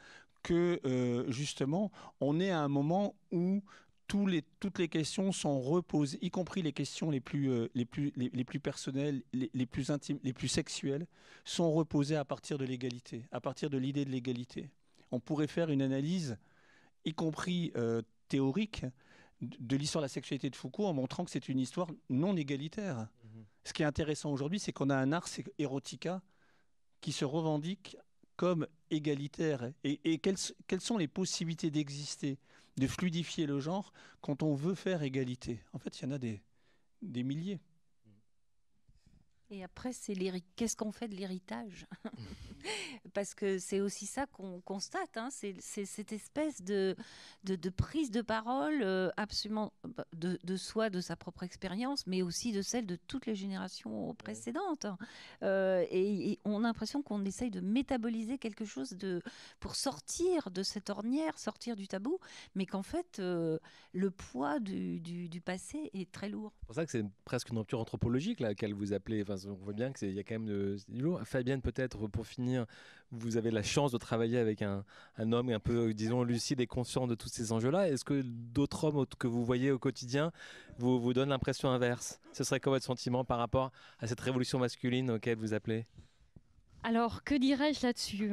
que 0.43 0.79
euh, 0.85 1.29
justement, 1.31 1.91
on 2.19 2.39
est 2.39 2.51
à 2.51 2.59
un 2.59 2.67
moment 2.67 3.15
où 3.31 3.63
tous 4.07 4.27
les, 4.27 4.43
toutes 4.59 4.77
les 4.79 4.89
questions 4.89 5.31
sont 5.31 5.59
reposées, 5.61 6.19
y 6.21 6.29
compris 6.29 6.61
les 6.61 6.73
questions 6.73 7.09
les 7.09 7.21
plus, 7.21 7.49
euh, 7.49 7.69
les 7.73 7.85
plus, 7.85 8.11
les, 8.15 8.43
plus 8.43 8.59
personnelles, 8.59 9.23
les, 9.33 9.65
plus 9.65 9.89
intimes, 9.89 10.19
les 10.23 10.33
plus 10.33 10.49
sexuelles, 10.49 11.07
sont 11.45 11.71
reposées 11.71 12.17
à 12.17 12.25
partir 12.25 12.57
de 12.57 12.65
l'égalité, 12.65 13.25
à 13.31 13.41
partir 13.41 13.69
de 13.69 13.77
l'idée 13.77 14.05
de 14.05 14.11
l'égalité. 14.11 14.69
On 15.11 15.19
pourrait 15.19 15.47
faire 15.47 15.69
une 15.69 15.81
analyse, 15.81 16.37
y 17.05 17.13
compris 17.13 17.71
euh, 17.75 18.01
théorique, 18.27 18.85
de 19.41 19.75
l'histoire 19.75 20.01
de 20.01 20.05
la 20.05 20.09
sexualité 20.09 20.49
de 20.49 20.55
Foucault 20.55 20.85
en 20.85 20.93
montrant 20.93 21.25
que 21.25 21.31
c'est 21.31 21.49
une 21.49 21.59
histoire 21.59 21.87
non 22.09 22.35
égalitaire. 22.37 22.97
Mm-hmm. 22.97 23.43
Ce 23.65 23.73
qui 23.73 23.81
est 23.81 23.85
intéressant 23.85 24.31
aujourd'hui, 24.31 24.59
c'est 24.59 24.71
qu'on 24.71 24.89
a 24.89 24.95
un 24.95 25.11
ars 25.11 25.27
erotica 25.57 26.21
qui 27.01 27.11
se 27.11 27.25
revendique 27.25 27.97
comme 28.35 28.67
égalitaire 28.89 29.71
et, 29.83 30.17
quelles, 30.19 30.37
quelles, 30.67 30.81
sont 30.81 30.97
les 30.97 31.07
possibilités 31.07 31.71
d'exister, 31.71 32.37
de 32.77 32.87
fluidifier 32.87 33.45
le 33.45 33.59
genre 33.59 33.93
quand 34.21 34.43
on 34.43 34.55
veut 34.55 34.75
faire 34.75 35.03
égalité? 35.03 35.59
En 35.73 35.79
fait, 35.79 35.99
il 35.99 36.03
y 36.03 36.07
en 36.07 36.11
a 36.11 36.17
des 36.17 37.23
milliers. 37.23 37.59
Et 39.49 39.63
après, 39.63 39.93
c'est 39.93 40.13
qu'est-ce 40.55 40.75
qu'on 40.75 40.91
fait 40.91 41.07
de 41.07 41.15
l'héritage? 41.15 41.85
Parce 43.13 43.35
que 43.35 43.59
c'est 43.59 43.81
aussi 43.81 44.05
ça 44.05 44.25
qu'on 44.25 44.61
constate, 44.61 45.17
hein. 45.17 45.29
c'est 45.31 45.85
cette 45.85 46.13
espèce 46.13 46.61
de, 46.61 46.95
de, 47.43 47.69
prise 47.69 48.09
de 48.09 48.21
parole 48.21 48.81
euh, 48.83 49.09
absolument 49.17 49.73
bah, 49.83 50.05
de, 50.13 50.39
de, 50.43 50.55
soi, 50.55 50.89
de 50.89 51.01
sa 51.01 51.15
propre 51.15 51.43
expérience, 51.43 52.07
mais 52.07 52.21
aussi 52.21 52.51
de 52.51 52.61
celle 52.61 52.85
de 52.85 52.95
toutes 52.95 53.25
les 53.25 53.35
générations 53.35 54.15
précédentes. 54.15 54.85
Hein. 54.85 54.97
Euh, 55.43 55.85
et, 55.91 56.39
on 56.45 56.59
a 56.63 56.67
l'impression 56.67 57.01
qu'on 57.01 57.23
essaye 57.25 57.51
de 57.51 57.59
métaboliser 57.59 58.37
quelque 58.37 58.65
chose 58.65 58.91
de, 58.91 59.21
pour 59.59 59.75
sortir 59.75 60.49
de 60.49 60.63
cette 60.63 60.89
ornière, 60.89 61.37
sortir 61.37 61.75
du 61.75 61.87
tabou, 61.87 62.19
mais 62.55 62.65
qu'en 62.65 62.83
fait, 62.83 63.19
euh, 63.19 63.59
le 63.91 64.09
poids 64.09 64.59
du, 64.59 64.99
du, 64.99 65.41
passé 65.41 65.89
est 65.93 66.09
très 66.11 66.29
lourd. 66.29 66.53
C'est 66.61 66.65
pour 66.65 66.75
ça 66.75 66.85
que 66.85 66.91
c'est 66.91 67.05
presque 67.25 67.49
une 67.49 67.57
rupture 67.57 67.79
anthropologique 67.79 68.39
à 68.41 68.45
laquelle 68.45 68.73
vous 68.73 68.93
appelez. 68.93 69.21
Enfin, 69.21 69.32
on 69.47 69.53
voit 69.53 69.73
bien 69.73 69.91
qu'il 69.91 70.11
y 70.11 70.19
a 70.19 70.23
quand 70.23 70.35
même 70.39 70.45
de, 70.45 70.77
Fabienne, 71.23 71.61
peut-être 71.61 72.07
pour 72.07 72.25
finir, 72.25 72.65
vous 73.11 73.37
avez 73.37 73.51
la 73.51 73.63
chance 73.63 73.91
de 73.91 73.97
travailler 73.97 74.37
avec 74.37 74.61
un, 74.61 74.83
homme 75.19 75.49
un 75.49 75.59
peu, 75.59 75.93
disons, 75.93 76.23
lucide 76.23 76.61
et 76.61 76.67
conscient 76.67 77.07
de 77.07 77.15
tous 77.15 77.29
ces 77.29 77.51
enjeux-là. 77.51 77.89
Est-ce 77.89 78.03
que 78.03 78.21
d'autres 78.23 78.85
hommes 78.85 79.05
que 79.17 79.27
vous 79.27 79.45
voyez 79.45 79.71
au 79.71 79.79
quotidien 79.79 80.31
vous, 80.77 80.99
vous 80.99 81.13
donnent 81.13 81.29
l'impression 81.29 81.69
inverse? 81.69 82.19
Ce 82.33 82.43
serait 82.43 82.59
quoi 82.59 82.73
votre 82.73 82.85
sentiment 82.85 83.23
par 83.23 83.37
rapport 83.37 83.71
à 83.99 84.07
cette 84.07 84.19
révolution 84.19 84.59
masculine 84.59 85.11
auquel 85.11 85.37
vous 85.37 85.53
appelez? 85.53 85.85
Alors, 86.83 87.23
que 87.23 87.35
dirais-je 87.35 87.85
là-dessus? 87.85 88.31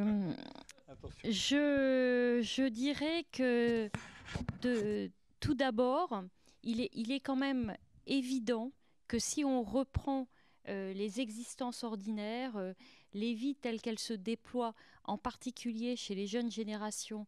Je, 1.25 2.41
je 2.43 2.69
dirais 2.69 3.25
que 3.33 3.91
de, 4.63 5.11
tout 5.39 5.55
d'abord, 5.55 6.25
il 6.63 6.81
est, 6.81 6.91
il 6.93 7.13
est 7.13 7.21
quand 7.21 7.37
même 7.37 7.77
évident 8.07 8.73
que 9.07 9.19
si 9.19 9.45
on 9.45 9.63
reprend 9.63 10.29
euh, 10.69 10.93
les 10.93 11.20
existences 11.20 11.85
ordinaires, 11.85 12.57
euh, 12.57 12.73
les 13.15 13.35
vies 13.35 13.55
telles 13.55 13.81
qu'elles 13.81 13.99
se 13.99 14.12
déploient, 14.12 14.74
en 15.05 15.19
particulier 15.19 15.97
chez 15.97 16.15
les 16.15 16.27
jeunes 16.27 16.51
générations 16.51 17.27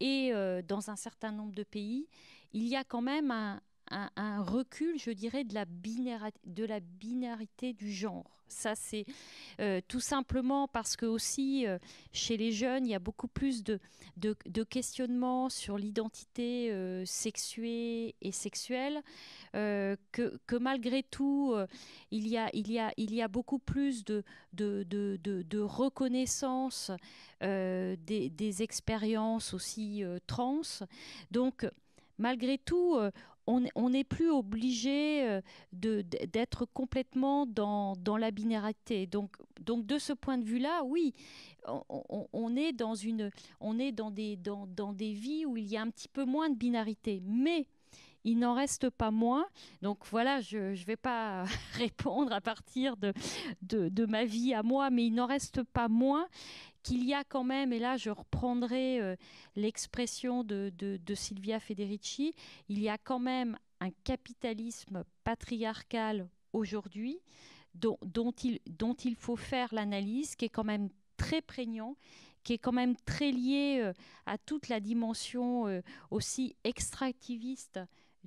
et 0.00 0.32
euh, 0.32 0.62
dans 0.62 0.90
un 0.90 0.96
certain 0.96 1.32
nombre 1.32 1.54
de 1.54 1.64
pays, 1.64 2.08
il 2.52 2.66
y 2.66 2.76
a 2.76 2.84
quand 2.84 3.02
même 3.02 3.30
un, 3.30 3.60
un, 3.90 4.42
recul, 4.42 4.98
je 4.98 5.10
dirais, 5.10 5.44
de 5.44 5.54
la, 5.54 5.64
de 5.64 6.64
la 6.64 6.80
binarité 6.80 7.72
du 7.72 7.92
genre. 7.92 8.38
Ça, 8.48 8.74
c'est 8.74 9.04
euh, 9.60 9.80
tout 9.86 10.00
simplement 10.00 10.68
parce 10.68 10.96
que 10.96 11.06
aussi 11.06 11.66
euh, 11.66 11.78
chez 12.12 12.36
les 12.36 12.50
jeunes, 12.50 12.86
il 12.86 12.90
y 12.90 12.94
a 12.94 12.98
beaucoup 12.98 13.28
plus 13.28 13.62
de, 13.62 13.78
de, 14.16 14.62
questionnements 14.64 15.48
sur 15.48 15.76
l'identité 15.78 16.70
euh, 16.72 17.04
sexuée 17.04 18.14
et 18.20 18.32
sexuelle, 18.32 19.02
que, 19.52 20.38
que, 20.46 20.56
malgré 20.56 21.02
tout, 21.02 21.54
il, 22.10 22.28
y 22.28 22.36
a, 22.36 22.48
il, 22.52 22.70
y 22.70 22.78
a, 22.78 22.92
il 22.96 23.14
y 23.14 23.22
a 23.22 23.28
beaucoup 23.28 23.58
plus 23.58 24.04
de, 24.04 24.22
de, 24.52 24.84
de 24.84 25.58
reconnaissance 25.60 26.92
des, 27.40 27.96
des, 28.30 28.62
expériences 28.62 29.54
aussi 29.54 30.04
trans. 30.26 30.60
Donc, 31.30 31.66
malgré 32.18 32.58
tout, 32.58 32.98
on 33.74 33.90
n'est 33.90 34.04
plus 34.04 34.30
obligé 34.30 35.26
euh, 35.26 35.40
d'être 35.72 36.66
complètement 36.66 37.46
dans, 37.46 37.96
la 38.18 38.30
binarité. 38.30 39.06
Donc, 39.06 39.36
de 39.60 39.98
ce 39.98 40.12
point 40.12 40.38
de 40.38 40.44
vue-là, 40.44 40.82
oui, 40.84 41.14
on, 41.66 42.56
est 42.56 42.72
dans 42.72 42.94
des, 42.94 43.12
vies 45.12 45.46
où 45.46 45.56
il 45.56 45.66
y 45.66 45.76
a 45.76 45.82
un 45.82 45.90
petit 45.90 46.08
peu 46.08 46.24
moins 46.24 46.50
de 46.50 46.56
binarité, 46.56 47.22
mais 47.24 47.66
il 48.24 48.38
n'en 48.38 48.54
reste 48.54 48.90
pas 48.90 49.10
moins. 49.10 49.46
Donc 49.80 49.98
voilà, 50.10 50.40
je 50.40 50.58
ne 50.58 50.84
vais 50.84 50.96
pas 50.96 51.44
répondre 51.74 52.32
à 52.32 52.40
partir 52.40 52.96
de, 52.96 54.06
ma 54.06 54.24
vie 54.24 54.52
à 54.52 54.62
moi, 54.62 54.90
mais 54.90 55.06
il 55.06 55.14
n'en 55.14 55.26
reste 55.26 55.62
pas 55.62 55.88
moins 55.88 56.26
qu'il 56.88 57.04
y 57.04 57.12
a 57.12 57.22
quand 57.22 57.44
même, 57.44 57.74
et 57.74 57.78
là 57.78 57.98
je 57.98 58.08
reprendrai 58.08 58.98
euh, 58.98 59.14
l'expression 59.56 60.42
de, 60.42 60.72
Silvia 61.14 61.60
Federici, 61.60 62.34
il 62.70 62.80
y 62.80 62.88
a 62.88 62.96
quand 62.96 63.18
même 63.18 63.58
un 63.80 63.90
capitalisme 64.04 65.04
patriarcal 65.22 66.30
aujourd'hui 66.54 67.20
dont, 67.74 67.98
dont, 68.02 68.32
il, 68.42 68.58
dont 68.66 68.94
il 68.94 69.16
faut 69.16 69.36
faire 69.36 69.74
l'analyse, 69.74 70.34
qui 70.34 70.46
est 70.46 70.48
quand 70.48 70.64
même 70.64 70.88
très 71.18 71.42
prégnant, 71.42 71.94
qui 72.42 72.54
est 72.54 72.58
quand 72.58 72.72
même 72.72 72.96
très 73.04 73.32
lié 73.32 73.80
euh, 73.82 73.92
à 74.24 74.38
toute 74.38 74.68
la 74.68 74.80
dimension 74.80 75.66
euh, 75.66 75.82
aussi 76.10 76.56
extractiviste 76.64 77.80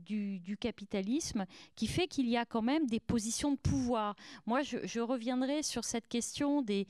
du, 0.06 0.58
capitalisme 0.60 1.46
qui 1.76 1.88
fait 1.88 2.08
qu'il 2.08 2.28
y 2.30 2.38
a 2.38 2.46
quand 2.46 2.62
même 2.62 2.88
des 2.88 3.00
positions 3.00 3.52
de 3.52 3.58
pouvoir. 3.58 4.16
Moi, 4.46 4.62
je, 4.62 5.00
reviendrai 5.00 5.64
sur 5.64 5.84
cette 5.84 6.08
question 6.08 6.62
des, 6.62 6.88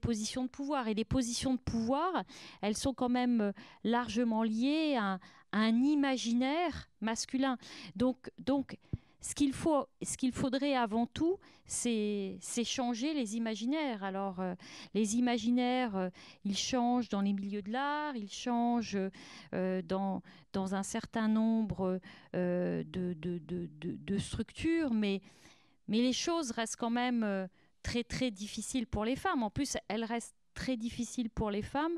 positions 0.00 0.44
de 0.44 0.48
pouvoir. 0.48 0.88
Et 0.88 0.94
les 0.94 1.04
positions 1.04 1.54
de 1.54 1.60
pouvoir, 1.60 2.24
elles 2.60 2.76
sont 2.76 2.94
quand 2.94 3.08
même 3.08 3.40
euh, 3.40 3.52
largement 3.84 4.42
liées 4.42 4.96
à, 4.98 5.18
un 5.52 5.82
imaginaire 5.82 6.88
masculin. 7.00 7.58
Donc 7.94 8.76
ce 9.22 9.36
qu'il 9.36 9.52
faut, 9.52 9.86
ce 10.02 10.16
qu'il 10.16 10.32
faudrait 10.32 10.74
avant 10.74 11.06
tout, 11.06 11.38
c'est 11.64 12.38
changer 12.64 13.14
les 13.14 13.36
imaginaires. 13.36 14.02
Alors, 14.02 14.40
euh, 14.40 14.54
les 14.94 15.16
imaginaires, 15.16 15.96
euh, 15.96 16.08
ils 16.44 16.58
changent 16.58 17.08
dans 17.08 17.20
les 17.20 17.32
milieux 17.32 17.62
de 17.62 17.70
l'art, 17.70 18.16
ils 18.16 18.30
changent 18.30 18.98
euh, 19.54 19.80
dans, 19.82 20.22
un 20.54 20.82
certain 20.82 21.28
nombre 21.28 22.00
de, 22.34 24.18
structures, 24.18 24.92
mais 24.92 25.22
les 25.88 26.12
choses 26.12 26.50
restent 26.50 26.76
quand 26.76 26.90
même 26.90 27.48
très, 27.84 28.02
très 28.02 28.32
difficiles 28.32 28.88
pour 28.88 29.04
les 29.04 29.16
femmes. 29.16 29.44
En 29.44 29.50
plus, 29.50 29.76
elles 29.88 30.04
restent 30.04 30.34
très 30.54 30.76
difficiles 30.76 31.30
pour 31.30 31.50
les 31.50 31.62
femmes 31.62 31.96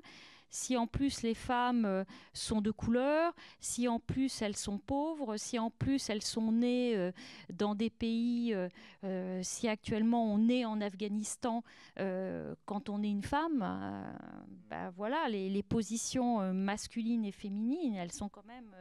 si 0.55 0.77
en 0.77 0.87
plus 0.87 1.23
les 1.23 1.35
femmes 1.35 1.85
euh, 1.85 2.05
sont 2.33 2.61
de 2.61 2.71
couleur, 2.71 3.35
si 3.59 3.89
en 3.89 3.99
plus 3.99 4.41
elles 4.41 4.57
sont 4.57 4.79
pauvres, 4.79 5.37
si 5.37 5.59
en 5.59 5.69
plus 5.69 6.09
elles 6.09 6.23
sont 6.23 6.53
nées 6.53 6.97
euh, 6.97 7.11
dans 7.53 7.75
des 7.75 7.91
pays, 7.91 8.55
euh, 8.55 9.41
si 9.43 9.67
actuellement 9.67 10.33
on 10.33 10.49
est 10.49 10.65
en 10.65 10.81
Afghanistan 10.81 11.63
quand 11.97 12.89
on 12.89 13.03
est 13.03 13.11
une 13.11 13.23
femme, 13.23 13.59
ben 14.69 14.91
voilà, 14.91 15.29
les, 15.29 15.63
positions 15.63 16.53
masculines 16.53 17.25
et 17.25 17.33
féminines, 17.33 17.95
elles 17.95 18.13
sont 18.13 18.29
quand 18.29 18.45
même 18.45 18.75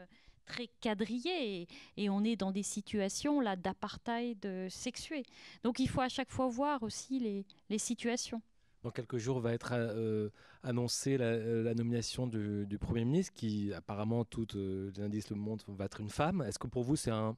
très 0.45 0.67
quadrillées 0.81 1.67
et, 1.97 2.09
on 2.09 2.23
est 2.23 2.35
dans 2.35 2.51
des 2.51 2.63
situations 2.63 3.39
là 3.39 3.55
d'apartheid 3.55 4.69
sexué. 4.69 5.23
Donc 5.63 5.79
il 5.79 5.89
faut 5.89 6.01
à 6.01 6.09
chaque 6.09 6.31
fois 6.31 6.47
voir 6.47 6.83
aussi 6.83 7.45
les 7.69 7.77
situations 7.79 8.41
dans 8.83 8.91
quelques 8.91 9.17
jours 9.17 9.39
va 9.39 9.53
être 9.53 9.71
euh, 9.73 10.29
annoncée 10.61 11.17
euh, 11.19 11.63
la, 11.63 11.73
nomination 11.73 12.27
du, 12.27 12.77
Premier 12.79 13.05
ministre, 13.05 13.33
qui 13.33 13.73
apparemment, 13.73 14.25
toutes 14.25 14.55
euh, 14.55 14.91
les 14.95 15.01
indices 15.01 15.29
le 15.29 15.37
montrent, 15.37 15.71
va 15.71 15.85
être 15.85 16.01
une 16.01 16.09
femme. 16.09 16.41
Est-ce 16.41 16.59
que 16.59 16.67
pour 16.67 16.83
vous, 16.83 16.95
c'est 16.95 17.11
un, 17.11 17.35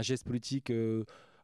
geste 0.00 0.26
politique 0.26 0.72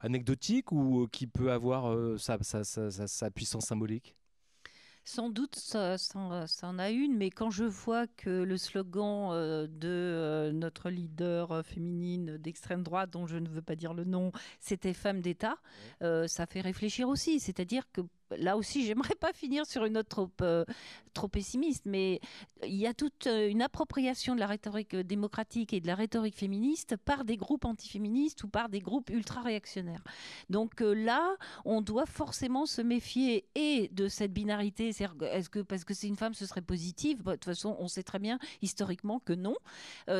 anecdotique 0.00 0.72
ou 0.72 1.06
qui 1.10 1.26
peut 1.26 1.52
avoir 1.52 2.18
sa, 2.18 3.30
puissance 3.30 3.66
symbolique? 3.66 4.16
Sans 5.04 5.30
doute, 5.30 5.54
ça, 5.54 5.94
en 6.16 6.78
a 6.80 6.90
une, 6.90 7.16
mais 7.16 7.30
quand 7.30 7.50
je 7.50 7.62
vois 7.62 8.08
que 8.08 8.42
le 8.42 8.56
slogan 8.56 9.68
de 9.68 10.50
notre 10.52 10.90
leader 10.90 11.64
féminine 11.64 12.38
d'extrême 12.38 12.82
droite, 12.82 13.10
dont 13.10 13.28
je 13.28 13.36
ne 13.36 13.48
veux 13.48 13.62
pas 13.62 13.76
dire 13.76 13.94
le 13.94 14.02
nom, 14.02 14.32
c'était 14.58 14.94
femme 14.94 15.20
d'État, 15.20 15.54
ça 16.00 16.46
fait 16.46 16.60
réfléchir 16.60 17.08
aussi. 17.08 17.38
C'est-à-dire 17.38 17.84
que 17.92 18.00
là 18.30 18.56
aussi, 18.56 18.84
j'aimerais 18.86 19.14
pas 19.14 19.32
finir 19.32 19.66
sur 19.66 19.84
une 19.84 19.94
note 19.94 20.08
trop, 20.08 20.30
euh, 20.42 20.64
trop 21.14 21.28
pessimiste, 21.28 21.84
mais 21.86 22.20
il 22.64 22.74
y 22.74 22.86
a 22.86 22.94
toute 22.94 23.26
euh, 23.26 23.48
une 23.48 23.62
appropriation 23.62 24.34
de 24.34 24.40
la 24.40 24.46
rhétorique 24.46 24.94
euh, 24.94 25.02
démocratique 25.02 25.72
et 25.72 25.80
de 25.80 25.86
la 25.86 25.94
rhétorique 25.94 26.36
féministe 26.36 26.96
par 26.96 27.24
des 27.24 27.36
groupes 27.36 27.64
antiféministes 27.64 28.44
ou 28.44 28.48
par 28.48 28.68
des 28.68 28.80
groupes 28.80 29.10
ultra-réactionnaires. 29.10 30.02
Donc 30.50 30.80
là, 30.80 31.36
on 31.64 31.80
doit 31.80 32.06
forcément 32.06 32.66
se 32.66 32.82
méfier 32.82 33.46
et 33.54 33.88
de 33.92 34.08
cette 34.08 34.32
binarité. 34.32 34.88
Est-ce 34.88 35.48
que 35.48 35.60
parce 35.60 35.84
que 35.84 35.94
c'est 35.94 36.06
une 36.06 36.16
femme, 36.16 36.34
ce 36.34 36.46
serait 36.46 36.62
positif? 36.62 37.22
Bah, 37.22 37.32
De 37.32 37.36
toute 37.36 37.44
façon, 37.44 37.76
on 37.78 37.88
sait 37.88 38.02
très 38.02 38.18
bien 38.18 38.38
historiquement 38.62 39.20
que 39.20 39.32
non. 39.32 39.54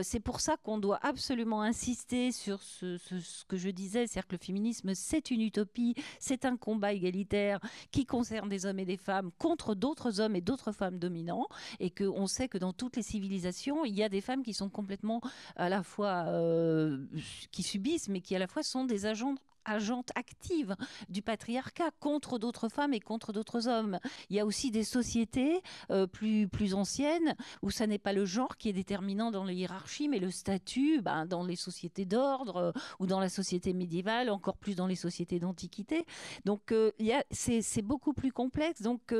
c'est 0.02 0.20
pour 0.20 0.40
ça 0.40 0.56
qu'on 0.56 0.78
doit 0.78 0.98
absolument 1.02 1.62
insister 1.62 2.32
sur 2.32 2.62
ce, 2.62 2.98
ce 2.98 3.44
que 3.44 3.56
je 3.56 3.70
disais, 3.70 4.06
c'est-à-dire 4.06 4.26
que 4.26 4.36
le 4.36 4.44
féminisme, 4.44 4.94
c'est 4.94 5.30
une 5.30 5.42
utopie, 5.42 5.94
c'est 6.18 6.44
un 6.44 6.56
combat 6.56 6.92
égalitaire 6.92 7.60
qui 7.96 8.04
concerne 8.04 8.50
des 8.50 8.66
hommes 8.66 8.78
et 8.78 8.84
des 8.84 8.98
femmes 8.98 9.30
contre 9.38 9.74
d'autres 9.74 10.20
hommes 10.20 10.36
et 10.36 10.42
d'autres 10.42 10.70
femmes 10.70 10.98
dominants, 10.98 11.46
et 11.80 11.88
qu'on 11.88 12.26
sait 12.26 12.46
que 12.46 12.58
dans 12.58 12.74
toutes 12.74 12.96
les 12.96 13.02
civilisations, 13.02 13.86
il 13.86 13.94
y 13.94 14.02
a 14.02 14.10
des 14.10 14.20
femmes 14.20 14.42
qui 14.42 14.52
sont 14.52 14.68
complètement 14.68 15.22
à 15.56 15.70
la 15.70 15.82
fois 15.82 16.26
euh, 16.26 17.06
qui 17.52 17.62
subissent, 17.62 18.10
mais 18.10 18.20
qui 18.20 18.36
à 18.36 18.38
la 18.38 18.48
fois 18.48 18.62
sont 18.62 18.84
des 18.84 19.06
agents 19.06 19.36
agente 19.66 20.10
active 20.14 20.76
du 21.08 21.22
patriarcat 21.22 21.90
contre 22.00 22.38
d'autres 22.38 22.68
femmes 22.68 22.94
et 22.94 23.00
contre 23.00 23.32
d'autres 23.32 23.68
hommes. 23.68 23.98
Il 24.30 24.36
y 24.36 24.40
a 24.40 24.46
aussi 24.46 24.70
des 24.70 24.84
sociétés 24.84 25.60
euh, 25.90 26.06
plus, 26.06 26.48
plus 26.48 26.74
anciennes 26.74 27.34
où 27.62 27.70
ça 27.70 27.86
n'est 27.86 27.98
pas 27.98 28.12
le 28.12 28.24
genre 28.24 28.56
qui 28.56 28.68
est 28.68 28.72
déterminant 28.72 29.30
dans 29.30 29.44
les 29.44 29.54
hiérarchies, 29.54 30.08
mais 30.08 30.18
le 30.18 30.30
statut 30.30 31.02
ben, 31.02 31.26
dans 31.26 31.44
les 31.44 31.56
sociétés 31.56 32.04
d'ordre 32.04 32.56
euh, 32.56 32.72
ou 33.00 33.06
dans 33.06 33.20
la 33.20 33.28
société 33.28 33.72
médiévale, 33.72 34.30
encore 34.30 34.56
plus 34.56 34.76
dans 34.76 34.86
les 34.86 34.96
sociétés 34.96 35.38
d'antiquité. 35.38 36.06
Donc 36.44 36.72
euh, 36.72 36.92
c'est 37.30 37.82
beaucoup 37.82 38.12
plus 38.12 38.32
complexe. 38.32 38.82
Donc 38.82 39.12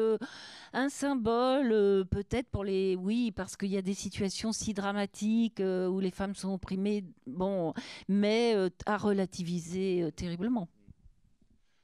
un 0.72 0.88
symbole 0.88 2.06
peut-être 2.10 2.48
pour 2.48 2.64
les... 2.64 2.96
Oui, 2.96 3.32
parce 3.32 3.56
qu'il 3.56 3.70
y 3.70 3.76
a 3.76 3.82
des 3.82 3.94
situations 3.94 4.52
si 4.52 4.74
dramatiques 4.74 5.60
où 5.60 6.00
les 6.00 6.10
femmes 6.10 6.34
sont 6.34 6.54
opprimées, 6.54 7.04
bon, 7.26 7.72
mais 8.08 8.54
à 8.86 8.96
relativiser 8.96 10.10
terriblement 10.16 10.35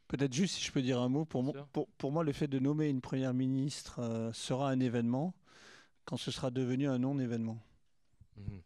Peut-être 0.09 0.35
juste 0.35 0.57
si 0.57 0.65
je 0.65 0.73
peux 0.73 0.83
dire 0.83 1.01
un 1.01 1.09
mot, 1.09 1.25
pour, 1.25 1.43
moi, 1.43 1.55
pour, 1.73 2.13
moi 2.13 2.23
le 2.23 2.33
fait 2.33 2.49
de 2.49 2.59
nommer 2.59 2.89
une 2.89 3.01
première 3.01 3.33
ministre 3.33 4.01
euh, 4.01 4.33
sera 4.33 4.69
un 4.69 4.79
événement 4.79 5.35
quand 6.05 6.17
ce 6.17 6.31
sera 6.31 6.51
devenu 6.51 6.89
un 6.89 6.99
non-événement. 6.99 7.59
Mhm. 8.37 8.63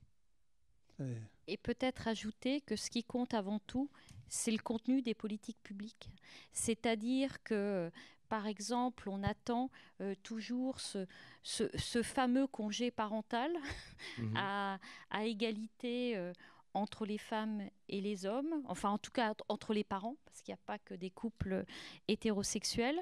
Et 1.47 1.57
peut-être 1.57 2.09
ajouter 2.09 2.61
que 2.63 2.75
ce 2.75 2.91
qui 2.91 3.05
compte 3.05 3.35
avant 3.35 3.59
tout, 3.61 3.91
c'est 4.29 4.51
le 4.51 4.59
contenu 4.59 5.03
des 5.03 5.15
politiques 5.15 5.63
publiques. 5.63 6.11
C'est-à-dire 6.53 7.43
que, 7.43 7.91
par 8.29 8.47
exemple, 8.47 9.09
on 9.09 9.23
attend 9.23 9.71
euh, 10.01 10.15
toujours 10.23 10.81
ce, 10.81 11.07
ce, 11.43 12.03
fameux 12.03 12.47
congé 12.47 12.91
parental 12.91 13.53
mhm. 14.19 14.35
à, 14.37 14.79
à, 15.11 15.25
égalité. 15.25 16.17
Euh, 16.17 16.33
entre 16.77 17.07
les 17.07 17.19
femmes 17.19 17.63
et 17.89 18.01
les 18.01 18.27
hommes, 18.27 18.63
enfin 18.67 18.91
en 18.91 18.99
tout 18.99 19.11
cas 19.11 19.35
entre 19.49 19.73
les 19.73 19.85
parents, 19.85 20.17
parce 20.27 20.43
qu'il 20.43 20.53
n'y 20.53 20.59
a 20.59 20.67
pas 20.67 20.79
que 20.79 20.95
des 20.95 21.11
couples 21.11 21.65
hétérosexuels. 22.07 23.01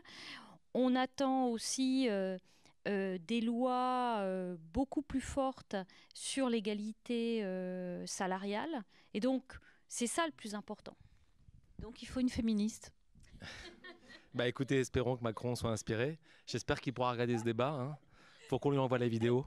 On 0.75 0.95
attend 0.95 1.49
aussi 1.49 2.09
euh, 2.09 2.39
euh, 2.87 3.19
des 3.27 3.41
lois 3.41 4.19
euh, 4.21 4.57
beaucoup 4.73 5.03
plus 5.03 5.21
fortes 5.21 5.77
sur 6.15 6.49
l'égalité 6.49 7.43
salariale. 8.07 8.85
Et 9.13 9.21
donc, 9.21 9.43
c'est 9.89 10.07
ça 10.07 10.25
le 10.27 10.33
plus 10.33 10.55
important. 10.55 10.97
Donc, 11.81 12.03
il 12.03 12.07
faut 12.07 12.21
une 12.21 12.31
féministe. 12.31 12.93
bah 14.35 14.47
écoutez, 14.47 14.79
espérons 14.79 15.17
que 15.17 15.23
Macron 15.23 15.57
soit 15.57 15.71
inspiré. 15.71 16.19
J'espère 16.47 16.81
qu'il 16.81 16.93
pourra 16.93 17.11
regarder 17.11 17.39
ce 17.39 17.45
débat. 17.45 17.75
Il 17.77 17.83
hein. 17.83 17.99
faut 18.49 18.59
qu'on 18.61 18.71
lui 18.71 18.79
envoie 18.79 18.99
la 18.99 19.09
vidéo. 19.09 19.45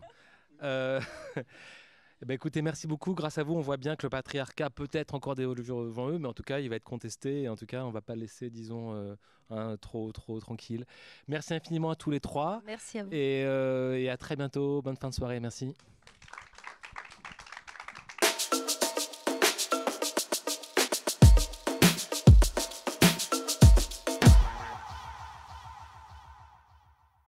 Eh 2.22 2.26
ben, 2.26 2.34
écoutez, 2.34 2.64
merci 2.64 2.88
beaucoup. 2.88 3.14
Grâce 3.14 3.38
à 3.38 3.44
vous, 3.44 3.54
on 3.54 3.62
voit 3.62 3.78
bien 3.78 3.96
que 3.96 4.04
le 4.06 4.10
patriarcat 4.10 4.66
a 4.66 4.70
peut-être 4.72 5.14
encore 5.14 5.36
des 5.36 5.44
jours 5.44 5.84
devant 5.84 6.10
eux, 6.10 6.18
mais 6.18 6.28
en 6.28 6.34
tout 6.34 6.42
cas, 6.42 6.60
il 6.60 6.70
va 6.70 6.76
être 6.76 6.84
contesté. 6.84 7.44
Et 7.44 7.50
en 7.50 7.56
tout 7.56 7.68
cas, 7.68 7.84
on 7.84 7.90
ne 7.90 7.94
va 7.94 8.02
pas 8.02 8.16
laisser, 8.16 8.50
disons, 8.50 8.96
euh, 8.96 9.16
hein, 9.52 9.78
trop, 9.80 10.12
trop 10.12 10.40
tranquille. 10.40 10.86
Merci 11.28 11.54
infiniment 11.54 11.92
à 11.92 11.96
tous 11.96 12.10
les 12.10 12.20
trois. 12.20 12.64
Merci 12.66 13.00
à 13.00 13.04
vous. 13.04 13.12
Et, 13.12 13.44
euh, 13.46 14.00
et 14.00 14.10
à 14.10 14.18
très 14.18 14.36
bientôt. 14.36 14.82
Bonne 14.82 14.98
fin 14.98 15.10
de 15.10 15.14
soirée. 15.14 15.40
Merci. 15.40 15.76